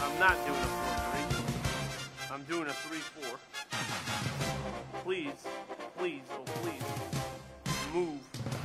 I'm 0.02 0.18
not 0.18 0.36
doing 0.44 0.58
a 0.58 0.66
4-3. 2.28 2.32
I'm 2.32 2.42
doing 2.42 2.66
a 2.66 2.72
3-4. 2.72 3.38
Please, 5.04 5.46
please, 5.96 6.22
oh 6.32 6.42
please, 6.62 6.82
move 7.94 8.18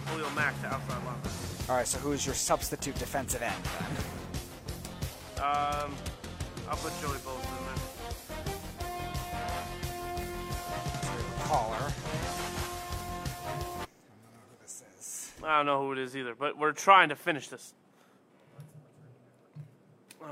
Khalil 0.08 0.32
Mack 0.32 0.60
to 0.62 0.68
outside 0.68 1.02
linebacker. 1.04 1.70
All 1.70 1.76
right. 1.76 1.88
So 1.88 2.00
who 2.00 2.14
is 2.14 2.26
your 2.26 2.34
substitute 2.34 2.96
defensive 2.96 3.44
end 3.44 3.64
then? 3.64 3.86
Um, 5.38 5.94
I'll 6.68 6.78
put 6.78 7.00
Joey 7.00 7.20
Bosa 7.20 7.58
in 7.60 7.66
there. 7.68 7.78
Caller. 11.44 12.03
I 15.44 15.58
don't 15.58 15.66
know 15.66 15.82
who 15.82 15.92
it 15.92 16.00
is 16.00 16.16
either, 16.16 16.36
but 16.36 16.58
we're 16.58 16.72
trying 16.72 17.10
to 17.10 17.16
finish 17.16 17.48
this. 17.48 17.74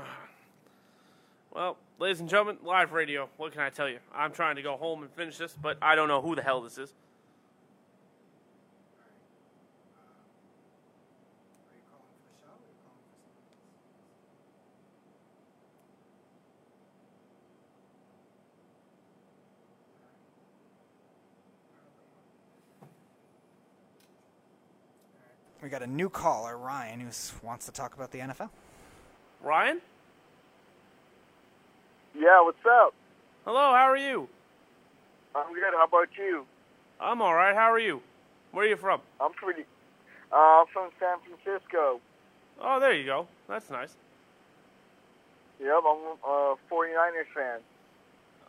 Well, 1.54 1.76
ladies 1.98 2.20
and 2.20 2.30
gentlemen, 2.30 2.56
live 2.64 2.92
radio. 2.92 3.28
What 3.36 3.52
can 3.52 3.60
I 3.60 3.68
tell 3.68 3.86
you? 3.86 3.98
I'm 4.14 4.32
trying 4.32 4.56
to 4.56 4.62
go 4.62 4.78
home 4.78 5.02
and 5.02 5.12
finish 5.12 5.36
this, 5.36 5.52
but 5.52 5.76
I 5.82 5.94
don't 5.94 6.08
know 6.08 6.22
who 6.22 6.34
the 6.34 6.40
hell 6.40 6.62
this 6.62 6.78
is. 6.78 6.94
Got 25.72 25.82
a 25.82 25.86
new 25.86 26.10
caller, 26.10 26.58
Ryan, 26.58 27.00
who 27.00 27.08
wants 27.42 27.64
to 27.64 27.72
talk 27.72 27.94
about 27.94 28.10
the 28.12 28.18
NFL. 28.18 28.50
Ryan? 29.42 29.80
Yeah, 32.14 32.42
what's 32.42 32.58
up? 32.66 32.94
Hello, 33.46 33.72
how 33.72 33.88
are 33.88 33.96
you? 33.96 34.28
I'm 35.34 35.54
good. 35.54 35.72
How 35.72 35.86
about 35.86 36.08
you? 36.18 36.44
I'm 37.00 37.22
all 37.22 37.34
right. 37.34 37.54
How 37.54 37.72
are 37.72 37.78
you? 37.78 38.02
Where 38.50 38.66
are 38.66 38.68
you 38.68 38.76
from? 38.76 39.00
I'm 39.18 39.32
pretty. 39.32 39.62
Uh, 40.30 40.36
I'm 40.36 40.66
from 40.74 40.90
San 41.00 41.16
Francisco. 41.24 42.00
Oh, 42.60 42.78
there 42.78 42.92
you 42.92 43.06
go. 43.06 43.26
That's 43.48 43.70
nice. 43.70 43.96
Yep, 45.58 45.70
I'm 45.88 46.18
a 46.22 46.54
49ers 46.70 47.32
fan. 47.34 47.60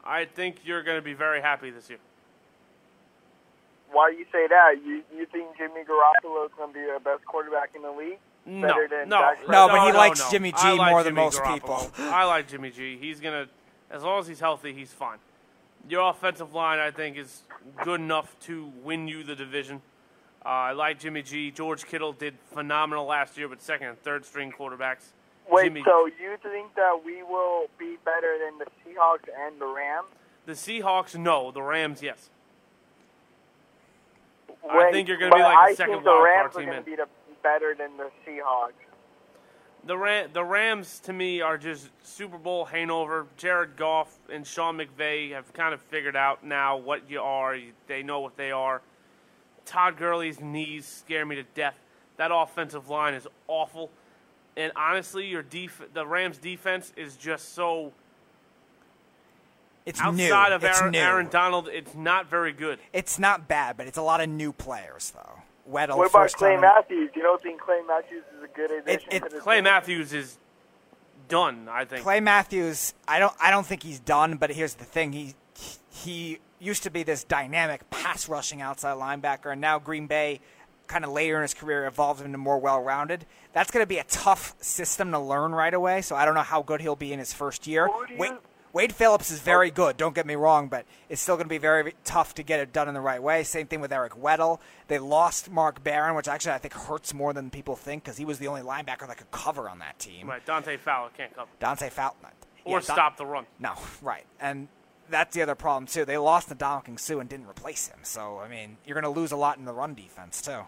I 0.04 0.26
think 0.26 0.58
you're 0.66 0.84
going 0.84 0.98
to 0.98 1.02
be 1.02 1.14
very 1.14 1.42
happy 1.42 1.70
this 1.70 1.90
year. 1.90 2.00
Why 3.94 4.12
do 4.12 4.18
you 4.18 4.26
say 4.32 4.48
that? 4.48 4.76
You 4.86 5.02
you 5.16 5.26
think 5.28 5.56
Jimmy 5.58 5.82
Garoppolo 5.82 6.46
is 6.46 6.52
going 6.58 6.74
to 6.74 6.80
be 6.80 6.82
the 6.86 7.00
best 7.04 7.24
quarterback 7.26 7.70
in 7.76 7.82
the 7.84 7.92
league? 7.92 8.18
No, 8.46 8.68
Better 8.68 8.88
than 8.90 9.08
no, 9.08 9.20
No, 9.48 9.68
but 9.70 9.86
he 9.86 9.92
no, 9.92 9.98
likes 9.98 10.20
no. 10.20 10.32
Jimmy 10.32 10.52
G 10.52 10.72
like 10.74 10.92
more 10.92 11.04
than 11.04 11.14
most 11.16 11.40
Garoppolo. 11.40 11.54
people. 11.54 11.92
I 12.00 12.26
like 12.26 12.50
Jimmy 12.50 12.72
G. 12.72 12.98
He's 12.98 13.22
gonna, 13.22 13.48
as 13.90 14.04
long 14.04 14.20
as 14.20 14.28
he's 14.28 14.42
healthy, 14.42 14.74
he's 14.74 14.92
fine. 14.92 15.20
Your 15.88 16.10
offensive 16.10 16.54
line, 16.54 16.80
I 16.80 16.92
think, 16.92 17.18
is 17.18 17.44
good 17.86 18.02
enough 18.02 18.36
to 18.42 18.70
win 18.84 19.08
you 19.08 19.24
the 19.24 19.36
division. 19.36 19.82
Uh, 20.46 20.50
I 20.50 20.72
like 20.74 21.00
Jimmy 21.00 21.22
G. 21.22 21.52
George 21.52 21.86
Kittle 21.86 22.12
did 22.12 22.34
phenomenal 22.54 23.06
last 23.06 23.38
year 23.38 23.48
with 23.48 23.62
second 23.62 23.88
and 23.88 24.02
third 24.02 24.26
string 24.26 24.52
quarterbacks. 24.52 25.06
Wait, 25.50 25.66
Jimmy, 25.66 25.84
so 25.86 26.06
you 26.06 26.38
think 26.44 26.76
that 26.76 27.00
we 27.06 27.24
will 27.24 27.68
be 27.80 27.98
better 28.04 28.38
than 28.44 28.58
the 28.60 28.66
Seahawks 28.84 29.30
and 29.46 29.60
the 29.62 29.66
Rams? 29.68 30.08
the 30.46 30.54
Seahawks, 30.54 31.16
no. 31.18 31.52
The 31.52 31.62
Rams, 31.62 32.02
yes. 32.02 32.30
I 34.70 34.92
think 34.92 35.08
you're 35.08 35.18
gonna 35.18 35.32
be 35.36 35.42
but 35.42 35.44
like 35.44 35.68
the 35.68 35.74
I 35.74 35.76
second 35.76 35.94
think 35.96 36.04
the 36.06 36.22
Rams 36.22 36.56
are 36.56 36.60
team 36.60 36.66
going 36.68 36.78
in. 36.78 36.84
to 36.84 36.90
be 36.90 36.96
the, 36.96 37.08
better 37.42 37.76
than 37.78 37.98
the 37.98 38.10
Seahawks. 38.26 38.72
The 39.86 39.98
Ram, 39.98 40.30
the 40.32 40.44
Rams 40.46 41.00
to 41.02 41.14
me 41.14 41.42
are 41.42 41.58
just 41.58 41.90
Super 42.04 42.38
Bowl 42.38 42.64
hangover. 42.66 43.28
Jared 43.36 43.76
Goff 43.76 44.18
and 44.32 44.48
Sean 44.48 44.78
McVay 44.78 45.32
have 45.32 45.52
kind 45.52 45.74
of 45.74 45.82
figured 45.82 46.16
out 46.16 46.44
now 46.46 46.78
what 46.78 47.10
you 47.10 47.20
are. 47.20 47.58
They 47.88 48.02
know 48.02 48.22
what 48.22 48.38
they 48.38 48.52
are. 48.52 48.82
Todd 49.66 49.98
Gurley's 49.98 50.40
knees 50.40 50.86
scare 50.86 51.26
me 51.26 51.36
to 51.36 51.44
death. 51.44 51.76
That 52.18 52.32
offensive 52.34 52.90
line 52.90 53.14
is 53.14 53.28
awful. 53.48 53.90
And 54.56 54.72
honestly, 54.76 55.26
your 55.28 55.42
def- 55.42 55.94
the 55.94 56.06
Rams 56.06 56.38
defense 56.38 56.94
is 56.96 57.18
just 57.18 57.54
so 57.54 57.92
It's 59.86 60.00
new. 60.02 60.26
outside 60.26 60.52
of 60.54 60.64
it's 60.64 60.80
Aaron, 60.80 60.92
new. 60.92 61.00
Aaron 61.00 61.28
Donald. 61.30 61.68
It's 61.72 61.94
not 61.94 62.30
very 62.30 62.54
good. 62.54 62.80
It's 62.94 63.20
not 63.20 63.48
bad, 63.48 63.76
but 63.78 63.88
it's 63.88 63.98
a 63.98 64.02
lot 64.02 64.22
of 64.22 64.30
new 64.30 64.54
players 64.54 65.12
though. 65.12 65.40
Weddle 65.70 65.96
what 65.98 66.10
about 66.10 66.32
Clay 66.34 66.52
time- 66.54 66.62
Matthews? 66.62 67.12
You 67.16 67.22
don't 67.22 67.42
think 67.42 67.62
Clay 67.62 67.82
Matthews 67.88 68.24
is 68.38 68.44
a 68.44 68.48
good 68.48 68.72
addition 68.72 69.10
it- 69.12 69.30
to 69.30 69.40
Clay 69.40 69.56
team? 69.58 69.64
Matthews 69.66 70.14
is 70.14 70.38
done. 71.28 71.68
I 71.70 71.86
think. 71.86 72.04
Clay 72.04 72.20
Matthews, 72.20 72.94
I 73.08 73.20
don't 73.20 73.34
I 73.42 73.52
don't 73.52 73.66
think 73.66 73.84
he's 73.84 74.00
done, 74.00 74.36
but 74.38 74.50
here's 74.52 74.76
the 74.76 74.86
thing. 74.86 75.14
He 75.14 75.36
he 75.90 76.40
used 76.60 76.84
to 76.84 76.90
be 76.90 77.04
this 77.04 77.24
dynamic 77.24 77.90
pass 77.90 78.28
rushing 78.30 78.62
outside 78.62 78.98
linebacker 78.98 79.52
and 79.52 79.60
now 79.62 79.80
Green 79.80 80.08
Bay 80.08 80.40
kind 80.88 81.06
of 81.06 81.12
later 81.12 81.36
in 81.38 81.42
his 81.44 81.54
career 81.54 81.86
evolved 81.86 82.20
him 82.22 82.28
into 82.28 82.38
more 82.38 82.58
well-rounded. 82.60 83.26
That's 83.54 83.72
going 83.72 83.84
to 83.84 83.88
be 83.88 84.00
a 84.00 84.04
tough 84.06 84.54
system 84.62 85.12
to 85.12 85.20
learn 85.20 85.54
right 85.54 85.74
away, 85.74 86.02
so 86.02 86.16
I 86.16 86.26
don't 86.26 86.36
know 86.36 86.42
how 86.42 86.62
good 86.62 86.82
he'll 86.82 86.96
be 86.98 87.14
in 87.14 87.20
his 87.20 87.32
first 87.34 87.68
year. 87.68 87.88
Who 87.88 88.06
do 88.06 88.14
you- 88.14 88.20
Wait 88.20 88.32
Wade 88.74 88.92
Phillips 88.92 89.30
is 89.30 89.40
very 89.40 89.70
oh. 89.70 89.74
good. 89.74 89.98
Don't 89.98 90.16
get 90.16 90.26
me 90.26 90.36
wrong, 90.36 90.68
but 90.68 90.86
it's 91.08 91.22
still 91.22 91.36
going 91.36 91.46
to 91.46 91.50
be 91.50 91.60
very 91.60 91.94
tough 92.04 92.34
to 92.36 92.44
get 92.44 92.60
it 92.60 92.74
done 92.74 92.88
in 92.88 92.96
the 92.96 93.02
right 93.02 93.22
way. 93.22 93.44
Same 93.44 93.68
thing 93.68 93.80
with 93.80 93.94
Eric 93.94 94.14
Weddle. 94.14 94.60
They 94.88 94.98
lost 94.98 95.50
Mark 95.50 95.84
Barron, 95.84 96.16
which 96.16 96.28
actually 96.28 96.54
I 96.54 96.58
think 96.58 96.74
hurts 96.74 97.14
more 97.14 97.34
than 97.34 97.52
people 97.52 97.76
think 97.76 98.04
because 98.04 98.18
he 98.18 98.26
was 98.26 98.40
the 98.40 98.48
only 98.48 98.62
linebacker 98.62 99.08
that 99.08 99.18
could 99.18 99.32
cover 99.32 99.70
on 99.70 99.80
that 99.80 100.00
team. 100.00 100.28
Right, 100.28 100.44
Dante 100.44 100.78
Fowler 100.78 101.12
can't 101.16 101.34
cover 101.36 101.50
Dante 101.60 101.90
Fountain. 101.90 102.30
or 102.66 102.82
stop 102.82 103.18
the 103.18 103.26
run. 103.26 103.46
No, 103.60 103.74
right. 104.02 104.26
And 104.42 104.68
that's 105.10 105.36
the 105.36 105.44
other 105.44 105.56
problem, 105.56 105.86
too. 105.86 106.04
They 106.04 106.18
lost 106.18 106.50
to 106.50 106.56
Ndamukong 106.56 107.00
Suh 107.00 107.20
and 107.20 107.30
didn't 107.30 107.48
replace 107.48 107.88
him. 107.88 108.00
So, 108.02 108.40
I 108.40 108.48
mean, 108.48 108.78
you're 108.86 109.00
going 109.00 109.14
to 109.14 109.20
lose 109.20 109.32
a 109.32 109.38
lot 109.38 109.60
in 109.60 109.66
the 109.66 109.74
run 109.74 109.94
defense, 109.94 110.42
too. 110.42 110.62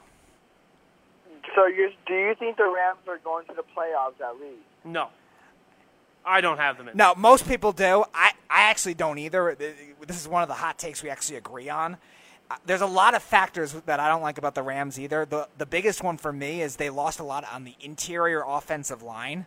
So, 1.56 1.68
you 1.68 1.91
do 2.06 2.14
you 2.14 2.36
think 2.38 2.57
the 2.57 2.64
Rams 2.64 2.99
are 3.07 3.18
going 3.19 3.45
to 3.48 3.53
the 3.53 3.64
playoffs 3.64 4.22
at 4.22 4.40
least? 4.40 4.61
No, 4.84 5.10
I 6.26 6.41
don't 6.41 6.57
have 6.57 6.77
them 6.77 6.89
in. 6.89 6.97
No, 6.97 7.14
most 7.15 7.47
people 7.47 7.72
do. 7.72 8.03
I, 8.14 8.31
I 8.49 8.64
actually 8.64 8.95
don't 8.95 9.18
either. 9.18 9.56
This 9.56 10.19
is 10.19 10.27
one 10.27 10.41
of 10.41 10.47
the 10.47 10.56
hot 10.56 10.77
takes 10.77 11.03
we 11.03 11.10
actually 11.10 11.38
agree 11.38 11.69
on. 11.69 11.97
Uh, 12.49 12.56
There's 12.65 12.81
a 12.81 12.88
lot 12.88 13.15
of 13.15 13.23
factors 13.23 13.73
that 13.73 13.99
I 13.99 14.07
don't 14.07 14.22
like 14.22 14.38
about 14.38 14.56
the 14.56 14.64
Rams 14.64 14.99
either. 14.99 15.26
The 15.26 15.47
the 15.57 15.65
biggest 15.65 16.03
one 16.03 16.18
for 16.18 16.34
me 16.34 16.61
is 16.61 16.76
they 16.76 16.89
lost 16.89 17.19
a 17.19 17.23
lot 17.23 17.45
on 17.52 17.64
the 17.64 17.76
interior 17.80 18.43
offensive 18.45 19.02
line, 19.03 19.45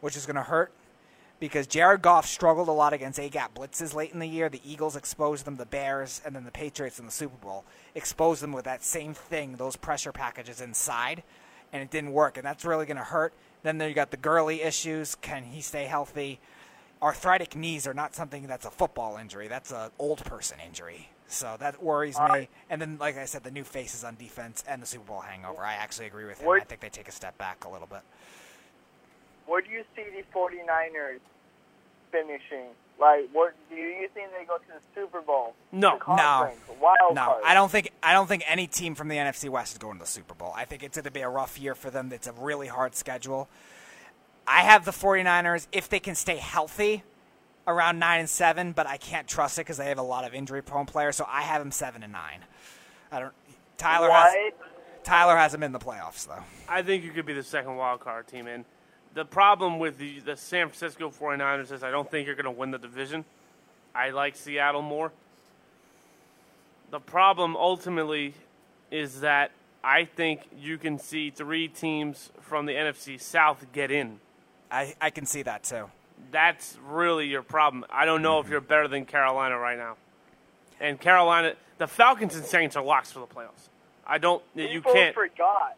which 0.00 0.16
is 0.16 0.26
going 0.26 0.36
to 0.36 0.42
hurt 0.42 0.72
because 1.42 1.66
Jared 1.66 2.02
Goff 2.02 2.24
struggled 2.24 2.68
a 2.68 2.72
lot 2.72 2.92
against 2.92 3.18
A 3.18 3.28
gap 3.28 3.52
blitzes 3.52 3.96
late 3.96 4.12
in 4.12 4.20
the 4.20 4.28
year. 4.28 4.48
The 4.48 4.60
Eagles 4.64 4.94
exposed 4.94 5.44
them, 5.44 5.56
the 5.56 5.66
Bears, 5.66 6.22
and 6.24 6.36
then 6.36 6.44
the 6.44 6.52
Patriots 6.52 7.00
in 7.00 7.04
the 7.04 7.10
Super 7.10 7.36
Bowl 7.36 7.64
exposed 7.96 8.44
them 8.44 8.52
with 8.52 8.64
that 8.64 8.84
same 8.84 9.12
thing, 9.12 9.56
those 9.56 9.74
pressure 9.74 10.12
packages 10.12 10.60
inside, 10.60 11.24
and 11.72 11.82
it 11.82 11.90
didn't 11.90 12.12
work, 12.12 12.36
and 12.36 12.46
that's 12.46 12.64
really 12.64 12.86
going 12.86 12.96
to 12.96 13.02
hurt. 13.02 13.32
Then 13.62 13.78
there 13.78 13.88
you 13.88 13.94
got 13.94 14.10
the 14.10 14.16
Gurley 14.16 14.62
issues. 14.62 15.14
Can 15.14 15.44
he 15.44 15.60
stay 15.60 15.84
healthy? 15.84 16.40
Arthritic 17.00 17.56
knees 17.56 17.86
are 17.86 17.94
not 17.94 18.14
something 18.14 18.46
that's 18.46 18.64
a 18.66 18.70
football 18.70 19.16
injury. 19.16 19.48
That's 19.48 19.72
an 19.72 19.90
old 19.98 20.24
person 20.24 20.58
injury. 20.64 21.08
So 21.26 21.56
that 21.60 21.82
worries 21.82 22.18
me. 22.32 22.48
And 22.68 22.80
then, 22.80 22.98
like 23.00 23.16
I 23.16 23.24
said, 23.24 23.42
the 23.42 23.50
new 23.50 23.64
faces 23.64 24.04
on 24.04 24.16
defense 24.16 24.62
and 24.68 24.82
the 24.82 24.86
Super 24.86 25.04
Bowl 25.06 25.20
hangover. 25.20 25.62
I 25.62 25.74
actually 25.74 26.06
agree 26.06 26.26
with 26.26 26.40
him. 26.40 26.46
What- 26.46 26.60
I 26.62 26.64
think 26.64 26.80
they 26.80 26.90
take 26.90 27.08
a 27.08 27.12
step 27.12 27.38
back 27.38 27.64
a 27.64 27.68
little 27.68 27.86
bit. 27.86 28.02
Where 29.46 29.60
do 29.62 29.70
you 29.70 29.84
see 29.96 30.04
the 30.04 30.22
49ers 30.32 31.20
finishing? 32.10 32.68
Like, 33.02 33.28
what 33.32 33.52
do 33.68 33.74
you 33.74 34.08
think 34.14 34.30
they 34.30 34.44
go 34.44 34.58
to 34.58 34.64
the 34.68 34.80
Super 34.94 35.20
Bowl? 35.22 35.54
No. 35.72 35.94
The 35.94 36.04
conference, 36.04 36.60
wild 36.80 37.16
No, 37.16 37.24
card? 37.24 37.42
I 37.44 37.52
don't 37.52 37.68
think 37.68 37.90
I 38.00 38.12
don't 38.12 38.28
think 38.28 38.44
any 38.46 38.68
team 38.68 38.94
from 38.94 39.08
the 39.08 39.16
NFC 39.16 39.48
West 39.48 39.72
is 39.72 39.78
going 39.78 39.94
to 39.94 40.04
the 40.04 40.06
Super 40.08 40.34
Bowl. 40.34 40.52
I 40.54 40.66
think 40.66 40.84
it's 40.84 40.96
going 40.96 41.04
to 41.04 41.10
be 41.10 41.22
a 41.22 41.28
rough 41.28 41.58
year 41.58 41.74
for 41.74 41.90
them. 41.90 42.12
It's 42.12 42.28
a 42.28 42.32
really 42.32 42.68
hard 42.68 42.94
schedule. 42.94 43.48
I 44.46 44.60
have 44.60 44.84
the 44.84 44.92
49ers 44.92 45.66
if 45.72 45.88
they 45.88 45.98
can 45.98 46.14
stay 46.14 46.36
healthy 46.36 47.02
around 47.66 47.98
9 47.98 48.20
and 48.20 48.30
7, 48.30 48.70
but 48.70 48.86
I 48.86 48.98
can't 48.98 49.26
trust 49.26 49.58
it 49.58 49.64
cuz 49.64 49.78
they 49.78 49.88
have 49.88 49.98
a 49.98 50.02
lot 50.02 50.24
of 50.24 50.32
injury 50.32 50.62
prone 50.62 50.86
players, 50.86 51.16
so 51.16 51.26
I 51.28 51.42
have 51.42 51.60
them 51.60 51.72
7 51.72 52.04
and 52.04 52.12
9. 52.12 52.44
I 53.10 53.18
don't 53.18 53.32
Tyler 53.78 54.10
has 54.10 54.32
Tyler 55.02 55.36
has 55.36 55.50
them 55.50 55.64
in 55.64 55.72
the 55.72 55.80
playoffs 55.80 56.28
though. 56.28 56.44
I 56.68 56.82
think 56.82 57.02
you 57.02 57.10
could 57.10 57.26
be 57.26 57.32
the 57.32 57.42
second 57.42 57.74
wild 57.74 57.98
card 57.98 58.28
team 58.28 58.46
in. 58.46 58.64
The 59.14 59.24
problem 59.24 59.78
with 59.78 59.98
the, 59.98 60.20
the 60.20 60.36
San 60.36 60.68
Francisco 60.68 61.10
49ers 61.10 61.70
is 61.70 61.82
I 61.82 61.90
don't 61.90 62.10
think 62.10 62.26
you're 62.26 62.36
going 62.36 62.44
to 62.44 62.50
win 62.50 62.70
the 62.70 62.78
division. 62.78 63.24
I 63.94 64.10
like 64.10 64.36
Seattle 64.36 64.82
more. 64.82 65.12
The 66.90 67.00
problem 67.00 67.56
ultimately 67.56 68.34
is 68.90 69.20
that 69.20 69.50
I 69.84 70.04
think 70.04 70.42
you 70.58 70.78
can 70.78 70.98
see 70.98 71.30
three 71.30 71.68
teams 71.68 72.30
from 72.40 72.66
the 72.66 72.72
NFC 72.72 73.20
South 73.20 73.66
get 73.72 73.90
in. 73.90 74.20
I 74.70 74.94
I 75.00 75.10
can 75.10 75.26
see 75.26 75.42
that 75.42 75.64
too. 75.64 75.90
That's 76.30 76.78
really 76.86 77.26
your 77.26 77.42
problem. 77.42 77.84
I 77.90 78.04
don't 78.04 78.22
know 78.22 78.38
if 78.38 78.44
mm-hmm. 78.44 78.52
you're 78.52 78.60
better 78.60 78.88
than 78.88 79.04
Carolina 79.04 79.58
right 79.58 79.76
now. 79.76 79.96
And 80.80 81.00
Carolina, 81.00 81.54
the 81.78 81.86
Falcons 81.86 82.34
and 82.34 82.44
Saints 82.44 82.76
are 82.76 82.82
locks 82.82 83.12
for 83.12 83.20
the 83.20 83.26
playoffs. 83.26 83.68
I 84.06 84.18
don't. 84.18 84.42
You 84.54 84.82
can't. 84.82 85.14
forgot 85.14 85.76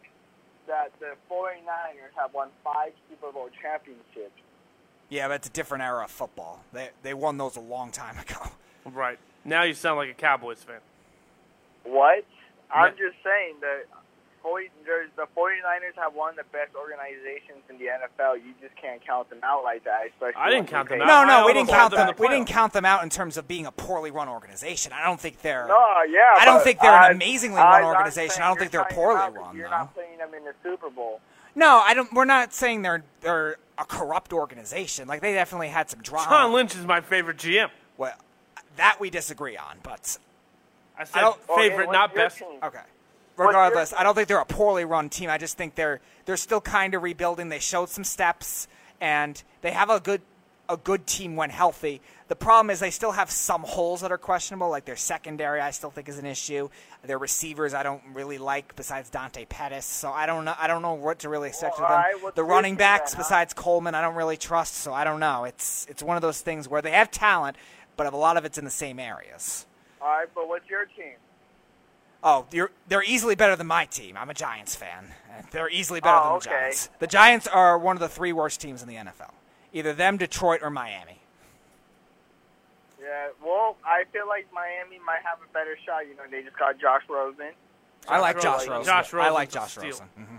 that 0.67 0.91
the 0.99 1.13
49ers 1.31 2.13
have 2.19 2.33
won 2.33 2.49
five 2.63 2.91
Super 3.09 3.31
Bowl 3.31 3.49
championships. 3.61 4.39
Yeah, 5.09 5.27
but 5.27 5.35
it's 5.35 5.47
a 5.47 5.51
different 5.51 5.83
era 5.83 6.03
of 6.03 6.11
football. 6.11 6.63
They 6.73 6.89
they 7.03 7.13
won 7.13 7.37
those 7.37 7.55
a 7.55 7.61
long 7.61 7.91
time 7.91 8.17
ago. 8.19 8.49
Right 8.85 9.17
now, 9.43 9.63
you 9.63 9.73
sound 9.73 9.97
like 9.97 10.09
a 10.09 10.13
Cowboys 10.13 10.63
fan. 10.63 10.79
What? 11.83 12.23
I'm 12.71 12.93
Yeah. 12.97 13.07
just 13.09 13.23
saying 13.23 13.55
that 13.61 13.85
40, 14.45 14.69
there's, 14.85 15.09
the 15.15 15.25
49ers 15.35 15.97
have 15.97 16.13
one 16.13 16.29
of 16.29 16.35
the 16.35 16.43
best 16.53 16.69
organizations 16.75 17.65
in 17.67 17.79
the 17.79 17.85
NFL. 17.85 18.35
You 18.37 18.53
just 18.61 18.75
can't 18.79 19.03
count 19.03 19.27
them 19.31 19.39
out 19.41 19.63
like 19.63 19.83
that. 19.85 20.01
Especially 20.13 20.35
I 20.39 20.51
didn't 20.51 20.67
count 20.67 20.87
them 20.89 21.01
out. 21.01 21.07
No, 21.07 21.13
I 21.15 21.25
no, 21.41 21.45
we 21.47 21.53
didn't 21.53 21.69
count 21.69 21.91
them 21.95 22.05
them. 22.05 22.15
the 22.15 22.21
We 22.21 22.27
didn't 22.29 22.47
count 22.47 22.71
them 22.73 22.85
out 22.85 23.01
in 23.01 23.09
terms 23.09 23.37
of 23.37 23.47
being 23.47 23.65
a 23.65 23.71
poorly 23.71 24.11
run 24.11 24.29
organization. 24.29 24.93
I 24.93 25.03
don't 25.03 25.19
think 25.19 25.41
they're. 25.41 25.65
No, 25.67 25.83
yeah. 26.07 26.35
I 26.37 26.45
don't 26.45 26.63
think 26.63 26.79
they're 26.79 26.93
an 26.93 27.13
amazingly 27.13 27.57
I- 27.57 27.79
run 27.81 27.89
I'm 27.89 27.95
organization. 27.95 28.43
I 28.43 28.47
don't 28.49 28.59
think 28.59 28.69
they're 28.69 28.85
poorly 28.91 29.19
them 29.19 29.33
run, 29.33 29.55
You're 29.55 29.65
though. 29.67 29.77
not 29.77 29.93
playing 29.95 30.19
them 30.19 30.33
in 30.35 30.43
the 30.45 30.53
Super 30.61 30.91
Bowl. 30.91 31.21
No, 31.55 31.81
I 31.83 31.95
don't. 31.95 32.13
We're 32.13 32.25
not 32.25 32.53
saying 32.53 32.83
they're 32.83 33.03
they're 33.21 33.55
a 33.79 33.85
corrupt 33.85 34.31
organization. 34.31 35.07
Like 35.07 35.21
they 35.21 35.33
definitely 35.33 35.69
had 35.69 35.89
some 35.89 36.01
drama. 36.01 36.29
John 36.29 36.53
Lynch 36.53 36.75
is 36.75 36.85
my 36.85 37.01
favorite 37.01 37.37
GM. 37.37 37.69
Well, 37.97 38.13
that 38.77 38.97
we 38.99 39.09
disagree 39.09 39.57
on, 39.57 39.77
but 39.81 40.17
I 40.99 41.05
said 41.05 41.21
don't- 41.21 41.39
oh, 41.49 41.53
Okay, 41.55 41.69
favorite, 41.69 41.87
what's 41.87 41.95
not 41.97 42.13
best. 42.13 42.37
team? 42.39 42.59
okay. 42.61 42.79
Regardless. 43.37 43.93
I 43.93 44.03
don't 44.03 44.15
think 44.15 44.27
they're 44.27 44.39
a 44.39 44.45
poorly 44.45 44.85
run 44.85 45.09
team. 45.09 45.29
I 45.29 45.37
just 45.37 45.57
think 45.57 45.75
they're 45.75 45.99
they're 46.25 46.37
still 46.37 46.61
kind 46.61 46.93
of 46.93 47.03
rebuilding. 47.03 47.49
They 47.49 47.59
showed 47.59 47.89
some 47.89 48.03
steps, 48.03 48.67
and 49.01 49.41
they 49.61 49.71
have 49.71 49.89
a 49.89 49.99
good 49.99 50.21
a 50.67 50.77
good 50.77 51.05
team 51.05 51.35
when 51.35 51.49
healthy. 51.51 52.01
The 52.27 52.35
problem 52.35 52.71
is 52.71 52.79
they 52.79 52.89
still 52.89 53.11
have 53.11 53.29
some 53.29 53.61
holes 53.61 54.01
that 54.01 54.11
are 54.11 54.17
questionable, 54.17 54.69
like 54.69 54.85
their 54.85 54.95
secondary. 54.95 55.61
I 55.61 55.69
still 55.69 55.91
think 55.91 56.09
is 56.09 56.17
an 56.17 56.25
issue. 56.25 56.69
Their 57.03 57.19
receivers 57.19 57.75
I 57.75 57.83
don't 57.83 58.01
really 58.13 58.39
like, 58.39 58.75
besides 58.75 59.11
Dante 59.11 59.45
Pettis. 59.45 59.85
So 59.85 60.11
I 60.11 60.25
don't 60.25 60.43
know. 60.45 60.55
I 60.57 60.65
don't 60.65 60.81
know 60.81 60.93
what 60.95 61.19
to 61.19 61.29
really 61.29 61.49
expect 61.49 61.79
Well, 61.79 62.03
with 62.15 62.21
them. 62.23 62.31
the 62.35 62.43
running 62.43 62.75
backs, 62.77 63.11
then, 63.11 63.17
huh? 63.17 63.23
besides 63.23 63.53
Coleman, 63.53 63.93
I 63.93 64.01
don't 64.01 64.15
really 64.15 64.37
trust. 64.37 64.75
So 64.75 64.91
I 64.91 65.03
don't 65.03 65.19
know. 65.19 65.43
It's 65.43 65.85
it's 65.89 66.01
one 66.01 66.15
of 66.15 66.21
those 66.23 66.41
things 66.41 66.67
where 66.67 66.81
they 66.81 66.91
have 66.91 67.11
talent, 67.11 67.57
but 67.95 68.11
a 68.11 68.17
lot 68.17 68.37
of 68.37 68.45
it's 68.45 68.57
in 68.57 68.65
the 68.65 68.71
same 68.71 68.97
areas. 68.97 69.67
All 70.01 70.07
right, 70.07 70.27
but 70.33 70.47
what's 70.47 70.67
your 70.69 70.85
team? 70.85 71.13
Oh, 72.27 72.47
you're, 72.51 72.71
they're 72.87 73.03
easily 73.03 73.35
better 73.35 73.55
than 73.55 73.67
my 73.67 73.85
team. 73.85 74.17
I'm 74.17 74.31
a 74.31 74.33
Giants 74.33 74.75
fan. 74.75 75.13
They're 75.51 75.69
easily 75.69 76.01
better 76.01 76.17
Oh, 76.17 76.23
than 76.23 76.31
the 76.31 76.35
okay. 76.37 76.49
Giants. 76.49 76.89
The 76.97 77.07
Giants 77.07 77.47
are 77.47 77.77
one 77.77 77.95
of 77.95 77.99
the 77.99 78.09
three 78.09 78.33
worst 78.33 78.59
teams 78.59 78.81
in 78.81 78.87
the 78.89 78.95
NFL. 78.95 79.31
Either 79.73 79.93
them, 79.93 80.17
Detroit, 80.17 80.61
or 80.63 80.71
Miami. 80.71 81.19
Yeah, 82.99 83.27
well, 83.45 83.77
I 83.85 84.05
feel 84.11 84.27
like 84.27 84.47
Miami 84.51 84.97
might 85.05 85.21
have 85.23 85.37
a 85.47 85.53
better 85.53 85.77
shot. 85.85 86.07
You 86.09 86.15
know, 86.15 86.23
they 86.31 86.41
just 86.41 86.57
got 86.57 86.79
Josh 86.79 87.03
Rosen. 87.07 87.51
I 88.07 88.19
like 88.19 88.41
Josh 88.41 88.67
Rosen. 88.67 88.91
Rosen. 88.91 89.19
I 89.19 89.29
like 89.29 89.51
Josh 89.51 89.73
steal. 89.73 89.83
Rosen. 89.83 90.07
hmm 90.17 90.37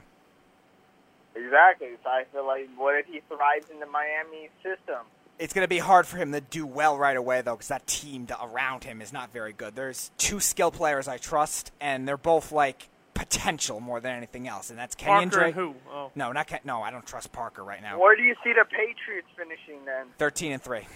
Exactly. 1.36 1.88
So 2.02 2.10
I 2.10 2.24
feel 2.32 2.46
like 2.46 2.68
what 2.76 2.96
if 2.98 3.06
he 3.06 3.20
thrives 3.28 3.70
in 3.70 3.78
the 3.78 3.86
Miami 3.86 4.48
system? 4.62 5.06
It's 5.38 5.52
going 5.52 5.64
to 5.64 5.68
be 5.68 5.78
hard 5.78 6.06
for 6.06 6.16
him 6.16 6.32
to 6.32 6.40
do 6.40 6.66
well 6.66 6.96
right 6.96 7.16
away, 7.16 7.42
though, 7.42 7.54
because 7.56 7.68
that 7.68 7.86
team 7.86 8.26
around 8.42 8.84
him 8.84 9.02
is 9.02 9.12
not 9.12 9.32
very 9.32 9.52
good. 9.52 9.74
There's 9.76 10.10
two 10.16 10.40
skill 10.40 10.70
players 10.70 11.08
I 11.08 11.18
trust, 11.18 11.72
and 11.80 12.08
they're 12.08 12.16
both 12.16 12.52
like 12.52 12.88
potential 13.12 13.80
more 13.80 14.00
than 14.00 14.14
anything 14.16 14.48
else, 14.48 14.70
and 14.70 14.78
that's 14.78 14.94
Kenyan 14.94 15.04
Parker 15.04 15.26
Drake. 15.30 15.54
who? 15.54 15.74
Oh, 15.90 16.10
No, 16.14 16.32
not 16.32 16.46
Ken- 16.46 16.60
no. 16.64 16.82
I 16.82 16.90
don't 16.90 17.06
trust 17.06 17.32
Parker 17.32 17.62
right 17.64 17.82
now. 17.82 17.98
Where 18.00 18.16
do 18.16 18.22
you 18.22 18.34
see 18.44 18.52
the 18.52 18.64
Patriots 18.64 19.28
finishing 19.36 19.84
then? 19.84 20.06
Thirteen 20.18 20.52
and 20.52 20.62
three. 20.62 20.86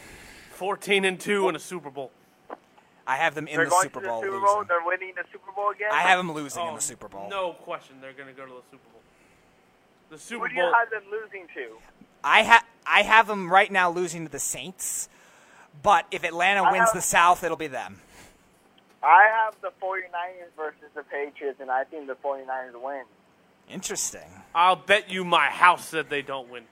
14 0.52 1.04
and 1.06 1.18
two 1.18 1.48
in 1.48 1.56
a 1.56 1.58
Super 1.58 1.88
Bowl. 1.90 2.10
I 3.06 3.16
have 3.16 3.34
them 3.34 3.48
in 3.48 3.56
They're 3.56 3.64
the 3.64 3.70
going 3.70 3.82
Super 3.84 4.00
to 4.02 4.06
Bowl. 4.08 4.20
the 4.20 4.26
Super 4.26 4.36
losing. 4.40 4.46
Bowl. 4.54 4.64
They're 4.68 4.84
winning 4.84 5.12
the 5.16 5.24
Super 5.32 5.52
Bowl 5.52 5.70
again. 5.70 5.88
I 5.90 6.00
have 6.02 6.18
them 6.18 6.32
losing 6.32 6.62
in 6.62 6.68
Oh, 6.68 6.76
the 6.76 6.82
Super 6.82 7.08
Bowl. 7.08 7.28
No 7.30 7.52
question, 7.54 7.96
they're 8.00 8.12
going 8.12 8.28
to 8.28 8.34
go 8.34 8.44
to 8.46 8.52
the 8.52 8.62
Super 8.70 8.88
Bowl. 8.92 9.00
The 10.10 10.18
Super 10.18 10.38
Bowl. 10.40 10.48
Who 10.48 10.54
do 10.54 10.60
you 10.60 10.62
Bowl. 10.66 10.74
have 10.74 10.90
them 10.90 11.02
losing 11.10 11.46
to? 11.54 11.76
I 12.22 12.42
ha- 12.42 12.64
I 12.90 13.02
have 13.02 13.26
them 13.28 13.50
right 13.52 13.70
now 13.70 13.90
losing 13.90 14.26
to 14.26 14.32
the 14.32 14.38
Saints, 14.40 15.08
but 15.82 16.06
if 16.10 16.24
Atlanta 16.24 16.64
wins 16.64 16.86
have- 16.88 16.94
the 16.94 17.00
South, 17.02 17.44
it'll 17.44 17.56
be 17.56 17.68
them. 17.68 18.02
I 19.02 19.28
have 19.44 19.54
the 19.62 19.70
49ers 19.80 20.50
versus 20.56 20.90
the 20.94 21.02
Patriots, 21.04 21.60
and 21.60 21.70
I 21.70 21.84
think 21.84 22.06
the 22.06 22.16
49ers 22.16 22.74
win. 22.82 23.04
Interesting. 23.68 24.42
I'll 24.54 24.76
bet 24.76 25.08
you 25.08 25.24
my 25.24 25.46
house 25.48 25.90
that 25.90 26.10
they 26.10 26.20
don't 26.22 26.48
win. 26.50 26.66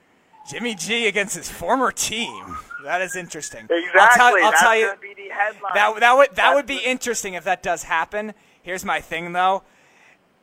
Jimmy 0.50 0.74
G 0.74 1.06
against 1.06 1.36
his 1.36 1.50
former 1.50 1.92
team. 1.92 2.56
That 2.82 3.00
is 3.02 3.14
interesting. 3.14 3.66
Exactly. 3.70 4.00
I'll 4.00 4.08
tell, 4.10 4.26
I'll 4.44 4.50
That's 4.50 4.60
tell 4.62 4.76
you 4.76 4.86
gonna 4.88 4.98
be 4.98 5.14
the 5.14 5.28
headline. 5.28 5.72
that 5.74 6.00
that 6.00 6.16
would 6.16 6.28
that 6.30 6.36
That's 6.36 6.54
would 6.54 6.66
be 6.66 6.76
the- 6.78 6.88
interesting 6.88 7.34
if 7.34 7.44
that 7.44 7.62
does 7.62 7.82
happen. 7.84 8.34
Here's 8.62 8.84
my 8.84 9.00
thing 9.00 9.32
though. 9.32 9.62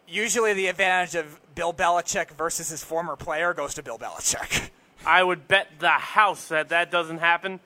Usually 0.08 0.54
the 0.54 0.68
advantage 0.68 1.16
of 1.16 1.40
Bill 1.56 1.74
Belichick 1.74 2.30
versus 2.32 2.70
his 2.70 2.84
former 2.84 3.16
player 3.16 3.54
goes 3.54 3.74
to 3.76 3.84
Bill 3.84 3.98
Belichick. 4.00 4.70
I 5.06 5.24
would 5.24 5.48
bet 5.48 5.68
the 5.80 5.90
house 5.90 6.48
that 6.50 6.70
that 6.70 6.92
doesn't 6.92 7.20
happen 7.20 7.60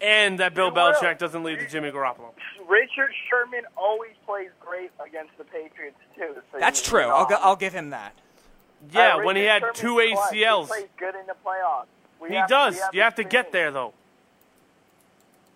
and 0.00 0.38
that 0.38 0.54
Bill 0.54 0.68
It. 0.68 0.74
Belichick 0.74 1.18
doesn't 1.18 1.42
lead 1.42 1.58
to 1.58 1.68
Jimmy 1.68 1.90
Garoppolo. 1.90 2.30
Richard 2.68 3.10
Sherman 3.28 3.62
always 3.76 4.12
plays 4.26 4.50
great 4.60 4.90
against 5.04 5.36
the 5.38 5.44
Patriots 5.44 5.96
too. 6.16 6.34
So 6.52 6.58
That's 6.58 6.82
true. 6.82 7.02
I'll 7.08 7.28
gi- 7.28 7.34
I'll 7.40 7.56
give 7.56 7.72
him 7.72 7.90
that. 7.90 8.14
Yeah, 8.92 9.16
uh, 9.16 9.24
when 9.24 9.36
he 9.36 9.42
had 9.44 9.60
Sherman's 9.60 9.78
two 9.78 9.94
clutch. 10.14 10.32
ACLs. 10.34 10.60
He 10.62 10.66
plays 10.68 10.88
good 10.98 11.14
in 11.16 11.26
the 11.26 11.34
playoffs. 11.44 11.86
We 12.20 12.28
He 12.30 12.34
have- 12.36 12.48
does. 12.48 12.74
we 12.74 12.80
have 12.80 12.94
You 12.94 13.02
have 13.02 13.14
to 13.16 13.24
get 13.24 13.52
there, 13.52 13.70
though. 13.70 13.92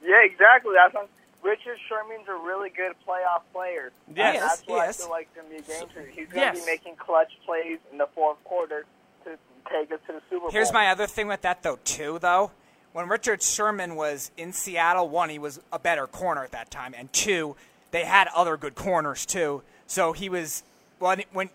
Yeah, 0.02 0.24
exactly. 0.24 0.74
That's 0.74 0.94
what, 0.94 1.08
Richard 1.42 1.78
Sherman's 1.88 2.28
a 2.28 2.34
really 2.34 2.70
good 2.70 2.92
playoff 3.06 3.42
player. 3.52 3.92
Yes, 4.14 4.34
And 4.36 4.42
that's 4.44 4.60
he 4.62 4.72
why 4.72 4.88
is. 4.88 4.98
I 5.00 5.02
feel 5.02 5.10
like 5.10 5.28
it's 5.28 5.36
going 5.36 5.48
to 5.48 5.66
be 5.66 5.72
a 5.72 5.78
game 5.78 5.88
changer. 5.94 6.10
He's 6.10 6.28
going 6.28 6.52
to 6.52 6.56
yes. 6.58 6.60
be 6.60 6.66
making 6.66 6.96
clutch 6.96 7.32
plays 7.44 7.78
in 7.90 7.98
the 7.98 8.06
fourth 8.14 8.42
quarter 8.44 8.80
to 8.82 8.86
take 9.70 9.92
us 9.92 10.00
to 10.06 10.14
the 10.14 10.22
Super 10.28 10.40
Bowl. 10.40 10.50
Here's 10.50 10.72
my 10.72 10.88
other 10.88 11.06
thing 11.06 11.28
with 11.28 11.42
that 11.42 11.62
though 11.62 11.78
too 11.84 12.18
though. 12.20 12.50
When 12.92 13.08
Richard 13.08 13.42
Sherman 13.42 13.96
was 13.96 14.30
in 14.36 14.52
Seattle, 14.52 15.08
one, 15.08 15.30
he 15.30 15.38
was 15.38 15.60
a 15.72 15.78
better 15.78 16.06
corner 16.06 16.44
at 16.44 16.52
that 16.52 16.70
time, 16.70 16.94
and 16.96 17.10
two, 17.10 17.56
they 17.90 18.04
had 18.04 18.28
other 18.36 18.58
good 18.58 18.74
corners 18.74 19.24
too. 19.24 19.62
So 19.86 20.12
he 20.12 20.28
was 20.28 20.62
when 20.98 21.22
when 21.32 21.50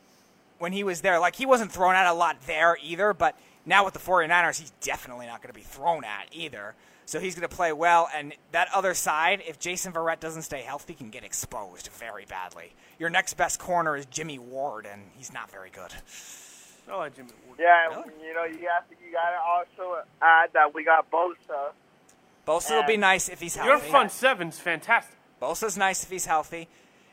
when 0.59 0.73
he 0.73 0.83
was 0.83 1.01
there, 1.01 1.19
like 1.19 1.35
he 1.35 1.45
wasn't 1.45 1.71
thrown 1.71 1.95
at 1.95 2.07
a 2.07 2.13
lot 2.13 2.37
there 2.47 2.77
either, 2.81 3.13
but 3.13 3.37
now 3.65 3.85
with 3.85 3.93
the 3.93 3.99
49ers, 3.99 4.59
he's 4.59 4.71
definitely 4.81 5.27
not 5.27 5.41
going 5.41 5.53
to 5.53 5.59
be 5.59 5.61
thrown 5.61 6.03
at 6.03 6.27
either. 6.31 6.73
So 7.05 7.19
he's 7.19 7.35
going 7.35 7.47
to 7.47 7.55
play 7.55 7.71
well, 7.71 8.09
and 8.13 8.33
that 8.51 8.67
other 8.73 8.93
side, 8.93 9.41
if 9.47 9.59
Jason 9.59 9.93
Verrett 9.93 10.19
doesn't 10.19 10.41
stay 10.41 10.61
healthy, 10.61 10.93
can 10.93 11.09
get 11.09 11.23
exposed 11.23 11.87
very 11.87 12.25
badly. 12.25 12.73
Your 12.99 13.09
next 13.09 13.35
best 13.35 13.59
corner 13.59 13.95
is 13.95 14.05
Jimmy 14.07 14.39
Ward, 14.39 14.85
and 14.85 15.03
he's 15.15 15.31
not 15.31 15.49
very 15.49 15.69
good. 15.69 15.93
I 16.89 16.95
like 16.95 17.15
Jimmy 17.15 17.29
Ward. 17.47 17.59
Yeah, 17.59 17.87
Really? 17.87 18.03
you 18.25 18.33
know, 18.33 18.43
you 18.45 18.67
have 18.69 18.87
to, 18.89 18.95
you 19.05 19.11
got 19.13 19.31
to 19.31 19.39
also 19.85 20.01
add 20.21 20.49
that 20.53 20.73
we 20.73 20.83
got 20.83 21.09
Bosa. 21.11 21.71
Bosa 22.47 22.71
will 22.81 22.87
be 22.87 22.97
nice 22.97 23.27
if 23.29 23.41
he's 23.41 23.55
healthy. 23.55 23.69
Your 23.69 23.79
front 23.79 24.11
seven's 24.11 24.57
fantastic. 24.59 25.15
Bosa's 25.41 25.77
nice 25.77 26.03
if 26.03 26.09
he's 26.09 26.25
healthy. 26.25 26.67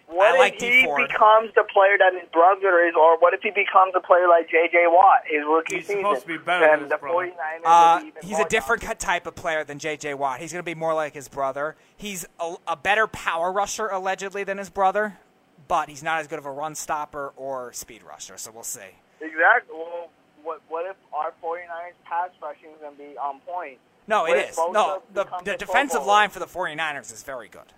What 0.07 0.35
I 0.35 0.39
like 0.39 0.55
if 0.55 0.61
D 0.61 0.81
he 0.81 0.85
Ford. 0.85 1.09
becomes 1.09 1.51
the 1.55 1.65
player 1.73 1.97
that 1.99 2.13
his 2.21 2.29
brother 2.31 2.85
is, 2.87 2.95
or 2.95 3.19
what 3.19 3.33
if 3.33 3.41
he 3.41 3.49
becomes 3.51 3.95
a 3.97 4.01
player 4.01 4.29
like 4.29 4.49
J.J. 4.51 4.85
Watt, 4.89 5.23
his 5.27 5.43
rookie 5.49 5.77
He's 5.77 5.87
season? 5.87 6.03
supposed 6.03 6.21
to 6.23 6.27
be 6.29 6.37
better 6.39 6.67
than 6.77 6.89
the 6.89 6.95
his 6.95 7.01
brother. 7.01 7.27
49ers 7.27 7.61
Uh, 7.65 7.95
will 7.97 8.03
be 8.03 8.09
even 8.09 8.23
he's 8.29 8.39
a 8.39 8.45
different 8.49 8.83
cut 8.83 8.99
type 8.99 9.27
of 9.27 9.35
player 9.35 9.65
than 9.65 9.79
J.J. 9.79 10.13
Watt. 10.15 10.41
He's 10.41 10.53
going 10.53 10.63
to 10.63 10.71
be 10.71 10.75
more 10.75 10.93
like 10.93 11.15
his 11.15 11.27
brother. 11.29 11.75
He's 11.97 12.27
a, 12.39 12.55
a 12.69 12.77
better 12.77 13.07
power 13.07 13.51
rusher, 13.51 13.89
allegedly, 13.89 14.45
than 14.45 14.59
his 14.59 14.69
brother, 14.69 15.17
but 15.69 15.89
he's 15.89 16.03
not 16.03 16.21
as 16.21 16.27
good 16.29 16.39
of 16.39 16.45
a 16.45 16.51
run 16.51 16.75
stopper 16.75 17.33
or 17.35 17.73
speed 17.73 18.03
rusher, 18.03 18.37
so 18.37 18.51
we'll 18.53 18.63
see. 18.63 18.81
Exactly. 19.25 19.75
Well, 19.77 20.11
what 20.43 20.61
what 20.69 20.87
if 20.87 20.97
our 21.13 21.33
49ers 21.43 21.95
pass 22.05 22.31
rushing 22.43 22.71
is 22.71 22.81
going 22.81 22.93
to 22.97 22.99
be 22.99 23.17
on 23.19 23.41
point? 23.41 23.79
No, 24.07 24.23
What 24.23 24.37
it 24.37 24.51
is. 24.51 24.57
No, 24.59 25.03
the, 25.15 25.25
the 25.45 25.57
defensive 25.57 26.05
line 26.05 26.29
for 26.29 26.39
the 26.39 26.47
49ers 26.47 27.11
is 27.13 27.23
very 27.23 27.49
good. 27.49 27.73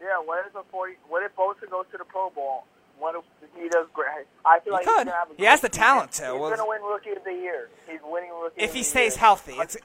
Yeah. 0.00 0.18
What 0.24 0.46
if 0.46 0.52
the 0.52 0.62
40? 0.70 0.94
What 1.08 1.22
if 1.24 1.34
Bosa 1.36 1.68
goes 1.70 1.86
to 1.92 1.98
the 1.98 2.04
Pro 2.04 2.30
Bowl? 2.30 2.64
What 2.98 3.16
if 3.16 3.24
he 3.60 3.68
does 3.68 3.86
great? 3.92 4.26
I 4.44 4.60
feel 4.60 4.74
He 4.78 4.84
like 4.84 4.84
could. 4.84 4.90
he's 4.98 5.04
gonna 5.06 5.10
have 5.16 5.30
a 5.30 5.34
He 5.36 5.44
has 5.44 5.60
the 5.60 5.68
talent 5.68 6.12
to. 6.12 6.22
He's 6.22 6.30
Well, 6.32 6.50
going 6.50 6.58
to 6.58 6.66
win 6.68 6.82
Rookie 6.82 7.10
of 7.10 7.24
the 7.24 7.32
Year. 7.32 7.68
He's 7.88 7.98
winning 8.04 8.30
Rookie. 8.30 8.62
If 8.62 8.70
of 8.70 8.74
he 8.74 8.80
the 8.82 8.84
stays 8.84 9.14
year. 9.14 9.20
healthy, 9.20 9.52
it's 9.54 9.76
100%. 9.76 9.80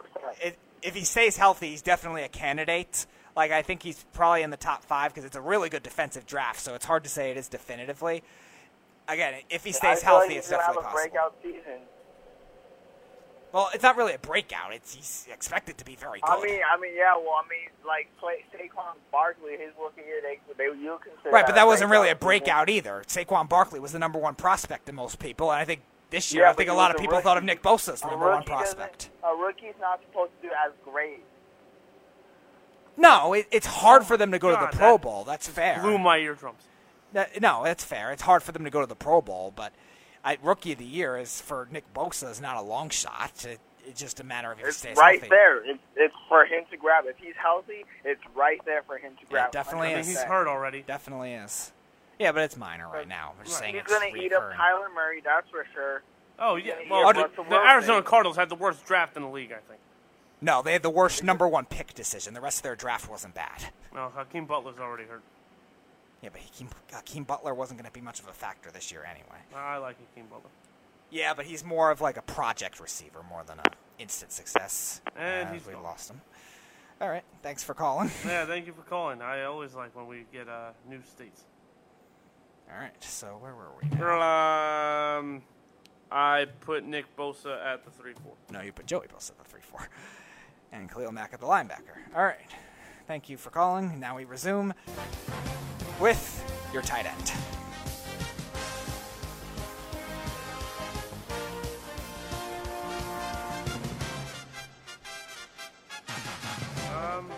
it, 0.45 0.57
if 0.83 0.93
he 0.93 1.03
stays 1.03 1.37
healthy, 1.37 1.69
he's 1.71 1.81
definitely 1.81 2.21
a 2.23 2.29
candidate. 2.29 3.07
Like 3.35 3.51
I 3.51 3.63
think 3.63 3.81
he's 3.81 4.03
probably 4.13 4.43
in 4.43 4.51
the 4.51 4.57
top 4.57 4.83
five 4.83 5.11
because 5.13 5.25
it's 5.25 5.35
a 5.35 5.41
really 5.41 5.69
good 5.69 5.81
defensive 5.83 6.25
draft. 6.27 6.59
So 6.59 6.75
it's 6.75 6.85
hard 6.85 7.03
to 7.05 7.09
say 7.09 7.31
it 7.31 7.37
is 7.37 7.47
definitively. 7.47 8.23
Again, 9.07 9.35
if 9.49 9.63
he 9.63 9.69
I 9.69 9.73
stays 9.73 9.81
feel 9.81 9.89
like 9.91 10.03
healthy, 10.03 10.27
he's 10.35 10.37
it's 10.39 10.49
gonna 10.49 10.63
definitely 10.63 10.83
have 10.83 10.91
a 10.91 10.95
possible. 10.95 11.11
breakout 11.11 11.35
season. 11.43 11.81
Well, 13.53 13.69
it's 13.73 13.81
not 13.83 13.95
really 13.95 14.13
a 14.13 14.19
breakout. 14.19 14.73
It's 14.73 14.93
he's 14.93 15.27
expected 15.31 15.77
to 15.77 15.85
be 15.85 15.95
very 15.95 16.19
good. 16.19 16.29
I 16.29 16.41
mean, 16.41 16.59
I 16.69 16.77
mean, 16.79 16.91
yeah. 16.95 17.15
Well, 17.15 17.41
I 17.43 17.47
mean, 17.47 17.69
like 17.85 18.09
play, 18.19 18.43
Saquon 18.53 18.95
Barkley, 19.11 19.53
his 19.53 19.71
rookie 19.81 20.01
year, 20.05 20.19
they 20.21 20.39
they 20.57 20.65
you 20.65 20.99
consider 21.01 21.29
right, 21.31 21.45
but 21.45 21.55
that 21.55 21.65
wasn't 21.65 21.89
really 21.89 22.09
a 22.09 22.15
breakout 22.15 22.67
season. 22.67 22.83
breakout 22.83 22.99
either. 22.99 23.25
Saquon 23.25 23.47
Barkley 23.49 23.79
was 23.79 23.93
the 23.93 23.99
number 23.99 24.19
one 24.19 24.35
prospect 24.35 24.85
to 24.87 24.91
most 24.93 25.19
people, 25.19 25.51
and 25.51 25.61
I 25.61 25.65
think 25.65 25.81
this 26.09 26.33
year, 26.33 26.43
Yeah, 26.43 26.51
I 26.51 26.53
think 26.53 26.69
a 26.69 26.73
lot 26.73 26.91
of 26.91 26.97
people 26.97 27.13
rookie. 27.15 27.23
thought 27.23 27.37
of 27.37 27.43
Nick 27.45 27.63
Bosa 27.63 27.93
as 27.93 28.01
the 28.01 28.09
number 28.09 28.29
one 28.29 28.43
prospect. 28.43 29.09
A 29.23 29.33
rookie's 29.35 29.75
not 29.79 30.01
supposed 30.01 30.31
to 30.41 30.49
do 30.49 30.53
as 30.53 30.73
great. 30.83 31.23
No, 32.97 33.33
it, 33.33 33.47
it's 33.51 33.67
hard 33.67 34.05
for 34.05 34.17
them 34.17 34.31
to 34.31 34.39
go 34.39 34.49
to 34.49 34.57
the 34.59 34.75
Pro 34.77 34.93
that 34.93 35.01
Bowl. 35.01 35.23
That's 35.23 35.47
fair. 35.47 35.79
Blew 35.81 35.97
my 35.97 36.17
eardrums. 36.17 36.63
That- 37.17 37.41
no, 37.41 37.63
that's 37.63 37.83
fair. 37.83 38.11
It's 38.11 38.21
hard 38.21 38.43
for 38.43 38.51
them 38.51 38.63
to 38.63 38.69
go 38.69 38.79
to 38.79 38.85
the 38.85 38.95
Pro 38.95 39.21
Bowl, 39.21 39.51
but 39.55 39.73
I, 40.23 40.37
Rookie 40.43 40.73
of 40.73 40.77
the 40.77 40.85
Year 40.85 41.17
is 41.17 41.41
for 41.41 41.67
Nick 41.71 41.91
Bosa 41.91 42.29
is 42.29 42.39
not 42.39 42.57
a 42.57 42.61
long 42.61 42.89
shot. 42.89 43.43
It, 43.43 43.59
it's 43.87 43.99
just 43.99 44.19
a 44.19 44.23
matter 44.23 44.51
of 44.51 44.59
if 44.59 44.65
he 44.65 44.69
It's 44.69 44.77
stays 44.77 44.97
right 44.97 45.19
healthy. 45.19 45.29
there. 45.29 45.65
It's, 45.65 45.79
it's 45.95 46.13
for 46.29 46.45
him 46.45 46.65
to 46.69 46.77
grab. 46.77 47.05
If 47.07 47.17
he's 47.17 47.33
healthy, 47.35 47.85
it's 48.05 48.21
right 48.35 48.59
there 48.65 48.83
for 48.83 48.99
him 48.99 49.13
to 49.19 49.25
grab. 49.25 49.47
it 49.47 49.51
definitely 49.51 49.93
is. 49.93 50.07
he's 50.07 50.21
hurt 50.21 50.47
already. 50.47 50.83
Definitely 50.85 51.33
is. 51.33 51.71
Yeah, 52.19 52.33
but 52.33 52.43
it's 52.43 52.55
minor 52.55 52.87
right 52.87 53.07
now. 53.07 53.33
We're 53.37 53.45
just 53.45 53.57
saying 53.57 53.73
He's 53.73 53.83
gonna 53.83 54.05
eat 54.15 54.31
up 54.31 54.43
reoccurring. 54.43 54.55
Kyler 54.55 54.93
Murray, 54.93 55.21
that's 55.25 55.49
for 55.49 55.65
sure. 55.73 56.03
Oh 56.37 56.55
yeah. 56.55 56.75
Yeah, 56.85 56.91
Well, 56.91 57.13
the, 57.13 57.29
the 57.49 57.55
Arizona 57.55 58.03
Cardinals 58.03 58.37
had 58.37 58.49
the 58.49 58.55
worst 58.55 58.85
draft 58.85 59.17
in 59.17 59.23
the 59.23 59.29
league, 59.29 59.51
I 59.51 59.61
think. 59.67 59.79
No, 60.39 60.61
they 60.61 60.73
had 60.73 60.83
the 60.83 60.91
worst 60.91 61.23
number 61.23 61.47
one 61.47 61.65
pick 61.65 61.95
decision. 61.95 62.35
The 62.35 62.41
rest 62.41 62.59
of 62.59 62.63
their 62.63 62.75
draft 62.75 63.09
wasn't 63.09 63.33
bad. 63.33 63.69
Well, 63.91 64.11
Hakeem 64.15 64.45
Butler's 64.45 64.77
already 64.77 65.05
hurt. 65.05 65.23
Yeah, 66.21 66.29
but 66.31 66.41
Hakeem, 66.41 66.69
Hakeem 66.91 67.23
Butler 67.23 67.53
wasn't 67.53 67.79
going 67.79 67.89
to 67.89 67.93
be 67.93 68.01
much 68.01 68.19
of 68.19 68.27
a 68.27 68.33
factor 68.33 68.71
this 68.71 68.91
year 68.91 69.05
anyway. 69.09 69.37
I 69.55 69.77
like 69.77 69.97
Hakeem 69.99 70.25
Butler. 70.29 70.49
Yeah, 71.09 71.33
but 71.33 71.45
he's 71.45 71.63
more 71.63 71.91
of 71.91 72.01
like 72.01 72.17
a 72.17 72.21
project 72.21 72.79
receiver 72.79 73.23
more 73.29 73.43
than 73.45 73.59
a 73.59 73.63
instant 73.99 74.31
success. 74.31 75.01
And 75.15 75.55
as 75.55 75.65
we 75.65 75.73
gone. 75.73 75.83
lost 75.83 76.09
him. 76.09 76.21
All 76.99 77.09
right, 77.09 77.23
thanks 77.43 77.63
for 77.63 77.73
calling. 77.73 78.09
Yeah, 78.25 78.45
thank 78.45 78.65
you 78.65 78.73
for 78.73 78.81
calling. 78.81 79.21
I 79.21 79.43
always 79.43 79.75
like 79.75 79.95
when 79.95 80.07
we 80.07 80.25
get 80.33 80.49
uh, 80.49 80.71
new 80.89 81.01
states. 81.03 81.43
All 82.71 82.79
right, 82.79 82.91
so 83.03 83.37
where 83.39 83.53
were 83.55 83.69
we? 83.81 83.97
Now? 83.97 85.19
Um, 85.19 85.41
I 86.11 86.47
put 86.61 86.83
Nick 86.85 87.15
Bosa 87.15 87.63
at 87.63 87.85
the 87.85 87.91
three 87.91 88.13
four. 88.13 88.33
No, 88.51 88.61
you 88.61 88.73
put 88.73 88.87
Joey 88.87 89.07
Bosa 89.07 89.31
at 89.31 89.37
the 89.37 89.45
three 89.45 89.61
four, 89.61 89.87
and 90.71 90.91
Khalil 90.91 91.11
Mack 91.11 91.33
at 91.33 91.39
the 91.39 91.45
linebacker. 91.45 91.95
All 92.15 92.23
right, 92.25 92.39
thank 93.07 93.29
you 93.29 93.37
for 93.37 93.51
calling. 93.51 93.99
Now 93.99 94.17
we 94.17 94.25
resume 94.25 94.73
with 95.99 96.43
your 96.73 96.81
tight 96.81 97.05
end. 97.05 97.31
Um, 106.95 107.31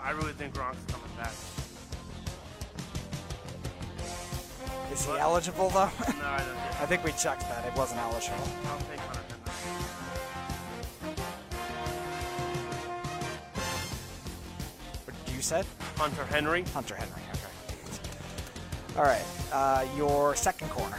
I 0.00 0.10
really 0.10 0.32
think 0.32 0.54
Gronk's 0.54 0.84
coming 0.92 1.08
back. 1.16 1.32
Is 4.92 5.06
he 5.06 5.12
eligible 5.12 5.70
though? 5.70 5.78
No, 5.78 5.88
I 5.88 6.38
don't. 6.38 6.46
Think. 6.46 6.58
I 6.82 6.86
think 6.86 7.04
we 7.04 7.12
checked 7.12 7.42
that. 7.42 7.64
It 7.66 7.76
wasn't 7.76 8.00
eligible. 8.00 8.38
Said? 15.52 15.66
Hunter 15.98 16.24
Henry. 16.24 16.62
Hunter 16.72 16.94
Henry. 16.94 17.20
Okay. 17.34 18.98
All 18.98 19.04
right, 19.04 19.24
uh, 19.52 19.84
your 19.98 20.34
second 20.34 20.70
corner. 20.70 20.96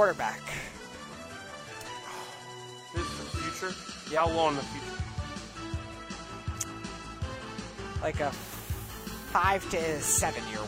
Quarterback. 0.00 0.40
This 2.94 3.04
is 3.04 3.18
the 3.18 3.24
future. 3.36 3.74
Yeah, 4.10 4.20
how 4.20 4.30
long 4.34 4.52
in 4.52 4.56
the 4.56 4.62
future? 4.62 5.02
Like 8.00 8.20
a 8.20 8.30
five 8.30 9.68
to 9.72 10.00
seven 10.00 10.42
year 10.48 10.59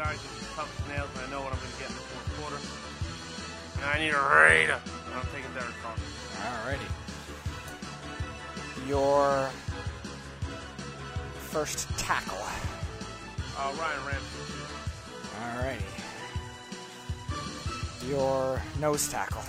guy 0.00 0.12
gets 0.12 0.54
tough 0.56 0.72
as 0.80 0.88
nails, 0.88 1.10
and 1.14 1.26
I 1.26 1.30
know 1.30 1.42
what 1.44 1.52
I'm 1.52 1.60
going 1.60 1.72
to 1.72 1.78
get 1.78 1.90
in 1.90 1.94
the 1.94 2.00
fourth 2.08 2.32
quarter. 2.40 2.56
And 3.76 3.84
I 3.84 3.98
need 4.00 4.14
a 4.16 4.16
Raider. 4.16 4.80
And 5.04 5.14
I'm 5.14 5.26
taking 5.28 5.52
Derek 5.52 5.76
Carr. 5.84 5.92
Alrighty. 6.40 6.88
Your 8.88 9.50
first 11.52 11.86
tackle. 11.98 12.38
Uh, 13.58 13.72
Ryan 13.78 14.00
Ramczyk. 14.08 14.48
Alrighty. 15.44 15.90
Your 18.08 18.62
nose 18.80 19.06
tackle. 19.10 19.44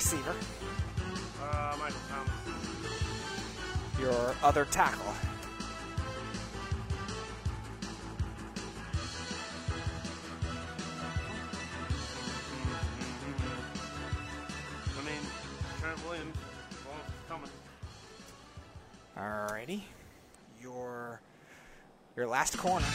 Receiver. 0.00 0.34
Uh, 1.42 1.76
Michael 1.78 2.00
Thomas. 2.08 2.32
Your 4.00 4.34
other 4.42 4.64
tackle. 4.64 5.12
I 14.96 15.04
mean, 15.04 15.20
Trent 15.82 16.06
Williams. 16.06 16.36
Well, 16.86 16.96
it's 17.06 17.28
coming. 17.28 17.50
Alrighty. 19.18 19.82
Your 20.62 21.20
your 22.16 22.26
last 22.26 22.56
corner. 22.56 22.86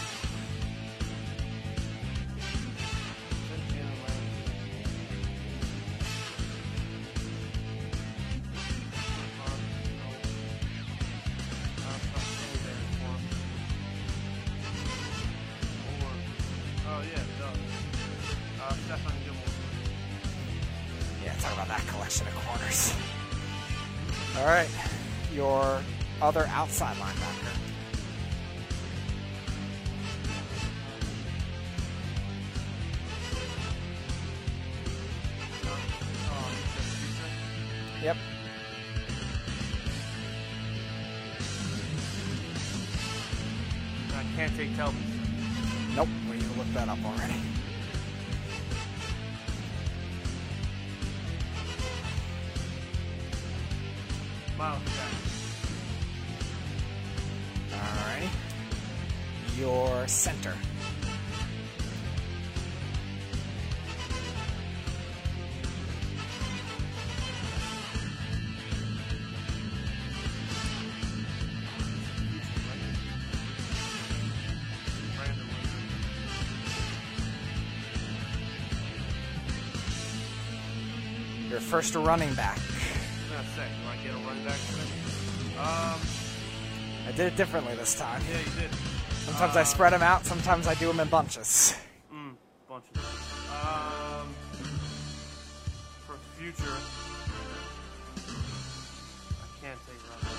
Center. 60.26 60.56
Your 81.52 81.60
first 81.60 81.94
running 81.94 82.34
back. 82.34 82.58
I 82.58 82.58
was 82.58 83.30
gonna 83.30 83.44
say, 83.56 83.68
do 83.70 83.88
I 83.88 84.04
get 84.04 84.16
a 84.16 84.28
running 84.28 84.44
back 84.44 84.58
today? 84.72 84.82
Um, 85.60 86.00
I 87.08 87.12
did 87.12 87.28
it 87.28 87.36
differently 87.36 87.76
this 87.76 87.94
time. 87.94 88.24
yeah, 88.28 88.40
you 88.40 88.62
did. 88.62 88.95
Sometimes 89.38 89.58
I 89.58 89.64
spread 89.64 89.92
them 89.92 90.02
out, 90.02 90.26
sometimes 90.26 90.66
I 90.66 90.76
do 90.76 90.88
them 90.88 91.02
in 91.02 91.10
bunches. 91.10 91.76
Mm, 92.10 92.36
bunch 92.70 92.86
of 92.96 93.02
Um, 93.52 94.34
for 96.08 96.16
future, 96.40 96.78
I 99.36 99.48
can't 99.60 99.80
take 99.86 100.00
Russell. 100.10 100.38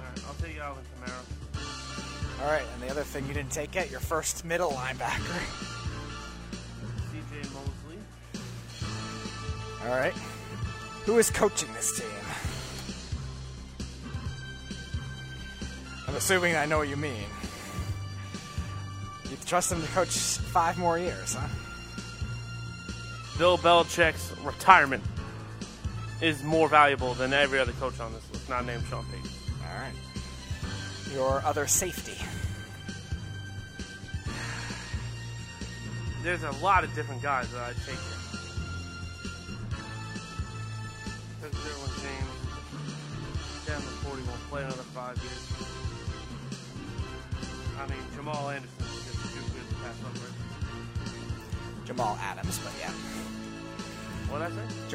Alright, 0.00 0.24
I'll 0.26 0.34
take 0.42 0.58
Alvin 0.58 0.84
Kamara. 0.84 1.22
Alright, 2.42 2.64
and 2.72 2.82
the 2.82 2.90
other 2.90 3.02
thing 3.04 3.26
you 3.26 3.34
didn't 3.34 3.52
take 3.52 3.74
yet, 3.74 3.90
your 3.90 4.00
first 4.00 4.42
middle 4.42 4.70
linebacker. 4.70 5.65
Who 11.16 11.20
is 11.20 11.30
coaching 11.30 11.72
this 11.72 11.98
team? 11.98 12.06
I'm 16.06 16.14
assuming 16.14 16.56
I 16.56 16.66
know 16.66 16.76
what 16.76 16.88
you 16.88 16.98
mean. 16.98 17.24
You 19.30 19.38
trust 19.46 19.72
him 19.72 19.80
to 19.80 19.88
coach 19.92 20.10
five 20.10 20.76
more 20.76 20.98
years, 20.98 21.32
huh? 21.32 21.48
Bill 23.38 23.56
Belichick's 23.56 24.30
retirement 24.44 25.02
is 26.20 26.42
more 26.42 26.68
valuable 26.68 27.14
than 27.14 27.32
every 27.32 27.60
other 27.60 27.72
coach 27.72 27.98
on 27.98 28.12
this 28.12 28.30
list, 28.30 28.50
not 28.50 28.66
named 28.66 28.84
Sean 28.90 29.06
Payton. 29.06 29.30
Alright. 29.72 29.94
Your 31.14 31.40
other 31.46 31.66
safety. 31.66 32.18
There's 36.22 36.42
a 36.42 36.52
lot 36.62 36.84
of 36.84 36.94
different 36.94 37.22
guys 37.22 37.50
that 37.52 37.62
I'd 37.62 37.76
take 37.86 37.96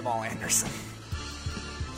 Jamal 0.02 0.24
Anderson. 0.24 0.68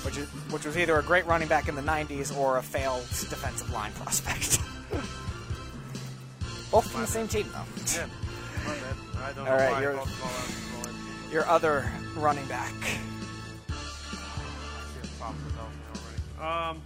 Which, 0.04 0.18
is, 0.18 0.28
which 0.52 0.66
was 0.66 0.78
either 0.78 1.00
a 1.00 1.04
great 1.04 1.26
running 1.26 1.48
back 1.48 1.70
in 1.70 1.76
the 1.76 1.82
90s 1.82 2.36
or 2.38 2.58
a 2.58 2.62
failed 2.62 3.04
defensive 3.08 3.72
line 3.72 3.94
prospect. 3.94 4.60
Both 6.70 6.92
from 6.92 7.00
the 7.00 7.08
same 7.08 7.30
team, 7.30 7.48
though. 7.54 7.64
Yeah, 7.96 8.08
my 8.66 8.74
bad. 8.74 8.96
I 9.24 9.32
don't 9.32 9.48
All 9.48 9.54
right, 9.56 9.72
why 9.72 9.82
you're- 9.82 9.94
I 9.94 9.98
called 10.00 10.10
Jamal 10.10 10.30
Adams 10.32 10.66
Jamal 10.66 10.80
Anderson. 10.80 11.32
Your 11.32 11.48
other 11.48 11.90
running 12.18 12.46
back. 12.48 12.74
I 12.74 13.72
see 13.72 14.18
a 15.02 15.08
problem 15.18 15.46
with 15.46 15.58
already. 16.42 16.70
Um, 16.70 16.82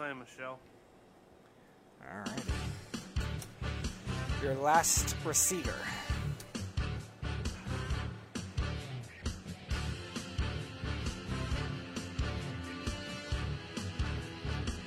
Sony 0.00 0.18
Michel. 0.18 0.58
Alrighty. 2.02 2.52
Your 4.42 4.54
last 4.54 5.14
receiver. 5.26 5.74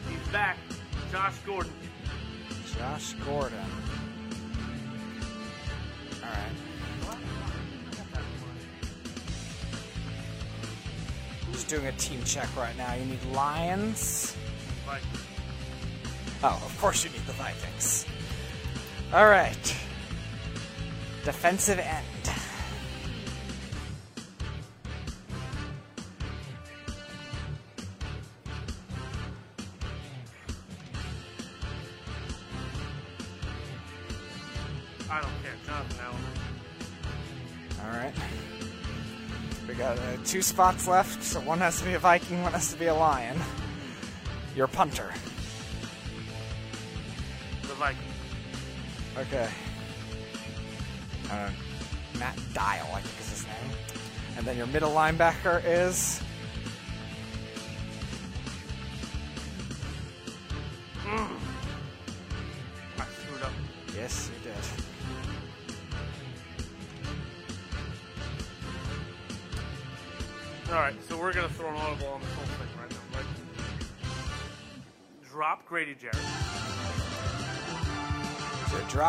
He's 0.09 0.27
back. 0.31 0.57
Josh 1.11 1.35
Gordon. 1.45 1.73
Josh 2.75 3.13
Gordon. 3.23 3.59
All 6.23 6.29
right. 6.29 7.17
Just 11.51 11.67
doing 11.67 11.85
a 11.85 11.91
team 11.93 12.23
check 12.23 12.47
right 12.57 12.75
now. 12.77 12.95
You 12.95 13.05
need 13.05 13.23
Lions. 13.25 14.35
Oh, 16.45 16.61
of 16.65 16.77
course 16.81 17.05
you 17.05 17.09
need 17.09 17.25
the 17.25 17.31
Vikings. 17.33 18.05
All 19.13 19.27
right. 19.27 19.75
Defensive 21.23 21.79
end. 21.79 22.05
I 35.09 35.21
don't 35.21 35.31
care. 35.41 35.53
Jonathan 35.65 35.97
Allen. 36.01 36.21
All 37.85 37.97
right. 37.97 38.13
We 39.65 39.75
got 39.75 39.97
uh, 39.97 40.17
two 40.25 40.41
spots 40.41 40.89
left, 40.89 41.23
so 41.23 41.39
one 41.39 41.59
has 41.59 41.79
to 41.79 41.85
be 41.85 41.93
a 41.93 41.99
Viking, 41.99 42.43
one 42.43 42.51
has 42.51 42.73
to 42.73 42.77
be 42.77 42.87
a 42.87 42.93
Lion. 42.93 43.39
Your 44.57 44.67
punter. 44.67 45.13
Okay. 49.23 49.49
Uh, 51.31 51.49
Matt 52.19 52.37
Dial, 52.53 52.87
I 52.93 53.01
think 53.01 53.19
is 53.21 53.29
his 53.29 53.45
name. 53.45 53.77
And 54.37 54.45
then 54.45 54.57
your 54.57 54.67
middle 54.67 54.91
linebacker 54.91 55.61
is. 55.65 56.22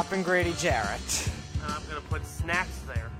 So 0.09 0.17
you're 0.17 0.25
Grady 0.25 0.53
Jarrett. 0.59 1.31
I'm 1.67 1.83
gonna 1.89 2.01
put 2.09 2.25
Snacks 2.27 2.79
there, 2.87 3.11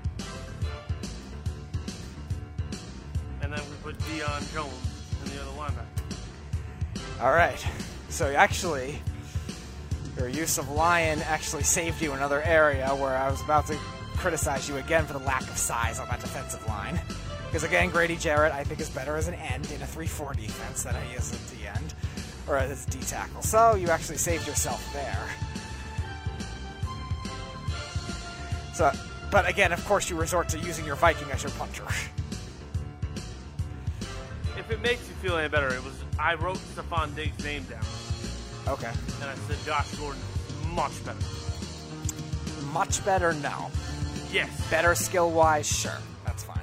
and 3.41 3.51
then 3.51 3.59
we 3.59 3.75
put 3.83 3.97
Deion 3.99 4.53
Jones 4.53 4.73
in 5.23 5.31
the 5.31 5.41
other 5.41 5.51
linebacker. 5.51 7.21
All 7.21 7.33
right. 7.33 7.65
So 8.09 8.33
actually, 8.33 9.01
your 10.17 10.29
use 10.29 10.57
of 10.57 10.69
Lion 10.69 11.21
actually 11.23 11.63
saved 11.63 12.01
you 12.01 12.13
another 12.13 12.41
area 12.43 12.87
where 12.89 13.17
I 13.17 13.29
was 13.29 13.41
about 13.41 13.67
to 13.67 13.77
criticize 14.15 14.69
you 14.69 14.77
again 14.77 15.05
for 15.05 15.13
the 15.13 15.25
lack 15.25 15.41
of 15.43 15.57
size 15.57 15.99
on 15.99 16.07
that 16.07 16.21
defensive 16.21 16.65
line. 16.67 16.99
Because 17.47 17.63
again, 17.63 17.89
Grady 17.89 18.15
Jarrett, 18.15 18.53
I 18.53 18.63
think, 18.63 18.79
is 18.79 18.89
better 18.89 19.17
as 19.17 19.27
an 19.27 19.33
end 19.35 19.69
in 19.71 19.81
a 19.81 19.85
3-4 19.85 20.35
defense 20.35 20.83
than 20.83 20.95
he 21.07 21.15
is 21.15 21.33
at 21.33 21.47
the 21.57 21.67
end, 21.67 21.93
or 22.47 22.57
as 22.57 22.85
D 22.85 22.99
tackle. 22.99 23.41
So 23.41 23.75
you 23.75 23.89
actually 23.89 24.17
saved 24.17 24.47
yourself 24.47 24.87
there. 24.93 25.27
So, 28.75 28.85
uh, 28.87 28.95
but 29.31 29.47
again, 29.47 29.71
of 29.71 29.83
course, 29.85 30.09
you 30.09 30.17
resort 30.17 30.49
to 30.49 30.59
using 30.59 30.83
your 30.83 30.97
Viking 30.97 31.31
as 31.31 31.41
your 31.43 31.51
punter. 31.53 31.85
If 34.57 34.69
it 34.69 34.81
makes 34.81 35.07
you 35.07 35.13
feel 35.15 35.37
any 35.37 35.47
better, 35.47 35.73
it 35.73 35.81
was 35.81 35.93
I 36.19 36.33
wrote 36.35 36.57
Stefon 36.57 37.15
Diggs' 37.15 37.41
name 37.43 37.63
down, 37.63 37.83
Okay. 38.67 38.91
and 39.21 39.29
I 39.29 39.35
said 39.47 39.57
Josh 39.65 39.95
Gordon 39.95 40.21
much 40.73 41.05
better. 41.05 41.17
Much 42.73 43.03
better, 43.05 43.31
now. 43.33 43.71
Yes. 44.31 44.49
Better 44.69 44.93
skill 44.93 45.31
wise, 45.31 45.67
sure. 45.67 45.97
That's 46.25 46.43
fine. 46.43 46.59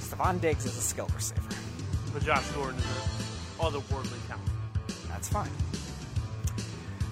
Stefon 0.00 0.40
Diggs 0.40 0.64
is 0.66 0.76
a 0.76 0.80
skilled 0.80 1.14
receiver. 1.14 1.42
But 2.12 2.24
Josh 2.24 2.48
Gordon 2.50 2.78
is 2.80 2.86
an 2.86 2.92
otherworldly 3.60 4.26
talent. 4.26 4.50
That's 5.08 5.28
fine. 5.28 5.50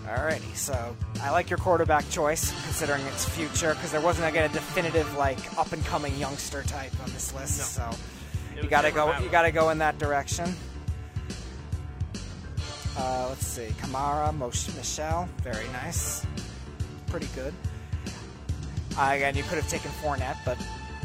Alrighty, 0.06 0.54
so 0.54 0.96
I 1.20 1.30
like 1.30 1.50
your 1.50 1.58
quarterback 1.58 2.08
choice 2.10 2.50
considering 2.64 3.02
its 3.06 3.28
future 3.28 3.74
because 3.74 3.90
there 3.90 4.00
wasn't 4.00 4.28
again 4.28 4.48
a 4.48 4.52
definitive 4.52 5.16
like 5.16 5.38
up 5.58 5.72
and 5.72 5.84
coming 5.84 6.16
youngster 6.16 6.62
type 6.62 6.92
on 7.02 7.10
this 7.12 7.34
list. 7.34 7.58
No. 7.78 7.90
So 7.90 7.98
It 8.56 8.62
you 8.64 8.70
gotta 8.70 8.92
go. 8.92 9.18
You 9.18 9.28
gotta 9.28 9.50
go 9.50 9.70
in 9.70 9.78
that 9.78 9.98
direction. 9.98 10.54
Uh, 12.96 13.26
let's 13.28 13.46
see, 13.46 13.66
Kamara, 13.80 14.32
Mosh- 14.34 14.74
Michel, 14.74 15.28
very 15.42 15.66
nice, 15.68 16.24
pretty 17.08 17.28
good. 17.34 17.52
Uh, 18.96 19.10
again, 19.12 19.36
you 19.36 19.42
could 19.42 19.58
have 19.58 19.68
taken 19.68 19.90
Fournette, 20.02 20.38
but 20.46 20.56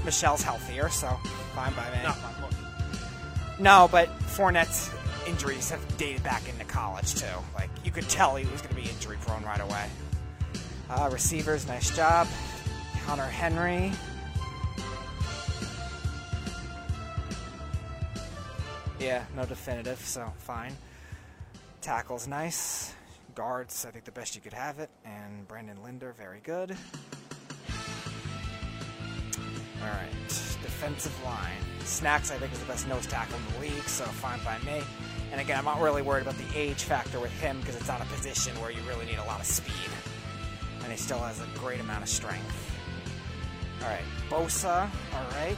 Michel's 0.05 0.41
healthier, 0.41 0.87
so 0.87 1.07
fine 1.53 1.73
by 1.73 1.89
me. 1.89 1.97
No. 2.03 2.13
No, 3.59 3.89
but 3.91 4.07
Fournette's 4.21 4.89
injuries 5.27 5.69
have 5.69 5.97
dated 5.97 6.23
back 6.23 6.47
into 6.49 6.65
college 6.65 7.15
too. 7.15 7.25
Like 7.53 7.69
you 7.83 7.91
could 7.91 8.09
tell 8.09 8.35
he 8.35 8.45
was 8.51 8.61
going 8.61 8.75
to 8.75 8.81
be 8.81 8.89
injury 8.89 9.17
prone 9.21 9.43
right 9.43 9.61
away. 9.61 9.87
Uh, 10.89 11.09
receivers, 11.11 11.67
nice 11.67 11.95
job. 11.95 12.27
Hunter 13.05 13.23
Henry. 13.23 13.91
Yeah, 18.99 19.25
no 19.35 19.45
definitive, 19.45 19.99
so 19.99 20.31
fine. 20.37 20.75
Tackles, 21.81 22.27
nice. 22.27 22.93
Guards, 23.33 23.85
I 23.87 23.91
think 23.91 24.05
the 24.05 24.11
best 24.11 24.35
you 24.35 24.41
could 24.41 24.53
have 24.53 24.77
it. 24.77 24.91
And 25.03 25.47
Brandon 25.47 25.81
Linder, 25.81 26.13
very 26.15 26.39
good. 26.43 26.75
All 29.81 29.87
right, 29.87 30.27
defensive 30.27 31.23
line. 31.23 31.57
Snacks, 31.79 32.29
I 32.29 32.37
think, 32.37 32.53
is 32.53 32.59
the 32.59 32.65
best 32.65 32.87
nose 32.87 33.07
tackle 33.07 33.37
in 33.37 33.53
the 33.53 33.59
league, 33.61 33.87
so 33.87 34.03
fine 34.03 34.39
by 34.45 34.59
me. 34.59 34.83
And 35.31 35.39
again, 35.39 35.57
I'm 35.57 35.65
not 35.65 35.79
really 35.79 36.01
worried 36.01 36.23
about 36.23 36.37
the 36.37 36.57
age 36.59 36.83
factor 36.83 37.19
with 37.19 37.31
him 37.39 37.59
because 37.61 37.75
it's 37.75 37.89
on 37.89 38.01
a 38.01 38.05
position 38.05 38.59
where 38.59 38.69
you 38.69 38.81
really 38.87 39.05
need 39.05 39.17
a 39.17 39.23
lot 39.23 39.39
of 39.39 39.45
speed. 39.45 39.73
And 40.83 40.91
he 40.91 40.97
still 40.97 41.19
has 41.19 41.39
a 41.39 41.47
great 41.57 41.79
amount 41.79 42.03
of 42.03 42.09
strength. 42.09 42.69
All 43.81 43.87
right, 43.87 44.01
Bosa, 44.29 44.89
all 45.13 45.31
right. 45.31 45.57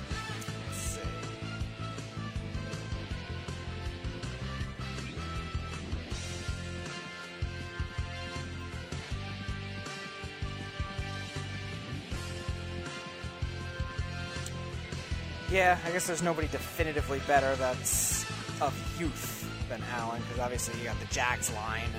Yeah, 15.51 15.77
I 15.85 15.91
guess 15.91 16.07
there's 16.07 16.23
nobody 16.23 16.47
definitively 16.47 17.21
better 17.27 17.55
that's 17.57 18.25
of 18.59 18.73
youth 18.99 19.52
than 19.69 19.81
Allen, 19.93 20.21
because 20.21 20.39
obviously 20.39 20.79
you 20.79 20.85
got 20.85 20.99
the 20.99 21.13
Jags 21.13 21.53
line, 21.53 21.89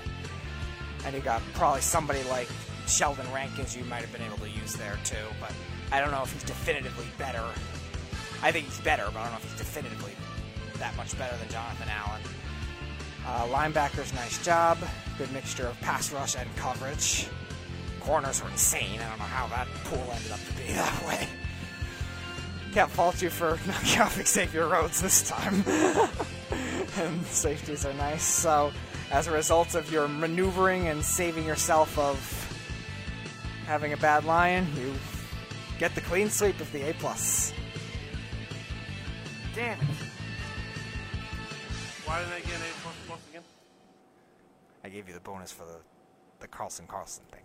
and 1.05 1.15
you 1.15 1.21
got 1.21 1.43
probably 1.55 1.81
somebody 1.81 2.23
like 2.25 2.49
Sheldon 2.87 3.27
Rankins 3.33 3.77
you 3.77 3.85
might 3.85 4.03
have 4.03 4.13
been 4.13 4.23
able 4.23 4.39
to 4.39 4.51
use 4.51 4.75
there 4.75 4.99
too, 5.05 5.27
but 5.41 5.53
I 5.93 6.01
don't 6.01 6.11
know 6.11 6.23
if 6.23 6.33
he's 6.33 6.45
definitively 6.45 7.07
better. 7.19 7.45
I 8.43 8.53
think 8.53 8.67
he's 8.67 8.81
better, 8.81 9.05
but 9.07 9.21
I 9.21 9.23
don't 9.25 9.33
know 9.33 9.39
if 9.39 9.45
he's 9.45 9.59
definitively 9.59 10.13
that 10.79 10.97
much 10.97 11.17
better 11.19 11.37
than 11.37 11.49
Jonathan 11.49 11.89
Allen. 11.89 12.21
Uh, 13.27 13.47
linebackers, 13.47 14.15
nice 14.15 14.43
job. 14.45 14.79
Good 15.17 15.33
mixture 15.33 15.67
of 15.67 15.81
pass 15.81 16.13
rush 16.13 16.37
and 16.37 16.55
coverage. 16.57 17.27
Corners 18.01 18.43
were 18.43 18.51
insane. 18.51 19.01
I 19.01 19.09
don't 19.09 19.19
know 19.19 19.25
how 19.25 19.47
that 19.49 19.67
pool 19.85 20.13
ended 20.15 20.33
up 20.33 20.41
to 20.47 20.53
be 20.55 20.65
that 20.73 21.07
way. 21.07 21.29
Can't 22.75 22.91
fault 22.91 23.23
you 23.23 23.31
for 23.31 23.57
knocking 23.69 24.01
off 24.01 24.27
Xavier 24.27 24.67
Rhodes 24.67 25.01
this 25.01 25.29
time. 25.29 25.63
and 26.99 27.25
safeties 27.27 27.87
are 27.87 27.93
nice. 27.93 28.25
So, 28.25 28.73
as 29.13 29.29
a 29.29 29.31
result 29.31 29.77
of 29.77 29.93
your 29.93 30.09
maneuvering 30.09 30.89
and 30.89 31.05
saving 31.05 31.47
yourself 31.47 31.97
of 31.97 32.19
having 33.65 33.93
a 33.93 33.97
bad 33.97 34.25
lion, 34.25 34.67
you 34.77 34.93
get 35.79 35.95
the 35.95 36.01
clean 36.01 36.29
sweep 36.29 36.59
of 36.59 36.71
the 36.73 36.91
A 36.91 36.95
plus. 36.95 37.53
Damn 39.55 39.79
it. 39.79 39.87
Why 42.05 42.19
didn't 42.19 42.33
I 42.33 42.41
get 42.41 42.57
A 42.57 42.83
plus 42.83 42.95
plus 43.07 43.21
again? 43.31 43.43
I 44.83 44.89
gave 44.89 45.07
you 45.07 45.15
the 45.15 45.21
bonus 45.21 45.53
for 45.53 45.65
the 45.65 45.79
the 46.41 46.49
Carlson 46.49 46.89
Carlson 46.89 47.23
thing. 47.31 47.45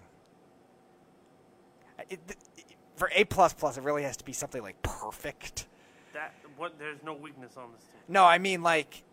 It, 2.09 2.19
it, 2.57 2.68
for 2.99 3.09
A 3.15 3.23
plus 3.23 3.53
plus, 3.53 3.77
it 3.77 3.83
really 3.83 4.03
has 4.03 4.17
to 4.17 4.23
be 4.25 4.33
something 4.33 4.61
like 4.61 4.81
perfect. 4.83 5.67
That 6.13 6.33
what? 6.57 6.77
There's 6.77 7.01
no 7.03 7.13
weakness 7.13 7.57
on 7.57 7.71
this 7.73 7.83
team. 7.85 8.01
No, 8.07 8.25
I 8.25 8.37
mean 8.37 8.61
like 8.61 9.03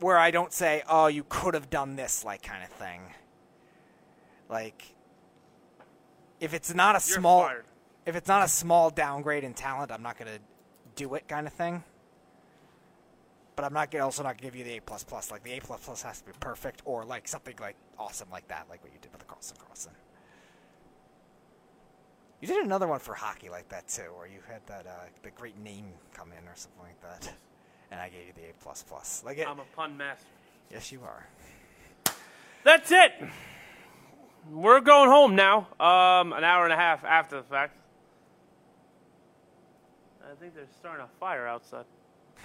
where 0.00 0.18
I 0.18 0.30
don't 0.30 0.52
say, 0.52 0.82
"Oh, 0.88 1.06
you 1.06 1.24
could 1.28 1.54
have 1.54 1.70
done 1.70 1.96
this," 1.96 2.24
like 2.24 2.42
kind 2.42 2.62
of 2.62 2.68
thing. 2.70 3.00
Like 4.48 4.94
if 6.40 6.54
it's 6.54 6.74
not 6.74 6.90
a 6.94 6.98
You're 7.08 7.18
small 7.18 7.42
fired. 7.44 7.64
if 8.04 8.16
it's 8.16 8.28
not 8.28 8.44
a 8.44 8.48
small 8.48 8.90
downgrade 8.90 9.44
in 9.44 9.54
talent, 9.54 9.90
I'm 9.92 10.02
not 10.02 10.18
gonna 10.18 10.38
do 10.96 11.14
it 11.14 11.26
kind 11.28 11.46
of 11.46 11.52
thing. 11.52 11.84
But 13.54 13.64
I'm 13.64 13.72
not 13.72 13.90
gonna 13.90 14.04
also 14.04 14.22
not 14.22 14.38
give 14.40 14.56
you 14.56 14.64
the 14.64 14.78
A 14.78 14.80
plus 14.80 15.04
plus. 15.04 15.30
Like 15.30 15.42
the 15.44 15.52
A 15.52 15.60
plus 15.60 15.80
plus 15.84 16.02
has 16.02 16.18
to 16.20 16.26
be 16.26 16.32
perfect, 16.40 16.82
or 16.84 17.04
like 17.04 17.28
something 17.28 17.54
like 17.60 17.76
awesome 17.98 18.28
like 18.30 18.48
that, 18.48 18.66
like 18.68 18.82
what 18.82 18.92
you 18.92 18.98
did 19.00 19.12
with 19.12 19.20
the 19.20 19.26
Carlson 19.26 19.56
Carlson. 19.64 19.92
You 22.42 22.48
did 22.48 22.64
another 22.64 22.88
one 22.88 22.98
for 22.98 23.14
hockey 23.14 23.48
like 23.48 23.68
that 23.68 23.86
too, 23.86 24.10
where 24.16 24.26
you 24.26 24.40
had 24.50 24.66
that 24.66 24.84
uh, 24.84 25.04
the 25.22 25.30
great 25.30 25.56
name 25.60 25.92
come 26.12 26.32
in 26.32 26.48
or 26.48 26.56
something 26.56 26.82
like 26.82 27.00
that, 27.00 27.32
and 27.92 28.00
I 28.00 28.08
gave 28.08 28.26
you 28.26 28.32
the 28.34 28.50
A 28.50 28.52
plus 28.60 28.82
plus. 28.82 29.22
Like 29.24 29.38
it, 29.38 29.46
I'm 29.46 29.60
a 29.60 29.64
pun 29.76 29.96
master. 29.96 30.26
yes, 30.68 30.90
you 30.90 31.02
are. 31.04 31.24
That's 32.64 32.90
it. 32.90 33.12
We're 34.50 34.80
going 34.80 35.08
home 35.08 35.36
now. 35.36 35.68
Um, 35.78 36.32
an 36.32 36.42
hour 36.42 36.64
and 36.64 36.72
a 36.72 36.76
half 36.76 37.04
after 37.04 37.36
the 37.36 37.44
fact. 37.44 37.76
I 40.28 40.34
think 40.40 40.56
they're 40.56 40.64
starting 40.80 41.04
a 41.04 41.18
fire 41.20 41.46
outside. 41.46 41.84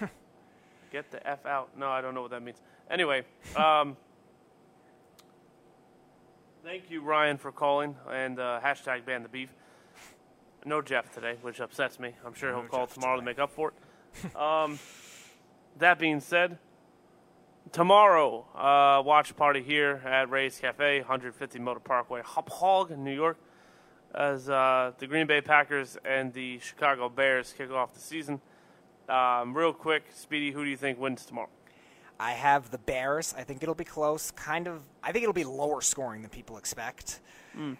Get 0.92 1.10
the 1.10 1.26
f 1.26 1.44
out. 1.44 1.76
No, 1.76 1.88
I 1.88 2.00
don't 2.02 2.14
know 2.14 2.22
what 2.22 2.30
that 2.30 2.42
means. 2.44 2.62
Anyway, 2.88 3.24
um, 3.56 3.96
thank 6.64 6.88
you, 6.88 7.02
Ryan, 7.02 7.36
for 7.36 7.50
calling 7.50 7.96
and 8.08 8.38
uh, 8.38 8.60
hashtag 8.62 9.04
ban 9.04 9.24
the 9.24 9.28
beef. 9.28 9.52
No 10.68 10.82
Jeff 10.82 11.12
today, 11.12 11.36
which 11.42 11.60
upsets 11.60 11.98
me. 11.98 12.14
I'm 12.24 12.34
sure 12.34 12.50
he'll 12.50 12.62
No 12.62 12.68
call 12.68 12.86
Jeff 12.86 12.94
tomorrow 12.94 13.16
to 13.18 13.24
make 13.24 13.38
up 13.38 13.50
for 13.50 13.72
it. 13.72 14.36
um, 14.36 14.78
that 15.78 15.98
being 15.98 16.20
said, 16.20 16.58
tomorrow, 17.72 18.46
uh, 18.54 19.02
watch 19.02 19.34
party 19.36 19.62
here 19.62 20.02
at 20.04 20.30
Ray's 20.30 20.58
Cafe, 20.58 21.00
150 21.00 21.58
Motor 21.58 21.80
Parkway, 21.80 22.22
Hauppauge 22.22 22.96
New 22.96 23.14
York, 23.14 23.38
as 24.14 24.48
uh, 24.48 24.92
the 24.98 25.06
Green 25.06 25.26
Bay 25.26 25.40
Packers 25.40 25.96
and 26.04 26.32
the 26.32 26.58
Chicago 26.58 27.08
Bears 27.08 27.54
kick 27.56 27.70
off 27.70 27.94
the 27.94 28.00
season. 28.00 28.40
Um, 29.08 29.56
real 29.56 29.72
quick, 29.72 30.04
Speedy, 30.14 30.52
who 30.52 30.64
do 30.64 30.70
you 30.70 30.76
think 30.76 30.98
wins 30.98 31.24
tomorrow? 31.24 31.48
I 32.20 32.32
have 32.32 32.70
the 32.70 32.78
Bears. 32.78 33.34
I 33.38 33.44
think 33.44 33.62
it'll 33.62 33.74
be 33.74 33.84
close. 33.84 34.30
Kind 34.32 34.66
of. 34.66 34.82
I 35.02 35.12
think 35.12 35.22
it'll 35.22 35.32
be 35.32 35.44
lower 35.44 35.80
scoring 35.80 36.22
than 36.22 36.30
people 36.30 36.58
expect. 36.58 37.20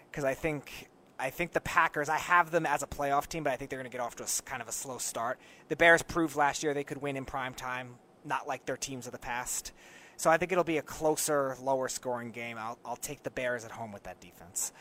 Because 0.09 0.23
I 0.23 0.33
think 0.33 0.88
I 1.19 1.29
think 1.29 1.51
the 1.51 1.61
Packers. 1.61 2.09
I 2.09 2.17
have 2.17 2.51
them 2.51 2.65
as 2.65 2.81
a 2.81 2.87
playoff 2.87 3.27
team, 3.27 3.43
but 3.43 3.53
I 3.53 3.57
think 3.57 3.69
they're 3.69 3.79
going 3.79 3.89
to 3.89 3.95
get 3.95 4.01
off 4.01 4.15
to 4.17 4.23
a 4.23 4.27
kind 4.43 4.61
of 4.61 4.67
a 4.67 4.71
slow 4.71 4.97
start. 4.97 5.39
The 5.67 5.75
Bears 5.75 6.01
proved 6.01 6.35
last 6.35 6.63
year 6.63 6.73
they 6.73 6.83
could 6.83 7.01
win 7.01 7.17
in 7.17 7.25
prime 7.25 7.53
time, 7.53 7.95
not 8.23 8.47
like 8.47 8.65
their 8.65 8.77
teams 8.77 9.05
of 9.05 9.11
the 9.11 9.19
past. 9.19 9.73
So 10.15 10.29
I 10.29 10.37
think 10.37 10.51
it'll 10.51 10.63
be 10.63 10.77
a 10.77 10.81
closer, 10.81 11.55
lower 11.61 11.87
scoring 11.87 12.31
game. 12.31 12.57
I'll 12.57 12.79
I'll 12.85 12.95
take 12.95 13.23
the 13.23 13.31
Bears 13.31 13.65
at 13.65 13.71
home 13.71 13.91
with 13.91 14.03
that 14.03 14.19
defense. 14.19 14.71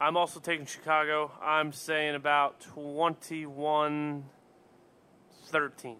I'm 0.00 0.16
also 0.16 0.40
taking 0.40 0.66
Chicago. 0.66 1.30
I'm 1.40 1.72
saying 1.72 2.14
about 2.14 2.60
21 2.60 4.24
13. 5.44 5.96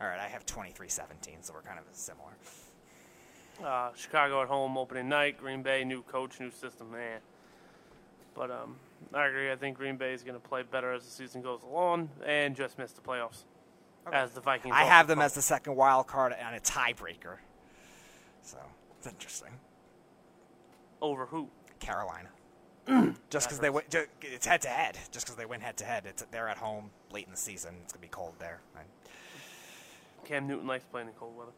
All 0.00 0.06
right, 0.06 0.20
I 0.20 0.28
have 0.28 0.46
23-17, 0.46 1.00
so 1.40 1.52
we're 1.52 1.62
kind 1.62 1.78
of 1.78 1.84
similar. 1.92 2.32
Uh, 3.64 3.90
Chicago 3.94 4.42
at 4.42 4.48
home 4.48 4.78
opening 4.78 5.08
night. 5.08 5.38
Green 5.38 5.62
Bay 5.62 5.84
new 5.84 6.02
coach, 6.02 6.40
new 6.40 6.50
system, 6.50 6.92
man. 6.92 7.20
But 8.40 8.50
um, 8.50 8.76
I 9.12 9.26
agree. 9.26 9.52
I 9.52 9.56
think 9.56 9.76
Green 9.76 9.98
Bay 9.98 10.14
is 10.14 10.22
going 10.22 10.34
to 10.34 10.40
play 10.40 10.62
better 10.62 10.94
as 10.94 11.04
the 11.04 11.10
season 11.10 11.42
goes 11.42 11.60
along, 11.62 12.08
and 12.24 12.56
just 12.56 12.78
miss 12.78 12.90
the 12.92 13.02
playoffs. 13.02 13.44
As 14.10 14.30
the 14.30 14.40
Vikings, 14.40 14.74
I 14.74 14.84
have 14.84 15.06
them 15.08 15.18
come. 15.18 15.26
as 15.26 15.34
the 15.34 15.42
second 15.42 15.76
wild 15.76 16.06
card 16.06 16.32
and 16.32 16.56
a 16.56 16.60
tiebreaker. 16.60 17.36
So 18.40 18.56
it's 18.96 19.06
interesting. 19.06 19.50
over 21.02 21.26
who? 21.26 21.50
Carolina. 21.80 22.30
just 23.28 23.46
because 23.46 23.58
they 23.58 23.68
win, 23.68 23.84
ju- 23.90 24.06
it's 24.22 24.46
head 24.46 24.62
to 24.62 24.68
head. 24.68 24.96
Just 25.10 25.26
because 25.26 25.36
they 25.36 25.44
win 25.44 25.60
head 25.60 25.76
to 25.76 25.84
head, 25.84 26.06
it's 26.06 26.24
they're 26.30 26.48
at 26.48 26.56
home 26.56 26.90
late 27.12 27.26
in 27.26 27.32
the 27.32 27.36
season. 27.36 27.74
It's 27.82 27.92
gonna 27.92 28.00
be 28.00 28.08
cold 28.08 28.36
there. 28.38 28.60
I, 28.74 28.80
Cam 30.24 30.46
Newton 30.46 30.66
likes 30.66 30.84
playing 30.86 31.08
in 31.08 31.12
cold 31.12 31.36
weather. 31.36 31.52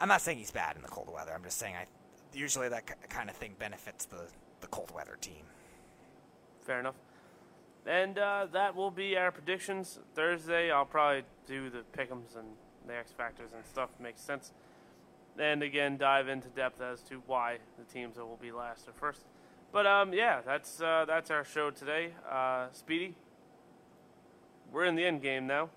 I'm 0.00 0.08
not 0.08 0.22
saying 0.22 0.38
he's 0.38 0.50
bad 0.50 0.76
in 0.76 0.80
the 0.80 0.88
cold 0.88 1.12
weather. 1.12 1.32
I'm 1.34 1.44
just 1.44 1.58
saying 1.58 1.74
I 1.76 1.84
usually 2.32 2.70
that 2.70 2.86
ki- 2.86 2.94
kind 3.10 3.28
of 3.28 3.36
thing 3.36 3.56
benefits 3.58 4.06
the 4.06 4.22
the 4.62 4.68
cold 4.68 4.90
weather 4.94 5.18
team. 5.20 5.44
Fair 6.66 6.80
enough. 6.80 6.96
And 7.86 8.18
uh, 8.18 8.48
that 8.52 8.74
will 8.74 8.90
be 8.90 9.16
our 9.16 9.30
predictions. 9.30 10.00
Thursday, 10.16 10.72
I'll 10.72 10.84
probably 10.84 11.22
do 11.46 11.70
the 11.70 11.84
pick'ems 11.96 12.36
and 12.36 12.48
the 12.88 12.96
X 12.96 13.12
factors 13.12 13.50
and 13.54 13.64
stuff. 13.64 13.90
Makes 14.00 14.22
sense. 14.22 14.52
And 15.38 15.62
again, 15.62 15.96
dive 15.96 16.26
into 16.26 16.48
depth 16.48 16.80
as 16.80 17.02
to 17.02 17.22
why 17.26 17.58
the 17.78 17.84
teams 17.84 18.16
that 18.16 18.26
will 18.26 18.38
be 18.38 18.50
last 18.50 18.88
or 18.88 18.92
first. 18.92 19.22
But 19.70 19.86
um, 19.86 20.12
yeah, 20.12 20.40
that's 20.44 20.80
uh, 20.80 21.04
that's 21.06 21.30
our 21.30 21.44
show 21.44 21.70
today. 21.70 22.12
Uh, 22.28 22.66
Speedy, 22.72 23.14
we're 24.72 24.86
in 24.86 24.96
the 24.96 25.04
end 25.04 25.22
game 25.22 25.46
now. 25.46 25.68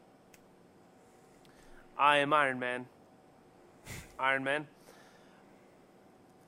I 1.98 2.18
am 2.18 2.34
Iron 2.34 2.58
Man. 2.58 2.88
Iron 4.18 4.43
Man. 4.43 4.68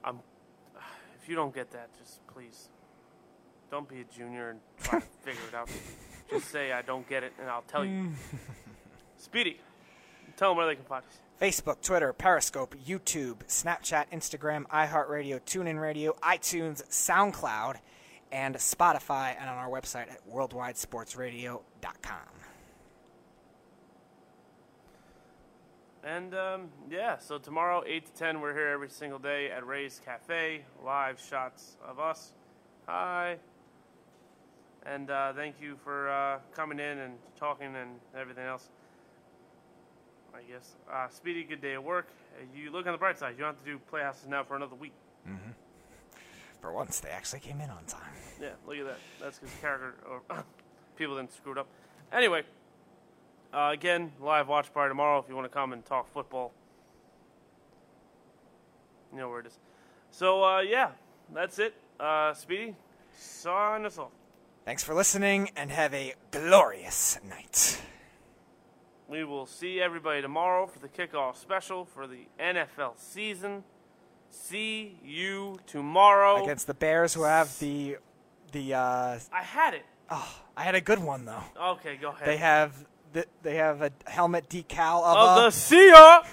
I'm. 0.04 0.20
If 1.22 1.30
you 1.30 1.36
don't 1.36 1.54
get 1.54 1.70
that, 1.72 1.90
just 2.00 2.26
please 2.26 2.71
don't 3.72 3.88
be 3.88 4.02
a 4.02 4.04
junior 4.04 4.50
and 4.52 4.60
try 4.84 5.00
to 5.00 5.06
figure 5.24 5.42
it 5.48 5.56
out. 5.56 5.70
Just 6.30 6.52
say 6.52 6.74
I 6.74 6.82
don't 6.82 7.08
get 7.08 7.24
it, 7.24 7.34
and 7.40 7.50
I'll 7.50 7.64
tell 7.64 7.86
you. 7.86 8.10
Speedy, 9.18 9.60
tell 10.36 10.50
them 10.50 10.58
where 10.58 10.68
they 10.68 10.76
can 10.76 10.84
find 10.86 11.04
us. 11.06 11.20
Facebook, 11.42 11.82
Twitter, 11.82 12.14
Periscope, 12.14 12.76
YouTube, 12.86 13.38
Snapchat, 13.48 14.12
Instagram, 14.12 14.68
iHeartRadio, 14.68 15.40
TuneIn 15.42 15.82
Radio, 15.82 16.16
iTunes, 16.22 16.86
SoundCloud, 16.90 17.78
and 18.32 18.56
Spotify, 18.56 19.36
and 19.40 19.50
on 19.50 19.58
our 19.58 19.70
website 19.70 20.12
at 20.12 20.20
worldwidesportsradio.com. 20.30 22.18
And 26.04 26.34
um, 26.34 26.70
yeah, 26.90 27.18
so 27.18 27.38
tomorrow, 27.38 27.84
8 27.86 28.06
to 28.06 28.14
10, 28.14 28.42
we're 28.42 28.54
here 28.54 28.68
every 28.68 28.90
single 28.90 29.20
day 29.20 29.52
at 29.52 29.66
Ray's 29.66 30.02
Cafe. 30.04 30.64
Live 30.84 31.20
shots 31.20 31.78
of 31.88 32.00
us. 32.00 32.34
Hi. 32.88 33.38
And 34.86 35.12
uh, 35.12 35.34
thank 35.34 35.62
you 35.62 35.78
for 35.84 36.10
uh, 36.10 36.40
coming 36.56 36.80
in 36.80 37.00
and 37.00 37.14
talking 37.38 37.76
and 37.76 38.00
everything 38.18 38.46
else. 38.46 38.70
I 40.34 40.42
guess. 40.52 40.76
Uh, 40.92 41.08
Speedy, 41.10 41.44
good 41.44 41.62
day 41.62 41.74
at 41.74 41.84
work. 41.84 42.08
You 42.56 42.72
look 42.72 42.86
on 42.88 42.94
the 42.94 42.98
bright 42.98 43.20
side. 43.20 43.34
You 43.34 43.40
don't 43.40 43.56
have 43.56 43.64
to 43.64 43.72
do 43.72 43.80
playhouses 43.90 44.28
now 44.28 44.44
for 44.44 44.56
another 44.56 44.76
week. 44.76 44.94
For 46.62 46.72
once, 46.72 47.00
they 47.00 47.10
actually 47.10 47.40
came 47.40 47.60
in 47.60 47.72
on 47.72 47.84
time. 47.86 48.02
Yeah, 48.40 48.50
look 48.68 48.78
at 48.78 48.86
that. 48.86 49.00
That's 49.20 49.40
because 49.40 49.54
character 49.62 49.96
or 50.08 50.22
people 50.96 51.16
didn't 51.16 51.34
screw 51.34 51.54
it 51.54 51.58
up. 51.58 51.68
Anyway, 52.14 52.44
uh, 53.52 53.72
again, 53.74 54.12
live 54.22 54.48
watch 54.48 54.72
party 54.72 54.92
tomorrow 54.92 55.18
if 55.20 55.28
you 55.28 55.36
want 55.36 55.46
to 55.46 55.54
come 55.54 55.74
and 55.74 55.84
talk 55.84 56.12
football. 56.14 56.52
You 59.12 59.20
know 59.20 59.30
where 59.30 59.40
it 59.40 59.48
is. 59.48 59.58
So 60.12 60.44
uh, 60.44 60.60
yeah, 60.60 60.92
that's 61.34 61.58
it. 61.58 61.74
Uh, 62.00 62.34
Speedy, 62.34 62.76
sign 63.18 63.86
us 63.86 63.98
off. 63.98 64.12
Thanks 64.64 64.84
for 64.84 64.94
listening, 64.94 65.50
and 65.56 65.72
have 65.72 65.94
a 65.94 66.14
glorious 66.30 67.20
night. 67.28 67.82
We 69.08 69.24
will 69.24 69.46
see 69.46 69.82
everybody 69.82 70.22
tomorrow 70.22 70.68
for 70.68 70.80
the 70.80 70.88
kickoff 70.88 71.36
special 71.36 71.84
for 71.84 72.08
the 72.08 72.28
NFL 72.40 72.98
season. 72.98 73.64
See 74.30 75.00
you 75.04 75.60
tomorrow. 75.66 76.44
Against 76.44 76.68
the 76.68 76.74
Bears, 76.74 77.14
who 77.14 77.24
have 77.24 77.58
the 77.60 77.98
the. 78.52 78.76
Uh, 78.76 79.20
I 79.34 79.42
had 79.42 79.74
it. 79.74 79.86
oh, 80.10 80.42
I 80.56 80.64
had 80.64 80.76
a 80.76 80.82
good 80.82 81.00
one 81.00 81.26
though. 81.26 81.44
Okay, 81.60 81.98
go 81.98 82.10
ahead. 82.10 82.28
They 82.28 82.38
have 82.38 82.86
the, 83.14 83.26
they 83.42 83.56
have 83.56 83.82
a 83.82 83.92
helmet 84.06 84.48
decal 84.48 85.04
of, 85.04 85.18
of 85.18 85.38
a, 85.38 85.42
the 85.42 85.50
Seahawks. 85.50 86.28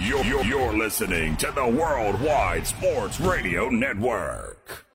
You're, 0.00 0.24
you're, 0.24 0.44
you're 0.44 0.76
listening 0.76 1.36
to 1.36 1.52
the 1.52 1.66
Worldwide 1.66 2.66
Sports 2.66 3.20
Radio 3.20 3.68
Network. 3.70 4.86